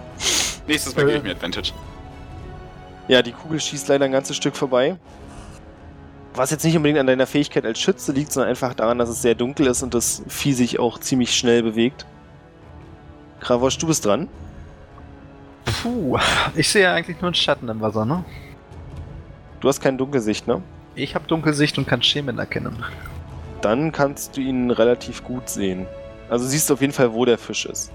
Nächstes 0.66 0.94
Mal 0.96 1.02
Äh. 1.02 1.04
gebe 1.06 1.16
ich 1.18 1.22
mir 1.24 1.30
Advantage. 1.32 1.72
Ja, 3.08 3.20
die 3.20 3.32
Kugel 3.32 3.60
schießt 3.60 3.88
leider 3.88 4.04
ein 4.06 4.12
ganzes 4.12 4.36
Stück 4.36 4.56
vorbei. 4.56 4.96
Was 6.34 6.50
jetzt 6.52 6.64
nicht 6.64 6.76
unbedingt 6.76 7.00
an 7.00 7.06
deiner 7.08 7.26
Fähigkeit 7.26 7.64
als 7.66 7.80
Schütze 7.80 8.12
liegt, 8.12 8.30
sondern 8.32 8.50
einfach 8.50 8.74
daran, 8.74 8.96
dass 8.98 9.08
es 9.08 9.20
sehr 9.20 9.34
dunkel 9.34 9.66
ist 9.66 9.82
und 9.82 9.92
das 9.92 10.22
Vieh 10.28 10.52
sich 10.52 10.78
auch 10.78 10.98
ziemlich 10.98 11.36
schnell 11.36 11.62
bewegt. 11.64 12.06
Kravosch, 13.40 13.76
du 13.78 13.88
bist 13.88 14.04
dran. 14.06 14.28
Puh, 15.82 16.16
ich 16.54 16.68
sehe 16.70 16.84
ja 16.84 16.94
eigentlich 16.94 17.16
nur 17.20 17.28
einen 17.28 17.34
Schatten 17.34 17.68
im 17.68 17.80
Wasser, 17.80 18.04
ne? 18.04 18.24
Du 19.60 19.68
hast 19.68 19.80
keine 19.80 19.96
Dunkelsicht, 19.96 20.46
ne? 20.46 20.62
Ich 20.98 21.14
habe 21.14 21.28
Dunkelsicht 21.28 21.78
und 21.78 21.86
kann 21.86 22.02
Schemen 22.02 22.40
erkennen. 22.40 22.84
Dann 23.60 23.92
kannst 23.92 24.36
du 24.36 24.40
ihn 24.40 24.72
relativ 24.72 25.22
gut 25.22 25.48
sehen. 25.48 25.86
Also 26.28 26.44
siehst 26.44 26.68
du 26.68 26.74
auf 26.74 26.80
jeden 26.80 26.92
Fall, 26.92 27.12
wo 27.12 27.24
der 27.24 27.38
Fisch 27.38 27.66
ist. 27.66 27.92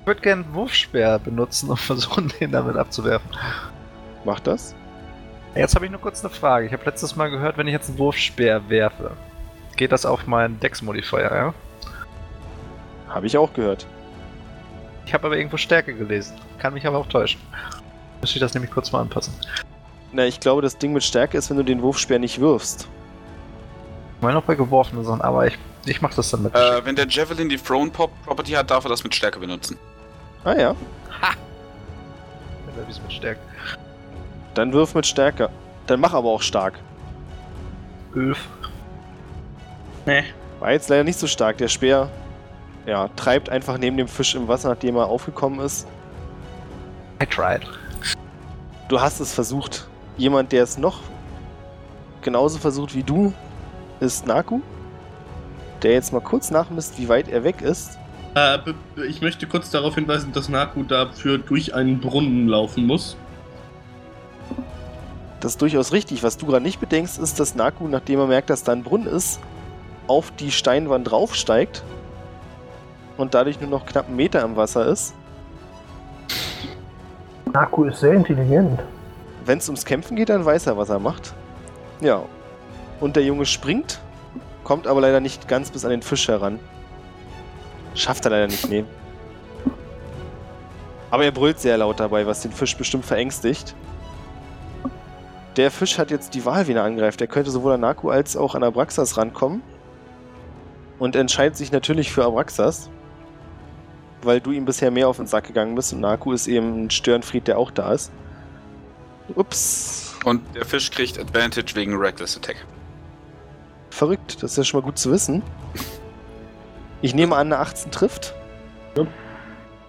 Ich 0.00 0.06
würde 0.06 0.20
gerne 0.20 0.44
einen 0.44 0.54
Wurfspeer 0.54 1.18
benutzen 1.18 1.70
und 1.70 1.80
versuchen, 1.80 2.32
den 2.38 2.52
damit 2.52 2.76
abzuwerfen. 2.76 3.28
Mach 4.24 4.38
das. 4.38 4.76
Jetzt 5.56 5.74
habe 5.74 5.86
ich 5.86 5.90
nur 5.90 6.00
kurz 6.00 6.24
eine 6.24 6.32
Frage. 6.32 6.66
Ich 6.66 6.72
habe 6.72 6.84
letztes 6.84 7.16
Mal 7.16 7.30
gehört, 7.30 7.58
wenn 7.58 7.66
ich 7.66 7.72
jetzt 7.72 7.88
einen 7.88 7.98
Wurfspeer 7.98 8.68
werfe, 8.68 9.10
geht 9.76 9.90
das 9.90 10.06
auf 10.06 10.28
meinen 10.28 10.60
Dex-Modifier, 10.60 11.34
ja? 11.34 11.54
Habe 13.08 13.26
ich 13.26 13.36
auch 13.36 13.52
gehört. 13.52 13.88
Ich 15.04 15.12
habe 15.12 15.26
aber 15.26 15.36
irgendwo 15.36 15.56
Stärke 15.56 15.94
gelesen. 15.94 16.36
Kann 16.58 16.74
mich 16.74 16.86
aber 16.86 16.98
auch 16.98 17.08
täuschen. 17.08 17.40
Müsste 18.20 18.36
ich 18.36 18.40
das 18.40 18.54
nämlich 18.54 18.70
kurz 18.70 18.92
mal 18.92 19.00
anpassen. 19.00 19.34
Na, 20.12 20.26
ich 20.26 20.40
glaube, 20.40 20.62
das 20.62 20.76
Ding 20.76 20.92
mit 20.92 21.02
Stärke 21.02 21.38
ist, 21.38 21.48
wenn 21.50 21.56
du 21.56 21.64
den 21.64 21.80
Wurfspeer 21.82 22.18
nicht 22.18 22.38
wirfst. 22.40 22.88
Ich 24.16 24.22
meine 24.22 24.38
auch 24.38 24.42
bei 24.42 24.54
geworfenen 24.54 25.04
Sachen, 25.04 25.22
aber 25.22 25.46
ich, 25.46 25.58
ich 25.86 26.02
mache 26.02 26.14
das 26.16 26.30
dann 26.30 26.42
mit. 26.42 26.54
Äh, 26.54 26.84
wenn 26.84 26.94
der 26.94 27.08
Javelin 27.08 27.48
die 27.48 27.56
Throne 27.56 27.90
Pop 27.90 28.10
Property 28.24 28.52
hat, 28.52 28.70
darf 28.70 28.84
er 28.84 28.90
das 28.90 29.02
mit 29.02 29.14
Stärke 29.14 29.40
benutzen. 29.40 29.78
Ah 30.44 30.54
ja. 30.54 30.74
Wie 32.86 32.90
es 32.90 33.00
mit 33.02 33.12
Stärke. 33.12 33.40
Dann 34.54 34.72
wirf 34.72 34.94
mit 34.94 35.06
Stärke. 35.06 35.50
Dann 35.86 36.00
mach 36.00 36.12
aber 36.12 36.28
auch 36.28 36.42
stark. 36.42 36.78
Öf. 38.14 38.38
Nee. 40.04 40.24
War 40.60 40.72
jetzt 40.72 40.88
leider 40.88 41.04
nicht 41.04 41.18
so 41.18 41.26
stark. 41.26 41.58
Der 41.58 41.68
Speer 41.68 42.10
ja, 42.86 43.08
treibt 43.16 43.48
einfach 43.48 43.78
neben 43.78 43.96
dem 43.96 44.08
Fisch 44.08 44.34
im 44.34 44.48
Wasser, 44.48 44.70
nachdem 44.70 44.96
er 44.96 45.06
aufgekommen 45.06 45.60
ist. 45.60 45.86
I 47.22 47.26
tried. 47.26 47.62
Du 48.88 49.00
hast 49.00 49.20
es 49.20 49.32
versucht. 49.32 49.86
Jemand, 50.16 50.52
der 50.52 50.62
es 50.62 50.78
noch 50.78 51.00
genauso 52.22 52.58
versucht 52.58 52.94
wie 52.94 53.02
du, 53.02 53.32
ist 54.00 54.26
Naku. 54.26 54.60
Der 55.82 55.92
jetzt 55.92 56.12
mal 56.12 56.20
kurz 56.20 56.50
nachmisst, 56.50 56.98
wie 56.98 57.08
weit 57.08 57.28
er 57.28 57.44
weg 57.44 57.60
ist. 57.60 57.98
Äh, 58.34 58.58
ich 59.08 59.20
möchte 59.20 59.46
kurz 59.46 59.70
darauf 59.70 59.94
hinweisen, 59.94 60.32
dass 60.32 60.48
Naku 60.48 60.84
dafür 60.84 61.38
durch 61.38 61.74
einen 61.74 62.00
Brunnen 62.00 62.48
laufen 62.48 62.86
muss. 62.86 63.16
Das 65.40 65.52
ist 65.52 65.62
durchaus 65.62 65.92
richtig. 65.92 66.22
Was 66.22 66.38
du 66.38 66.46
gerade 66.46 66.62
nicht 66.62 66.80
bedenkst, 66.80 67.18
ist, 67.18 67.40
dass 67.40 67.54
Naku, 67.56 67.88
nachdem 67.88 68.20
er 68.20 68.26
merkt, 68.28 68.48
dass 68.48 68.62
da 68.62 68.72
ein 68.72 68.84
Brunnen 68.84 69.08
ist, 69.08 69.40
auf 70.06 70.30
die 70.30 70.52
Steinwand 70.52 71.10
draufsteigt 71.10 71.82
und 73.16 73.34
dadurch 73.34 73.60
nur 73.60 73.70
noch 73.70 73.84
knapp 73.86 74.06
einen 74.06 74.16
Meter 74.16 74.42
im 74.42 74.56
Wasser 74.56 74.86
ist. 74.86 75.14
Naku 77.52 77.84
ist 77.84 78.00
sehr 78.00 78.14
intelligent. 78.14 78.80
Wenn 79.44 79.58
es 79.58 79.68
ums 79.68 79.84
Kämpfen 79.84 80.16
geht, 80.16 80.28
dann 80.28 80.44
weiß 80.44 80.66
er, 80.66 80.76
was 80.76 80.88
er 80.88 80.98
macht. 80.98 81.34
Ja. 82.00 82.22
Und 83.00 83.16
der 83.16 83.24
Junge 83.24 83.46
springt, 83.46 84.00
kommt 84.64 84.86
aber 84.86 85.00
leider 85.00 85.20
nicht 85.20 85.48
ganz 85.48 85.70
bis 85.70 85.84
an 85.84 85.90
den 85.90 86.02
Fisch 86.02 86.28
heran. 86.28 86.58
Schafft 87.94 88.24
er 88.24 88.30
leider 88.30 88.46
nicht, 88.46 88.68
nee. 88.68 88.84
Aber 91.10 91.24
er 91.24 91.32
brüllt 91.32 91.60
sehr 91.60 91.76
laut 91.76 92.00
dabei, 92.00 92.26
was 92.26 92.40
den 92.42 92.52
Fisch 92.52 92.76
bestimmt 92.76 93.04
verängstigt. 93.04 93.74
Der 95.56 95.70
Fisch 95.70 95.98
hat 95.98 96.10
jetzt 96.10 96.34
die 96.34 96.44
Wahl, 96.46 96.66
wen 96.66 96.76
er 96.76 96.84
angreift. 96.84 97.20
Er 97.20 97.26
könnte 97.26 97.50
sowohl 97.50 97.72
an 97.72 97.80
Naku 97.80 98.08
als 98.08 98.36
auch 98.36 98.54
an 98.54 98.62
Abraxas 98.62 99.18
rankommen. 99.18 99.62
Und 100.98 101.16
entscheidet 101.16 101.56
sich 101.56 101.72
natürlich 101.72 102.12
für 102.12 102.24
Abraxas. 102.24 102.88
Weil 104.22 104.40
du 104.40 104.52
ihm 104.52 104.64
bisher 104.64 104.90
mehr 104.90 105.08
auf 105.08 105.18
den 105.18 105.26
Sack 105.26 105.48
gegangen 105.48 105.74
bist 105.74 105.92
und 105.92 106.00
Naku 106.00 106.32
ist 106.32 106.46
eben 106.46 106.84
ein 106.84 106.90
Störenfried, 106.90 107.48
der 107.48 107.58
auch 107.58 107.70
da 107.70 107.92
ist. 107.92 108.12
Ups. 109.34 110.14
Und 110.24 110.42
der 110.54 110.64
Fisch 110.64 110.90
kriegt 110.90 111.18
Advantage 111.18 111.74
wegen 111.74 111.96
Reckless 111.96 112.36
Attack. 112.36 112.64
Verrückt, 113.90 114.42
das 114.42 114.52
ist 114.52 114.56
ja 114.56 114.64
schon 114.64 114.80
mal 114.80 114.84
gut 114.86 114.98
zu 114.98 115.10
wissen. 115.10 115.42
Ich 117.02 117.14
nehme 117.14 117.34
an, 117.36 117.52
eine 117.52 117.58
18 117.58 117.90
trifft. 117.90 118.34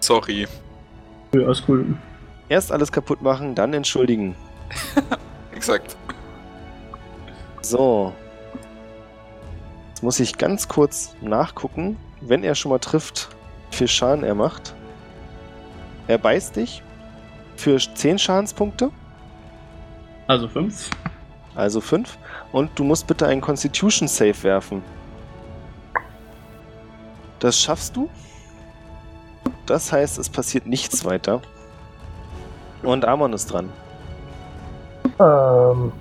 Sorry. 0.00 0.46
Ja, 1.34 1.50
ist 1.50 1.64
cool. 1.66 1.96
Erst 2.50 2.70
alles 2.70 2.92
kaputt 2.92 3.22
machen, 3.22 3.54
dann 3.54 3.72
entschuldigen. 3.72 4.36
Exakt. 5.54 5.96
So. 7.62 8.12
Jetzt 9.88 10.02
muss 10.02 10.20
ich 10.20 10.36
ganz 10.36 10.68
kurz 10.68 11.14
nachgucken, 11.22 11.96
wenn 12.20 12.44
er 12.44 12.54
schon 12.54 12.70
mal 12.70 12.80
trifft, 12.80 13.30
wie 13.70 13.76
viel 13.76 13.88
Schaden 13.88 14.24
er 14.24 14.34
macht. 14.34 14.74
Er 16.06 16.18
beißt 16.18 16.56
dich 16.56 16.82
für 17.56 17.78
10 17.78 18.18
Schadenspunkte, 18.18 18.90
Also 20.26 20.48
5. 20.48 20.90
also 21.54 21.80
5. 21.80 22.18
Und 22.52 22.70
du 22.78 22.84
musst 22.84 23.06
bitte 23.06 23.26
einen 23.26 23.40
Constitution 23.40 24.08
Save 24.08 24.42
werfen. 24.42 24.82
Das 27.40 27.60
schaffst 27.60 27.96
du. 27.96 28.08
Das 29.66 29.92
heißt, 29.92 30.18
es 30.18 30.28
passiert 30.28 30.66
nichts 30.66 31.04
weiter. 31.04 31.40
Und 32.82 33.04
Amon 33.04 33.32
ist 33.32 33.46
dran. 33.52 33.70
Ähm, 35.18 35.92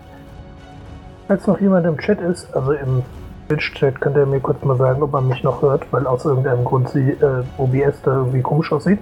falls 1.28 1.48
noch 1.48 1.60
jemand 1.60 1.86
im 1.86 1.98
Chat 1.98 2.20
ist, 2.22 2.54
also 2.54 2.72
im 2.74 3.04
Twitch-Chat, 3.48 4.02
könnt 4.02 4.18
ihr 4.18 4.26
mir 4.26 4.40
kurz 4.40 4.64
mal 4.64 4.78
sagen, 4.78 5.02
ob 5.04 5.12
man 5.12 5.28
mich 5.28 5.44
noch 5.44 5.62
hört, 5.62 5.86
weil 5.91 6.08
aus 6.08 6.26
irgendeinem 6.26 6.64
Grund 6.64 6.90
sie, 6.90 7.12
äh, 7.12 7.44
OBS 7.58 8.02
da 8.04 8.16
irgendwie 8.18 8.41
komisch 8.41 8.72
aussieht. 8.72 9.00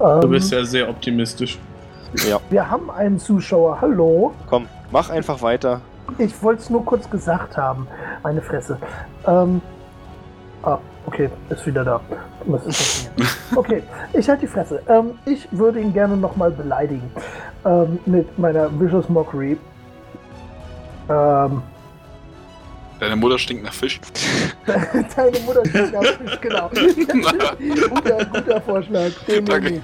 Ähm, 0.00 0.20
Du 0.20 0.28
bist 0.28 0.50
ja 0.52 0.64
sehr 0.64 0.88
optimistisch. 0.88 1.58
Ja, 2.28 2.40
Wir 2.50 2.70
haben 2.70 2.90
einen 2.90 3.18
Zuschauer, 3.18 3.80
hallo. 3.80 4.32
komm, 4.48 4.66
mach 4.90 5.10
einfach 5.10 5.42
weiter. 5.42 5.80
Ich 6.18 6.40
wollte 6.42 6.62
es 6.62 6.70
nur 6.70 6.84
kurz 6.84 7.10
gesagt 7.10 7.56
haben. 7.56 7.88
Meine 8.22 8.40
Fresse. 8.40 8.78
Ähm, 9.26 9.60
ah, 10.62 10.78
okay, 11.06 11.28
ist 11.50 11.66
wieder 11.66 11.84
da. 11.84 12.00
Was 12.44 12.64
ist? 12.66 13.10
Okay, 13.54 13.82
ich 14.12 14.28
halte 14.28 14.42
die 14.42 14.46
Fresse. 14.48 14.82
Ähm, 14.88 15.12
ich 15.24 15.48
würde 15.52 15.80
ihn 15.80 15.92
gerne 15.92 16.16
nochmal 16.16 16.50
beleidigen. 16.50 17.10
Ähm, 17.64 17.98
mit 18.04 18.38
meiner 18.38 18.68
Vicious 18.78 19.08
Mockery. 19.08 19.56
Ähm, 21.08 21.62
Deine 22.98 23.16
Mutter 23.16 23.38
stinkt 23.38 23.62
nach 23.64 23.72
Fisch. 23.74 24.00
deine 24.66 25.38
Mutter 25.40 25.62
ist 25.64 25.92
gar 25.92 26.02
nicht, 26.02 26.42
genau. 26.42 26.68
guter, 27.90 28.24
guter 28.24 28.60
Vorschlag. 28.62 29.10
Den 29.28 29.44
Danke. 29.44 29.82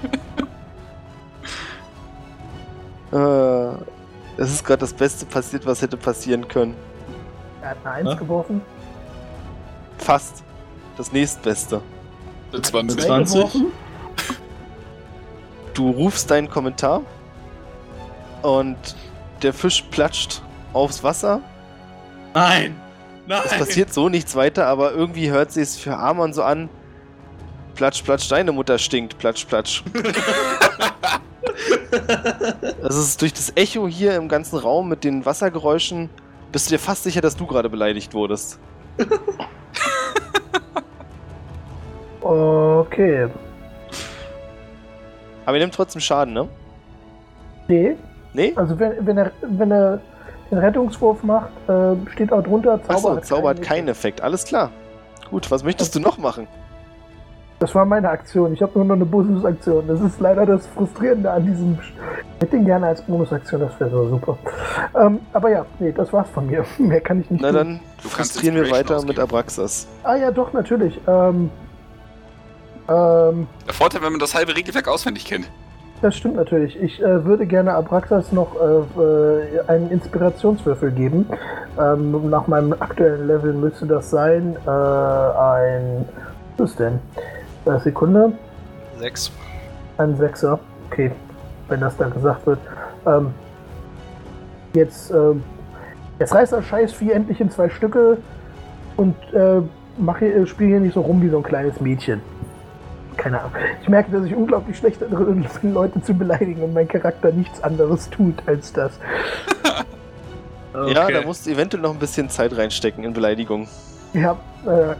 Äh, 3.13 4.41
es 4.41 4.51
ist 4.51 4.65
gerade 4.65 4.79
das 4.79 4.93
Beste 4.93 5.25
passiert, 5.25 5.65
was 5.65 5.81
hätte 5.81 5.97
passieren 5.97 6.47
können. 6.47 6.75
Er 7.61 7.69
hat 7.69 7.77
eine 7.85 7.95
Eins 7.95 8.09
Ja? 8.09 8.15
geworfen. 8.15 8.61
Fast. 9.99 10.43
Das 10.97 11.11
nächstbeste. 11.11 11.81
Eine 12.51 12.61
20. 12.61 12.99
Drei 12.99 13.05
20. 13.07 13.35
geworfen. 13.35 13.65
Du 15.73 15.89
rufst 15.89 16.29
deinen 16.29 16.49
Kommentar 16.49 17.01
und 18.43 18.77
der 19.41 19.53
Fisch 19.53 19.81
platscht 19.89 20.41
aufs 20.73 21.03
Wasser. 21.03 21.41
Nein! 22.33 22.75
Nein! 23.25 23.41
Es 23.45 23.57
passiert 23.57 23.93
so 23.93 24.07
nichts 24.09 24.35
weiter, 24.35 24.67
aber 24.67 24.91
irgendwie 24.91 25.31
hört 25.31 25.51
sich 25.51 25.63
es 25.63 25.77
für 25.77 25.97
Amon 25.97 26.33
so 26.33 26.43
an. 26.43 26.69
Platsch, 27.75 28.03
platsch, 28.03 28.29
deine 28.29 28.51
Mutter 28.51 28.77
stinkt. 28.77 29.17
Platsch, 29.17 29.45
platsch. 29.45 29.83
Das 32.81 32.95
ist 32.97 33.21
durch 33.21 33.33
das 33.33 33.53
Echo 33.55 33.87
hier 33.87 34.15
im 34.15 34.27
ganzen 34.27 34.57
Raum 34.57 34.89
mit 34.89 35.03
den 35.03 35.25
Wassergeräuschen. 35.25 36.09
Bist 36.51 36.67
du 36.67 36.75
dir 36.75 36.79
fast 36.79 37.03
sicher, 37.03 37.21
dass 37.21 37.35
du 37.35 37.45
gerade 37.45 37.69
beleidigt 37.69 38.13
wurdest? 38.13 38.59
Okay. 42.21 43.27
Aber 45.45 45.57
ihr 45.57 45.61
nehmt 45.61 45.73
trotzdem 45.73 46.01
Schaden, 46.01 46.33
ne? 46.33 46.47
Nee. 47.67 47.95
Nee? 48.33 48.53
Also 48.55 48.79
wenn, 48.79 49.05
wenn, 49.05 49.17
er, 49.17 49.31
wenn 49.41 49.71
er 49.71 49.99
den 50.49 50.57
Rettungswurf 50.57 51.23
macht, 51.23 51.49
äh, 51.67 51.95
steht 52.11 52.31
auch 52.31 52.43
drunter, 52.43 52.81
Zauber 52.83 53.17
Achso, 53.17 53.21
Zauber 53.21 53.49
hat 53.49 53.57
keinen 53.57 53.67
keinen 53.67 53.87
Effekt. 53.89 54.21
Alles 54.21 54.45
klar. 54.45 54.71
Gut, 55.29 55.49
was 55.51 55.63
möchtest 55.63 55.95
du 55.95 55.99
noch 55.99 56.17
machen? 56.17 56.47
Das 57.63 57.73
war 57.73 57.85
meine 57.85 58.09
Aktion. 58.09 58.51
Ich 58.51 58.61
habe 58.61 58.73
nur 58.75 58.83
noch 58.83 58.95
eine 58.95 59.05
Bonusaktion. 59.05 59.87
Das 59.87 60.01
ist 60.01 60.19
leider 60.19 60.45
das 60.45 60.67
Frustrierende 60.67 61.31
an 61.31 61.45
diesem. 61.45 61.75
Sch- 61.75 61.93
Ich 62.35 62.41
hätte 62.41 62.57
ihn 62.57 62.65
gerne 62.65 62.87
als 62.87 63.01
Bonusaktion, 63.03 63.61
das 63.61 63.79
wäre 63.79 63.89
so 63.89 64.09
super. 64.09 64.37
Ähm, 64.99 65.21
aber 65.31 65.49
ja, 65.49 65.65
nee, 65.79 65.93
das 65.93 66.11
war's 66.11 66.27
von 66.33 66.45
mir. 66.47 66.65
Mehr 66.77 66.99
kann 66.99 67.21
ich 67.21 67.31
nicht 67.31 67.41
Na 67.41 67.51
tun. 67.51 67.57
dann 67.57 67.79
Du 68.01 68.09
frustrieren 68.09 68.55
wir 68.55 68.63
weiter 68.69 68.95
mit 68.95 69.11
ausgeben. 69.17 69.21
Abraxas. 69.21 69.87
Ah 70.03 70.15
ja, 70.17 70.29
doch, 70.31 70.51
natürlich. 70.51 70.99
Ähm, 71.07 71.49
ähm, 72.89 73.47
Der 73.65 73.73
Vorteil, 73.73 74.01
wenn 74.01 74.11
man 74.11 74.19
das 74.19 74.35
halbe 74.35 74.53
Regelwerk 74.57 74.89
auswendig 74.89 75.23
kennt. 75.23 75.45
das 76.01 76.17
stimmt 76.17 76.35
natürlich. 76.35 76.77
Ich 76.83 77.01
äh, 77.01 77.23
würde 77.23 77.45
gerne 77.45 77.75
Abraxas 77.75 78.33
noch 78.33 78.57
äh, 78.59 79.01
äh, 79.01 79.59
einen 79.67 79.89
Inspirationswürfel 79.89 80.91
geben. 80.91 81.27
Ähm, 81.79 82.29
nach 82.29 82.47
meinem 82.47 82.73
aktuellen 82.77 83.25
Level 83.25 83.53
müsste 83.53 83.85
das 83.85 84.09
sein 84.09 84.57
äh, 84.67 84.69
ein. 84.69 86.05
Was 86.57 86.71
ist 86.71 86.79
denn? 86.81 86.99
Äh, 87.65 87.79
Sekunde. 87.79 88.33
Sechs. 88.99 89.31
Ein 89.97 90.17
Sechser. 90.17 90.59
Okay, 90.89 91.11
wenn 91.69 91.79
das 91.79 91.97
dann 91.97 92.13
gesagt 92.13 92.45
wird. 92.45 92.59
Ähm, 93.05 93.33
jetzt, 94.73 95.11
ähm, 95.11 95.43
jetzt 96.19 96.33
reißt 96.33 96.53
das 96.53 96.65
Scheißvieh 96.65 97.11
endlich 97.11 97.39
in 97.41 97.49
zwei 97.49 97.69
Stücke 97.69 98.17
und 98.97 99.15
äh, 99.33 99.61
mach 99.97 100.19
hier, 100.19 100.35
äh, 100.35 100.45
spiel 100.45 100.67
hier 100.67 100.79
nicht 100.79 100.93
so 100.93 101.01
rum 101.01 101.21
wie 101.21 101.29
so 101.29 101.37
ein 101.37 101.43
kleines 101.43 101.79
Mädchen. 101.79 102.21
Keine 103.17 103.39
Ahnung. 103.39 103.53
Ich 103.81 103.89
merke, 103.89 104.11
dass 104.11 104.25
ich 104.25 104.35
unglaublich 104.35 104.77
schlecht 104.77 105.01
darin 105.01 105.45
bin, 105.61 105.73
Leute 105.73 106.01
zu 106.01 106.13
beleidigen 106.13 106.61
und 106.61 106.73
mein 106.73 106.87
Charakter 106.87 107.31
nichts 107.31 107.63
anderes 107.63 108.09
tut 108.09 108.35
als 108.45 108.73
das. 108.73 108.99
Ja, 110.87 111.07
da 111.07 111.21
musst 111.21 111.45
du 111.45 111.51
eventuell 111.51 111.83
noch 111.83 111.93
ein 111.93 111.99
bisschen 111.99 112.29
Zeit 112.29 112.57
reinstecken 112.57 113.03
in 113.03 113.13
Beleidigung. 113.13 113.67
Ja, 114.13 114.35
äh, 114.65 114.95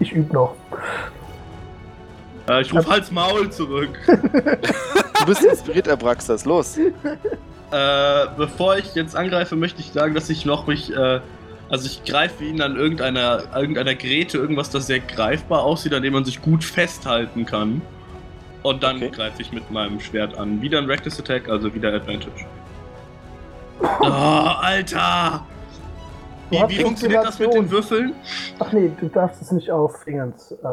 ich 0.00 0.12
übe 0.12 0.34
noch. 0.34 0.56
Äh, 2.48 2.62
ich 2.62 2.72
rufe 2.72 2.88
Hals 2.88 3.10
Maul 3.10 3.50
zurück. 3.50 3.90
Du 5.20 5.26
bist 5.32 5.42
inspiriert, 5.44 5.88
Abraxas. 5.88 6.44
Los. 6.44 6.76
Äh, 6.76 6.90
bevor 8.36 8.76
ich 8.76 8.94
jetzt 8.94 9.16
angreife, 9.16 9.56
möchte 9.56 9.80
ich 9.80 9.90
sagen, 9.90 10.14
dass 10.14 10.28
ich 10.28 10.44
noch 10.44 10.66
mich, 10.66 10.94
äh, 10.94 11.20
also 11.70 11.86
ich 11.86 12.04
greife 12.04 12.44
ihn 12.44 12.60
an 12.60 12.76
irgendeiner, 12.76 13.44
irgendeiner 13.56 13.94
Geräte, 13.94 14.36
irgendwas, 14.36 14.68
das 14.68 14.86
sehr 14.86 15.00
greifbar 15.00 15.62
aussieht, 15.62 15.94
an 15.94 16.02
dem 16.02 16.12
man 16.12 16.26
sich 16.26 16.42
gut 16.42 16.62
festhalten 16.62 17.46
kann. 17.46 17.80
Und 18.62 18.82
dann 18.82 18.96
Okay. 18.96 19.10
greife 19.10 19.40
ich 19.40 19.50
mit 19.52 19.70
meinem 19.70 19.98
Schwert 19.98 20.36
an. 20.36 20.60
Wieder 20.60 20.76
ein 20.78 20.84
Reckless 20.86 21.18
Attack, 21.18 21.48
also 21.48 21.72
wieder 21.74 21.94
Advantage. 21.94 22.44
Oh, 23.80 24.04
Alter! 24.04 25.46
Du 26.50 26.58
Wie, 26.58 26.68
wie 26.68 26.82
funktioniert 26.82 27.24
das 27.24 27.38
mit 27.38 27.54
den 27.54 27.70
Würfeln? 27.70 28.12
Ach 28.58 28.70
nee, 28.72 28.90
du 29.00 29.08
darfst 29.08 29.40
es 29.40 29.50
nicht 29.52 29.70
auf 29.70 30.04
Dingens. 30.04 30.52
Äh, 30.52 30.66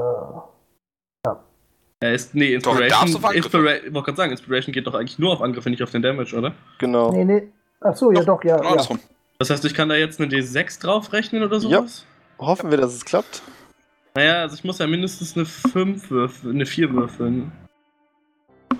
Er 2.02 2.14
ist, 2.16 2.34
nee, 2.34 2.58
Doch, 2.58 2.78
darfst 2.80 2.82
Inspiration. 2.82 3.22
Angriffe. 3.22 3.38
Inspira 3.38 3.76
ich 3.76 3.94
wollte 3.94 4.06
gerade 4.06 4.18
sagen, 4.18 4.32
Inspiration 4.32 4.74
geht 4.74 4.88
doch 4.88 4.96
eigentlich 4.96 5.20
nur 5.20 5.34
auf 5.34 5.42
Angriffe, 5.42 5.70
nicht 5.70 5.84
auf 5.84 5.92
den 5.92 6.02
Damage, 6.02 6.36
oder? 6.36 6.54
Genau. 6.80 7.12
nee, 7.12 7.24
nee. 7.24 7.44
Ach 7.80 7.96
so, 7.96 8.12
ja 8.12 8.24
doch, 8.24 8.44
ja. 8.44 8.56
Genau 8.58 8.64
ja. 8.64 8.72
andersrum. 8.72 9.00
Das 9.38 9.52
heißt, 9.52 9.64
ich 9.66 9.74
kann 9.76 9.88
da 9.88 9.96
jetzt 9.96 10.20
eine 10.20 10.32
D6 10.32 10.82
draufrechnen 10.82 11.44
oder 11.44 11.60
sowas? 11.60 12.06
Hoffen 12.40 12.72
wir, 12.72 12.78
dass 12.78 12.94
es 12.94 13.06
klappt. 13.06 13.44
Naja, 14.16 14.42
also 14.42 14.56
ich 14.56 14.64
muss 14.64 14.80
ja 14.80 14.88
mindestens 14.88 15.36
eine 15.36 15.46
5 15.46 16.10
würfeln, 16.10 16.56
eine 16.56 16.66
4 16.66 16.92
würfeln. 16.92 17.52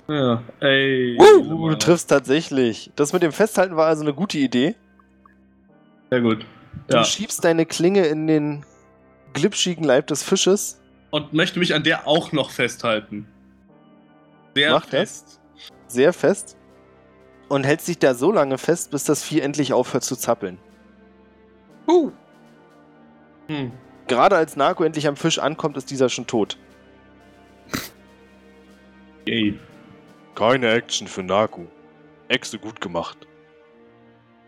Ja, 0.08 0.42
ey. 0.60 1.16
Uh, 1.18 1.68
du 1.70 1.78
triffst 1.78 2.10
tatsächlich. 2.10 2.90
Das 2.96 3.12
mit 3.12 3.22
dem 3.22 3.32
Festhalten 3.32 3.76
war 3.76 3.86
also 3.86 4.02
eine 4.02 4.14
gute 4.14 4.38
Idee. 4.38 4.74
Sehr 6.10 6.20
gut. 6.20 6.44
Du 6.88 6.96
Ja. 6.96 7.04
schiebst 7.04 7.44
deine 7.44 7.66
Klinge 7.66 8.06
in 8.06 8.26
den 8.26 8.66
glitschigen 9.32 9.84
Leib 9.84 10.08
des 10.08 10.24
Fisches. 10.24 10.80
Und 11.12 11.32
möchte 11.34 11.60
mich 11.60 11.74
an 11.74 11.84
der 11.84 12.08
auch 12.08 12.32
noch 12.32 12.50
festhalten. 12.50 13.28
Sehr 14.54 14.72
Mach 14.72 14.86
das. 14.86 14.90
fest. 14.90 15.40
sehr 15.86 16.12
fest 16.12 16.56
und 17.48 17.64
hältst 17.64 17.86
dich 17.86 17.98
da 17.98 18.14
so 18.14 18.32
lange 18.32 18.56
fest, 18.56 18.90
bis 18.90 19.04
das 19.04 19.22
Vieh 19.22 19.40
endlich 19.40 19.74
aufhört 19.74 20.04
zu 20.04 20.16
zappeln. 20.16 20.58
Uh. 21.86 22.10
Hm. 23.48 23.72
Gerade 24.08 24.36
als 24.36 24.56
Narko 24.56 24.84
endlich 24.84 25.06
am 25.06 25.16
Fisch 25.16 25.38
ankommt, 25.38 25.76
ist 25.76 25.90
dieser 25.90 26.08
schon 26.08 26.26
tot. 26.26 26.56
Yay. 29.26 29.58
Keine 30.34 30.72
Action 30.72 31.06
für 31.06 31.22
Narko. 31.22 31.66
Echse 32.28 32.58
gut 32.58 32.80
gemacht. 32.80 33.18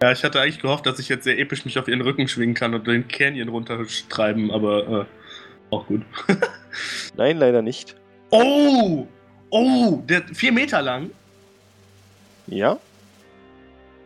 Ja, 0.03 0.12
ich 0.12 0.24
hatte 0.24 0.41
eigentlich 0.41 0.61
gehofft, 0.61 0.86
dass 0.86 0.99
ich 0.99 1.09
jetzt 1.09 1.24
sehr 1.24 1.39
episch 1.39 1.65
mich 1.65 1.78
auf 1.78 1.89
ihren 1.89 2.01
Rücken 2.01 2.27
schwingen 2.27 2.55
kann 2.55 2.74
und 2.74 2.86
den 2.86 3.07
Canyon 3.07 3.49
runtertreiben, 3.49 4.51
aber 4.51 4.89
äh, 4.89 5.05
auch 5.74 5.86
gut. 5.86 6.02
Nein, 7.16 7.38
leider 7.38 7.62
nicht. 7.62 7.96
Oh! 8.30 9.06
Oh! 9.51 10.02
Der 10.09 10.22
vier 10.32 10.52
Meter 10.52 10.82
lang. 10.82 11.10
Ja? 12.46 12.78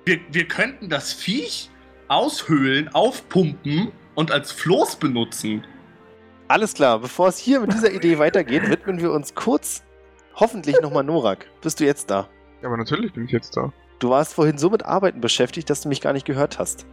Wir, 0.04 0.20
wir 0.30 0.46
könnten 0.46 0.88
das 0.88 1.12
Viech 1.12 1.70
aushöhlen, 2.08 2.88
aufpumpen 2.94 3.92
und 4.14 4.32
als 4.32 4.52
Floß 4.52 4.96
benutzen. 4.96 5.66
Alles 6.48 6.72
klar, 6.72 6.98
bevor 6.98 7.28
es 7.28 7.38
hier 7.38 7.60
mit 7.60 7.72
dieser 7.72 7.92
Idee 7.92 8.18
weitergeht, 8.18 8.68
widmen 8.70 9.00
wir 9.00 9.12
uns 9.12 9.34
kurz, 9.34 9.82
hoffentlich 10.34 10.80
nochmal 10.80 11.04
Norak. 11.04 11.46
Bist 11.60 11.80
du 11.80 11.84
jetzt 11.84 12.10
da? 12.10 12.28
Ja, 12.62 12.68
aber 12.68 12.78
natürlich 12.78 13.12
bin 13.12 13.26
ich 13.26 13.32
jetzt 13.32 13.56
da. 13.56 13.72
Du 13.98 14.10
warst 14.10 14.34
vorhin 14.34 14.56
so 14.58 14.70
mit 14.70 14.84
Arbeiten 14.84 15.20
beschäftigt, 15.20 15.68
dass 15.68 15.82
du 15.82 15.88
mich 15.88 16.00
gar 16.00 16.12
nicht 16.12 16.24
gehört 16.24 16.58
hast. 16.58 16.86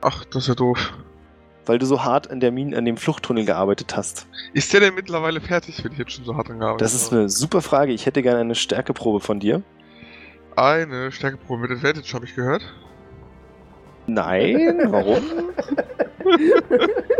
Ach, 0.00 0.24
das 0.24 0.44
ist 0.44 0.48
ja 0.48 0.54
doof. 0.54 0.94
Weil 1.68 1.78
du 1.78 1.84
so 1.86 2.02
hart 2.02 2.30
an, 2.30 2.40
der 2.40 2.50
Minen, 2.50 2.74
an 2.74 2.84
dem 2.86 2.96
Fluchttunnel 2.96 3.44
gearbeitet 3.44 3.94
hast. 3.94 4.26
Ist 4.54 4.72
der 4.72 4.80
denn 4.80 4.94
mittlerweile 4.94 5.40
fertig, 5.40 5.84
wenn 5.84 5.92
ich 5.92 5.98
jetzt 5.98 6.12
schon 6.12 6.24
so 6.24 6.34
hart 6.34 6.48
dran 6.48 6.58
gearbeitet 6.60 6.80
Das 6.80 6.94
ist 6.94 7.08
habe? 7.10 7.20
eine 7.20 7.28
super 7.28 7.60
Frage. 7.60 7.92
Ich 7.92 8.06
hätte 8.06 8.22
gerne 8.22 8.40
eine 8.40 8.54
Stärkeprobe 8.54 9.20
von 9.20 9.38
dir. 9.38 9.62
Eine 10.56 11.12
Stärkeprobe 11.12 11.60
mit 11.62 11.70
Advantage, 11.70 12.10
habe 12.14 12.24
ich 12.24 12.34
gehört. 12.34 12.62
Nein, 14.06 14.78
warum? 14.86 15.22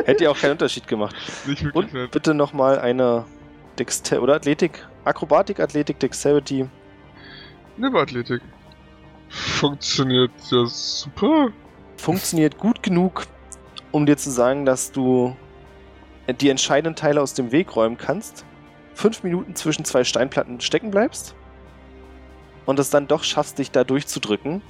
Hätte 0.07 0.25
ja 0.25 0.31
auch 0.31 0.39
keinen 0.39 0.53
Unterschied 0.53 0.89
gemacht. 0.89 1.15
Nicht 1.47 1.63
wirklich 1.63 1.75
Und 1.85 1.93
nett. 1.93 2.11
bitte 2.11 2.33
nochmal 2.33 2.79
eine 2.79 3.27
Dexter 3.79 4.23
oder 4.23 4.35
Athletik, 4.37 4.87
Akrobatik, 5.05 5.61
Athletik, 5.61 6.01
Dexterity. 6.01 6.67
Nimm 7.77 7.95
Athletik. 7.97 8.41
Funktioniert 9.29 10.31
ja 10.51 10.65
super. 10.67 11.51
Funktioniert 11.99 12.57
gut 12.59 12.83
genug, 12.83 13.25
um 13.93 14.07
dir 14.07 14.17
zu 14.17 14.31
sagen, 14.31 14.65
dass 14.65 14.93
du 14.93 15.37
die 16.41 16.51
entscheidenden 16.51 16.97
Teile 16.97 17.23
aus 17.23 17.35
dem 17.35 17.53
Weg 17.53 17.75
räumen 17.75 17.97
kannst, 17.97 18.45
fünf 18.95 19.23
Minuten 19.23 19.55
zwischen 19.55 19.85
zwei 19.85 20.05
Steinplatten 20.05 20.61
stecken 20.61 20.91
bleibst 20.91 21.35
und 22.67 22.79
es 22.79 22.91
dann 22.91 23.07
doch 23.07 23.25
schaffst, 23.25 23.59
dich 23.59 23.71
da 23.71 23.85
durchzudrücken, 23.85 24.61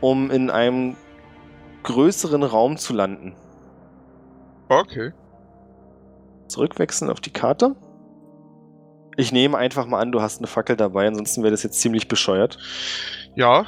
um 0.00 0.30
in 0.30 0.50
einem 0.50 0.96
größeren 1.82 2.42
Raum 2.42 2.76
zu 2.76 2.94
landen. 2.94 3.34
Okay. 4.68 5.12
Zurückwechseln 6.48 7.10
auf 7.10 7.20
die 7.20 7.32
Karte. 7.32 7.76
Ich 9.16 9.32
nehme 9.32 9.58
einfach 9.58 9.86
mal 9.86 10.00
an, 10.00 10.12
du 10.12 10.22
hast 10.22 10.38
eine 10.38 10.46
Fackel 10.46 10.76
dabei, 10.76 11.08
ansonsten 11.08 11.42
wäre 11.42 11.50
das 11.50 11.62
jetzt 11.62 11.80
ziemlich 11.80 12.08
bescheuert. 12.08 12.58
Ja, 13.34 13.66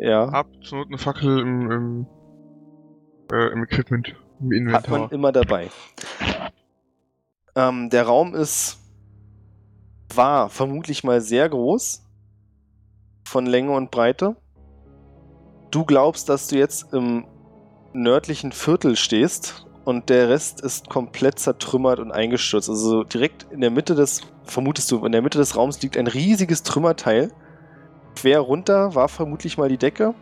Ja, 0.00 0.32
hab 0.32 0.46
zur 0.64 0.78
Not 0.78 0.88
eine 0.88 0.98
Fackel 0.98 1.40
im, 1.40 1.70
im, 1.70 2.06
äh, 3.32 3.52
im 3.52 3.64
Equipment, 3.64 4.14
im 4.40 4.72
hat 4.72 4.88
man 4.88 5.02
Inventar. 5.02 5.12
immer 5.12 5.32
dabei. 5.32 5.70
Ähm, 7.54 7.90
der 7.90 8.04
Raum 8.04 8.34
ist, 8.34 8.78
war 10.14 10.50
vermutlich 10.50 11.04
mal 11.04 11.20
sehr 11.20 11.48
groß, 11.48 12.04
von 13.24 13.46
Länge 13.46 13.72
und 13.72 13.90
Breite. 13.90 14.36
Du 15.70 15.84
glaubst, 15.84 16.28
dass 16.28 16.48
du 16.48 16.56
jetzt 16.56 16.92
im 16.92 17.26
nördlichen 17.92 18.52
Viertel 18.52 18.96
stehst 18.96 19.66
und 19.84 20.08
der 20.08 20.28
Rest 20.28 20.60
ist 20.60 20.88
komplett 20.88 21.38
zertrümmert 21.38 22.00
und 22.00 22.12
eingestürzt. 22.12 22.68
Also 22.68 23.04
direkt 23.04 23.46
in 23.50 23.60
der 23.60 23.70
Mitte 23.70 23.94
des, 23.94 24.22
vermutest 24.44 24.90
du, 24.90 25.04
in 25.04 25.12
der 25.12 25.22
Mitte 25.22 25.38
des 25.38 25.56
Raums 25.56 25.80
liegt 25.82 25.96
ein 25.96 26.06
riesiges 26.06 26.62
Trümmerteil. 26.62 27.32
Quer 28.16 28.40
runter 28.40 28.94
war 28.94 29.08
vermutlich 29.08 29.58
mal 29.58 29.68
die 29.68 29.78
Decke, 29.78 30.14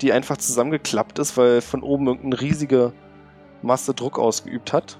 die 0.00 0.12
einfach 0.12 0.36
zusammengeklappt 0.36 1.18
ist, 1.18 1.36
weil 1.36 1.60
von 1.60 1.82
oben 1.82 2.06
irgendeine 2.06 2.40
riesige 2.40 2.92
Masse 3.62 3.94
Druck 3.94 4.18
ausgeübt 4.18 4.72
hat. 4.72 4.98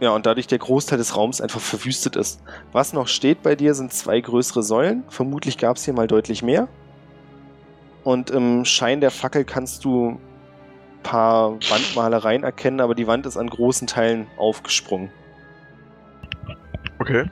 Ja, 0.00 0.10
und 0.10 0.26
dadurch 0.26 0.46
der 0.46 0.58
Großteil 0.58 0.98
des 0.98 1.16
Raums 1.16 1.40
einfach 1.40 1.60
verwüstet 1.60 2.16
ist. 2.16 2.42
Was 2.72 2.92
noch 2.92 3.08
steht 3.08 3.42
bei 3.42 3.54
dir, 3.56 3.74
sind 3.74 3.92
zwei 3.92 4.20
größere 4.20 4.62
Säulen. 4.62 5.04
Vermutlich 5.08 5.56
gab 5.56 5.76
es 5.76 5.84
hier 5.84 5.94
mal 5.94 6.06
deutlich 6.06 6.42
mehr. 6.42 6.68
Und 8.04 8.30
im 8.30 8.64
Schein 8.64 9.00
der 9.00 9.10
Fackel 9.10 9.44
kannst 9.44 9.84
du 9.84 10.10
ein 10.10 10.18
paar 11.02 11.52
Wandmalereien 11.70 12.44
erkennen, 12.44 12.80
aber 12.80 12.94
die 12.94 13.06
Wand 13.06 13.26
ist 13.26 13.36
an 13.36 13.48
großen 13.48 13.86
Teilen 13.86 14.26
aufgesprungen. 14.36 15.10
Okay. 16.98 17.24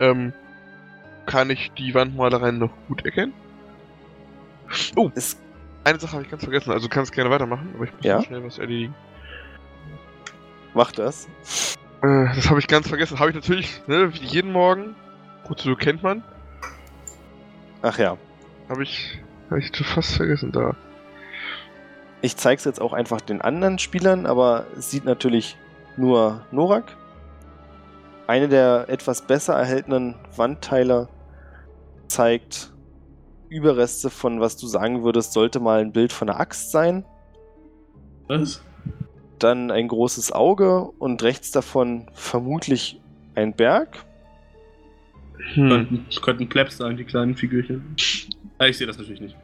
Ähm, 0.00 0.32
kann 1.26 1.50
ich 1.50 1.70
die 1.76 1.94
Wandmalereien 1.94 2.58
noch 2.58 2.72
gut 2.88 3.04
erkennen? 3.04 3.34
Oh, 4.96 5.10
Es, 5.14 5.36
eine 5.84 5.98
Sache 5.98 6.12
habe 6.12 6.22
ich 6.22 6.30
ganz 6.30 6.42
vergessen. 6.42 6.70
Also 6.72 6.88
du 6.88 6.94
kannst 6.94 7.12
gerne 7.12 7.30
weitermachen, 7.30 7.72
aber 7.74 7.84
ich 7.84 7.92
muss 7.94 8.04
Ja? 8.04 8.22
schnell 8.22 8.44
was 8.44 8.58
erledigen. 8.58 8.94
macht 10.74 10.98
das. 10.98 11.26
Äh, 12.02 12.26
das 12.34 12.48
habe 12.50 12.60
ich 12.60 12.68
ganz 12.68 12.88
vergessen. 12.88 13.18
Habe 13.18 13.30
ich 13.30 13.36
natürlich, 13.36 13.82
ne, 13.86 14.10
jeden 14.14 14.52
Morgen. 14.52 14.94
Wozu 15.48 15.74
kennt 15.76 16.02
man. 16.02 16.22
Ach 17.82 17.98
ja. 17.98 18.16
Habe 18.68 18.82
ich, 18.82 19.18
habe 19.48 19.60
ich 19.60 19.70
fast 19.74 20.16
vergessen 20.16 20.52
da. 20.52 20.76
Ich 22.20 22.36
zeige 22.36 22.58
es 22.58 22.64
jetzt 22.64 22.80
auch 22.80 22.92
einfach 22.92 23.20
den 23.20 23.40
anderen 23.40 23.78
Spielern, 23.78 24.26
aber 24.26 24.66
es 24.76 24.90
sieht 24.90 25.04
natürlich 25.04 25.56
nur 25.96 26.44
Norak. 26.50 26.96
Eine 28.26 28.48
der 28.48 28.86
etwas 28.88 29.22
besser 29.22 29.54
erhaltenen 29.54 30.16
Wandteile 30.36 31.08
zeigt 32.08 32.72
Überreste 33.48 34.10
von, 34.10 34.40
was 34.40 34.56
du 34.56 34.66
sagen 34.66 35.02
würdest, 35.02 35.32
sollte 35.32 35.60
mal 35.60 35.80
ein 35.80 35.92
Bild 35.92 36.12
von 36.12 36.28
einer 36.28 36.40
Axt 36.40 36.70
sein. 36.70 37.04
Was? 38.26 38.62
Dann 39.38 39.70
ein 39.70 39.88
großes 39.88 40.32
Auge 40.32 40.82
und 40.98 41.22
rechts 41.22 41.50
davon 41.50 42.10
vermutlich 42.12 43.00
ein 43.34 43.54
Berg. 43.54 44.04
Hm. 45.54 45.68
Könnten, 45.68 46.06
könnten 46.22 46.48
Plebs 46.48 46.76
sein, 46.76 46.96
die 46.96 47.04
kleinen 47.04 47.36
Figürchen. 47.36 47.96
Ah, 48.58 48.66
ich 48.66 48.76
sehe 48.76 48.86
das 48.86 48.98
natürlich 48.98 49.20
nicht. 49.20 49.36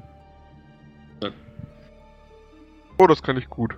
Oh, 2.99 3.07
das 3.07 3.23
kann 3.23 3.37
ich 3.37 3.49
gut. 3.49 3.77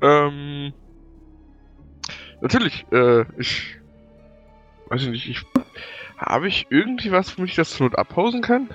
Ähm. 0.00 0.72
Natürlich, 2.40 2.86
äh, 2.92 3.24
ich. 3.38 3.76
Weiß 4.88 5.02
ich 5.02 5.08
nicht, 5.08 5.28
ich. 5.28 5.42
Habe 6.18 6.48
ich 6.48 6.66
irgendwie 6.70 7.10
was, 7.10 7.36
womit 7.36 7.50
ich 7.50 7.56
das 7.56 7.70
zur 7.70 7.86
Not 7.86 7.98
abhausen 7.98 8.42
kann? 8.42 8.68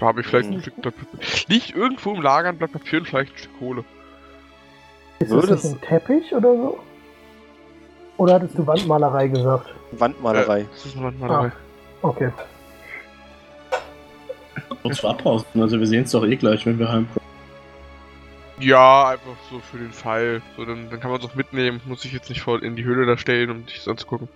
Habe 0.00 0.20
ich 0.20 0.26
vielleicht 0.26 0.50
ein. 0.50 0.60
Stück 0.60 0.80
Blatt 0.80 0.94
Papier. 0.96 1.44
Liegt 1.48 1.74
irgendwo 1.74 2.14
im 2.14 2.22
Lager 2.22 2.48
ein 2.48 2.58
Blatt 2.58 2.72
Papier 2.72 3.00
und 3.00 3.06
vielleicht 3.06 3.32
ein 3.34 3.38
Stück 3.38 3.58
Kohle. 3.58 3.84
Ist 5.18 5.30
Würde 5.30 5.48
das 5.48 5.64
nicht 5.64 5.74
ein 5.74 5.80
Teppich 5.80 6.34
oder 6.34 6.56
so? 6.56 6.78
Oder 8.16 8.34
hattest 8.34 8.56
du 8.58 8.66
Wandmalerei 8.66 9.28
gesagt? 9.28 9.74
Wandmalerei. 9.92 10.60
Äh, 10.60 10.66
das 10.72 10.86
ist 10.86 10.96
eine 10.96 11.06
Wandmalerei. 11.06 11.52
Okay. 12.02 12.30
Uns 14.82 15.04
abhausen. 15.04 15.60
Also 15.60 15.78
wir 15.78 15.86
sehen 15.86 16.04
es 16.04 16.10
doch 16.10 16.24
eh 16.24 16.36
gleich, 16.36 16.64
wenn 16.66 16.78
wir 16.78 16.88
heimkommen. 16.88 17.20
Ja, 18.58 19.08
einfach 19.08 19.36
so 19.50 19.58
für 19.58 19.78
den 19.78 19.92
Fall. 19.92 20.42
So, 20.56 20.64
dann, 20.64 20.90
dann 20.90 21.00
kann 21.00 21.10
man 21.10 21.20
es 21.20 21.26
auch 21.26 21.34
mitnehmen. 21.34 21.80
Muss 21.86 22.04
ich 22.04 22.12
jetzt 22.12 22.28
nicht 22.28 22.42
voll 22.42 22.62
in 22.62 22.76
die 22.76 22.84
Höhle 22.84 23.06
da 23.06 23.16
stellen, 23.16 23.50
um 23.50 23.66
sich 23.66 23.78
das 23.78 23.88
anzugucken. 23.88 24.28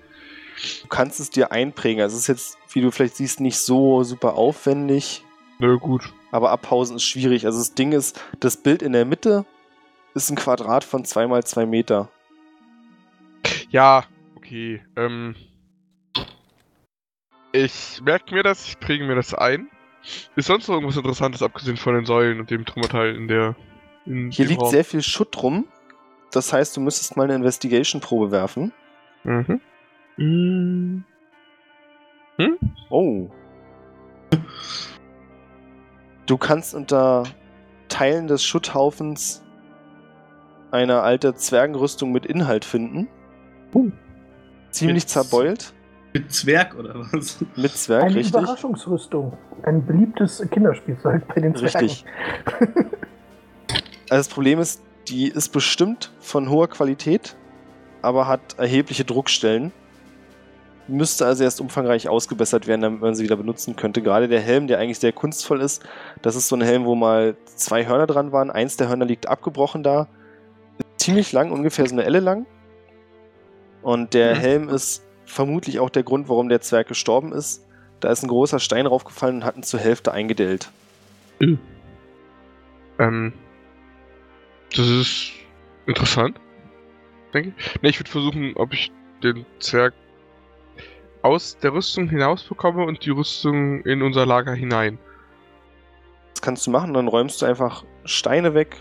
Du 0.82 0.88
kannst 0.88 1.20
es 1.20 1.30
dir 1.30 1.52
einprägen. 1.52 2.02
Also 2.02 2.16
es 2.16 2.22
ist 2.22 2.28
jetzt, 2.28 2.58
wie 2.72 2.80
du 2.80 2.90
vielleicht 2.90 3.16
siehst, 3.16 3.40
nicht 3.40 3.58
so 3.58 4.02
super 4.04 4.34
aufwendig. 4.34 5.23
Nö, 5.58 5.78
gut. 5.78 6.12
Aber 6.30 6.50
abhausen 6.50 6.96
ist 6.96 7.04
schwierig. 7.04 7.46
Also 7.46 7.58
das 7.58 7.74
Ding 7.74 7.92
ist, 7.92 8.20
das 8.40 8.56
Bild 8.56 8.82
in 8.82 8.92
der 8.92 9.04
Mitte 9.04 9.44
ist 10.14 10.30
ein 10.30 10.36
Quadrat 10.36 10.84
von 10.84 11.04
2 11.04 11.26
mal 11.26 11.44
2 11.44 11.66
Meter. 11.66 12.10
Ja, 13.70 14.04
okay. 14.36 14.82
Ähm. 14.96 15.34
Ich 17.52 18.00
merke 18.02 18.34
mir 18.34 18.42
das, 18.42 18.66
ich 18.66 18.80
präge 18.80 19.04
mir 19.04 19.14
das 19.14 19.34
ein. 19.34 19.68
Ist 20.36 20.46
sonst 20.46 20.68
noch 20.68 20.74
irgendwas 20.74 20.96
Interessantes, 20.96 21.42
abgesehen 21.42 21.76
von 21.76 21.94
den 21.94 22.04
Säulen 22.04 22.40
und 22.40 22.50
dem 22.50 22.64
Trümmerteil 22.64 23.14
in 23.14 23.28
der. 23.28 23.56
In 24.06 24.30
Hier 24.30 24.46
liegt 24.46 24.60
Raum? 24.60 24.70
sehr 24.70 24.84
viel 24.84 25.02
Schutt 25.02 25.42
rum. 25.42 25.66
Das 26.30 26.52
heißt, 26.52 26.76
du 26.76 26.80
müsstest 26.80 27.16
mal 27.16 27.24
eine 27.24 27.36
Investigation-Probe 27.36 28.30
werfen. 28.30 28.72
Mhm. 29.22 29.60
Mm. 30.16 31.04
Oh. 32.90 33.30
Du 36.26 36.38
kannst 36.38 36.74
unter 36.74 37.24
Teilen 37.88 38.26
des 38.26 38.42
Schutthaufens 38.44 39.42
eine 40.70 41.00
alte 41.02 41.34
Zwergenrüstung 41.34 42.12
mit 42.12 42.26
Inhalt 42.26 42.64
finden. 42.64 43.08
Uh. 43.74 43.90
Ziemlich 44.70 45.04
Mit- 45.04 45.08
zerbeult. 45.10 45.72
Mit 46.12 46.32
Zwerg 46.32 46.76
oder 46.76 46.94
was? 47.12 47.44
Mit 47.56 47.72
Zwerg, 47.72 48.04
Eine 48.04 48.14
richtig. 48.14 48.40
Überraschungsrüstung. 48.40 49.36
Ein 49.64 49.84
beliebtes 49.84 50.44
Kinderspielzeug 50.50 51.26
bei 51.34 51.40
den 51.40 51.54
Zwergen. 51.56 51.78
Richtig. 51.78 52.04
Also 54.10 54.20
das 54.20 54.28
Problem 54.28 54.60
ist, 54.60 54.82
die 55.08 55.26
ist 55.28 55.48
bestimmt 55.50 56.12
von 56.20 56.48
hoher 56.50 56.68
Qualität, 56.68 57.36
aber 58.02 58.28
hat 58.28 58.58
erhebliche 58.58 59.04
Druckstellen. 59.04 59.72
Müsste 60.86 61.24
also 61.24 61.44
erst 61.44 61.60
umfangreich 61.60 62.08
ausgebessert 62.08 62.66
werden, 62.66 62.82
damit 62.82 63.00
man 63.00 63.14
sie 63.14 63.24
wieder 63.24 63.36
benutzen 63.36 63.74
könnte. 63.74 64.02
Gerade 64.02 64.28
der 64.28 64.40
Helm, 64.40 64.66
der 64.66 64.78
eigentlich 64.78 64.98
sehr 64.98 65.12
kunstvoll 65.12 65.60
ist, 65.62 65.82
das 66.20 66.36
ist 66.36 66.48
so 66.48 66.56
ein 66.56 66.62
Helm, 66.62 66.84
wo 66.84 66.94
mal 66.94 67.36
zwei 67.46 67.86
Hörner 67.86 68.06
dran 68.06 68.32
waren. 68.32 68.50
Eins 68.50 68.76
der 68.76 68.88
Hörner 68.88 69.06
liegt 69.06 69.26
abgebrochen 69.26 69.82
da. 69.82 70.08
Ziemlich 70.98 71.32
lang, 71.32 71.52
ungefähr 71.52 71.86
so 71.86 71.94
eine 71.94 72.04
Elle 72.04 72.20
lang. 72.20 72.46
Und 73.82 74.12
der 74.14 74.34
Mhm. 74.34 74.38
Helm 74.40 74.68
ist 74.68 75.02
vermutlich 75.24 75.78
auch 75.80 75.90
der 75.90 76.02
Grund, 76.02 76.28
warum 76.28 76.48
der 76.50 76.60
Zwerg 76.60 76.88
gestorben 76.88 77.32
ist. 77.32 77.64
Da 78.00 78.10
ist 78.10 78.22
ein 78.22 78.28
großer 78.28 78.58
Stein 78.58 78.86
raufgefallen 78.86 79.36
und 79.36 79.44
hat 79.44 79.56
ihn 79.56 79.62
zur 79.62 79.80
Hälfte 79.80 80.12
eingedellt. 80.12 80.70
Ähm. 82.98 83.32
Das 84.76 84.86
ist 84.86 85.32
interessant. 85.86 86.38
Denke 87.32 87.54
ich. 87.56 87.82
Ne, 87.82 87.88
ich 87.88 87.98
würde 88.00 88.10
versuchen, 88.10 88.52
ob 88.56 88.72
ich 88.72 88.92
den 89.22 89.46
Zwerg 89.60 89.94
aus 91.24 91.56
der 91.56 91.72
Rüstung 91.72 92.10
hinausbekomme 92.10 92.84
und 92.84 93.06
die 93.06 93.10
Rüstung 93.10 93.80
in 93.84 94.02
unser 94.02 94.26
Lager 94.26 94.52
hinein. 94.52 94.98
Das 96.34 96.42
kannst 96.42 96.66
du 96.66 96.70
machen, 96.70 96.92
dann 96.92 97.08
räumst 97.08 97.40
du 97.40 97.46
einfach 97.46 97.82
Steine 98.04 98.52
weg, 98.52 98.76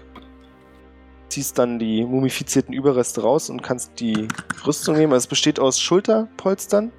ziehst 1.30 1.58
dann 1.58 1.80
die 1.80 2.04
mumifizierten 2.04 2.74
Überreste 2.74 3.22
raus 3.22 3.50
und 3.50 3.64
kannst 3.64 3.98
die 4.02 4.28
Rüstung 4.68 4.98
nehmen. 4.98 5.14
Also 5.14 5.24
es 5.24 5.28
besteht 5.28 5.58
aus 5.58 5.80
Schulterpolstern, 5.80 6.92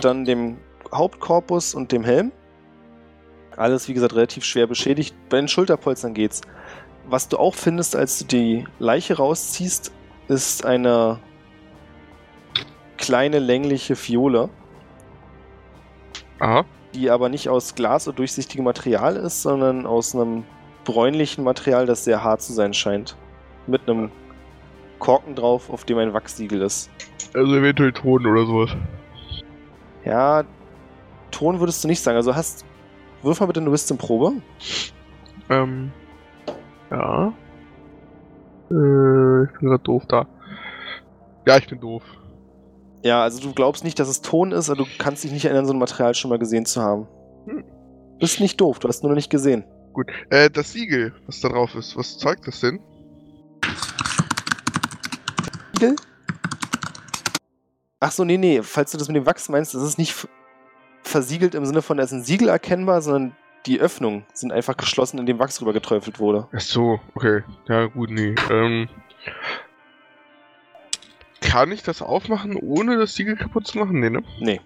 dann 0.00 0.24
dem 0.24 0.56
Hauptkorpus 0.90 1.74
und 1.74 1.92
dem 1.92 2.04
Helm. 2.04 2.32
Alles, 3.54 3.86
wie 3.86 3.92
gesagt, 3.92 4.14
relativ 4.14 4.44
schwer 4.44 4.66
beschädigt. 4.66 5.14
Bei 5.28 5.36
den 5.36 5.48
Schulterpolstern 5.48 6.14
geht's. 6.14 6.40
Was 7.06 7.28
du 7.28 7.36
auch 7.36 7.54
findest, 7.54 7.96
als 7.96 8.20
du 8.20 8.24
die 8.24 8.64
Leiche 8.78 9.18
rausziehst, 9.18 9.92
ist 10.28 10.64
eine 10.64 11.18
kleine 12.98 13.38
längliche 13.38 13.96
Fiole 13.96 14.50
Aha. 16.40 16.64
die 16.94 17.10
aber 17.10 17.28
nicht 17.28 17.48
aus 17.48 17.74
Glas 17.74 18.06
oder 18.06 18.16
durchsichtigem 18.16 18.64
Material 18.64 19.16
ist, 19.16 19.42
sondern 19.42 19.86
aus 19.86 20.14
einem 20.14 20.44
bräunlichen 20.84 21.44
Material, 21.44 21.86
das 21.86 22.04
sehr 22.04 22.22
hart 22.22 22.42
zu 22.42 22.52
sein 22.52 22.72
scheint. 22.74 23.16
Mit 23.66 23.88
einem 23.88 24.10
Korken 24.98 25.34
drauf, 25.34 25.70
auf 25.70 25.84
dem 25.84 25.98
ein 25.98 26.14
Wachsiegel 26.14 26.62
ist. 26.62 26.90
Also 27.34 27.54
eventuell 27.54 27.92
Ton 27.92 28.26
oder 28.26 28.46
sowas. 28.46 28.70
Ja, 30.04 30.44
Ton 31.30 31.60
würdest 31.60 31.84
du 31.84 31.88
nicht 31.88 32.00
sagen. 32.00 32.16
Also 32.16 32.34
hast. 32.34 32.64
Wirf 33.22 33.40
mal 33.40 33.46
bitte 33.46 33.60
eine 33.60 33.70
Wisdom-Probe. 33.72 34.32
Ähm. 35.50 35.92
Ja. 36.90 37.32
Äh, 38.70 39.44
ich 39.44 39.52
bin 39.58 39.68
gerade 39.68 39.82
doof 39.82 40.04
da. 40.08 40.26
Ja, 41.46 41.58
ich 41.58 41.66
bin 41.66 41.80
doof. 41.80 42.02
Ja, 43.02 43.22
also 43.22 43.40
du 43.40 43.52
glaubst 43.52 43.84
nicht, 43.84 43.98
dass 43.98 44.08
es 44.08 44.20
Ton 44.20 44.52
ist, 44.52 44.68
aber 44.70 44.84
du 44.84 44.86
kannst 44.98 45.24
dich 45.24 45.32
nicht 45.32 45.44
erinnern, 45.44 45.66
so 45.66 45.72
ein 45.72 45.78
Material 45.78 46.14
schon 46.14 46.30
mal 46.30 46.38
gesehen 46.38 46.66
zu 46.66 46.82
haben. 46.82 47.06
Hm. 47.46 47.64
Bist 48.18 48.40
nicht 48.40 48.60
doof, 48.60 48.78
du 48.78 48.88
hast 48.88 49.02
nur 49.02 49.10
noch 49.10 49.16
nicht 49.16 49.30
gesehen. 49.30 49.64
Gut. 49.92 50.10
Äh, 50.30 50.50
das 50.50 50.72
Siegel, 50.72 51.12
was 51.26 51.40
da 51.40 51.48
drauf 51.48 51.74
ist, 51.74 51.96
was 51.96 52.18
zeigt 52.18 52.46
das 52.46 52.60
denn? 52.60 52.80
Siegel? 55.74 55.96
Ach 58.00 58.12
so, 58.12 58.24
nee, 58.24 58.36
nee. 58.36 58.62
Falls 58.62 58.92
du 58.92 58.98
das 58.98 59.08
mit 59.08 59.16
dem 59.16 59.26
Wachs 59.26 59.48
meinst, 59.48 59.74
das 59.74 59.82
ist 59.82 59.98
nicht 59.98 60.28
versiegelt 61.02 61.54
im 61.54 61.64
Sinne 61.64 61.82
von, 61.82 61.96
da 61.96 62.04
ist 62.04 62.12
ein 62.12 62.22
Siegel 62.22 62.48
erkennbar, 62.48 63.02
sondern 63.02 63.36
die 63.66 63.80
Öffnungen 63.80 64.24
sind 64.32 64.52
einfach 64.52 64.76
geschlossen, 64.76 65.18
indem 65.18 65.38
Wachs 65.38 65.60
rüber 65.60 65.72
geträufelt 65.72 66.18
wurde. 66.18 66.48
Ach 66.52 66.60
so, 66.60 67.00
okay. 67.14 67.42
Ja, 67.68 67.86
gut, 67.86 68.10
nee. 68.10 68.34
Ähm, 68.50 68.88
kann 71.48 71.72
ich 71.72 71.82
das 71.82 72.02
aufmachen, 72.02 72.56
ohne 72.56 72.98
das 72.98 73.14
Siegel 73.14 73.36
kaputt 73.36 73.66
zu 73.66 73.78
machen? 73.78 74.00
Nee, 74.00 74.10
ne? 74.10 74.22
Nee. 74.40 74.60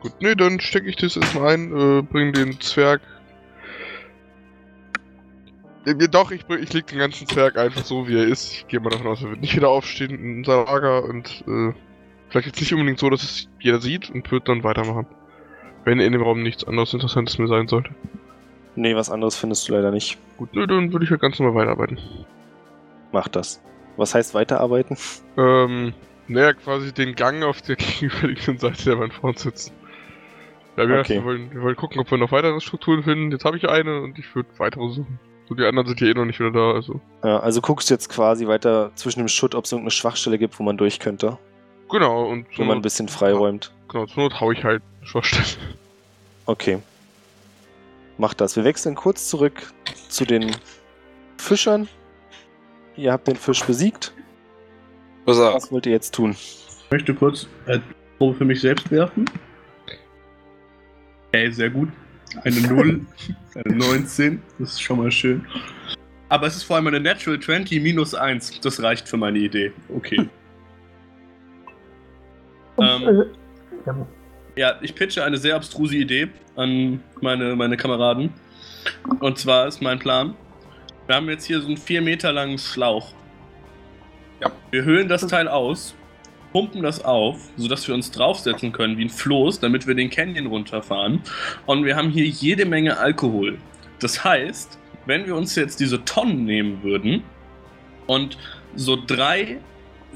Gut, 0.00 0.12
nee, 0.20 0.34
dann 0.34 0.60
stecke 0.60 0.88
ich 0.88 0.96
das 0.96 1.16
erstmal 1.16 1.54
ein, 1.54 1.72
äh, 1.76 2.02
bring 2.02 2.32
den 2.32 2.60
Zwerg. 2.60 3.00
Ja, 5.86 5.94
ja, 5.98 6.06
doch, 6.08 6.30
ich, 6.32 6.44
bring- 6.46 6.62
ich 6.62 6.72
leg 6.72 6.86
den 6.88 6.98
ganzen 6.98 7.26
Zwerg 7.28 7.56
einfach 7.56 7.84
so, 7.84 8.08
wie 8.08 8.16
er 8.18 8.26
ist. 8.26 8.52
Ich 8.52 8.66
gehe 8.68 8.80
mal 8.80 8.90
davon 8.90 9.06
aus, 9.06 9.22
er 9.22 9.30
wird 9.30 9.40
nicht 9.40 9.54
wieder 9.56 9.68
aufstehen 9.68 10.10
in 10.10 10.38
unser 10.38 10.64
Lager 10.64 11.04
und 11.04 11.44
äh, 11.46 11.72
vielleicht 12.28 12.48
jetzt 12.48 12.60
nicht 12.60 12.72
unbedingt 12.74 12.98
so, 12.98 13.08
dass 13.08 13.22
es 13.22 13.48
jeder 13.60 13.80
sieht 13.80 14.10
und 14.10 14.30
wird 14.30 14.48
dann 14.48 14.64
weitermachen. 14.64 15.06
Wenn 15.84 16.00
in 16.00 16.12
dem 16.12 16.22
Raum 16.22 16.42
nichts 16.42 16.64
anderes 16.64 16.92
Interessantes 16.92 17.38
mehr 17.38 17.46
sein 17.46 17.68
sollte. 17.68 17.90
Nee, 18.74 18.96
was 18.96 19.08
anderes 19.10 19.36
findest 19.36 19.68
du 19.68 19.72
leider 19.72 19.92
nicht. 19.92 20.18
Gut, 20.36 20.52
nö, 20.54 20.66
dann 20.66 20.92
würde 20.92 21.04
ich 21.04 21.10
halt 21.10 21.20
ganz 21.20 21.38
normal 21.38 21.54
weiterarbeiten. 21.62 21.98
Mach 23.12 23.28
das. 23.28 23.62
Was 23.96 24.14
heißt 24.14 24.34
weiterarbeiten? 24.34 24.98
Ähm, 25.38 25.94
naja, 26.28 26.52
quasi 26.54 26.92
den 26.92 27.14
Gang 27.14 27.42
auf 27.44 27.62
der 27.62 27.76
gegenüberliegenden 27.76 28.58
Seite 28.58 28.84
der 28.84 28.98
Wand 28.98 29.14
fortsetzen. 29.14 29.72
Ja, 30.76 30.88
wir, 30.88 31.00
Okay. 31.00 31.14
wir, 31.14 31.24
wollen, 31.24 31.50
wir 31.52 31.62
wollen 31.62 31.76
gucken, 31.76 32.00
ob 32.00 32.10
wir 32.10 32.18
noch 32.18 32.32
weitere 32.32 32.60
Strukturen 32.60 33.02
finden. 33.02 33.30
Jetzt 33.32 33.44
habe 33.44 33.56
ich 33.56 33.68
eine 33.68 34.00
und 34.02 34.18
ich 34.18 34.34
würde 34.34 34.48
weitere 34.58 34.88
suchen. 34.90 35.18
So, 35.48 35.54
die 35.54 35.64
anderen 35.64 35.86
sind 35.88 36.00
ja 36.00 36.08
eh 36.08 36.14
noch 36.14 36.24
nicht 36.24 36.40
wieder 36.40 36.50
da, 36.50 36.72
also. 36.72 37.00
Ja, 37.22 37.38
also 37.38 37.60
guckst 37.60 37.88
du 37.88 37.94
jetzt 37.94 38.08
quasi 38.08 38.46
weiter 38.48 38.90
zwischen 38.96 39.20
dem 39.20 39.28
Schutt, 39.28 39.54
ob 39.54 39.64
es 39.64 39.72
irgendeine 39.72 39.92
Schwachstelle 39.92 40.38
gibt, 40.38 40.58
wo 40.58 40.64
man 40.64 40.76
durch 40.76 40.98
könnte. 40.98 41.38
Genau, 41.88 42.24
und 42.28 42.46
Wo 42.58 42.64
man 42.64 42.78
ein 42.78 42.82
bisschen 42.82 43.08
freiräumt. 43.08 43.72
genau, 43.88 44.06
zur 44.06 44.24
Not 44.24 44.40
hau 44.40 44.50
ich 44.50 44.64
halt 44.64 44.82
eine 44.98 45.06
Schwachstelle. 45.06 45.46
Okay. 46.46 46.78
Mach 48.18 48.34
das. 48.34 48.56
Wir 48.56 48.64
wechseln 48.64 48.96
kurz 48.96 49.28
zurück 49.28 49.62
zu 50.08 50.24
den 50.24 50.50
Fischern. 51.38 51.88
Ihr 52.96 53.12
habt 53.12 53.28
den 53.28 53.36
Fisch 53.36 53.62
besiegt. 53.64 54.12
Was 55.26 55.38
Was 55.38 55.72
wollt 55.72 55.86
ihr 55.86 55.92
jetzt 55.92 56.14
tun? 56.14 56.30
Ich 56.30 56.90
möchte 56.90 57.12
kurz 57.12 57.48
eine 57.66 57.82
Probe 58.18 58.38
für 58.38 58.44
mich 58.44 58.60
selbst 58.60 58.90
werfen. 58.90 59.24
Okay, 61.28 61.50
sehr 61.50 61.68
gut. 61.68 61.88
Eine 62.44 62.60
0, 62.60 63.00
eine 63.54 63.76
19, 63.76 64.40
das 64.58 64.70
ist 64.72 64.82
schon 64.82 64.98
mal 64.98 65.10
schön. 65.10 65.44
Aber 66.28 66.46
es 66.46 66.56
ist 66.56 66.62
vor 66.62 66.76
allem 66.76 66.86
eine 66.86 67.00
Natural 67.00 67.38
20 67.38 67.82
minus 67.82 68.14
1. 68.14 68.60
Das 68.60 68.82
reicht 68.82 69.08
für 69.08 69.16
meine 69.16 69.38
Idee. 69.38 69.72
Okay. 69.94 70.28
Ähm. 72.78 73.08
äh, 73.08 73.24
ja, 73.86 74.06
Ja, 74.54 74.78
ich 74.82 74.94
pitche 74.94 75.24
eine 75.24 75.38
sehr 75.38 75.56
abstruse 75.56 75.96
Idee 75.96 76.28
an 76.54 77.02
meine, 77.22 77.56
meine 77.56 77.74
Kameraden. 77.78 78.34
Und 79.20 79.38
zwar 79.38 79.66
ist 79.66 79.80
mein 79.80 79.98
Plan: 79.98 80.34
Wir 81.06 81.16
haben 81.16 81.26
jetzt 81.30 81.46
hier 81.46 81.62
so 81.62 81.68
einen 81.68 81.78
4 81.78 82.02
Meter 82.02 82.34
langen 82.34 82.58
Schlauch. 82.58 83.14
Ja. 84.40 84.50
Wir 84.70 84.84
höhlen 84.84 85.08
das 85.08 85.26
Teil 85.26 85.48
aus, 85.48 85.94
pumpen 86.52 86.82
das 86.82 87.04
auf, 87.04 87.38
sodass 87.56 87.86
wir 87.88 87.94
uns 87.94 88.10
draufsetzen 88.10 88.72
können 88.72 88.98
wie 88.98 89.04
ein 89.04 89.10
Floß, 89.10 89.60
damit 89.60 89.86
wir 89.86 89.94
den 89.94 90.10
Canyon 90.10 90.46
runterfahren. 90.46 91.20
Und 91.66 91.84
wir 91.84 91.96
haben 91.96 92.10
hier 92.10 92.26
jede 92.26 92.64
Menge 92.64 92.98
Alkohol. 92.98 93.58
Das 94.00 94.24
heißt, 94.24 94.78
wenn 95.06 95.26
wir 95.26 95.36
uns 95.36 95.54
jetzt 95.54 95.80
diese 95.80 96.04
Tonnen 96.04 96.44
nehmen 96.44 96.82
würden 96.82 97.22
und 98.06 98.36
so 98.74 98.98
drei 99.06 99.58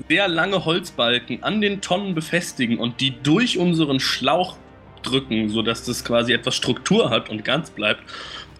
sehr 0.08 0.28
lange 0.28 0.64
Holzbalken 0.64 1.42
an 1.42 1.60
den 1.60 1.80
Tonnen 1.80 2.14
befestigen 2.14 2.78
und 2.78 3.00
die 3.00 3.22
durch 3.22 3.58
unseren 3.58 4.00
Schlauch 4.00 4.56
drücken, 5.02 5.48
sodass 5.48 5.84
das 5.84 6.04
quasi 6.04 6.32
etwas 6.32 6.54
Struktur 6.54 7.10
hat 7.10 7.28
und 7.30 7.44
ganz 7.44 7.70
bleibt, 7.70 8.02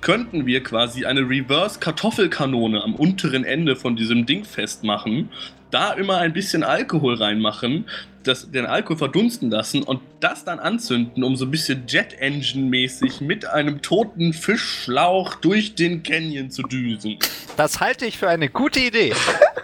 könnten 0.01 0.47
wir 0.47 0.63
quasi 0.63 1.05
eine 1.05 1.21
Reverse-Kartoffelkanone 1.29 2.83
am 2.83 2.95
unteren 2.95 3.45
Ende 3.45 3.77
von 3.77 3.97
diesem 3.97 4.27
Ding 4.27 4.45
festmachen, 4.45 5.31
da 5.71 5.93
immer 5.93 6.19
ein 6.19 6.33
bisschen 6.33 6.63
Alkohol 6.65 7.15
reinmachen, 7.15 7.85
das, 8.25 8.51
den 8.51 8.67
Alkohol 8.67 8.99
verdunsten 8.99 9.51
lassen 9.51 9.83
und 9.83 10.01
das 10.21 10.45
dann 10.45 10.59
anzünden, 10.59 11.23
um 11.25 11.37
so 11.37 11.45
ein 11.47 11.51
bisschen 11.51 11.85
Jet-Engine-mäßig 11.87 13.21
mit 13.21 13.47
einem 13.47 13.81
toten 13.83 14.33
Fischschlauch 14.33 15.37
durch 15.37 15.75
den 15.75 16.03
Canyon 16.03 16.51
zu 16.51 16.63
düsen. 16.63 17.19
Das 17.57 17.81
halte 17.81 18.07
ich 18.07 18.19
für 18.19 18.29
eine 18.29 18.49
gute 18.49 18.81
Idee. 18.81 19.13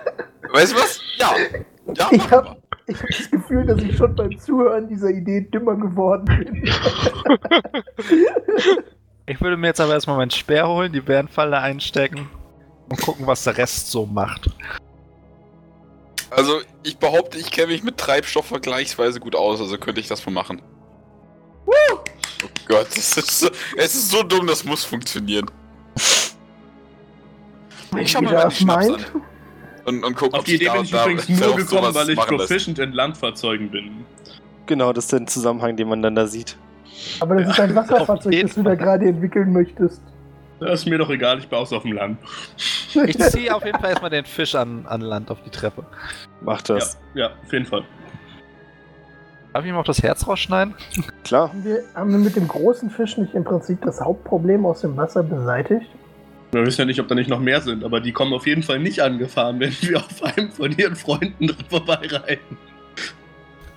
weißt 0.53 0.73
du 0.73 0.77
was? 0.77 1.01
Ja. 1.19 1.35
Ja, 1.97 2.09
Ich 2.13 2.19
machen 2.19 2.31
hab- 2.31 2.47
habe 2.49 2.57
das 2.89 3.31
Gefühl, 3.31 3.67
dass 3.67 3.83
ich 3.83 3.97
schon 3.97 4.15
beim 4.15 4.39
Zuhören 4.39 4.89
dieser 4.89 5.11
Idee 5.11 5.41
dümmer 5.53 5.75
geworden 5.77 6.25
bin. 6.25 6.71
Ich 9.27 9.41
würde 9.41 9.57
mir 9.57 9.67
jetzt 9.69 9.81
aber 9.81 9.93
erstmal 9.93 10.17
meinen 10.17 10.31
Speer 10.31 10.69
holen, 10.69 10.93
die 10.93 11.01
Bärenfalle 11.01 11.59
einstecken 11.59 12.31
und 12.89 13.01
gucken, 13.01 13.27
was 13.27 13.43
der 13.45 13.57
Rest 13.59 13.91
so 13.91 14.07
macht. 14.07 14.49
Also, 16.31 16.61
ich 16.85 16.97
behaupte, 16.99 17.39
ich 17.39 17.51
kenne 17.51 17.69
mich 17.69 17.83
mit 17.83 17.97
Treibstoff 17.97 18.47
vergleichsweise 18.47 19.21
gut 19.21 19.35
aus, 19.35 19.61
also 19.61 19.79
könnte 19.79 20.01
ich 20.01 20.09
das 20.09 20.25
mal 20.27 20.33
machen. 20.33 20.63
Oh 21.67 22.49
Gott, 22.69 22.89
es 22.97 23.17
ist, 23.17 23.41
so, 23.41 23.49
es 23.77 23.95
ist 23.95 24.11
so 24.11 24.23
dumm, 24.23 24.47
das 24.47 24.65
muss 24.65 24.85
funktionieren. 24.85 25.47
Ich 27.99 28.13
schau 28.13 28.21
mal 28.21 28.35
meinen 28.35 28.51
Schnaps 28.51 28.61
meint. 28.63 29.15
an. 29.15 29.23
Und, 29.87 30.05
und 30.05 30.17
guck, 30.17 30.35
Auf 30.35 30.41
ob 30.41 30.45
die 30.47 30.57
Idee 30.57 30.69
bin 30.71 30.83
ich 30.83 30.93
übrigens 30.93 31.29
nur 31.29 31.57
gekommen, 31.57 31.95
weil 31.95 32.11
ich 32.11 32.17
machen 32.17 32.39
lässt. 32.39 32.49
proficient 32.49 32.79
in 32.81 32.93
Landfahrzeugen 32.93 33.71
bin. 33.71 34.05
Genau, 34.67 34.93
das 34.93 35.05
ist 35.05 35.13
der 35.13 35.27
Zusammenhang, 35.27 35.77
den 35.77 35.89
man 35.89 36.03
dann 36.03 36.17
da 36.17 36.27
sieht. 36.27 36.59
Aber 37.21 37.37
das 37.37 37.51
ist 37.51 37.61
ein 37.61 37.75
Wasserfahrzeug, 37.75 38.41
das 38.43 38.55
du 38.55 38.63
da 38.63 38.75
gerade 38.75 39.07
entwickeln 39.07 39.53
möchtest. 39.53 40.01
Das 40.61 40.81
ist 40.81 40.87
mir 40.87 40.99
doch 40.99 41.11
egal, 41.11 41.39
ich 41.39 41.49
baue 41.49 41.65
es 41.65 41.73
auf 41.73 41.83
dem 41.83 41.93
Land. 41.93 42.19
Ich 42.57 43.19
ziehe 43.19 43.55
auf 43.55 43.65
jeden 43.65 43.79
Fall 43.79 43.91
erstmal 43.91 44.11
den 44.11 44.25
Fisch 44.25 44.55
an, 44.55 44.87
an 44.87 45.03
Land 45.03 45.31
auf 45.31 45.43
die 45.43 45.51
Treppe. 45.51 45.85
Mach 46.41 46.63
das. 46.63 46.99
Ja, 47.15 47.33
auf 47.45 47.53
jeden 47.53 47.67
Fall. 47.67 47.85
Darf 49.53 49.65
ich 49.65 49.71
ihm 49.71 49.77
auch 49.77 49.85
das 49.85 50.03
Herz 50.03 50.27
rausschneiden? 50.27 50.75
Klar. 51.25 51.49
Haben 51.49 51.65
wir, 51.65 51.83
haben 51.95 52.11
wir 52.11 52.19
mit 52.19 52.37
dem 52.37 52.49
großen 52.49 52.91
Fisch 52.91 53.17
nicht 53.19 53.35
im 53.35 53.45
Prinzip 53.45 53.81
das 53.83 54.01
Hauptproblem 54.01 54.65
aus 54.65 54.81
dem 54.81 54.97
Wasser 54.97 55.23
beseitigt? 55.23 55.87
Wir 56.53 56.65
wissen 56.65 56.83
ja 56.83 56.85
nicht, 56.87 57.01
ob 57.01 57.09
da 57.09 57.15
nicht 57.15 57.29
noch 57.29 57.41
mehr 57.41 57.61
sind, 57.61 57.85
aber 57.85 58.01
die 58.01 58.13
kommen 58.13 58.33
auf 58.33 58.47
jeden 58.47 58.63
Fall 58.63 58.79
nicht 58.79 59.01
angefahren, 59.01 59.59
wenn 59.61 59.73
wir 59.81 59.99
auf 59.99 60.23
einem 60.23 60.51
von 60.51 60.73
ihren 60.73 60.97
Freunden 60.97 61.49
dran 61.49 61.65
vorbeireiten. 61.69 62.57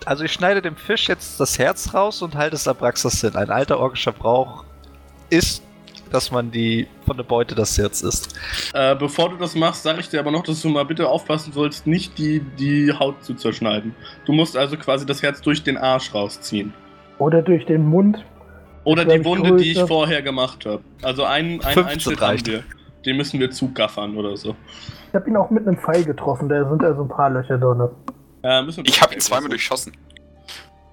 Also 0.06 0.24
ich 0.24 0.32
schneide 0.32 0.62
dem 0.62 0.76
Fisch 0.76 1.08
jetzt 1.08 1.40
das 1.40 1.60
Herz 1.60 1.94
raus 1.94 2.22
und 2.22 2.36
halte 2.36 2.56
es 2.56 2.68
Abraxas 2.68 3.22
hin. 3.22 3.36
Ein 3.36 3.50
alter 3.50 3.80
orgischer 3.80 4.12
Brauch 4.12 4.64
ist, 5.30 5.64
dass 6.12 6.32
man 6.32 6.52
die 6.52 6.88
von 7.06 7.18
der 7.18 7.24
Beute 7.24 7.56
das 7.56 7.78
Herz 7.78 8.02
isst. 8.02 8.36
Äh, 8.74 8.96
bevor 8.96 9.30
du 9.30 9.38
das 9.38 9.56
machst, 9.56 9.84
sage 9.84 10.00
ich 10.00 10.10
dir 10.10 10.20
aber 10.20 10.32
noch, 10.32 10.44
dass 10.44 10.62
du 10.62 10.70
mal 10.70 10.86
bitte 10.86 11.08
aufpassen 11.08 11.54
sollst, 11.54 11.86
nicht 11.88 12.18
die, 12.18 12.42
die 12.58 12.92
Haut 12.92 13.24
zu 13.24 13.34
zerschneiden. 13.34 13.96
Du 14.26 14.34
musst 14.34 14.58
also 14.58 14.78
quasi 14.78 15.06
das 15.06 15.22
Herz 15.22 15.42
durch 15.42 15.64
den 15.64 15.78
Arsch 15.78 16.14
rausziehen. 16.14 16.74
Oder 17.20 17.42
durch 17.42 17.66
den 17.66 17.86
Mund? 17.86 18.24
Oder 18.86 19.06
die 19.06 19.24
Wunde, 19.24 19.58
die 19.58 19.72
ich 19.72 19.76
größer. 19.76 19.88
vorher 19.88 20.22
gemacht 20.22 20.66
habe. 20.66 20.82
Also 21.04 21.26
einen, 21.26 21.62
einen 21.62 21.74
15 21.74 21.86
Einschnitt 21.86 22.22
reicht. 22.22 22.48
haben 22.48 22.54
wir. 22.56 22.64
Den 23.06 23.18
müssen 23.18 23.40
wir 23.40 23.52
zugaffern 23.52 24.18
oder 24.18 24.36
so. 24.36 24.56
Ich 25.10 25.16
habe 25.16 25.30
ihn 25.30 25.38
auch 25.38 25.50
mit 25.50 25.68
einem 25.68 25.78
Pfeil 25.78 26.04
getroffen, 26.04 26.50
da 26.50 26.68
sind 26.70 26.84
also 26.84 27.04
ein 27.04 27.08
paar 27.08 27.30
Löcher 27.30 27.58
drin. 27.58 27.90
Äh, 28.44 28.62
müssen 28.62 28.86
wir 28.86 28.90
Ich 28.90 29.02
habe 29.02 29.14
ihn 29.14 29.22
zweimal 29.22 29.50
durchschossen. 29.50 29.94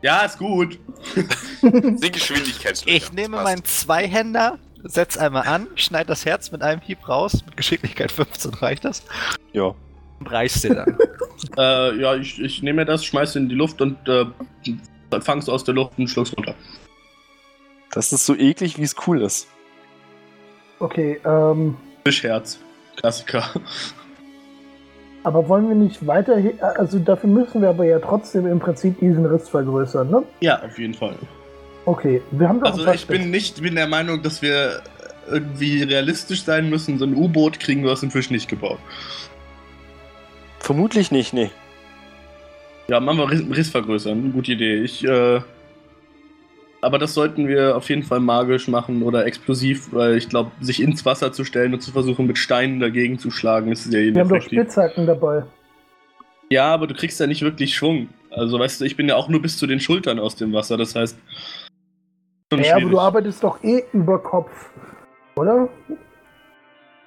Ja, 0.02 0.23
ist 0.23 0.39
gut. 0.39 0.78
Sind 1.60 2.12
Geschwindigkeitslöcher. 2.12 2.97
Ich 2.97 3.12
nehme 3.12 3.43
meinen 3.43 3.64
Zweihänder, 3.64 4.59
setz 4.85 5.16
einmal 5.16 5.47
an, 5.47 5.66
schneide 5.74 6.06
das 6.06 6.24
Herz 6.24 6.52
mit 6.52 6.62
einem 6.62 6.81
Hieb 6.81 7.09
raus. 7.09 7.43
Mit 7.44 7.56
Geschicklichkeit 7.56 8.12
15 8.12 8.55
reicht 8.55 8.85
das. 8.85 9.02
Ja. 9.52 9.74
Und 10.18 10.31
reichst 10.31 10.64
dir 10.64 10.74
dann. 10.74 10.98
Äh, 11.59 12.01
ja, 12.01 12.14
ich, 12.14 12.40
ich 12.40 12.62
nehme 12.62 12.86
das, 12.86 13.05
schmeiß 13.05 13.36
in 13.36 13.51
die 13.51 13.55
Luft 13.55 13.82
und 13.82 13.97
äh, 14.09 14.24
fang's 15.20 15.51
aus 15.51 15.64
der 15.64 15.74
Luft 15.74 15.98
und 15.98 16.09
schluck's 16.09 16.35
runter. 16.35 16.55
Das 17.93 18.10
ist 18.10 18.24
so 18.24 18.35
eklig, 18.35 18.78
wie 18.78 18.82
es 18.82 18.97
cool 19.06 19.20
ist. 19.20 19.47
Okay, 20.78 21.20
ähm, 21.24 21.77
Fischherz. 22.05 22.59
Klassiker. 22.97 23.51
Aber 25.27 25.48
wollen 25.48 25.69
wir 25.69 25.74
nicht 25.74 26.07
weiter, 26.07 26.36
also 26.77 27.01
dafür 27.01 27.28
müssen 27.28 27.61
wir 27.61 27.70
aber 27.70 27.85
ja 27.85 27.98
trotzdem 27.98 28.47
im 28.47 28.61
Prinzip 28.61 29.01
diesen 29.01 29.27
Riss 29.27 29.48
vergrößern, 29.48 30.09
ne? 30.09 30.23
Ja, 30.40 30.62
auf 30.62 30.78
jeden 30.78 30.94
Fall. 30.94 31.16
Okay, 31.85 32.23
wir 32.31 32.48
haben 32.48 32.61
doch 32.61 32.70
Also 32.70 32.86
ich 32.93 33.09
bin 33.09 33.32
nicht 33.32 33.61
bin 33.61 33.74
der 33.74 33.89
Meinung, 33.89 34.23
dass 34.23 34.40
wir 34.40 34.82
irgendwie 35.28 35.82
realistisch 35.82 36.44
sein 36.44 36.70
müssen. 36.70 36.97
So 36.98 37.07
ein 37.07 37.16
U-Boot 37.16 37.59
kriegen 37.59 37.82
wir 37.82 37.90
aus 37.90 38.01
dem 38.01 38.12
Fisch 38.12 38.31
nicht 38.31 38.48
gebaut. 38.48 38.78
Vermutlich 40.61 41.11
nicht, 41.11 41.32
nee. 41.32 41.51
Ja, 42.86 43.01
machen 43.01 43.19
wir 43.19 43.28
Riss, 43.28 43.43
Riss 43.51 43.70
vergrößern. 43.70 44.32
Gute 44.32 44.53
Idee. 44.53 44.77
Ich, 44.77 45.05
äh, 45.05 45.40
aber 46.81 46.98
das 46.98 47.15
sollten 47.15 47.48
wir 47.48 47.77
auf 47.77 47.89
jeden 47.89 48.03
Fall 48.03 48.20
magisch 48.20 48.69
machen 48.69 49.03
oder 49.03 49.27
explosiv, 49.27 49.93
weil 49.93 50.16
ich 50.16 50.28
glaube, 50.28 50.51
sich 50.61 50.82
ins 50.82 51.05
Wasser 51.05 51.32
zu 51.32 51.44
stellen 51.44 51.74
und 51.74 51.81
zu 51.81 51.90
versuchen, 51.90 52.27
mit 52.27 52.39
Steinen 52.39 52.81
dagegen 52.81 53.19
zu 53.19 53.31
schlagen, 53.31 53.73
ist 53.73 53.85
sehr 53.85 54.15
Wir 54.15 54.20
haben 54.20 54.28
doch. 54.28 54.40
Spitzhacken 54.40 55.07
dabei. 55.07 55.44
Ja, 56.51 56.73
aber 56.73 56.86
du 56.86 56.94
kriegst 56.94 57.19
ja 57.19 57.27
nicht 57.27 57.43
wirklich 57.43 57.74
Schwung. 57.74 58.09
Also, 58.31 58.59
weißt 58.59 58.81
du, 58.81 58.85
ich 58.85 58.97
bin 58.97 59.09
ja 59.09 59.16
auch 59.16 59.28
nur 59.28 59.43
bis 59.43 59.57
zu 59.57 59.66
den 59.66 59.81
Schultern 59.81 60.19
aus 60.19 60.36
dem 60.36 60.53
Wasser, 60.53 60.77
das 60.77 60.94
heißt. 60.94 61.19
Ja, 62.53 62.59
aber 62.59 62.65
schwierig. 62.65 62.90
du 62.90 63.01
arbeitest 63.01 63.43
doch 63.43 63.62
eh 63.65 63.82
über 63.93 64.19
Kopf. 64.19 64.70
Oder? 65.36 65.69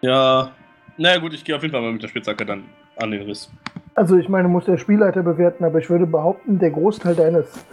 Ja, 0.01 0.51
naja 0.97 1.19
gut, 1.19 1.33
ich 1.33 1.43
gehe 1.43 1.55
auf 1.55 1.61
jeden 1.61 1.71
Fall 1.71 1.81
mal 1.81 1.93
mit 1.93 2.03
der 2.03 2.09
Spitzhacke 2.09 2.45
dann 2.45 2.65
an 2.97 3.11
den 3.11 3.21
Riss. 3.21 3.49
Also 3.95 4.17
ich 4.17 4.29
meine, 4.29 4.47
muss 4.47 4.65
der 4.65 4.77
Spielleiter 4.77 5.23
bewerten, 5.23 5.63
aber 5.63 5.79
ich 5.79 5.89
würde 5.89 6.05
behaupten, 6.05 6.59
der 6.59 6.71
Großteil 6.71 7.15
deines 7.15 7.65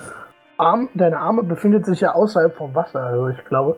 Arm, 0.59 0.89
deiner 0.95 1.21
Arme 1.21 1.43
befindet 1.43 1.85
sich 1.85 2.01
ja 2.01 2.15
außerhalb 2.15 2.55
vom 2.57 2.75
Wasser. 2.75 3.01
Also 3.01 3.29
ich 3.29 3.45
glaube. 3.45 3.77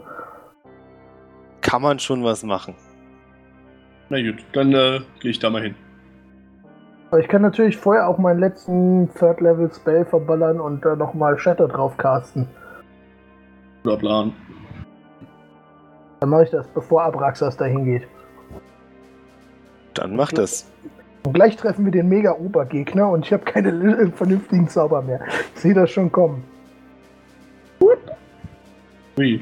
Kann 1.60 1.82
man 1.82 1.98
schon 1.98 2.22
was 2.24 2.42
machen. 2.44 2.74
Na 4.08 4.22
gut, 4.22 4.44
dann 4.52 4.72
äh, 4.72 5.00
gehe 5.20 5.32
ich 5.32 5.38
da 5.38 5.50
mal 5.50 5.62
hin. 5.62 5.74
Aber 7.10 7.20
ich 7.20 7.28
kann 7.28 7.42
natürlich 7.42 7.76
vorher 7.76 8.06
auch 8.06 8.18
meinen 8.18 8.38
letzten 8.38 9.10
Third 9.14 9.40
Level 9.40 9.70
Spell 9.72 10.04
verballern 10.04 10.60
und 10.60 10.84
da 10.84 10.94
nochmal 10.94 11.38
Shatter 11.38 11.66
drauf 11.66 11.96
casten. 11.96 12.46
Guter 13.82 13.96
Plan. 13.96 14.32
Dann 16.20 16.30
mache 16.30 16.44
ich 16.44 16.50
das, 16.50 16.66
bevor 16.68 17.04
Abraxas 17.04 17.56
dahin 17.56 17.84
geht. 17.84 18.06
Dann 19.94 20.16
mach 20.16 20.32
das. 20.32 20.70
Und 21.24 21.32
gleich 21.32 21.56
treffen 21.56 21.84
wir 21.84 21.92
den 21.92 22.08
Mega-Obergegner 22.08 23.08
und 23.08 23.24
ich 23.24 23.32
habe 23.32 23.44
keine 23.44 23.70
äh, 23.70 24.10
vernünftigen 24.14 24.68
Zauber 24.68 25.02
mehr. 25.02 25.20
Ich 25.54 25.60
sehe 25.60 25.74
das 25.74 25.90
schon 25.90 26.12
kommen. 26.12 26.44
Ui. 27.80 29.40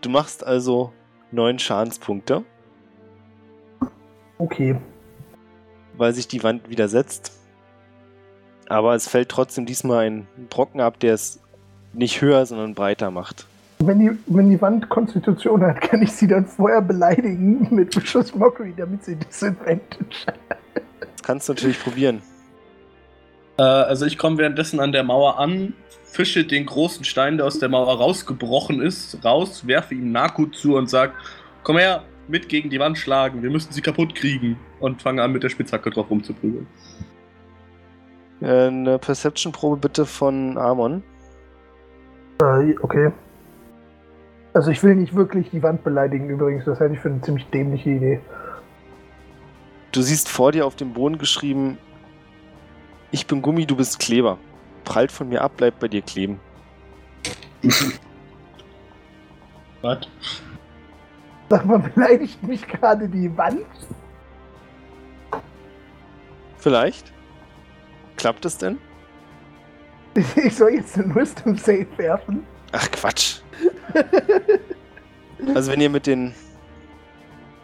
Du 0.00 0.10
machst 0.10 0.46
also 0.46 0.92
neun 1.32 1.58
Schadenspunkte, 1.58 2.44
Okay. 4.38 4.76
weil 5.96 6.12
sich 6.14 6.28
die 6.28 6.42
Wand 6.42 6.68
widersetzt. 6.70 7.32
Aber 8.68 8.94
es 8.94 9.08
fällt 9.08 9.30
trotzdem 9.30 9.66
diesmal 9.66 10.06
ein 10.06 10.26
Brocken 10.50 10.80
ab, 10.80 11.00
der 11.00 11.14
es 11.14 11.40
nicht 11.94 12.20
höher, 12.20 12.44
sondern 12.46 12.74
breiter 12.74 13.10
macht. 13.10 13.46
Wenn 13.80 13.98
die, 13.98 14.10
wenn 14.26 14.50
die 14.50 14.60
Wand 14.60 14.88
Konstitution 14.88 15.62
hat, 15.62 15.80
kann 15.80 16.02
ich 16.02 16.12
sie 16.12 16.26
dann 16.26 16.46
vorher 16.46 16.82
beleidigen 16.82 17.66
mit 17.70 17.94
Beschuss 17.94 18.34
Mockery, 18.34 18.74
damit 18.76 19.04
sie 19.04 19.16
Disadvantage 19.16 20.26
hat. 20.26 20.36
Das 21.00 21.22
kannst 21.22 21.48
du 21.48 21.52
natürlich 21.54 21.82
probieren. 21.82 22.20
Äh, 23.58 23.62
also 23.62 24.06
ich 24.06 24.16
komme 24.18 24.38
währenddessen 24.38 24.80
an 24.80 24.92
der 24.92 25.04
Mauer 25.04 25.38
an, 25.38 25.74
fische 26.04 26.44
den 26.44 26.66
großen 26.66 27.04
Stein, 27.04 27.36
der 27.36 27.46
aus 27.46 27.58
der 27.58 27.68
Mauer 27.68 27.98
rausgebrochen 27.98 28.80
ist, 28.80 29.24
raus, 29.24 29.66
werfe 29.66 29.94
ihm 29.94 30.12
Naku 30.12 30.46
zu 30.46 30.76
und 30.76 30.88
sag, 30.88 31.12
komm 31.62 31.78
her, 31.78 32.02
mit 32.28 32.48
gegen 32.48 32.70
die 32.70 32.78
Wand 32.78 32.98
schlagen, 32.98 33.42
wir 33.42 33.50
müssen 33.50 33.72
sie 33.72 33.80
kaputt 33.80 34.14
kriegen. 34.14 34.58
Und 34.80 35.02
fange 35.02 35.22
an 35.22 35.32
mit 35.32 35.42
der 35.42 35.48
Spitzhacke 35.48 35.90
drauf 35.90 36.08
rumzuprügeln. 36.08 36.66
Eine 38.40 38.98
Perception-Probe 38.98 39.78
bitte 39.78 40.06
von 40.06 40.56
Amon. 40.56 41.02
Äh, 42.40 42.76
okay. 42.80 43.10
Also 44.54 44.70
ich 44.70 44.82
will 44.84 44.94
nicht 44.94 45.14
wirklich 45.14 45.50
die 45.50 45.62
Wand 45.62 45.82
beleidigen 45.82 46.30
übrigens, 46.30 46.64
das 46.64 46.78
halte 46.78 46.94
ich 46.94 47.00
für 47.00 47.08
eine 47.08 47.20
ziemlich 47.22 47.46
dämliche 47.46 47.90
Idee. 47.90 48.20
Du 49.90 50.02
siehst 50.02 50.28
vor 50.28 50.52
dir 50.52 50.66
auf 50.66 50.76
dem 50.76 50.92
Boden 50.92 51.18
geschrieben: 51.18 51.78
Ich 53.10 53.26
bin 53.26 53.42
Gummi, 53.42 53.66
du 53.66 53.76
bist 53.76 53.98
Kleber. 53.98 54.38
Prallt 54.84 55.10
von 55.12 55.28
mir 55.28 55.42
ab, 55.42 55.56
bleibt 55.56 55.80
bei 55.80 55.88
dir 55.88 56.02
kleben. 56.02 56.40
Was? 59.82 59.98
Sag 61.50 61.64
mal, 61.64 61.78
beleidigt 61.78 62.42
mich 62.42 62.66
gerade 62.66 63.08
die 63.08 63.34
Wand? 63.36 63.64
Vielleicht? 66.58 67.12
Klappt 68.16 68.44
es 68.44 68.58
denn? 68.58 68.78
Ich 70.36 70.56
soll 70.56 70.70
jetzt 70.70 70.98
einen 70.98 71.14
Wisdom 71.14 71.56
Save 71.56 71.86
werfen? 71.96 72.44
Ach 72.72 72.90
Quatsch. 72.90 73.40
Also 75.54 75.70
wenn 75.70 75.80
ihr 75.80 75.88
mit 75.88 76.08
den... 76.08 76.34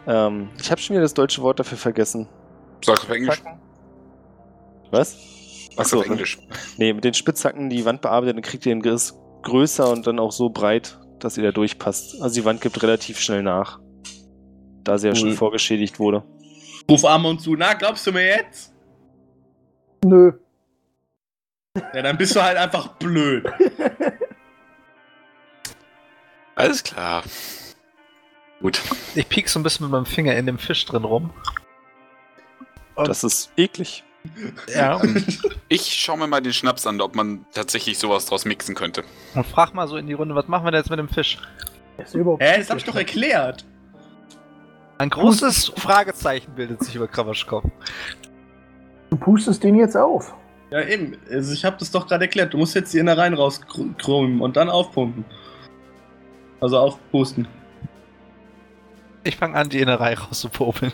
Ähm, 0.07 0.49
ich 0.57 0.71
habe 0.71 0.79
schon 0.79 0.93
wieder 0.93 1.01
das 1.03 1.13
deutsche 1.13 1.41
Wort 1.41 1.59
dafür 1.59 1.77
vergessen. 1.77 2.25
Sag's 2.81 3.03
auf 3.03 3.09
Englisch. 3.09 3.43
Was? 4.91 5.34
Sag's 5.75 5.79
Achso, 5.93 5.99
auf 5.99 6.05
Englisch. 6.05 6.37
nee, 6.77 6.93
mit 6.93 7.03
den 7.03 7.13
Spitzhacken 7.13 7.69
die 7.69 7.83
Wand 7.85 8.01
bearbeitet, 8.01 8.35
dann 8.35 8.43
kriegt 8.43 8.65
ihr 8.65 8.73
den 8.73 8.81
Riss 8.81 9.13
größer 9.43 9.89
und 9.89 10.07
dann 10.07 10.19
auch 10.19 10.31
so 10.31 10.49
breit, 10.49 10.97
dass 11.19 11.37
ihr 11.37 11.43
da 11.43 11.51
durchpasst. 11.51 12.21
Also 12.21 12.39
die 12.41 12.45
Wand 12.45 12.61
gibt 12.61 12.81
relativ 12.81 13.19
schnell 13.19 13.43
nach. 13.43 13.79
Da 14.83 14.97
sie 14.97 15.07
ja 15.07 15.15
schon 15.15 15.29
Cool. 15.29 15.35
vorgeschädigt 15.35 15.99
wurde. 15.99 16.23
Ruf 16.89 17.03
Amon 17.05 17.39
zu, 17.39 17.55
na, 17.55 17.73
glaubst 17.73 18.05
du 18.07 18.11
mir 18.11 18.25
jetzt? 18.25 18.73
Nö. 20.05 20.31
Ja, 21.93 22.01
dann 22.03 22.17
bist 22.17 22.35
du 22.35 22.41
halt 22.43 22.57
einfach 22.57 22.87
blöd. 22.99 23.45
Alles 26.55 26.83
klar. 26.83 27.23
Gut. 28.61 28.81
Ich 29.15 29.27
piek 29.27 29.49
so 29.49 29.59
ein 29.59 29.63
bisschen 29.63 29.85
mit 29.85 29.91
meinem 29.91 30.05
Finger 30.05 30.35
in 30.35 30.45
dem 30.45 30.57
Fisch 30.57 30.85
drin 30.85 31.03
rum. 31.03 31.31
Und- 32.95 33.07
Das 33.07 33.23
ist 33.23 33.51
eklig. 33.57 34.03
Ja. 34.73 35.01
Ich 35.67 35.93
schaue 35.93 36.17
mir 36.17 36.27
mal 36.27 36.41
den 36.41 36.53
Schnaps 36.53 36.85
an, 36.85 37.01
ob 37.01 37.15
man 37.15 37.45
tatsächlich 37.53 37.97
sowas 37.97 38.25
draus 38.25 38.45
mixen 38.45 38.75
könnte. 38.75 39.03
Und 39.33 39.45
frag 39.45 39.73
mal 39.73 39.87
so 39.87 39.97
in 39.97 40.07
die 40.07 40.13
Runde, 40.13 40.35
was 40.35 40.47
machen 40.47 40.65
wir 40.65 40.71
denn 40.71 40.81
jetzt 40.81 40.89
mit 40.89 40.99
dem 40.99 41.09
Fisch? 41.09 41.39
Ist 41.97 42.13
überhaupt 42.13 42.43
Hä, 42.43 42.57
das 42.57 42.69
hab 42.69 42.77
ich 42.77 42.83
doch 42.83 42.95
erklärt. 42.95 43.65
Ein 44.97 45.09
großes 45.09 45.73
Fragezeichen 45.77 46.53
bildet 46.55 46.83
sich 46.83 46.95
über 46.95 47.07
Kravaschkopf. 47.07 47.65
Du 49.09 49.17
pustest 49.17 49.63
den 49.63 49.75
jetzt 49.75 49.95
auf. 49.97 50.33
Ja, 50.71 50.81
eben. 50.81 51.17
Also 51.31 51.53
ich 51.53 51.63
hab 51.63 51.77
das 51.79 51.91
doch 51.91 52.07
gerade 52.07 52.25
erklärt. 52.25 52.53
Du 52.53 52.57
musst 52.57 52.75
jetzt 52.75 52.93
die 52.93 52.99
Innereien 52.99 53.33
rauskrümmen 53.33 54.41
und 54.41 54.57
dann 54.57 54.69
aufpumpen. 54.69 55.25
Also 56.61 56.77
aufpusten. 56.79 57.47
Ich 59.23 59.37
fange 59.37 59.55
an, 59.57 59.69
die 59.69 59.79
Innerei 59.79 60.13
rauszupopeln. 60.13 60.91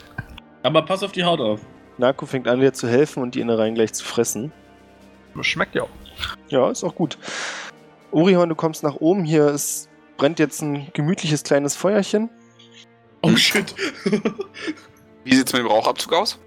Aber 0.64 0.84
pass 0.84 1.04
auf 1.04 1.12
die 1.12 1.24
Haut 1.24 1.40
auf. 1.40 1.62
Narko 1.98 2.26
fängt 2.26 2.48
an, 2.48 2.60
dir 2.60 2.74
zu 2.74 2.88
helfen 2.88 3.22
und 3.22 3.36
die 3.36 3.42
Innereien 3.42 3.76
gleich 3.76 3.94
zu 3.94 4.04
fressen. 4.04 4.52
Schmeckt 5.42 5.76
ja 5.76 5.84
auch. 5.84 5.90
Ja, 6.50 6.70
ist 6.70 6.84
auch 6.84 6.96
gut. 6.96 7.18
Orihorn, 8.12 8.50
du 8.50 8.56
kommst 8.56 8.84
nach 8.84 8.96
oben. 8.96 9.24
Hier 9.24 9.48
ist, 9.48 9.90
brennt 10.18 10.40
jetzt 10.40 10.62
ein 10.62 10.88
gemütliches 10.94 11.44
kleines 11.44 11.76
Feuerchen. 11.76 12.30
Oh 13.22 13.36
shit. 13.36 13.74
Wie 15.24 15.36
sieht's 15.36 15.54
mit 15.54 15.62
dem 15.62 15.68
Rauchabzug 15.68 16.14
aus? 16.14 16.40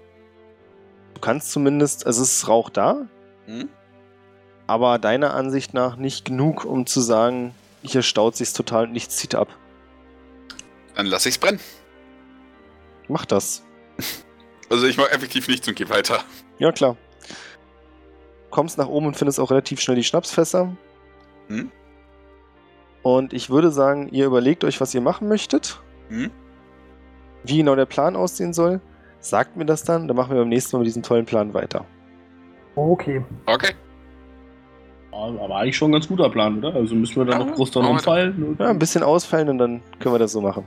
Du 1.13 1.21
kannst 1.21 1.51
zumindest, 1.51 2.05
also 2.05 2.21
es 2.21 2.37
ist 2.37 2.47
Rauch 2.47 2.69
da, 2.69 3.07
Hm? 3.45 3.69
aber 4.67 4.99
deiner 4.99 5.33
Ansicht 5.33 5.73
nach 5.73 5.95
nicht 5.95 6.25
genug, 6.25 6.65
um 6.65 6.85
zu 6.85 6.99
sagen, 6.99 7.53
hier 7.83 8.01
staut 8.01 8.35
sich's 8.35 8.53
total 8.53 8.85
und 8.85 8.91
nichts 8.91 9.15
zieht 9.17 9.35
ab. 9.35 9.47
Dann 10.95 11.05
lass 11.05 11.25
ich's 11.25 11.37
brennen. 11.37 11.59
Mach 13.07 13.25
das. 13.25 13.63
Also 14.69 14.87
ich 14.87 14.97
mach 14.97 15.09
effektiv 15.11 15.47
nichts 15.47 15.67
und 15.67 15.75
geh 15.75 15.89
weiter. 15.89 16.19
Ja, 16.57 16.71
klar. 16.71 16.97
Kommst 18.49 18.77
nach 18.77 18.87
oben 18.87 19.07
und 19.07 19.17
findest 19.17 19.39
auch 19.39 19.51
relativ 19.51 19.79
schnell 19.79 19.97
die 19.97 20.03
Schnapsfässer. 20.03 20.75
Hm? 21.47 21.71
Und 23.03 23.33
ich 23.33 23.49
würde 23.49 23.69
sagen, 23.69 24.09
ihr 24.09 24.25
überlegt 24.25 24.63
euch, 24.63 24.81
was 24.81 24.93
ihr 24.95 25.01
machen 25.01 25.27
möchtet. 25.27 25.79
Hm? 26.09 26.31
Wie 27.43 27.57
genau 27.57 27.75
der 27.75 27.85
Plan 27.85 28.15
aussehen 28.15 28.53
soll. 28.53 28.81
Sagt 29.19 29.57
mir 29.57 29.65
das 29.65 29.83
dann, 29.83 30.07
dann 30.07 30.17
machen 30.17 30.31
wir 30.31 30.39
beim 30.39 30.49
nächsten 30.49 30.75
Mal 30.75 30.79
mit 30.79 30.87
diesem 30.87 31.03
tollen 31.03 31.25
Plan 31.25 31.53
weiter. 31.53 31.85
Okay. 32.75 33.23
Okay. 33.45 33.73
Aber 35.11 35.55
eigentlich 35.55 35.77
schon 35.77 35.91
ein 35.91 35.93
ganz 35.93 36.07
guter 36.07 36.29
Plan, 36.29 36.57
oder? 36.57 36.73
Also 36.73 36.93
müssen 36.93 37.15
wir 37.15 37.25
da 37.25 37.39
Ja, 37.39 37.45
noch 37.45 37.55
groß 37.55 37.71
dran 37.71 37.83
machen 37.83 37.93
wir 37.93 37.99
umfallen? 37.99 38.57
Ja, 38.59 38.69
ein 38.69 38.79
bisschen 38.79 39.01
ausfallen 39.01 39.49
und 39.49 39.57
dann 39.57 39.81
können 39.99 40.13
wir 40.13 40.19
das 40.19 40.33
so 40.33 40.41
machen. 40.41 40.65